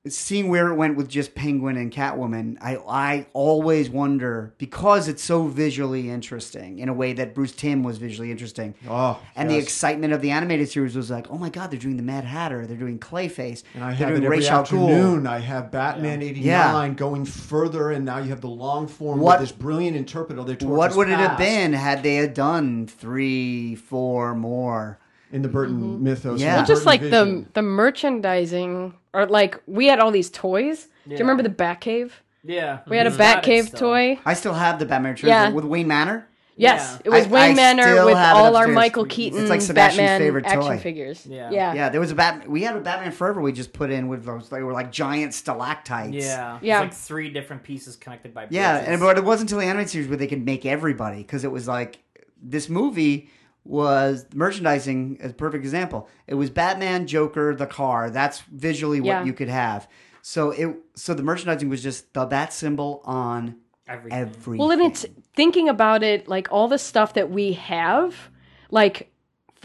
seeing 0.09 0.49
where 0.49 0.69
it 0.69 0.75
went 0.75 0.97
with 0.97 1.09
just 1.09 1.35
Penguin 1.35 1.77
and 1.77 1.91
Catwoman. 1.93 2.57
I 2.61 2.77
I 2.77 3.27
always 3.33 3.91
wonder 3.91 4.55
because 4.59 5.09
it's 5.09 5.23
so 5.23 5.47
visually 5.47 6.11
interesting 6.11 6.79
in 6.79 6.89
a 6.89 6.93
way 6.95 7.13
that 7.15 7.35
Bruce 7.35 7.53
Timm 7.53 7.83
was 7.83 7.99
visually 7.99 8.31
interesting. 8.31 8.75
Oh, 8.89 9.21
And 9.35 9.51
the 9.51 9.57
excitement 9.57 10.13
of 10.13 10.21
the 10.23 10.31
animated 10.31 10.69
series 10.69 10.97
was 10.97 11.11
like, 11.11 11.31
oh 11.31 11.39
my 11.39 11.49
god, 11.51 11.71
they're 11.71 11.79
doing 11.81 11.97
the 11.97 12.03
Mad 12.03 12.25
Hatter, 12.25 12.67
they're 12.67 12.77
doing 12.77 12.99
Clayface, 12.99 13.63
And 13.75 13.83
I 13.85 13.93
have 13.93 14.11
it 14.11 14.25
every 14.25 14.29
Ra's 14.39 14.49
al 14.49 14.61
Ghul. 14.65 14.89
afternoon. 14.89 15.27
I 15.27 15.39
have 15.39 15.71
Batman 15.71 16.23
'89 16.23 16.45
Yeah. 16.45 16.89
going 16.95 17.25
further, 17.25 17.91
and 17.91 18.05
now 18.05 18.19
you 18.19 18.31
have 18.31 18.41
the 18.41 18.49
long 18.49 18.87
form 18.87 19.21
What- 19.21 19.41
with 19.41 19.49
this 19.51 19.57
brilliant 19.57 19.97
interpreter. 19.97 20.43
What 20.67 20.95
would 20.97 21.09
it 21.09 21.19
have 21.19 21.39
been 21.39 21.73
had 21.73 22.03
they 22.03 22.17
had 22.17 22.35
done 22.35 22.87
three, 22.87 23.75
four 23.75 24.35
more? 24.35 24.99
In 25.33 25.43
the 25.43 25.49
Burton 25.49 25.81
mm-hmm. 25.81 26.05
mythos? 26.05 26.41
Yeah. 26.41 26.57
Well, 26.57 26.67
just 26.67 26.85
Burton 26.85 26.87
like 26.87 27.01
vision? 27.01 27.43
the 27.43 27.53
the 27.55 27.63
merchandising, 27.63 28.95
or 29.13 29.27
like 29.27 29.61
we 29.67 29.87
had 29.87 29.99
all 30.01 30.11
these 30.11 30.31
toys. 30.31 30.89
Do 31.07 31.13
you 31.13 31.19
remember 31.19 31.43
the 31.43 31.51
Batcave? 31.51 32.11
Yeah. 32.43 32.81
We 32.89 32.97
had 32.97 33.07
a 33.07 33.11
He's 33.11 33.19
Batcave 33.19 33.77
toy. 33.77 34.19
I 34.25 34.35
still 34.35 34.55
have 34.55 34.79
the 34.79 34.87
Batman 34.87 35.15
trilogy 35.15 35.51
Yeah. 35.51 35.53
with 35.53 35.65
Wayne 35.65 35.89
Manor. 35.89 36.29
Yes, 36.59 36.93
Yeah. 36.95 37.03
it 37.05 37.11
was 37.11 37.27
I- 37.27 37.29
Wayne 37.29 37.51
I 37.51 37.55
Manor 37.55 38.07
with 38.07 38.17
all 38.17 38.57
our 38.57 38.63
upstairs. 38.63 38.75
Michael 38.75 39.05
It's 39.05 39.15
Keaton 39.15 39.49
like 39.49 39.61
Sebastian's 39.61 40.09
Batman 40.09 40.21
favorite 40.21 40.47
action 40.47 40.63
toy. 40.63 40.79
figures. 40.79 41.27
Yeah. 41.27 41.51
yeah, 41.51 41.75
Yeah, 41.75 41.89
there 41.91 42.01
was 42.01 42.11
a 42.11 42.15
Bat. 42.15 42.49
We 42.49 42.63
had 42.63 42.77
a 42.77 42.81
Batman 42.81 43.13
Forever. 43.13 43.43
We 43.43 43.53
just 43.53 43.75
put 43.75 43.91
in 43.91 44.09
with 44.09 44.25
those. 44.25 44.49
They 44.49 44.63
were 44.63 44.73
like 44.73 44.91
giant 44.91 45.35
stalactites. 45.35 46.15
Yeah. 46.15 46.59
Yeah. 46.63 46.83
It's 46.83 46.95
like 46.95 46.95
three 46.95 47.31
different 47.31 47.63
pieces 47.63 47.97
connected 47.97 48.33
by 48.33 48.47
bridges. 48.47 48.57
Yeah, 48.57 48.79
and 48.79 49.01
but 49.01 49.19
it 49.19 49.25
wasn't 49.25 49.51
until 49.51 49.59
the 49.59 49.67
animated 49.67 49.91
series 49.91 50.09
where 50.09 50.17
they 50.17 50.27
could 50.27 50.47
make 50.47 50.65
everybody 50.65 51.19
because 51.19 51.45
it 51.45 51.53
was 51.53 51.69
like 51.69 51.99
this 52.43 52.71
movie 52.71 53.29
was 53.67 54.27
merchandising 54.35 55.19
as 55.21 55.31
a 55.33 55.35
perfect 55.35 55.65
example. 55.65 56.09
It 56.27 56.35
was 56.35 56.51
Batman, 56.51 57.07
Joker, 57.07 57.55
the 57.55 57.67
car. 57.67 58.11
That's 58.11 58.41
visually 58.43 59.01
what 59.01 59.07
Yeah. 59.07 59.25
you 59.25 59.33
could 59.33 59.49
have. 59.49 59.89
So 60.23 60.51
it 60.51 60.77
so 60.95 61.15
the 61.15 61.23
merchandising 61.23 61.69
was 61.69 61.83
just 61.83 62.13
the 62.15 62.25
bat 62.27 62.53
symbol 62.53 63.03
on 63.05 63.57
Everything. 63.89 64.19
everything. 64.19 64.57
Well, 64.59 64.71
and 64.73 64.83
it's 64.83 65.07
thinking 65.35 65.69
about 65.69 66.03
it, 66.03 66.27
like 66.29 66.49
all 66.51 66.67
the 66.69 66.79
stuff 66.79 67.15
that 67.15 67.31
we 67.31 67.53
have. 67.53 68.15
Like, 68.71 69.13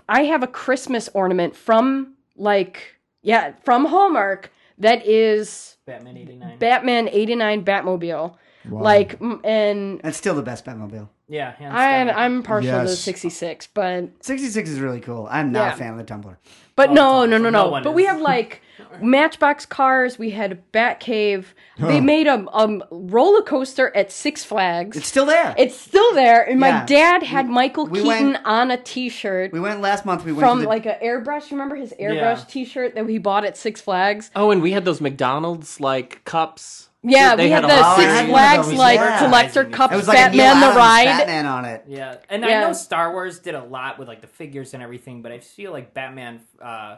I 0.07 0.23
have 0.25 0.43
a 0.43 0.47
Christmas 0.47 1.09
ornament 1.13 1.55
from 1.55 2.13
like 2.35 2.95
yeah 3.23 3.53
from 3.63 3.85
Hallmark 3.85 4.51
that 4.77 5.05
is 5.07 5.77
Batman 5.85 6.17
89. 6.17 6.57
Batman 6.59 7.09
'89 7.11 7.65
Batmobile. 7.65 8.35
Like, 8.69 9.19
mm, 9.19 9.39
and 9.43 9.99
That's 10.03 10.17
still 10.17 10.35
the 10.35 10.43
best 10.43 10.65
Batmobile. 10.65 11.09
yeah. 11.27 11.53
Hands 11.55 11.73
I'm 11.75 12.07
down. 12.07 12.15
I'm 12.17 12.43
partial 12.43 12.71
to 12.71 12.89
Yes. 12.89 12.99
'66, 12.99 13.67
but 13.67 14.09
66 14.21 14.69
is 14.69 14.79
really 14.79 14.99
cool. 14.99 15.27
I'm 15.31 15.51
not 15.51 15.59
Yeah. 15.67 15.73
a 15.73 15.77
fan 15.77 15.91
of 15.93 15.97
the 15.97 16.03
Tumbler. 16.03 16.37
But 16.75 16.91
no, 16.91 17.25
no, 17.25 17.37
no, 17.37 17.49
no 17.49 17.63
no. 17.65 17.69
one 17.69 17.83
but 17.83 17.93
we 17.93 18.03
is. 18.03 18.09
have 18.09 18.21
like 18.21 18.61
Matchbox 19.01 19.65
cars. 19.65 20.17
We 20.17 20.31
had 20.31 20.63
Batcave. 20.71 21.45
They 21.77 21.99
made 22.01 22.27
a, 22.27 22.45
a 22.53 22.79
roller 22.91 23.41
coaster 23.41 23.95
at 23.95 24.11
Six 24.11 24.43
Flags. 24.43 24.95
It's 24.97 25.07
still 25.07 25.25
there. 25.25 25.53
It's 25.57 25.75
still 25.75 26.13
there, 26.13 26.41
and 26.47 26.59
my 26.59 26.69
Yeah. 26.69 26.85
dad 26.85 27.23
had 27.23 27.49
Michael 27.49 27.85
we 27.87 28.01
Keaton 28.01 28.33
went- 28.33 28.45
on 28.45 28.71
a 28.71 28.77
T-shirt 28.77 29.51
we 29.51 29.59
went 29.59 29.81
last 29.81 30.05
month. 30.05 30.23
We 30.23 30.31
went 30.31 30.41
from 30.47 30.59
to 30.59 30.63
the, 30.63 30.69
like 30.69 30.85
an 30.85 30.95
airbrush. 31.03 31.51
You 31.51 31.57
remember 31.57 31.75
his 31.75 31.93
airbrush 31.99 32.15
Yeah. 32.39 32.43
T-shirt 32.47 32.95
that 32.95 33.07
he 33.09 33.17
bought 33.17 33.43
at 33.45 33.57
Six 33.57 33.81
Flags? 33.81 34.31
Oh, 34.35 34.51
and 34.51 34.61
we 34.61 34.71
had 34.71 34.85
those 34.85 35.01
McDonald's 35.01 35.79
like 35.79 36.23
cups. 36.25 36.89
Yeah, 37.03 37.35
They 37.35 37.45
we 37.45 37.49
had 37.49 37.63
had 37.63 37.71
the 37.71 37.81
lot- 37.81 37.97
Six 37.97 38.07
I 38.11 38.15
had 38.15 38.29
one 38.29 38.29
of 38.29 38.29
Flags 38.29 38.67
those, 38.67 38.77
like 38.77 38.99
yeah. 38.99 39.19
collector 39.19 39.61
It 39.63 39.71
cups, 39.73 39.93
it 39.93 39.97
was 39.97 40.07
like 40.07 40.17
a 40.17 40.21
Neil 40.29 40.37
Batman 40.37 40.59
the 40.59 40.65
Adams 40.67 40.77
ride. 40.77 41.05
Batman 41.05 41.45
on 41.47 41.65
it. 41.65 41.83
Yeah, 41.87 42.15
and 42.29 42.43
Yeah. 42.43 42.57
I 42.59 42.61
know 42.61 42.73
Star 42.73 43.11
Wars 43.11 43.39
did 43.39 43.55
a 43.55 43.63
lot 43.63 43.97
with 43.97 44.07
like 44.07 44.21
the 44.21 44.27
figures 44.27 44.73
and 44.75 44.83
everything, 44.83 45.21
but 45.23 45.31
I 45.31 45.39
feel 45.39 45.71
like 45.71 45.93
Batman 45.95 46.41
uh, 46.61 46.97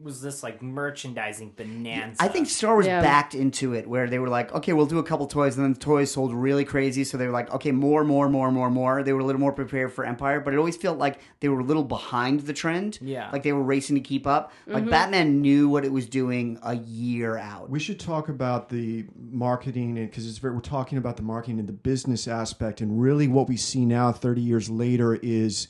was 0.00 0.20
this 0.20 0.42
like 0.42 0.60
merchandising 0.60 1.50
bonanza. 1.56 2.22
I 2.22 2.28
think 2.28 2.48
Star 2.48 2.74
Wars 2.74 2.86
Yeah. 2.86 3.00
backed 3.00 3.34
into 3.34 3.74
it 3.74 3.88
where 3.88 4.08
they 4.08 4.18
were 4.18 4.28
like, 4.28 4.52
okay, 4.52 4.72
we'll 4.72 4.86
do 4.86 4.98
a 4.98 5.04
couple 5.04 5.26
toys, 5.26 5.56
and 5.56 5.64
then 5.64 5.72
the 5.74 5.78
toys 5.78 6.10
sold 6.10 6.34
really 6.34 6.64
crazy. 6.64 7.04
So 7.04 7.16
they 7.16 7.26
were 7.26 7.32
like, 7.32 7.52
okay, 7.54 7.70
more, 7.70 8.02
more, 8.04 8.28
more, 8.28 8.50
more, 8.50 8.70
more. 8.70 9.02
They 9.04 9.12
were 9.12 9.20
a 9.20 9.24
little 9.24 9.40
more 9.40 9.52
prepared 9.52 9.92
for 9.92 10.04
Empire, 10.04 10.40
but 10.40 10.52
it 10.52 10.56
always 10.56 10.76
felt 10.76 10.98
like 10.98 11.20
they 11.40 11.48
were 11.48 11.60
a 11.60 11.64
little 11.64 11.84
behind 11.84 12.40
the 12.40 12.52
trend. 12.52 12.98
Yeah. 13.00 13.30
like 13.32 13.44
they 13.44 13.52
were 13.52 13.62
racing 13.62 13.94
to 13.94 14.00
keep 14.02 14.26
up. 14.26 14.50
Mm-hmm. 14.62 14.72
Like 14.72 14.90
Batman 14.90 15.40
knew 15.40 15.68
what 15.68 15.84
it 15.84 15.92
was 15.92 16.06
doing 16.08 16.58
a 16.62 16.74
year 16.74 17.38
out. 17.38 17.70
We 17.70 17.78
should 17.78 18.00
talk 18.00 18.28
about 18.28 18.68
the 18.68 19.06
marketing 19.16 19.94
because 19.94 20.26
it's 20.26 20.38
very, 20.38 20.54
we're 20.54 20.60
talking 20.60 20.98
about 20.98 21.16
the 21.16 21.22
marketing 21.22 21.58
and 21.60 21.68
the 21.68 21.72
business 21.72 22.26
aspect, 22.26 22.80
and 22.80 23.00
really 23.00 23.28
what 23.28 23.48
we 23.48 23.56
see 23.56 23.84
now, 23.84 24.10
thirty 24.12 24.40
years 24.40 24.68
later, 24.68 25.14
is 25.22 25.68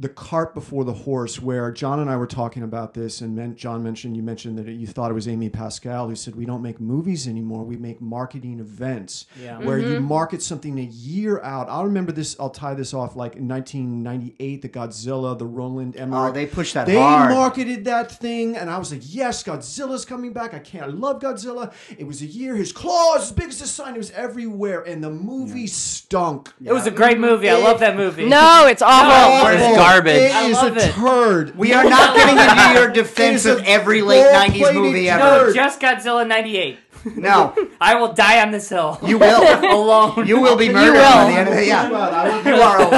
the 0.00 0.08
cart 0.08 0.54
before 0.54 0.84
the 0.84 0.92
horse. 0.92 1.40
Where 1.40 1.70
John 1.70 2.00
and 2.00 2.10
I 2.10 2.16
were 2.16 2.26
talking 2.26 2.62
about 2.64 2.94
this, 2.94 3.20
and 3.20 3.36
men, 3.36 3.54
John 3.54 3.82
mentioned 3.82 4.16
you 4.16 4.22
mentioned 4.24 4.58
that 4.58 4.68
you 4.68 4.86
thought 4.88 5.10
it 5.10 5.14
was 5.14 5.28
Amy 5.28 5.48
Pascal 5.50 6.08
who 6.08 6.16
said 6.16 6.34
we 6.34 6.44
don't 6.44 6.62
make 6.62 6.80
movies 6.80 7.28
anymore; 7.28 7.62
we 7.64 7.76
make 7.76 8.00
marketing 8.00 8.58
events. 8.58 9.26
Yeah. 9.40 9.58
Where 9.58 9.78
you 9.78 9.84
Mm-hmm. 9.84 10.04
market 10.04 10.42
something 10.42 10.78
a 10.78 10.82
year 10.82 11.40
out. 11.42 11.68
I'll 11.68 11.84
remember 11.84 12.10
this. 12.10 12.34
I'll 12.40 12.50
tie 12.50 12.74
this 12.74 12.92
off 12.92 13.14
like 13.14 13.36
in 13.36 13.46
1998, 13.48 14.62
the 14.62 14.68
Godzilla, 14.68 15.38
the 15.38 15.46
Roland 15.46 15.96
Emmerich. 15.96 16.30
Oh, 16.30 16.32
they 16.32 16.46
pushed 16.46 16.74
that 16.74 16.86
They 16.86 16.96
hard. 16.96 17.30
marketed 17.30 17.84
that 17.84 18.10
thing, 18.10 18.56
and 18.56 18.68
I 18.70 18.78
was 18.78 18.92
like, 18.92 19.02
"Yes, 19.04 19.42
Godzilla's 19.44 20.04
coming 20.04 20.32
back! 20.32 20.54
I 20.54 20.58
can't. 20.58 20.84
I 20.84 20.88
love 20.88 21.20
Godzilla." 21.20 21.72
It 21.96 22.06
was 22.06 22.20
a 22.22 22.26
year. 22.26 22.56
His 22.56 22.72
claws, 22.72 23.22
as 23.26 23.32
big 23.32 23.48
as 23.50 23.60
the 23.60 23.66
sign, 23.66 23.94
it 23.94 23.98
was 23.98 24.10
everywhere, 24.10 24.80
and 24.82 25.02
the 25.04 25.10
movie 25.10 25.66
stunk. 25.68 26.52
it 26.64 26.72
was 26.72 26.86
a 26.86 26.90
great 26.90 27.18
movie. 27.20 27.48
I 27.48 27.58
love 27.58 27.80
that 27.80 27.96
movie. 27.96 28.26
No, 28.26 28.66
it's 28.66 28.82
awful. 28.82 29.44
Where's 29.44 29.62
Awful. 29.62 29.76
Garbage? 29.94 30.16
It 30.16 30.34
I 30.34 30.46
is 30.48 30.54
love 30.54 30.76
a 30.76 30.80
it. 30.80 30.92
turd. 30.92 31.56
we 31.56 31.72
are 31.72 31.84
not 31.84 32.16
getting 32.16 32.38
into 32.38 32.80
your 32.80 32.88
defense 32.92 33.44
of 33.46 33.62
every 33.64 34.02
late 34.02 34.24
'90s 34.24 34.74
movie 34.74 35.08
ever. 35.08 35.46
No, 35.46 35.52
just 35.52 35.80
Godzilla 35.80 36.26
'98. 36.26 36.78
No, 37.16 37.54
I 37.80 37.94
will 37.96 38.12
die 38.12 38.42
on 38.42 38.50
this 38.50 38.68
hill. 38.68 38.98
you 39.04 39.18
will. 39.18 39.42
alone. 39.74 40.26
You 40.26 40.40
will 40.40 40.56
be 40.56 40.68
murdered 40.70 40.94
will. 40.94 41.02
by 41.02 41.30
the 41.30 41.36
end 41.38 41.48
of 41.48 41.54
the 41.56 41.66
Yeah. 41.66 41.90
yeah. 41.90 42.48
You 42.48 42.62
are 42.62 42.80
I'll 42.80 42.92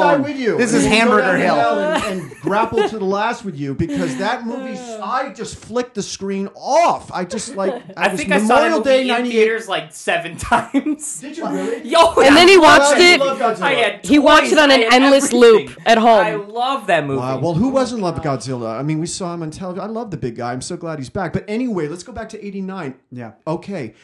die 0.00 0.12
alone. 0.14 0.22
with 0.22 0.36
you. 0.36 0.56
This 0.56 0.72
And 0.74 0.82
is 0.82 0.88
we'll 0.88 0.92
go 0.92 0.96
Hamburger 0.98 1.22
down 1.22 1.34
to 1.36 1.42
Hill. 1.42 1.54
hell 1.54 1.80
and, 1.80 2.22
and 2.22 2.40
grapple 2.40 2.88
to 2.88 2.98
the 2.98 3.04
last 3.04 3.44
with 3.44 3.56
you 3.56 3.74
because 3.74 4.16
that 4.18 4.46
movie, 4.46 4.78
I 5.02 5.32
just 5.32 5.56
flicked 5.56 5.94
the 5.94 6.02
screen 6.02 6.48
off. 6.54 7.10
I 7.12 7.24
just 7.24 7.54
like. 7.56 7.82
I 7.96 8.08
was 8.08 8.20
think 8.20 8.32
I 8.32 8.38
saw 8.38 8.54
Memorial 8.54 8.80
that 8.82 8.90
movie 8.90 8.96
Day 8.96 9.00
in 9.02 9.06
'98. 9.08 9.30
theaters 9.32 9.68
like 9.68 9.92
seven 9.92 10.36
times. 10.36 11.20
Did 11.20 11.36
you 11.36 11.48
really? 11.48 11.88
Yo, 11.88 12.12
And 12.20 12.36
then 12.36 12.48
he 12.48 12.58
watched 12.58 12.96
I 12.96 13.14
it. 13.14 13.20
love 13.20 13.38
Godzilla. 13.38 13.62
I 13.62 13.72
had 13.74 14.04
He 14.06 14.18
watched 14.18 14.52
it 14.52 14.58
on 14.58 14.70
I 14.70 14.74
an 14.74 14.82
had 14.82 14.92
endless 15.02 15.26
everything. 15.32 15.68
loop 15.68 15.78
at 15.86 15.98
home. 15.98 16.24
I 16.24 16.34
love 16.34 16.86
that 16.88 17.06
movie. 17.06 17.20
Wow. 17.20 17.38
Well, 17.38 17.54
who 17.54 17.68
wasn't 17.68 18.02
love 18.02 18.20
Godzilla? 18.22 18.78
I 18.78 18.82
mean, 18.82 18.98
we 18.98 19.06
saw 19.06 19.32
him 19.34 19.42
on 19.42 19.50
television. 19.50 19.88
I 19.88 19.92
love 19.92 20.10
the 20.10 20.16
big 20.16 20.36
guy. 20.36 20.52
I'm 20.52 20.60
so 20.62 20.76
glad 20.76 20.98
he's 20.98 21.10
back. 21.10 21.32
But 21.32 21.44
anyway, 21.48 21.88
let's 21.88 22.02
go 22.02 22.12
back 22.12 22.28
to 22.30 22.44
'89. 22.44 22.94
Yeah. 23.10 23.32
Oh, 23.46 23.51
Okay. 23.52 23.94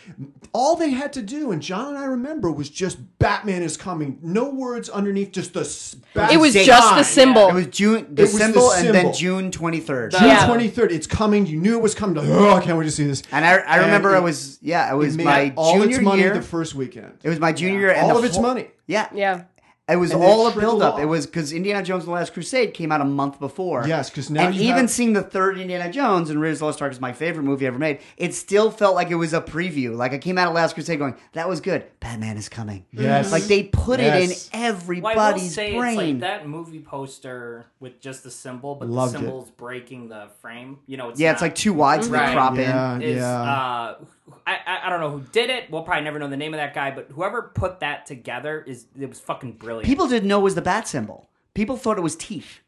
All 0.52 0.76
they 0.76 0.90
had 0.90 1.12
to 1.14 1.22
do, 1.22 1.52
and 1.52 1.60
John 1.62 1.88
and 1.88 1.98
I 1.98 2.04
remember, 2.04 2.50
was 2.50 2.70
just 2.70 2.98
Batman 3.18 3.62
is 3.62 3.76
coming. 3.76 4.18
No 4.22 4.48
words 4.50 4.88
underneath, 4.88 5.32
just 5.32 5.52
the. 5.54 5.60
s- 5.60 5.96
Bat- 6.14 6.32
It 6.32 6.36
was 6.38 6.54
Date. 6.54 6.66
just 6.66 6.94
the 6.96 7.02
symbol. 7.02 7.48
It 7.48 7.54
was 7.54 7.66
June, 7.68 8.14
the 8.14 8.22
It 8.22 8.24
was 8.24 8.32
the 8.32 8.38
symbol, 8.38 8.72
and 8.72 8.88
then. 8.94 9.12
June 9.12 9.50
twenty 9.50 9.80
third. 9.80 10.12
June 10.12 10.28
Yeah. 10.28 10.46
23rd. 10.48 10.90
It's 10.92 11.06
coming. 11.06 11.46
You 11.46 11.58
knew 11.60 11.76
it 11.76 11.82
was 11.82 11.94
coming. 11.94 12.18
Oh, 12.18 12.54
I 12.54 12.60
can't 12.60 12.78
wait 12.78 12.84
to 12.84 12.90
see 12.90 13.04
this. 13.06 13.22
And 13.32 13.44
I, 13.44 13.56
I 13.58 13.76
And 13.76 13.86
remember 13.86 14.14
it- 14.14 14.18
it 14.18 14.22
was 14.22 14.58
yeah, 14.62 14.92
it 14.92 14.96
was 14.96 15.14
It 15.14 15.18
made 15.18 15.24
my 15.24 15.52
all 15.56 15.74
junior 15.78 15.96
its 15.96 16.04
money 16.04 16.22
year. 16.22 16.34
the 16.34 16.42
first 16.42 16.74
weekend. 16.74 17.12
it 17.22 17.28
was 17.28 17.38
my 17.38 17.52
junior 17.52 17.78
year, 17.80 17.90
and 17.90 18.02
all 18.02 18.08
the 18.14 18.18
of 18.20 18.24
its 18.24 18.34
whole- 18.36 18.42
money. 18.42 18.68
Yeah, 18.86 19.08
Yeah. 19.14 19.42
It 19.88 19.96
was 19.96 20.10
And 20.12 20.22
all 20.22 20.46
a 20.48 20.52
trickled 20.52 20.80
build 20.80 20.82
up. 20.82 20.94
off. 20.94 21.00
It 21.00 21.06
was 21.06 21.24
because 21.26 21.52
Indiana 21.52 21.82
Jones 21.82 22.04
and 22.04 22.08
the 22.08 22.14
Last 22.14 22.34
Crusade 22.34 22.74
came 22.74 22.92
out 22.92 23.00
a 23.00 23.06
month 23.06 23.40
before. 23.40 23.84
Yes, 23.88 24.10
'cause 24.10 24.28
now 24.28 24.46
and 24.48 24.54
you 24.54 24.62
even 24.64 24.76
have- 24.80 24.90
seeing 24.90 25.14
the 25.14 25.22
third 25.22 25.58
Indiana 25.58 25.90
Jones 25.90 26.28
and 26.28 26.40
Raiders 26.40 26.56
of 26.56 26.60
the 26.60 26.64
Lost 26.66 26.82
Ark 26.82 26.92
is 26.92 27.00
my 27.00 27.12
favorite 27.14 27.44
movie 27.44 27.66
ever 27.66 27.78
made. 27.78 28.00
It 28.18 28.34
still 28.34 28.70
felt 28.70 28.94
like 28.94 29.10
it 29.10 29.14
was 29.14 29.32
a 29.32 29.40
preview. 29.40 29.96
Like 29.96 30.12
I 30.12 30.18
came 30.18 30.36
out 30.36 30.48
of 30.48 30.54
Last 30.54 30.74
Crusade 30.74 30.98
going, 30.98 31.14
"That 31.32 31.48
was 31.48 31.60
good. 31.62 31.84
Batman 32.00 32.36
is 32.36 32.48
coming." 32.50 32.84
Yes. 32.92 33.32
Like 33.32 33.44
they 33.44 33.62
put 33.62 33.98
Yes. 33.98 34.50
it 34.52 34.54
in 34.54 34.60
Well, 34.60 34.66
I 34.66 34.68
will 34.68 34.78
everybody's 34.80 35.54
say 35.54 35.76
brain. 35.78 35.88
it's 35.92 35.96
like 35.96 36.20
that 36.20 36.46
movie 36.48 36.80
poster 36.80 37.66
with 37.80 37.98
just 38.00 38.24
the 38.24 38.30
symbol, 38.30 38.74
but 38.74 38.88
Loved 38.90 39.14
the 39.14 39.18
it. 39.18 39.20
symbol's 39.22 39.50
breaking 39.52 40.08
the 40.10 40.24
frame. 40.42 40.78
You 40.86 40.98
know, 40.98 41.08
it's 41.08 41.18
yeah, 41.20 41.32
it's 41.32 41.40
like 41.40 41.54
too 41.54 41.72
wide, 41.72 42.04
so 42.04 42.10
they 42.10 42.18
Right. 42.18 42.32
crop 42.34 42.56
Yeah. 42.56 42.96
in. 42.96 43.02
is 43.02 43.22
uh, 43.22 43.94
I, 44.46 44.58
I 44.66 44.86
I 44.86 44.90
don't 44.90 45.00
know 45.00 45.10
who 45.10 45.20
did 45.32 45.50
it. 45.50 45.70
We'll 45.70 45.82
probably 45.82 46.04
never 46.04 46.18
know 46.18 46.28
the 46.28 46.36
name 46.36 46.54
of 46.54 46.58
that 46.58 46.74
guy, 46.74 46.90
but 46.90 47.08
whoever 47.12 47.42
put 47.54 47.80
that 47.80 48.06
together 48.06 48.62
is 48.66 48.86
it 48.98 49.08
was 49.08 49.20
fucking 49.20 49.52
brilliant. 49.52 49.86
People 49.86 50.06
didn't 50.08 50.28
know 50.28 50.40
it 50.40 50.44
was 50.44 50.54
the 50.54 50.62
bat 50.62 50.86
symbol. 50.88 51.28
People 51.54 51.76
thought 51.76 51.98
it 51.98 52.02
was 52.02 52.14
teeth 52.14 52.60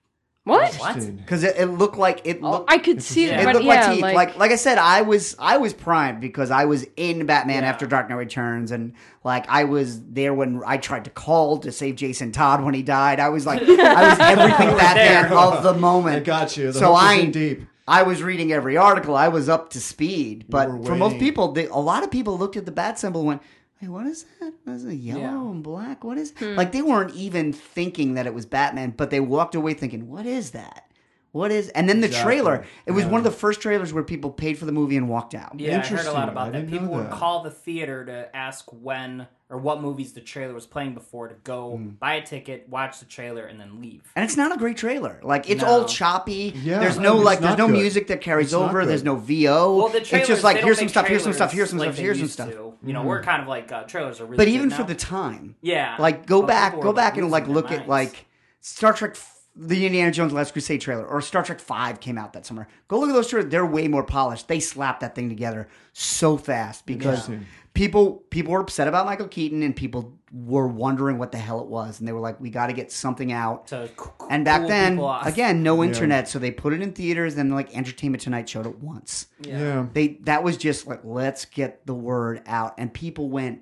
What? 0.44 0.74
what? 0.76 1.16
because 1.18 1.44
it, 1.44 1.54
it 1.56 1.66
looked 1.66 1.96
like 1.96 2.22
it 2.24 2.40
Oh, 2.42 2.50
looked. 2.50 2.72
I 2.72 2.78
could 2.78 3.02
see 3.02 3.26
it, 3.26 3.38
It 3.38 3.44
but 3.44 3.54
looked 3.54 3.66
yeah, 3.66 3.86
like 3.86 3.92
teeth. 3.94 4.02
like, 4.02 4.14
Like, 4.16 4.36
like 4.36 4.50
I 4.50 4.56
said, 4.56 4.78
I 4.78 5.02
was 5.02 5.36
I 5.38 5.58
was 5.58 5.72
primed 5.72 6.20
because 6.20 6.50
I 6.50 6.64
was 6.64 6.86
in 6.96 7.24
Batman 7.26 7.62
Yeah. 7.62 7.68
after 7.68 7.86
Dark 7.86 8.08
Knight 8.08 8.16
Returns, 8.16 8.72
and 8.72 8.94
like 9.22 9.48
I 9.48 9.64
was 9.64 10.02
there 10.06 10.34
when 10.34 10.62
I 10.66 10.76
tried 10.78 11.04
to 11.04 11.10
call 11.10 11.58
to 11.58 11.70
save 11.70 11.94
Jason 11.96 12.32
Todd 12.32 12.64
when 12.64 12.74
he 12.74 12.82
died. 12.82 13.20
I 13.20 13.28
was 13.28 13.46
like, 13.46 13.60
I 13.62 14.08
was 14.08 14.18
everything 14.20 14.76
Batman 14.76 15.32
of 15.32 15.62
the 15.62 15.74
moment. 15.74 16.16
I 16.16 16.20
got 16.20 16.56
you. 16.56 16.72
The 16.72 16.78
so 16.78 16.94
hook 16.94 17.02
I 17.02 17.24
deep. 17.26 17.66
I 17.90 18.02
was 18.02 18.22
reading 18.22 18.52
every 18.52 18.76
article. 18.76 19.16
I 19.16 19.28
was 19.28 19.48
up 19.48 19.70
to 19.70 19.80
speed. 19.80 20.46
But 20.48 20.70
were 20.70 20.84
for 20.84 20.94
most 20.94 21.18
people, 21.18 21.52
they, 21.52 21.66
a 21.66 21.74
lot 21.76 22.02
of 22.04 22.10
people 22.10 22.38
looked 22.38 22.56
at 22.56 22.64
the 22.64 22.72
bat 22.72 22.98
symbol 22.98 23.20
and 23.22 23.26
went, 23.28 23.42
"Hey, 23.78 23.88
what 23.88 24.06
is 24.06 24.24
that? 24.40 24.52
What 24.64 24.74
is 24.74 24.84
it? 24.84 24.94
Yellow 24.94 25.20
Yeah. 25.20 25.50
and 25.50 25.62
black? 25.62 26.04
What 26.04 26.16
is?" 26.16 26.32
Hmm. 26.38 26.54
Like 26.54 26.72
they 26.72 26.82
weren't 26.82 27.14
even 27.14 27.52
thinking 27.52 28.14
that 28.14 28.26
it 28.26 28.34
was 28.34 28.46
Batman, 28.46 28.94
but 28.96 29.10
they 29.10 29.20
walked 29.20 29.54
away 29.54 29.74
thinking, 29.74 30.08
"What 30.08 30.24
is 30.24 30.52
that?" 30.52 30.84
What 31.32 31.52
is 31.52 31.68
and 31.70 31.88
then 31.88 32.00
the 32.00 32.08
Exactly. 32.08 32.32
trailer? 32.34 32.64
It 32.86 32.90
was 32.92 33.04
one 33.04 33.18
of 33.18 33.24
the 33.24 33.30
first 33.30 33.60
trailers 33.60 33.92
where 33.92 34.02
people 34.02 34.30
paid 34.30 34.58
for 34.58 34.64
the 34.66 34.72
movie 34.72 34.96
and 34.96 35.08
walked 35.08 35.32
out. 35.34 35.58
Yeah, 35.60 35.68
I 35.68 35.74
heard 35.74 35.84
a 35.84 35.86
Interesting. 35.90 36.12
lot 36.14 36.28
I 36.28 36.32
about 36.32 36.52
that. 36.52 36.68
People 36.68 36.88
would 36.88 37.06
that. 37.06 37.12
call 37.12 37.42
the 37.44 37.52
theater 37.52 38.04
to 38.04 38.34
ask 38.36 38.64
when 38.72 39.28
or 39.50 39.58
what 39.58 39.82
movies 39.82 40.12
the 40.12 40.20
trailer 40.20 40.54
was 40.54 40.64
playing 40.66 40.94
before 40.94 41.26
to 41.28 41.34
go 41.44 41.76
Hmm. 41.76 41.88
buy 41.98 42.14
a 42.14 42.24
ticket, 42.24 42.68
watch 42.68 43.00
the 43.00 43.04
trailer, 43.04 43.44
and 43.44 43.60
then 43.60 43.80
leave. 43.80 44.02
And 44.14 44.24
it's 44.24 44.36
not 44.36 44.54
a 44.54 44.56
great 44.56 44.76
trailer. 44.76 45.20
Like 45.22 45.50
it's 45.50 45.62
No. 45.62 45.68
all 45.68 45.84
choppy. 45.86 46.52
Yeah, 46.62 46.78
there's 46.78 46.98
no 46.98 47.16
it's 47.16 47.24
like 47.24 47.40
there's 47.40 47.58
no 47.58 47.66
good. 47.66 47.72
music 47.76 48.06
that 48.06 48.20
carries 48.20 48.48
It's 48.48 48.54
over. 48.54 48.86
There's 48.86 49.02
no 49.04 49.16
VO. 49.16 49.76
Well, 49.76 49.88
the 49.88 49.92
trailers, 49.94 50.00
it's 50.00 50.08
trailers, 50.10 50.28
just 50.28 50.44
like 50.44 50.56
here's 50.58 50.78
some 50.78 50.88
stuff, 50.88 51.06
here's 51.08 51.22
some 51.24 51.32
stuff, 51.32 51.52
here's 51.52 51.70
some 51.70 51.78
like 51.78 51.88
stuff, 51.92 51.98
here's 51.98 52.18
some 52.18 52.28
stuff. 52.28 52.50
to. 52.50 52.74
You 52.82 52.92
know, 52.92 53.02
we're 53.02 53.22
kind 53.22 53.42
of 53.42 53.48
like 53.48 53.70
uh, 53.72 53.82
trailers 53.82 54.20
are 54.20 54.24
really. 54.24 54.36
But 54.36 54.44
good 54.46 54.54
even 54.54 54.68
now. 54.68 54.76
for 54.76 54.84
the 54.84 54.94
time, 54.94 55.56
yeah, 55.60 55.96
like 55.98 56.26
go 56.26 56.40
But 56.42 56.46
back, 56.48 56.80
go 56.80 56.92
back 56.92 57.16
and 57.16 57.30
like 57.30 57.46
their 57.46 57.54
look 57.54 57.70
at 57.72 57.88
like 57.88 58.26
Star 58.60 58.92
Trek, 58.92 59.12
f- 59.16 59.39
the 59.62 59.84
Indiana 59.84 60.10
Jones 60.10 60.32
Last 60.32 60.52
Crusade 60.52 60.80
trailer, 60.80 61.06
or 61.06 61.20
Star 61.20 61.42
Trek 61.42 61.60
Five 61.60 62.00
came 62.00 62.16
out 62.16 62.32
that 62.32 62.46
summer. 62.46 62.66
Go 62.88 62.98
look 62.98 63.10
at 63.10 63.12
those 63.12 63.28
trailers; 63.28 63.50
they're 63.50 63.66
way 63.66 63.88
more 63.88 64.02
polished. 64.02 64.48
They 64.48 64.58
slapped 64.58 65.00
that 65.00 65.14
thing 65.14 65.28
together 65.28 65.68
so 65.92 66.38
fast 66.38 66.86
because 66.86 67.28
people 67.74 68.24
people 68.30 68.54
were 68.54 68.60
upset 68.60 68.88
about 68.88 69.04
Michael 69.04 69.28
Keaton, 69.28 69.62
and 69.62 69.76
people 69.76 70.16
were 70.32 70.66
wondering 70.66 71.18
what 71.18 71.30
the 71.30 71.38
hell 71.38 71.60
it 71.60 71.66
was, 71.66 71.98
and 71.98 72.08
they 72.08 72.12
were 72.12 72.20
like, 72.20 72.40
"We 72.40 72.48
got 72.48 72.68
to 72.68 72.72
get 72.72 72.90
something 72.90 73.32
out." 73.32 73.66
to 73.66 73.90
And 74.30 74.46
back 74.46 74.60
cool 74.60 74.68
then, 74.68 74.98
again, 75.24 75.62
no 75.62 75.84
internet, 75.84 76.26
so 76.28 76.38
they 76.38 76.50
put 76.50 76.72
it 76.72 76.80
in 76.80 76.92
theaters. 76.92 77.36
And 77.36 77.54
like 77.54 77.76
Entertainment 77.76 78.22
Tonight 78.22 78.48
showed 78.48 78.66
it 78.66 78.78
once. 78.78 79.26
Yeah. 79.42 79.86
They 79.92 80.18
that 80.22 80.42
was 80.42 80.56
just 80.56 80.86
like 80.86 81.00
let's 81.04 81.44
get 81.44 81.86
the 81.86 81.94
word 81.94 82.42
out, 82.46 82.74
and 82.78 82.92
people 82.94 83.28
went 83.28 83.60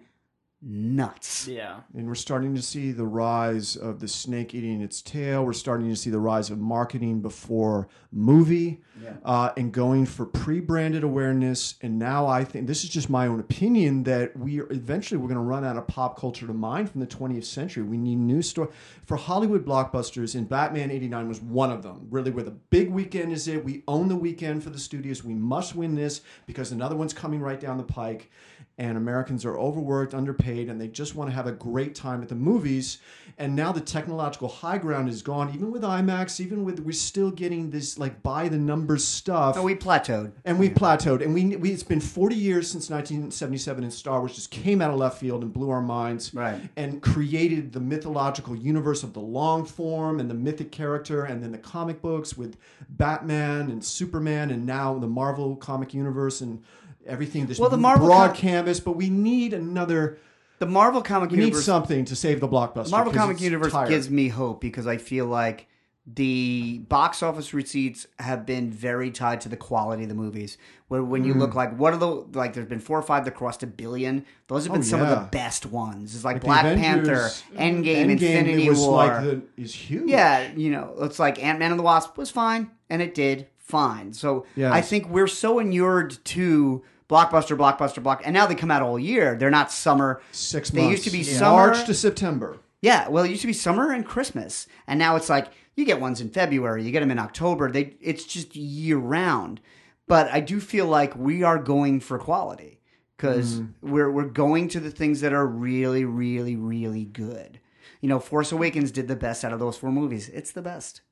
nuts. 0.61 1.47
yeah, 1.47 1.81
And 1.95 2.07
we're 2.07 2.15
starting 2.17 2.55
to 2.55 2.63
see 2.63 2.91
the 2.91 3.07
rise 3.07 3.77
of 3.77 4.01
the 4.01 4.09
snake 4.09 4.55
eating 4.55 4.81
its 4.81 5.01
tail. 5.03 5.45
We're 5.45 5.53
starting 5.53 5.89
to 5.89 5.97
see 5.97 6.11
the 6.11 6.19
rise 6.19 6.51
of 6.51 6.59
marketing 6.59 7.21
before 7.21 7.89
movie 8.11 8.83
uh, 9.25 9.51
and 9.57 9.73
going 9.73 10.07
for 10.07 10.27
pre 10.27 10.61
branded 10.61 11.05
awareness. 11.05 11.75
And 11.83 11.99
now 11.99 12.27
I 12.27 12.45
think 12.45 12.67
this 12.67 12.83
is 12.83 12.91
just 12.91 13.09
my 13.09 13.27
own 13.27 13.41
opinion 13.41 14.03
that 14.05 14.37
we 14.37 14.61
are 14.61 14.71
eventually 14.73 15.19
we're 15.19 15.29
going 15.29 15.37
to 15.37 15.43
run 15.43 15.65
out 15.65 15.77
of 15.77 15.87
pop 15.87 16.19
culture 16.19 16.47
to 16.47 16.53
mine 16.53 16.87
from 16.87 17.01
the 17.01 17.07
20th 17.07 17.45
century. 17.45 17.83
We 17.83 17.97
need 17.97 18.17
new 18.17 18.43
story 18.43 18.69
for 19.05 19.17
Hollywood 19.17 19.65
blockbusters, 19.65 20.35
and 20.35 20.49
Batman 20.49 20.91
89 20.91 21.29
was 21.29 21.41
one 21.41 21.71
of 21.71 21.83
them. 21.83 22.07
Really, 22.11 22.31
where 22.31 22.45
the 22.45 22.51
big 22.51 22.91
weekend 22.91 23.33
is 23.33 23.47
it. 23.49 23.65
We 23.65 23.83
own 23.87 24.09
the 24.09 24.17
weekend 24.17 24.65
for 24.65 24.71
the 24.71 24.79
studios. 24.79 25.23
We 25.23 25.35
must 25.35 25.75
win 25.75 25.95
this 25.95 26.23
because 26.47 26.73
another 26.73 26.97
one's 26.97 27.13
coming 27.13 27.41
right 27.41 27.61
down 27.61 27.77
the 27.79 27.85
pike 27.85 28.31
and 28.79 28.97
Americans 28.97 29.45
are 29.45 29.59
overworked, 29.59 30.15
underpaid, 30.15 30.69
and 30.71 30.81
they 30.81 30.87
just 30.87 31.17
want 31.17 31.29
to 31.29 31.35
have 31.35 31.49
a 31.49 31.53
great 31.53 31.97
time 31.97 32.23
at 32.23 32.29
the 32.29 32.35
movies. 32.37 32.99
And 33.37 33.57
now 33.57 33.73
the 33.73 33.81
technological 33.81 34.49
high 34.49 34.79
ground 34.79 35.09
is 35.09 35.21
gone. 35.21 35.53
Even 35.53 35.73
with 35.73 35.83
IMAX, 35.83 36.41
even 36.41 36.65
with 36.65 36.79
we're 36.79 36.93
still 36.93 37.33
getting 37.33 37.71
this 37.71 37.99
like 37.99 38.23
by 38.23 38.49
the 38.49 38.57
numbers 38.57 39.05
stuff. 39.05 39.57
So 39.57 39.65
we 39.65 39.75
plateaued. 39.75 40.33
and 40.45 40.59
we 40.61 40.71
plateaued, 40.71 41.23
and 41.23 41.35
we, 41.35 41.57
we 41.57 41.73
it's 41.73 41.83
been 41.83 42.01
40 42.01 42.37
years 42.37 42.71
since 42.71 42.89
1977, 42.89 43.83
and 43.83 43.93
Star 43.93 44.21
Wars 44.21 44.37
just 44.37 44.53
came 44.53 44.81
out 44.81 44.91
of 44.91 44.97
left 44.99 45.19
field 45.19 45.43
and 45.43 45.53
blew 45.53 45.71
our 45.71 45.83
minds, 45.83 46.33
Right. 46.33 46.61
And 46.77 47.03
created 47.03 47.73
the 47.73 47.81
mythological 47.81 48.55
universe 48.55 49.03
of 49.03 49.13
the 49.13 49.21
long 49.21 49.65
form 49.65 50.21
and 50.21 50.31
the 50.31 50.35
mythic 50.35 50.71
character, 50.71 51.25
and 51.25 51.43
then 51.43 51.51
the 51.51 51.59
comic 51.59 52.01
books 52.01 52.37
with 52.37 52.57
Batman 52.91 53.71
and 53.71 53.85
Superman, 53.85 54.51
and 54.51 54.65
now 54.65 54.99
the 54.99 55.09
Marvel 55.09 55.57
comic 55.57 55.93
universe 55.93 56.41
and 56.41 56.63
everything. 57.09 57.47
This 57.47 57.59
Well, 57.59 57.71
the 57.71 57.77
Marvel 57.77 58.07
broad 58.07 58.29
com- 58.29 58.37
canvas, 58.37 58.81
but 58.81 58.93
we 58.93 59.11
need 59.11 59.53
another. 59.55 60.19
The 60.61 60.67
Marvel 60.67 61.03
comic 61.03 61.31
Universe. 61.31 61.51
We 61.53 61.57
need 61.59 61.63
something 61.65 62.05
to 62.07 62.17
save 62.17 62.41
the 62.41 62.49
blockbuster. 62.49 62.85
the 62.85 62.91
Marvel 62.91 63.13
comic 63.13 63.41
universe 63.41 63.73
tired. 63.73 63.89
gives 63.89 64.11
me 64.11 64.29
hope 64.29 64.61
because 64.61 64.87
I 64.87 64.97
feel 64.97 65.27
like 65.27 65.67
the 66.15 66.79
box 66.89 67.23
office 67.23 67.53
receipts 67.53 68.07
have 68.19 68.47
been 68.47 68.71
very 68.71 69.11
tied 69.11 69.41
to 69.43 69.49
the 69.49 69.57
quality 69.59 70.05
of 70.05 70.09
the 70.09 70.15
movies. 70.15 70.57
Where 70.89 71.03
when 71.05 71.23
you 71.25 71.35
Mm. 71.35 71.39
look 71.41 71.55
like 71.55 71.77
what 71.79 71.93
are 71.93 71.99
the 71.99 72.07
like, 72.33 72.55
there's 72.55 72.67
been 72.67 72.81
four 72.81 72.99
or 72.99 73.03
five 73.03 73.27
that 73.27 73.33
crossed 73.35 73.63
a 73.63 73.67
billion. 73.67 74.25
Those 74.47 74.65
have 74.65 74.73
been 74.73 74.81
Oh, 74.81 74.85
some 74.85 75.01
of 75.03 75.11
the 75.11 75.29
best 75.31 75.67
ones. 75.67 76.15
It's 76.15 76.25
like, 76.25 76.37
Like 76.37 76.45
Black 76.45 76.65
Avengers, 76.65 77.43
Panther, 77.55 77.63
Endgame, 77.63 78.07
Endgame, 78.07 78.11
Infinity 78.13 78.69
was 78.71 78.79
War. 78.81 78.97
like 78.97 79.23
the, 79.23 79.43
is 79.59 79.75
huge. 79.75 80.09
Yeah, 80.09 80.51
you 80.57 80.71
know, 80.71 80.95
it's 81.03 81.19
like 81.19 81.43
Ant 81.45 81.59
Man 81.59 81.73
and 81.73 81.79
the 81.79 81.85
Wasp 81.85 82.17
was 82.17 82.31
fine, 82.31 82.71
and 82.89 83.03
it 83.03 83.15
did 83.15 83.47
fine. 83.59 84.15
So 84.15 84.47
Yes. 84.57 84.73
I 84.73 84.81
think 84.81 85.11
we're 85.11 85.27
so 85.27 85.59
inured 85.59 86.17
to 86.25 86.83
blockbuster, 87.09 87.57
blockbuster, 87.57 88.03
block, 88.03 88.23
and 88.25 88.35
now 88.35 88.47
they 88.47 88.55
come 88.55 88.71
out 88.71 88.83
all 88.83 88.99
year. 88.99 89.35
They're 89.35 89.51
not 89.51 89.73
summer. 89.73 90.21
six 90.33 90.71
They 90.71 90.83
months. 90.83 90.93
used 90.93 91.05
to 91.05 91.11
be 91.11 91.19
Yeah. 91.19 91.39
summer- 91.39 91.67
March 91.69 91.87
to 91.87 91.95
September. 91.95 92.59
Yeah, 92.81 93.09
well, 93.09 93.25
it 93.25 93.31
used 93.31 93.41
to 93.41 93.47
be 93.49 93.53
summer 93.53 93.91
and 93.91 94.07
Christmas, 94.07 94.67
and 94.87 94.99
now 94.99 95.17
it's 95.17 95.29
like 95.29 95.49
you 95.75 95.85
get 95.85 96.01
ones 96.01 96.21
in 96.21 96.31
February, 96.31 96.85
you 96.85 96.93
get 96.93 97.01
them 97.01 97.11
in 97.11 97.19
October. 97.19 97.71
They 97.71 97.97
it's 98.01 98.25
just 98.25 98.55
year 98.55 98.99
round. 98.99 99.61
But 100.07 100.31
I 100.33 100.41
do 100.41 100.59
feel 100.59 100.87
like 100.87 101.15
we 101.17 101.43
are 101.43 101.59
going 101.59 102.01
for 102.01 102.19
quality 102.19 102.81
because 103.17 103.61
mm. 103.61 103.75
we're 103.83 104.11
we're 104.11 104.25
going 104.25 104.69
to 104.69 104.81
the 104.81 104.91
things 104.91 105.21
that 105.21 105.33
are 105.33 105.47
really, 105.47 106.05
really, 106.05 106.57
really 106.57 107.05
good. 107.05 107.61
You 108.01 108.09
know, 108.09 108.21
Force 108.21 108.53
Awakens 108.53 108.91
did 108.91 109.09
the 109.09 109.17
best 109.17 109.45
out 109.45 109.53
of 109.53 109.59
those 109.59 109.77
four 109.77 109.91
movies. 109.91 110.29
It's 110.29 110.53
the 110.53 110.63
best 110.63 111.03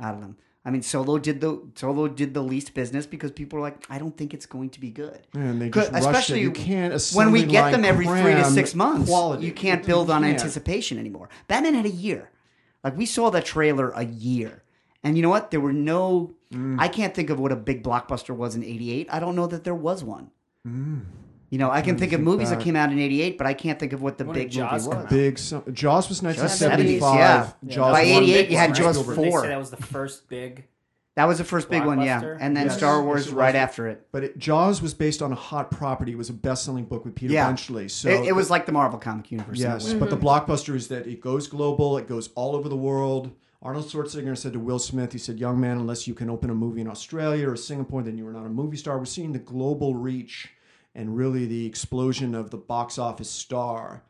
out 0.00 0.14
of 0.14 0.20
them. 0.20 0.36
I 0.66 0.70
mean, 0.70 0.82
Solo 0.82 1.16
did 1.18 1.40
the 1.40 1.62
Solo 1.76 2.08
did 2.08 2.34
the 2.34 2.42
least 2.42 2.74
business 2.74 3.06
because 3.06 3.30
people 3.30 3.58
are 3.58 3.62
like, 3.62 3.86
I 3.88 3.98
don't 3.98 4.16
think 4.16 4.34
it's 4.34 4.46
going 4.46 4.70
to 4.70 4.80
be 4.80 4.90
good. 4.90 5.20
And 5.32 5.62
they 5.62 5.70
just 5.70 5.92
rushed 5.92 6.30
it. 6.30 6.40
You 6.40 6.50
can't 6.50 7.00
when 7.14 7.30
we 7.30 7.44
get 7.44 7.70
them 7.70 7.84
every 7.84 8.04
three 8.04 8.34
to 8.34 8.44
six 8.44 8.74
months. 8.74 9.08
Quality. 9.08 9.46
You 9.46 9.52
can't 9.52 9.86
build 9.86 10.10
on 10.10 10.22
can't. 10.22 10.34
anticipation 10.34 10.98
anymore. 10.98 11.28
Batman 11.48 11.74
had 11.74 11.86
a 11.86 11.90
year. 11.90 12.30
Like 12.84 12.96
we 12.96 13.06
saw 13.06 13.30
that 13.30 13.44
trailer 13.44 13.90
a 13.90 14.04
year. 14.04 14.62
And 15.02 15.16
you 15.16 15.22
know 15.22 15.30
what? 15.30 15.52
There 15.52 15.60
were 15.60 15.72
no 15.72 16.34
Mm. 16.52 16.76
I 16.78 16.88
can't 16.88 17.14
think 17.14 17.30
of 17.30 17.40
what 17.40 17.52
a 17.52 17.56
big 17.56 17.82
blockbuster 17.82 18.34
was 18.34 18.54
in 18.54 18.62
88. 18.62 19.08
I 19.10 19.20
don't 19.20 19.36
know 19.36 19.46
that 19.46 19.64
there 19.64 19.74
was 19.74 20.04
one. 20.04 20.30
You 21.50 21.58
know, 21.58 21.70
I 21.70 21.80
can 21.80 21.96
think 21.96 22.12
of 22.12 22.18
think 22.18 22.24
movies 22.24 22.50
that 22.50 22.60
came 22.60 22.74
out 22.76 22.90
in 22.90 22.98
'88, 22.98 23.38
but 23.38 23.46
I 23.46 23.54
can't 23.54 23.78
think 23.78 23.92
of 23.92 24.02
what 24.02 24.18
the 24.18 24.24
When 24.24 24.34
big 24.34 24.48
did 24.50 24.56
Jaws 24.58 24.84
movie 24.86 24.94
come 24.94 24.96
was. 24.96 25.04
out? 25.04 25.10
Big 25.10 25.38
so- 25.38 25.64
Jaws 25.72 26.08
was 26.08 26.22
1975. 26.22 27.00
70s, 27.00 27.54
yeah. 27.62 27.74
Jaws 27.74 27.92
By 27.92 28.00
88, 28.02 28.50
you 28.50 28.56
had 28.56 28.70
was 28.70 28.78
Jaws 28.78 28.94
Spielberg. 28.96 29.16
They 29.24 29.30
four. 29.30 29.40
say 29.42 29.48
that 29.48 29.58
was 29.58 29.70
the 29.70 29.76
first 29.76 30.28
big. 30.28 30.66
That 31.14 31.24
was 31.26 31.38
the 31.38 31.44
first 31.44 31.70
big 31.70 31.82
one, 31.86 32.02
yeah. 32.02 32.36
And 32.40 32.54
then 32.54 32.66
Yes. 32.66 32.76
Star 32.76 33.02
Wars 33.02 33.28
it 33.28 33.32
right 33.34 33.54
was. 33.54 33.58
after 33.60 33.86
it. 33.88 34.06
But 34.12 34.24
it, 34.24 34.38
Jaws 34.38 34.82
was 34.82 34.92
based 34.92 35.22
on 35.22 35.32
a 35.32 35.36
hot 35.36 35.70
property. 35.70 36.12
It 36.12 36.18
was 36.18 36.28
a 36.28 36.34
best-selling 36.34 36.84
book 36.84 37.06
with 37.06 37.14
Peter 37.14 37.32
Yeah. 37.32 37.46
Benchley. 37.46 37.88
So 37.88 38.10
it, 38.10 38.26
it 38.26 38.32
was 38.32 38.50
like 38.50 38.66
the 38.66 38.72
Marvel 38.72 38.98
comic 38.98 39.30
universe. 39.32 39.58
in 39.60 39.66
a 39.66 39.72
Yes, 39.74 39.88
mm-hmm. 39.88 39.98
but 39.98 40.10
the 40.10 40.16
blockbuster 40.18 40.74
is 40.74 40.88
that 40.88 41.06
it 41.06 41.22
goes 41.22 41.46
global, 41.46 41.96
it 41.96 42.06
goes 42.06 42.28
all 42.34 42.54
over 42.54 42.68
the 42.68 42.76
world. 42.76 43.30
Arnold 43.62 43.86
Schwarzenegger 43.86 44.36
said 44.36 44.52
to 44.52 44.58
Will 44.60 44.78
Smith, 44.78 45.12
he 45.12 45.18
said, 45.18 45.38
Young 45.40 45.58
man, 45.58 45.78
unless 45.78 46.06
you 46.06 46.12
can 46.12 46.28
open 46.28 46.50
a 46.50 46.54
movie 46.54 46.82
in 46.82 46.86
Australia 46.86 47.48
or 47.48 47.56
Singapore, 47.56 48.02
then 48.02 48.18
you 48.18 48.26
are 48.28 48.32
not 48.32 48.44
a 48.44 48.50
movie 48.50 48.76
star. 48.76 48.98
We're 48.98 49.06
seeing 49.06 49.32
the 49.32 49.38
global 49.38 49.94
reach 49.94 50.50
and 50.96 51.16
really 51.16 51.44
the 51.46 51.66
explosion 51.66 52.34
of 52.34 52.50
the 52.50 52.56
box 52.56 52.98
office 52.98 53.30
star. 53.30 54.02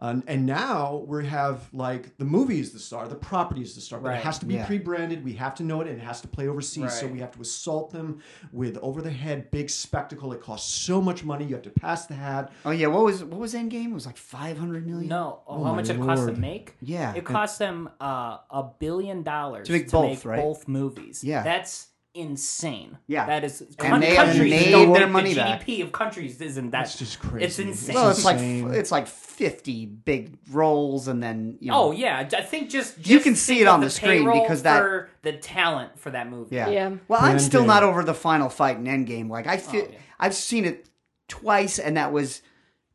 Um, 0.00 0.22
and 0.28 0.46
now 0.46 1.04
we 1.08 1.26
have 1.26 1.68
like 1.74 2.16
the 2.18 2.24
movie 2.24 2.60
is 2.60 2.70
the 2.70 2.78
star, 2.78 3.08
the 3.08 3.16
property 3.16 3.62
is 3.62 3.74
the 3.74 3.80
star, 3.80 3.98
but 3.98 4.10
Right. 4.10 4.18
it 4.18 4.22
has 4.24 4.38
to 4.38 4.46
be 4.46 4.54
Yeah. 4.54 4.64
pre-branded. 4.64 5.24
We 5.24 5.32
have 5.32 5.56
to 5.56 5.64
know 5.64 5.80
it, 5.80 5.88
and 5.88 5.98
it 5.98 6.04
has 6.04 6.20
to 6.20 6.28
play 6.28 6.46
overseas. 6.46 6.92
So 6.92 7.08
we 7.08 7.18
have 7.18 7.32
to 7.32 7.40
assault 7.40 7.90
them 7.90 8.20
with 8.52 8.78
over-the-head 8.80 9.50
big 9.50 9.68
spectacle. 9.68 10.32
It 10.32 10.40
costs 10.40 10.72
so 10.72 11.02
much 11.02 11.24
money. 11.24 11.46
You 11.46 11.54
have 11.56 11.64
to 11.64 11.70
pass 11.70 12.06
the 12.06 12.14
hat. 12.14 12.52
Oh 12.64 12.70
yeah, 12.70 12.86
what 12.86 13.02
was 13.06 13.24
what 13.24 13.40
was 13.40 13.54
Endgame? 13.54 13.86
It 13.86 13.94
was 13.94 14.06
like 14.06 14.16
500 14.16 14.86
million. 14.86 15.08
No, 15.08 15.40
Oh 15.48 15.64
how 15.64 15.70
my 15.70 15.78
much 15.78 15.88
it 15.90 16.00
cost 16.00 16.26
to 16.28 16.32
make? 16.34 16.76
Yeah. 16.80 17.12
it 17.16 17.24
cost 17.24 17.58
them 17.58 17.90
uh, 18.00 18.38
a 18.52 18.66
billion 18.78 19.24
dollars 19.24 19.66
To 19.66 19.72
make 19.72 19.90
both, 19.90 20.24
right? 20.24 20.40
both 20.40 20.68
movies. 20.68 21.24
Yeah. 21.24 21.42
that's 21.42 21.88
insane. 22.14 22.98
Yeah. 23.06 23.26
that 23.26 23.44
is. 23.44 23.60
And 23.78 24.02
they 24.02 24.10
they 24.10 24.16
countries 24.16 24.50
made 24.50 24.70
don't 24.70 24.92
their 24.92 25.02
think 25.02 25.12
money 25.12 25.34
the 25.34 25.40
back. 25.40 25.64
GDP 25.64 25.82
of 25.82 25.92
countries 25.92 26.40
isn't 26.40 26.70
that. 26.70 26.86
It's 26.86 26.98
just 26.98 27.20
crazy. 27.20 27.44
It's 27.44 27.58
insane. 27.58 27.94
Well, 27.94 28.10
it's 28.10 28.24
like 28.24 28.38
it's 28.40 28.90
like 28.90 29.06
50 29.06 29.86
big 29.86 30.36
roles, 30.50 31.08
and 31.08 31.22
then 31.22 31.58
you 31.60 31.70
know. 31.70 31.84
Oh 31.84 31.92
yeah, 31.92 32.28
I 32.32 32.42
think 32.42 32.70
just, 32.70 32.96
just 32.96 33.08
You 33.08 33.20
can 33.20 33.34
see 33.34 33.54
think 33.54 33.62
it 33.62 33.68
of 33.68 33.74
on 33.74 33.80
the 33.80 33.90
screen 33.90 34.22
payroll 34.22 34.42
because 34.42 34.62
that- 34.62 34.80
for 34.80 35.10
the 35.22 35.32
talent 35.32 35.98
for 35.98 36.10
that 36.10 36.28
movie. 36.28 36.56
Yeah. 36.56 36.68
Yeah. 36.68 36.96
Well, 37.08 37.20
I'm 37.22 37.38
still 37.38 37.64
not 37.64 37.82
over 37.82 38.02
the 38.02 38.14
final 38.14 38.48
fight 38.48 38.76
in 38.76 38.84
Endgame. 38.84 39.28
Like 39.30 39.46
I 39.46 39.56
oh, 39.56 39.58
feel, 39.58 39.88
yeah. 39.90 39.98
I've 40.18 40.34
seen 40.34 40.64
it 40.64 40.88
twice, 41.28 41.78
and 41.78 41.96
that 41.96 42.12
was 42.12 42.42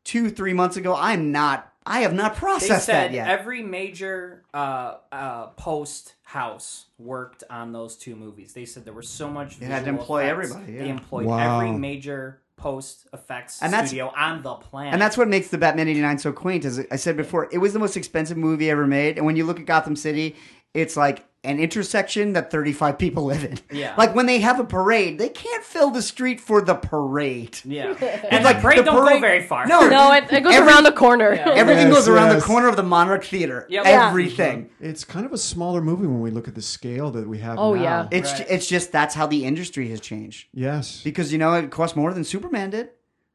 two, 0.04 0.30
three 0.30 0.52
months 0.52 0.76
ago. 0.76 0.94
I'm 0.96 1.32
not. 1.32 1.72
I 1.86 2.00
have 2.00 2.14
not 2.14 2.34
They 2.34 2.40
processed 2.40 2.86
said 2.86 3.10
that 3.10 3.12
yet. 3.14 3.28
every 3.28 3.62
major 3.62 4.44
uh, 4.54 4.94
uh, 5.12 5.46
post 5.48 6.14
house 6.22 6.86
worked 6.98 7.44
on 7.50 7.72
those 7.72 7.96
two 7.96 8.16
movies. 8.16 8.52
They 8.54 8.64
said 8.64 8.84
there 8.84 8.94
was 8.94 9.08
so 9.08 9.28
much. 9.28 9.58
They 9.58 9.66
had 9.66 9.84
to 9.84 9.90
employ 9.90 10.24
effects. 10.24 10.52
everybody, 10.54 10.78
They 10.78 10.88
employed 10.88 11.26
Wow. 11.26 11.60
every 11.60 11.76
major 11.76 12.40
post 12.56 13.06
effects 13.12 13.60
And 13.60 13.72
that's- 13.72 13.88
studio 13.90 14.12
on 14.16 14.42
the 14.42 14.54
planet. 14.54 14.94
and 14.94 15.02
that's 15.02 15.18
what 15.18 15.28
makes 15.28 15.48
the 15.48 15.58
Batman 15.58 15.88
'89 15.88 16.18
so 16.18 16.32
quaint. 16.32 16.64
As 16.64 16.80
I 16.90 16.96
said 16.96 17.16
before, 17.16 17.48
it 17.52 17.58
was 17.58 17.72
the 17.74 17.78
most 17.78 17.96
expensive 17.96 18.36
movie 18.38 18.70
ever 18.70 18.86
made. 18.86 19.16
And 19.18 19.26
when 19.26 19.36
you 19.36 19.44
look 19.44 19.60
at 19.60 19.66
Gotham 19.66 19.96
City, 19.96 20.36
it's 20.72 20.96
like 20.96 21.26
an 21.44 21.58
intersection 21.60 22.32
that 22.32 22.50
35 22.50 22.98
people 22.98 23.24
live 23.24 23.44
in. 23.44 23.58
Yeah. 23.70 23.94
Like 23.96 24.14
when 24.14 24.26
they 24.26 24.38
have 24.40 24.58
a 24.58 24.64
parade, 24.64 25.18
they 25.18 25.28
can't 25.28 25.62
fill 25.62 25.90
the 25.90 26.02
street 26.02 26.40
for 26.40 26.62
the 26.62 26.74
parade. 26.74 27.58
yeah. 27.64 27.92
And 28.30 28.44
like 28.44 28.54
like 28.54 28.60
parade 28.62 28.78
the 28.78 28.82
don't 28.84 28.96
parade- 29.04 29.16
go 29.16 29.20
very 29.20 29.42
far. 29.46 29.66
No, 29.66 29.88
No, 29.88 30.12
it, 30.12 30.24
it 30.32 30.42
goes 30.42 30.54
Every- 30.54 30.68
around 30.72 30.84
the 30.84 30.92
corner. 30.92 31.30
Everything 31.32 31.88
Yes, 31.88 31.94
goes 31.94 32.08
around 32.08 32.34
the 32.34 32.40
corner 32.42 32.68
of 32.68 32.76
the 32.76 32.82
Monarch 32.82 33.24
Theater. 33.24 33.66
Yep. 33.68 33.84
Yeah. 33.84 34.08
Everything. 34.08 34.70
It's 34.80 35.04
kind 35.04 35.26
of 35.26 35.32
a 35.32 35.38
smaller 35.38 35.80
movie 35.80 36.06
when 36.06 36.20
we 36.20 36.30
look 36.30 36.48
at 36.48 36.54
the 36.54 36.62
scale 36.62 37.10
that 37.12 37.28
we 37.28 37.38
have. 37.38 37.58
Oh, 37.58 37.74
now. 37.74 37.82
yeah. 37.82 38.08
It's 38.10 38.32
Right. 38.32 38.46
it's 38.50 38.66
just 38.66 38.90
that's 38.92 39.14
how 39.14 39.26
the 39.26 39.44
industry 39.44 39.88
has 39.90 40.00
changed. 40.00 40.48
yes. 40.52 41.02
Because 41.04 41.32
you 41.32 41.38
know 41.38 41.52
it 41.54 41.70
costs 41.70 41.96
more 41.96 42.12
than 42.14 42.24
Superman 42.24 42.70
did. 42.70 42.90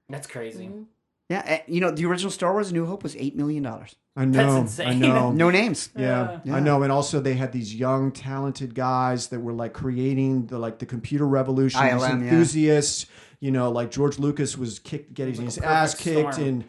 That's 0.09 0.25
crazy. 0.27 0.65
Mm-hmm. 0.65 0.83
Yeah, 1.29 1.43
eh, 1.45 1.59
you 1.67 1.79
know 1.79 1.91
the 1.91 2.05
original 2.05 2.31
Star 2.31 2.53
Wars: 2.53 2.71
A 2.71 2.73
New 2.73 2.87
Hope 2.87 3.03
was 3.03 3.15
eight 3.15 3.35
million 3.35 3.61
dollars. 3.61 3.95
I 4.15 4.25
know. 4.25 4.55
I 4.55 4.59
insane. 4.61 4.99
know. 4.99 5.31
No 5.35 5.51
names. 5.51 5.89
Yeah, 5.95 6.39
Yeah. 6.43 6.55
I 6.55 6.59
know, 6.59 6.81
and 6.81 6.91
also 6.91 7.19
they 7.19 7.35
had 7.35 7.51
these 7.51 7.73
young, 7.73 8.11
talented 8.11 8.73
guys 8.73 9.27
that 9.27 9.39
were 9.39 9.53
like 9.53 9.73
creating 9.73 10.47
the 10.47 10.57
like 10.57 10.79
the 10.79 10.87
computer 10.87 11.27
revolution. 11.27 11.79
these 11.81 11.91
ILM, 11.91 12.01
yeah. 12.01 12.15
enthusiasts, 12.15 13.05
you 13.39 13.51
know, 13.51 13.69
like 13.71 13.91
George 13.91 14.17
Lucas 14.17 14.57
was 14.57 14.79
kicked, 14.79 15.13
getting 15.13 15.35
like 15.35 15.45
his 15.45 15.59
ass 15.59 15.93
kicked, 15.93 16.33
storm. 16.33 16.47
and 16.47 16.65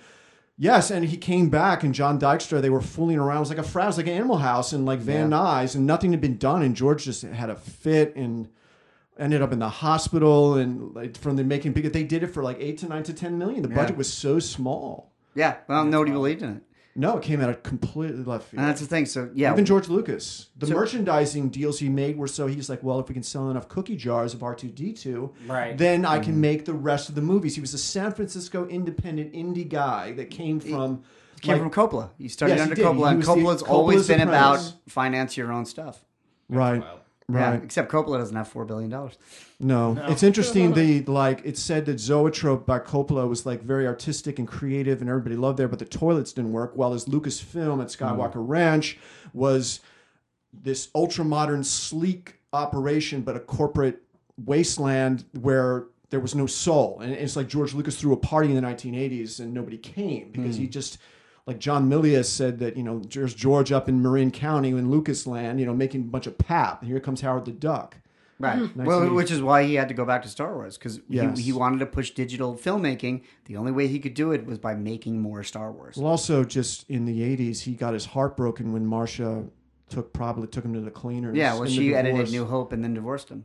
yes, 0.59 0.91
and 0.91 1.07
he 1.07 1.17
came 1.17 1.49
back, 1.49 1.83
and 1.83 1.95
John 1.95 2.21
Dykstra, 2.21 2.61
they 2.61 2.71
were 2.71 2.83
fooling 2.83 3.19
around. 3.19 3.39
It 3.39 3.41
was 3.41 3.49
like 3.49 3.59
a 3.59 3.63
frat, 3.63 3.85
it 3.85 3.89
was 3.89 3.97
like 3.97 4.09
Animal 4.09 4.37
House, 4.37 4.75
and 4.75 4.85
like 4.85 4.99
Van 4.99 5.31
Nuys, 5.31 5.75
and 5.75 5.87
nothing 5.87 6.11
had 6.11 6.21
been 6.21 6.37
done, 6.37 6.63
and 6.63 6.77
George 6.77 7.05
just 7.05 7.23
had 7.23 7.49
a 7.49 7.57
fit 7.57 8.15
and. 8.15 8.49
Ended 9.21 9.43
up 9.43 9.53
in 9.53 9.59
the 9.59 9.69
hospital 9.69 10.55
and 10.55 10.95
like 10.95 11.17
from 11.19 11.37
the 11.37 11.45
making 11.45 11.73
big. 11.75 11.93
They 11.93 12.03
did 12.05 12.23
it 12.23 12.29
for 12.29 12.43
like 12.43 12.57
eight 12.59 12.79
to 12.79 12.89
nine 12.89 13.03
to 13.05 13.13
ten 13.13 13.37
million. 13.39 13.61
The 13.63 13.69
budget 13.69 13.97
was 13.97 14.11
so 14.13 14.39
small. 14.39 15.13
Yeah, 15.35 15.57
well, 15.69 15.85
nobody 15.85 16.11
believed 16.11 16.43
in 16.43 16.57
it, 16.57 16.63
No, 16.97 17.19
it 17.19 17.23
came 17.23 17.41
out 17.41 17.51
of 17.51 17.63
completely 17.63 18.25
left 18.25 18.49
field. 18.49 18.61
and 18.61 18.69
that's 18.69 18.81
the 18.81 18.87
thing. 18.87 19.05
So 19.07 19.29
yeah, 19.35 19.53
Even 19.53 19.65
George 19.67 19.89
Lucas, 19.89 20.49
the 20.57 20.67
So- 20.67 20.75
merchandising 20.75 21.51
deals 21.51 21.79
he 21.79 21.89
made 21.91 22.17
were 22.17 22.27
so 22.27 22.47
he's 22.47 22.69
like, 22.71 22.83
well, 22.83 22.99
if 22.99 23.09
we 23.09 23.13
can 23.15 23.23
sell 23.23 23.51
enough 23.51 23.69
cookie 23.69 23.95
jars 23.95 24.33
of 24.35 24.43
R 24.43 24.55
two 24.55 24.69
D 24.71 24.93
two, 24.95 25.33
Right. 25.47 25.77
then 25.77 26.05
I 26.07 26.15
Mm-hmm. 26.17 26.25
can 26.25 26.41
make 26.41 26.65
the 26.65 26.73
rest 26.73 27.09
of 27.11 27.15
the 27.15 27.21
movies. 27.23 27.55
He 27.55 27.61
was 27.61 27.75
a 27.75 27.79
San 27.79 28.13
Francisco 28.13 28.67
independent 28.69 29.33
indie 29.35 29.69
guy 29.69 30.13
that 30.13 30.31
came 30.31 30.59
from. 30.61 31.03
came 31.43 31.53
like- 31.53 31.61
from 31.63 31.71
Coppola. 31.71 32.11
You 32.19 32.29
studied 32.31 32.53
Yes, 32.53 32.59
he 32.59 32.63
under 32.63 32.75
did. 32.75 32.83
He 32.83 32.89
Coppola, 32.89 33.09
and 33.09 33.19
was 33.19 33.27
the- 33.27 33.33
Coppola's 33.35 33.63
always 33.63 33.99
Coppola's 33.99 34.09
been 34.09 34.21
about 34.29 34.73
finance 34.89 35.37
your 35.37 35.53
own 35.53 35.65
stuff. 35.67 36.05
right, 36.49 36.83
Yeah, 37.33 37.51
right. 37.51 37.65
except 37.65 37.91
Coppola 37.91 38.19
doesn't 38.19 38.37
have 38.37 38.49
four 38.49 38.65
billion 38.65 38.91
dollars. 38.91 39.19
No. 39.59 39.97
it's 40.09 40.23
interesting. 40.23 40.73
The 40.73 41.03
like 41.03 41.43
it 41.45 41.59
said 41.59 41.87
that 41.87 42.01
Zoetrope 42.01 42.67
by 42.67 42.79
Coppola 42.79 43.29
was 43.29 43.47
like 43.47 43.63
very 43.63 43.87
artistic 43.87 44.39
and 44.39 44.49
creative, 44.49 45.01
and 45.01 45.09
everybody 45.11 45.37
loved 45.37 45.59
there, 45.59 45.69
but 45.69 45.79
the 45.79 45.85
toilets 45.85 46.33
didn't 46.33 46.53
work. 46.53 46.73
While 46.75 46.93
his 46.93 47.07
Lucasfilm 47.07 47.83
at 47.83 47.93
hmm. 47.93 48.05
Skywalker 48.05 48.33
Ranch 48.37 48.99
was 49.33 49.81
this 50.53 50.89
ultra 50.95 51.25
modern, 51.25 51.63
sleek 51.63 52.41
operation, 52.53 53.23
but 53.23 53.37
a 53.37 53.41
corporate 53.41 54.03
wasteland 54.45 55.25
where 55.41 55.87
there 56.11 56.21
was 56.21 56.35
no 56.35 56.47
soul. 56.47 56.99
And 57.01 57.13
it's 57.13 57.37
like 57.37 57.47
George 57.47 57.75
Lucas 57.75 58.01
threw 58.01 58.13
a 58.13 58.17
party 58.17 58.49
in 58.49 58.57
the 58.57 58.67
1980s 58.67 59.39
and 59.39 59.55
nobody 59.55 59.79
came 59.79 60.31
because 60.31 60.57
hmm. 60.57 60.63
he 60.63 60.69
just. 60.69 60.99
Like 61.51 61.59
John 61.59 61.91
Milius 61.91 62.27
said 62.27 62.61
that 62.61 62.77
you 62.77 62.85
know 62.85 63.01
there's 63.01 63.35
George 63.35 63.73
up 63.73 63.89
in 63.89 64.01
Marin 64.01 64.31
County 64.31 64.69
in 64.69 64.89
Lucasland, 64.89 65.59
you 65.59 65.67
know, 65.67 65.75
making 65.75 66.03
a 66.03 66.05
bunch 66.05 66.29
of 66.29 66.39
pap, 66.39 66.81
and 66.81 66.89
here 66.89 67.01
comes 67.01 67.23
Howard 67.23 67.45
the 67.45 67.51
Duck. 67.51 67.97
Right. 68.39 68.57
Hmm. 68.57 68.85
Well, 68.85 69.13
which 69.13 69.33
is 69.33 69.43
why 69.43 69.65
he 69.65 69.75
had 69.75 69.89
to 69.89 69.95
go 69.95 70.05
back 70.05 70.23
to 70.23 70.29
Star 70.29 70.55
Wars 70.55 70.79
because 70.79 71.01
Yes. 71.09 71.37
he, 71.37 71.47
he 71.47 71.53
wanted 71.53 71.81
to 71.81 71.87
push 71.87 72.13
digital 72.13 72.55
filmmaking. 72.55 73.23
The 73.47 73.57
only 73.57 73.73
way 73.73 73.89
he 73.89 73.99
could 73.99 74.15
do 74.15 74.31
it 74.31 74.47
was 74.47 74.59
by 74.59 74.77
making 74.77 75.21
more 75.21 75.43
Star 75.43 75.73
Wars. 75.73 75.97
Well, 75.97 76.07
also 76.07 76.45
just 76.45 76.89
in 76.89 77.05
the 77.05 77.21
'80s, 77.21 77.63
he 77.63 77.75
got 77.75 77.95
his 77.95 78.05
heart 78.07 78.37
broken 78.37 78.73
when 78.73 78.87
Marcia 78.87 79.47
took 79.89 80.13
probably 80.13 80.47
took 80.47 80.65
him 80.65 80.73
to 80.75 80.81
the 80.81 80.91
cleaners. 80.93 81.37
yeah, 81.37 81.55
well, 81.55 81.67
she 81.67 81.97
edited 81.97 82.31
New 82.31 82.45
Hope 82.45 82.73
and 82.73 82.85
then 82.85 82.95
divorced 82.95 83.29
him. 83.29 83.45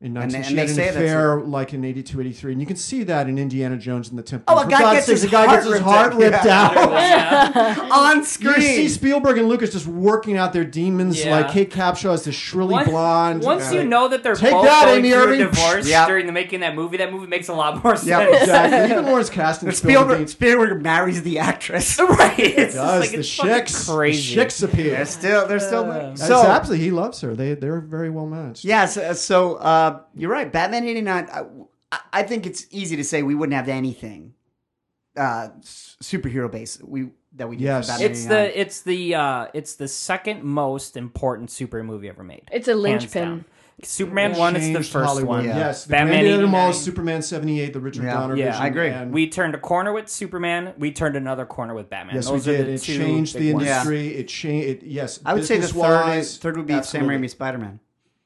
In 0.00 0.16
and 0.16 0.32
19, 0.32 0.32
they- 0.32 0.42
she 0.46 0.50
and 0.50 0.58
had 0.60 0.68
an 0.68 0.74
say 0.76 0.84
that's 0.84 0.96
affair 0.96 1.40
like 1.40 1.74
in 1.74 1.84
'82, 1.84 2.20
'83, 2.20 2.52
and 2.52 2.60
you 2.60 2.66
can 2.68 2.76
see 2.76 3.02
that 3.02 3.28
in 3.28 3.36
Indiana 3.36 3.76
Jones 3.76 4.10
and 4.10 4.16
the 4.18 4.22
Temple. 4.22 4.44
Oh, 4.56 4.60
a 4.60 4.64
For 4.64 4.70
guy 4.70 4.78
God's 4.78 4.94
gets 4.98 5.06
sakes, 5.06 5.20
his 5.22 5.28
a 5.30 5.32
guy 5.32 5.46
gets 5.46 5.64
his 5.64 5.72
ripped 5.72 5.84
heart 5.84 6.12
out. 6.12 6.18
ripped 6.20 6.46
out. 6.46 7.78
On 7.90 8.24
screen. 8.24 8.54
You 8.56 8.60
see 8.62 8.88
Spielberg 8.88 9.38
and 9.38 9.48
Lucas 9.48 9.72
just 9.72 9.86
working 9.88 10.36
out 10.36 10.52
their 10.52 10.64
demons. 10.64 11.24
Yeah. 11.24 11.32
Like 11.40 11.50
Kate 11.50 11.70
Capshaw 11.70 12.14
is 12.14 12.22
the 12.22 12.30
shrilly 12.32 12.74
Once, 12.74 12.88
blonde. 12.88 13.42
once 13.42 13.72
you 13.72 13.82
know 13.84 14.06
that 14.08 14.22
they're 14.22 14.36
Take 14.36 14.52
both 14.52 14.66
that, 14.66 14.84
going 14.84 14.98
Amy 15.00 15.10
through 15.10 15.20
Irving. 15.20 15.40
a 15.42 15.44
divorce 15.50 15.88
Yeah. 15.88 16.06
during 16.06 16.26
the 16.26 16.32
making 16.32 16.56
of 16.56 16.60
that 16.60 16.74
movie, 16.76 16.98
that 16.98 17.12
movie 17.12 17.26
makes 17.26 17.48
a 17.48 17.54
lot 17.54 17.82
more 17.82 17.96
sense. 17.96 18.06
Yeah, 18.08 18.40
exactly. 18.40 18.92
Even 18.92 19.04
more 19.04 19.18
as 19.18 19.30
casting 19.30 19.70
Spielberg, 19.72 20.28
Spielberg 20.28 20.80
marries 20.80 21.22
the 21.24 21.40
actress. 21.40 21.98
right? 22.08 22.38
It's 22.38 22.74
just 22.74 22.76
does 22.76 23.00
like 23.00 23.10
the 23.10 23.18
it's 23.18 23.34
fucking 23.36 23.52
chicks 23.52 23.88
crazy. 23.88 24.34
the 24.36 24.42
chicks 24.42 24.62
appeal. 24.62 24.90
They're 24.92 25.04
still, 25.06 25.48
they're 25.48 25.58
still. 25.60 25.90
Uh, 25.90 26.08
that's 26.10 26.26
so 26.26 26.46
absolutely, 26.46 26.84
he 26.84 26.90
loves 26.92 27.20
her. 27.22 27.34
They 27.34 27.54
they're 27.54 27.80
very 27.80 28.10
well 28.10 28.26
matched. 28.26 28.64
yeah, 28.64 28.86
so, 28.86 29.12
so 29.14 29.54
uh, 29.56 29.87
uh, 29.88 30.00
you're 30.14 30.30
right. 30.30 30.50
Batman 30.52 30.84
'89. 30.84 31.28
I, 31.90 32.00
I 32.12 32.22
think 32.22 32.46
it's 32.46 32.66
easy 32.70 32.96
to 32.96 33.04
say 33.04 33.22
we 33.22 33.34
wouldn't 33.34 33.54
have 33.56 33.68
anything 33.68 34.34
uh, 35.16 35.48
superhero 35.62 36.50
base 36.50 36.80
we 36.82 37.10
that 37.36 37.48
we 37.48 37.56
did. 37.56 37.64
Yes. 37.64 37.88
Batman 37.88 38.10
It's 38.10 38.24
89. 38.26 38.42
the 38.44 38.60
it's 38.60 38.80
the 38.82 39.14
uh 39.14 39.46
it's 39.54 39.74
the 39.74 39.88
second 39.88 40.44
most 40.44 40.96
important 40.96 41.50
super 41.50 41.82
movie 41.82 42.08
ever 42.08 42.22
made. 42.24 42.42
It's 42.52 42.68
a 42.68 42.74
linchpin. 42.74 43.44
Superman 43.84 44.36
one 44.36 44.56
is 44.56 44.66
the 44.72 44.82
first 44.82 44.92
Hollywood. 45.06 45.28
one. 45.28 45.44
Yeah. 45.44 45.56
Yes, 45.56 45.84
the 45.84 45.90
Batman 45.92 46.14
Batman 46.24 46.32
Animal, 46.34 46.58
89. 46.60 46.72
Superman 46.74 47.22
'78, 47.22 47.72
the 47.72 47.78
Richard 47.80 48.04
Yeah. 48.04 48.14
Donner 48.14 48.36
Yeah, 48.36 48.46
vision. 48.46 48.62
I 48.62 48.66
agree. 48.66 48.88
and- 48.88 49.12
We 49.12 49.28
turned 49.28 49.54
a 49.54 49.58
corner 49.58 49.92
with 49.92 50.08
Superman. 50.08 50.74
We 50.78 50.90
turned 50.90 51.14
another 51.14 51.46
corner 51.46 51.74
with 51.74 51.88
Batman. 51.88 52.16
Yes, 52.16 52.26
Those 52.28 52.44
we 52.48 52.54
are 52.54 52.56
did. 52.56 52.66
the 52.66 52.72
It 52.72 52.78
changed 52.82 53.34
big 53.34 53.42
the 53.42 53.52
ones. 53.54 53.66
industry. 53.68 54.08
It 54.16 54.26
changed. 54.26 54.68
It, 54.68 54.82
yes, 54.84 55.20
I 55.24 55.32
would 55.34 55.44
say 55.44 55.58
the 55.58 55.68
third, 55.68 55.74
business-wise, 55.74 56.36
third 56.38 56.56
would 56.56 56.66
be 56.66 56.82
Sam. 56.82 57.06
Raimi 57.06 57.30
Spider 57.30 57.58
Man 57.58 57.78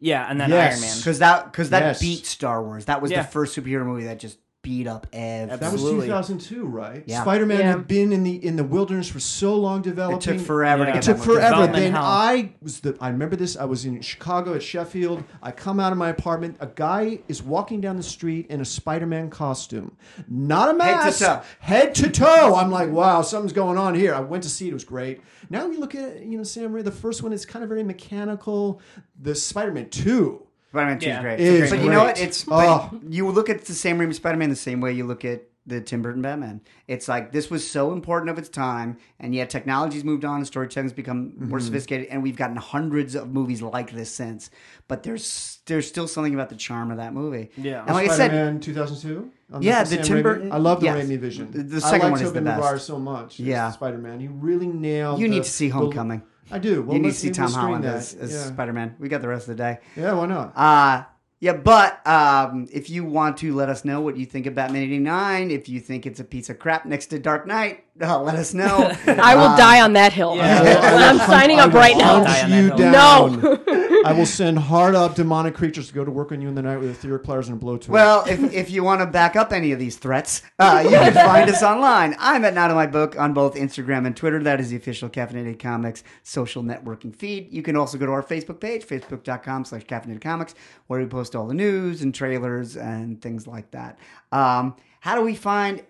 Yeah, 0.03 0.27
and 0.29 0.41
then 0.41 0.51
Yes. 0.51 0.73
Iron 0.73 0.81
Man. 0.81 0.97
because 0.99 1.19
that 1.21 1.45
because 1.53 1.71
that 1.71 1.83
Yes. 1.83 2.01
beat 2.01 2.27
Star 2.27 2.63
Wars. 2.63 2.87
That 2.87 3.01
was 3.01 3.11
Yeah. 3.13 3.23
the 3.23 3.29
first 3.29 3.57
superhero 3.57 3.87
movie 3.87 4.05
that 4.05 4.19
just 4.19 4.39
beat 4.63 4.87
up 4.87 5.07
Ev. 5.13 5.59
That 5.61 5.73
was 5.73 5.83
2002, 5.83 6.65
right? 6.65 7.03
Yeah. 7.07 7.23
Spider-Man 7.23 7.59
Yeah. 7.59 7.71
had 7.73 7.89
been 7.89 8.13
in 8.13 8.23
the 8.23 8.45
in 8.45 8.57
the 8.57 8.65
wilderness 8.65 9.09
for 9.09 9.19
so 9.21 9.57
long 9.57 9.83
developing. 9.83 10.19
It 10.35 10.39
took 10.39 10.47
forever 10.47 10.85
to 10.85 10.91
Yeah. 10.91 10.95
get 10.95 11.09
It 11.09 11.13
took 11.15 11.23
forever. 11.25 11.67
Then 11.67 11.93
hell. 11.93 12.03
I 12.05 12.53
was 12.63 12.81
the. 12.81 12.97
I 13.01 13.09
remember 13.11 13.37
this. 13.37 13.57
I 13.57 13.65
was 13.65 13.85
in 13.85 14.01
Chicago 14.01 14.55
at 14.55 14.63
Sheffield. 14.63 15.25
I 15.43 15.51
come 15.51 15.81
out 15.81 15.91
of 15.93 15.99
my 15.99 16.09
apartment. 16.11 16.57
A 16.61 16.67
guy 16.69 17.19
is 17.29 17.43
walking 17.43 17.81
down 17.81 17.97
the 17.97 18.03
street 18.03 18.47
in 18.51 18.61
a 18.61 18.65
Spider-Man 18.65 19.31
costume, 19.31 19.97
not 20.29 20.69
a 20.69 20.83
Head 20.83 20.99
to 21.01 21.05
mask, 21.07 21.19
toe. 21.21 21.43
head 21.61 21.95
to 21.97 22.11
toe. 22.11 22.55
I'm 22.55 22.71
like, 22.71 22.91
wow, 22.91 23.23
something's 23.23 23.53
going 23.53 23.79
on 23.79 23.95
here. 23.95 24.15
I 24.15 24.21
went 24.21 24.45
to 24.45 24.49
see 24.49 24.67
it. 24.67 24.71
It 24.71 24.75
was 24.75 24.85
great. 24.85 25.21
Now 25.51 25.67
we 25.67 25.77
look 25.77 25.95
at 25.95 26.25
you 26.25 26.39
know 26.39 26.45
Sam 26.45 26.73
Raimi. 26.73 26.85
The 26.85 26.91
first 26.93 27.23
one 27.23 27.33
is 27.33 27.45
kind 27.45 27.63
of 27.65 27.69
very 27.69 27.83
mechanical. 27.83 28.81
The 29.21 29.35
Spider-Man 29.35 29.89
Two. 29.91 30.47
Spider-Man 30.73 30.99
2 30.99 31.03
is 31.05 31.09
Yeah. 31.09 31.21
great. 31.23 31.41
Is 31.41 31.71
but 31.71 31.81
you 31.81 31.91
know 31.91 32.05
what? 32.05 32.19
It's 32.21 32.45
Oh. 32.51 32.91
you 33.09 33.29
look 33.29 33.49
at 33.51 33.65
the 33.67 33.75
Sam 33.75 33.99
Raimi 33.99 34.15
Spider-Man 34.15 34.49
the 34.49 34.57
same 34.57 34.81
way 34.81 34.93
you 34.93 35.05
look 35.07 35.25
at 35.25 35.43
the 35.65 35.81
Tim 35.81 36.03
Burton 36.03 36.23
Batman. 36.23 36.61
It's 36.89 37.07
like 37.07 37.31
this 37.31 37.49
was 37.49 37.65
so 37.71 37.93
important 37.93 38.31
of 38.31 38.39
its 38.39 38.49
time, 38.49 38.97
and 39.21 39.33
yet 39.33 39.49
technology's 39.49 40.03
moved 40.03 40.25
on, 40.25 40.39
and 40.39 40.47
storytelling's 40.47 40.93
become 40.93 41.35
more 41.39 41.59
Mm-hmm. 41.61 41.67
sophisticated, 41.67 42.09
and 42.11 42.21
we've 42.23 42.37
gotten 42.37 42.57
hundreds 42.57 43.15
of 43.15 43.33
movies 43.33 43.63
like 43.63 43.93
this 43.93 44.11
since. 44.13 44.51
But 44.89 45.03
there's 45.05 45.61
there's 45.67 45.87
still 45.87 46.09
something 46.09 46.35
about 46.35 46.49
the 46.49 46.57
charm 46.57 46.91
of 46.91 46.97
that 46.97 47.15
movie. 47.15 47.51
Yeah. 47.57 47.85
and 47.87 47.95
like 47.95 48.07
I 48.09 48.17
said, 48.17 48.31
Spider-Man 48.33 48.59
2002. 48.61 49.31
on 49.53 49.63
Yeah, 49.63 49.85
Sam 49.85 49.99
the 49.99 50.03
Tim 50.05 50.17
Raimi. 50.17 50.23
Burton- 50.25 50.53
I 50.53 50.57
love 50.57 50.81
the 50.81 50.87
yes. 50.87 51.07
Raimi 51.07 51.19
vision. 51.21 51.49
The- 51.53 51.63
the 51.63 51.77
I 51.77 51.81
second 51.81 52.01
like 52.01 52.13
one 52.13 52.21
is 52.23 52.29
Tobey 52.29 52.39
the 52.41 52.45
best. 52.47 52.57
Maguire 52.61 52.79
so 52.79 52.99
much. 52.99 53.39
Yeah. 53.39 53.71
Spider-Man. 53.71 54.19
He 54.19 54.27
really 54.29 54.67
nailed. 54.67 55.21
you 55.21 55.29
the- 55.29 55.35
need 55.35 55.45
to 55.45 55.51
see 55.51 55.69
the- 55.69 55.75
Homecoming. 55.75 56.23
I 56.53 56.59
do. 56.59 56.83
Well, 56.83 56.97
you 56.97 57.03
need 57.03 57.11
to 57.11 57.17
see 57.17 57.31
Tom 57.31 57.51
Holland 57.51 57.85
that. 57.85 57.97
as, 57.97 58.15
as 58.15 58.33
yeah. 58.33 58.45
Spider-Man. 58.45 58.97
We 58.99 59.09
got 59.09 59.23
the 59.23 59.29
rest 59.29 59.49
of 59.49 59.57
the 59.57 59.63
day. 59.63 59.79
Yeah, 59.97 60.13
why 60.13 60.27
not? 60.27 60.53
Uh 60.55 61.05
yeah, 61.43 61.55
but 61.55 62.07
um, 62.07 62.69
if 62.71 62.89
you 62.89 63.03
want 63.05 63.39
to 63.39 63.53
let 63.53 63.69
us 63.69 63.85
know 63.85 64.01
what 64.01 64.17
you 64.17 64.25
think 64.27 64.47
of 64.47 64.55
Batman 64.55 64.83
'89, 64.83 65.51
if 65.51 65.69
you 65.69 65.81
think 65.81 66.07
it's 66.07 66.21
a 66.21 66.25
piece 66.25 66.49
of 66.51 66.61
crap 66.61 66.87
next 66.87 67.07
to 67.07 67.19
Dark 67.19 67.49
Knight, 67.49 67.83
uh, 68.01 68.23
let 68.23 68.37
us 68.37 68.55
know. 68.55 68.93
I 69.09 69.35
will 69.35 69.57
die 69.57 69.81
on 69.81 69.95
that 69.95 70.13
hill. 70.13 70.37
I'm 70.41 71.19
signing 71.29 71.59
up 71.59 71.73
right 71.73 71.97
now. 71.97 72.23
Die 72.23 72.31
Hunt 72.31 72.53
you 72.53 72.69
down. 72.79 73.41
No. 73.41 73.82
I 74.07 74.13
will 74.13 74.27
send 74.27 74.59
hard 74.59 74.95
up 74.95 75.15
demonic 75.15 75.55
creatures 75.55 75.89
to 75.89 75.95
go 75.95 76.05
to 76.05 76.11
work 76.11 76.33
on 76.33 76.41
you 76.41 76.49
in 76.49 76.55
the 76.55 76.63
night 76.63 76.79
with 76.79 76.91
etheric 76.91 77.23
pliers 77.25 77.49
and 77.49 77.61
a 77.61 77.65
blowtorch. 77.65 77.89
well, 77.89 78.25
if, 78.27 78.41
if 78.53 78.71
you 78.71 78.83
want 78.83 79.01
to 79.01 79.07
back 79.07 79.37
up 79.37 79.53
any 79.53 79.73
of 79.73 79.79
these 79.79 79.97
threats, 79.97 80.43
uh, 80.59 80.81
you 80.85 80.91
can 80.91 81.15
find 81.15 81.49
us 81.49 81.63
online. 81.63 82.15
I'm 82.19 82.45
at 82.45 82.55
Not 82.55 82.71
in 82.71 82.77
My 82.77 82.87
Book 82.87 83.19
on 83.19 83.33
both 83.33 83.55
Instagram 83.55 84.07
and 84.07 84.17
Twitter. 84.17 84.43
That 84.43 84.61
is 84.61 84.71
the 84.71 84.77
official 84.77 85.09
Caffeinated 85.09 85.59
Comics 85.59 86.05
social 86.23 86.63
networking 86.63 87.15
feed. 87.15 87.53
You 87.53 87.63
can 87.63 87.77
also 87.77 87.99
go 87.99 88.07
to 88.07 88.13
our 88.13 88.23
Facebook 88.23 88.61
page, 88.61 88.85
facebook.com 88.85 89.65
slash 89.65 89.85
caffeinated 89.85 90.21
comics, 90.21 90.55
where 90.87 91.01
we 91.01 91.07
post 91.07 91.37
all 91.37 91.47
the 91.47 91.55
news 91.55 92.03
and 92.03 92.15
trailers 92.15 92.77
and 92.77 93.21
things 93.21 93.47
like 93.47 93.71
that. 93.73 93.99
Um, 94.31 94.77
how 95.01 95.15
do 95.15 95.23
we 95.23 95.35
find 95.35 95.83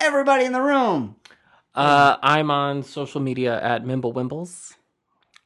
everybody 0.00 0.44
in 0.44 0.52
the 0.52 0.62
room? 0.62 1.16
Uh, 1.74 2.16
I'm 2.22 2.50
on 2.50 2.82
social 2.82 3.20
media 3.20 3.60
at 3.62 3.84
Mimblewimbles. 3.84 4.74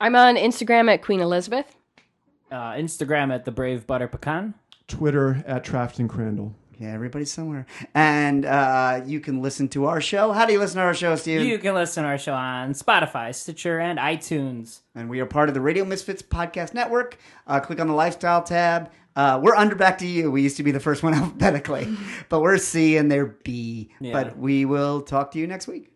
I'm 0.01 0.17
on 0.17 0.37
Instagram 0.37 0.93
at 0.93 1.03
Queen 1.03 1.21
Elizabeth. 1.21 1.77
Uh, 2.51 2.73
Instagram 2.73 3.35
at 3.35 3.45
the 3.45 3.51
Brave 3.51 3.87
Butter 3.87 4.09
Pecan. 4.09 4.55
Twitter 4.89 5.43
at 5.47 5.65
Trafton 5.65 6.07
Crandall. 6.09 6.55
Yeah, 6.79 6.93
everybody's 6.93 7.33
somewhere. 7.33 7.65
And 7.95 8.45
uh, 8.45 9.01
you 9.07 9.19
can 9.21 9.41
listen 9.41 9.69
to 9.71 9.87
our 9.87 10.01
show. 10.01 10.33
How 10.33 10.45
do 10.45 10.53
you 10.53 10.59
listen 10.59 10.77
to 10.77 10.83
our 10.83 10.95
show, 10.95 11.17
Steven? 11.17 11.47
You 11.47 11.59
can 11.59 11.75
listen 11.75 12.03
to 12.05 12.09
our 12.11 12.19
show 12.19 12.35
on 12.35 12.75
Spotify, 12.75 13.35
Stitcher, 13.35 13.81
and 13.81 13.99
iTunes. 13.99 14.81
and 14.95 15.09
we 15.09 15.19
are 15.21 15.27
part 15.27 15.49
of 15.49 15.55
the 15.55 15.61
Radio 15.61 15.85
Misfits 15.87 16.21
Podcast 16.23 16.75
Network. 16.75 17.17
Uh, 17.47 17.61
click 17.61 17.81
on 17.81 17.87
the 17.89 17.95
Lifestyle 17.95 18.43
tab. 18.43 18.91
Uh, 19.17 19.41
we're 19.43 19.57
under 19.57 19.75
back 19.75 19.97
to 19.99 20.07
you. 20.07 20.31
We 20.31 20.43
used 20.43 20.59
to 20.59 20.63
be 20.63 20.71
the 20.71 20.79
first 20.81 21.03
one 21.03 21.15
alphabetically, 21.15 21.89
but 22.29 22.41
we're 22.43 22.59
C 22.59 22.99
and 22.99 23.11
they're 23.11 23.27
B. 23.43 23.89
Yeah. 23.99 24.13
But 24.13 24.37
we 24.37 24.67
will 24.67 25.01
talk 25.01 25.31
to 25.31 25.39
you 25.39 25.47
next 25.47 25.67
week. 25.67 25.91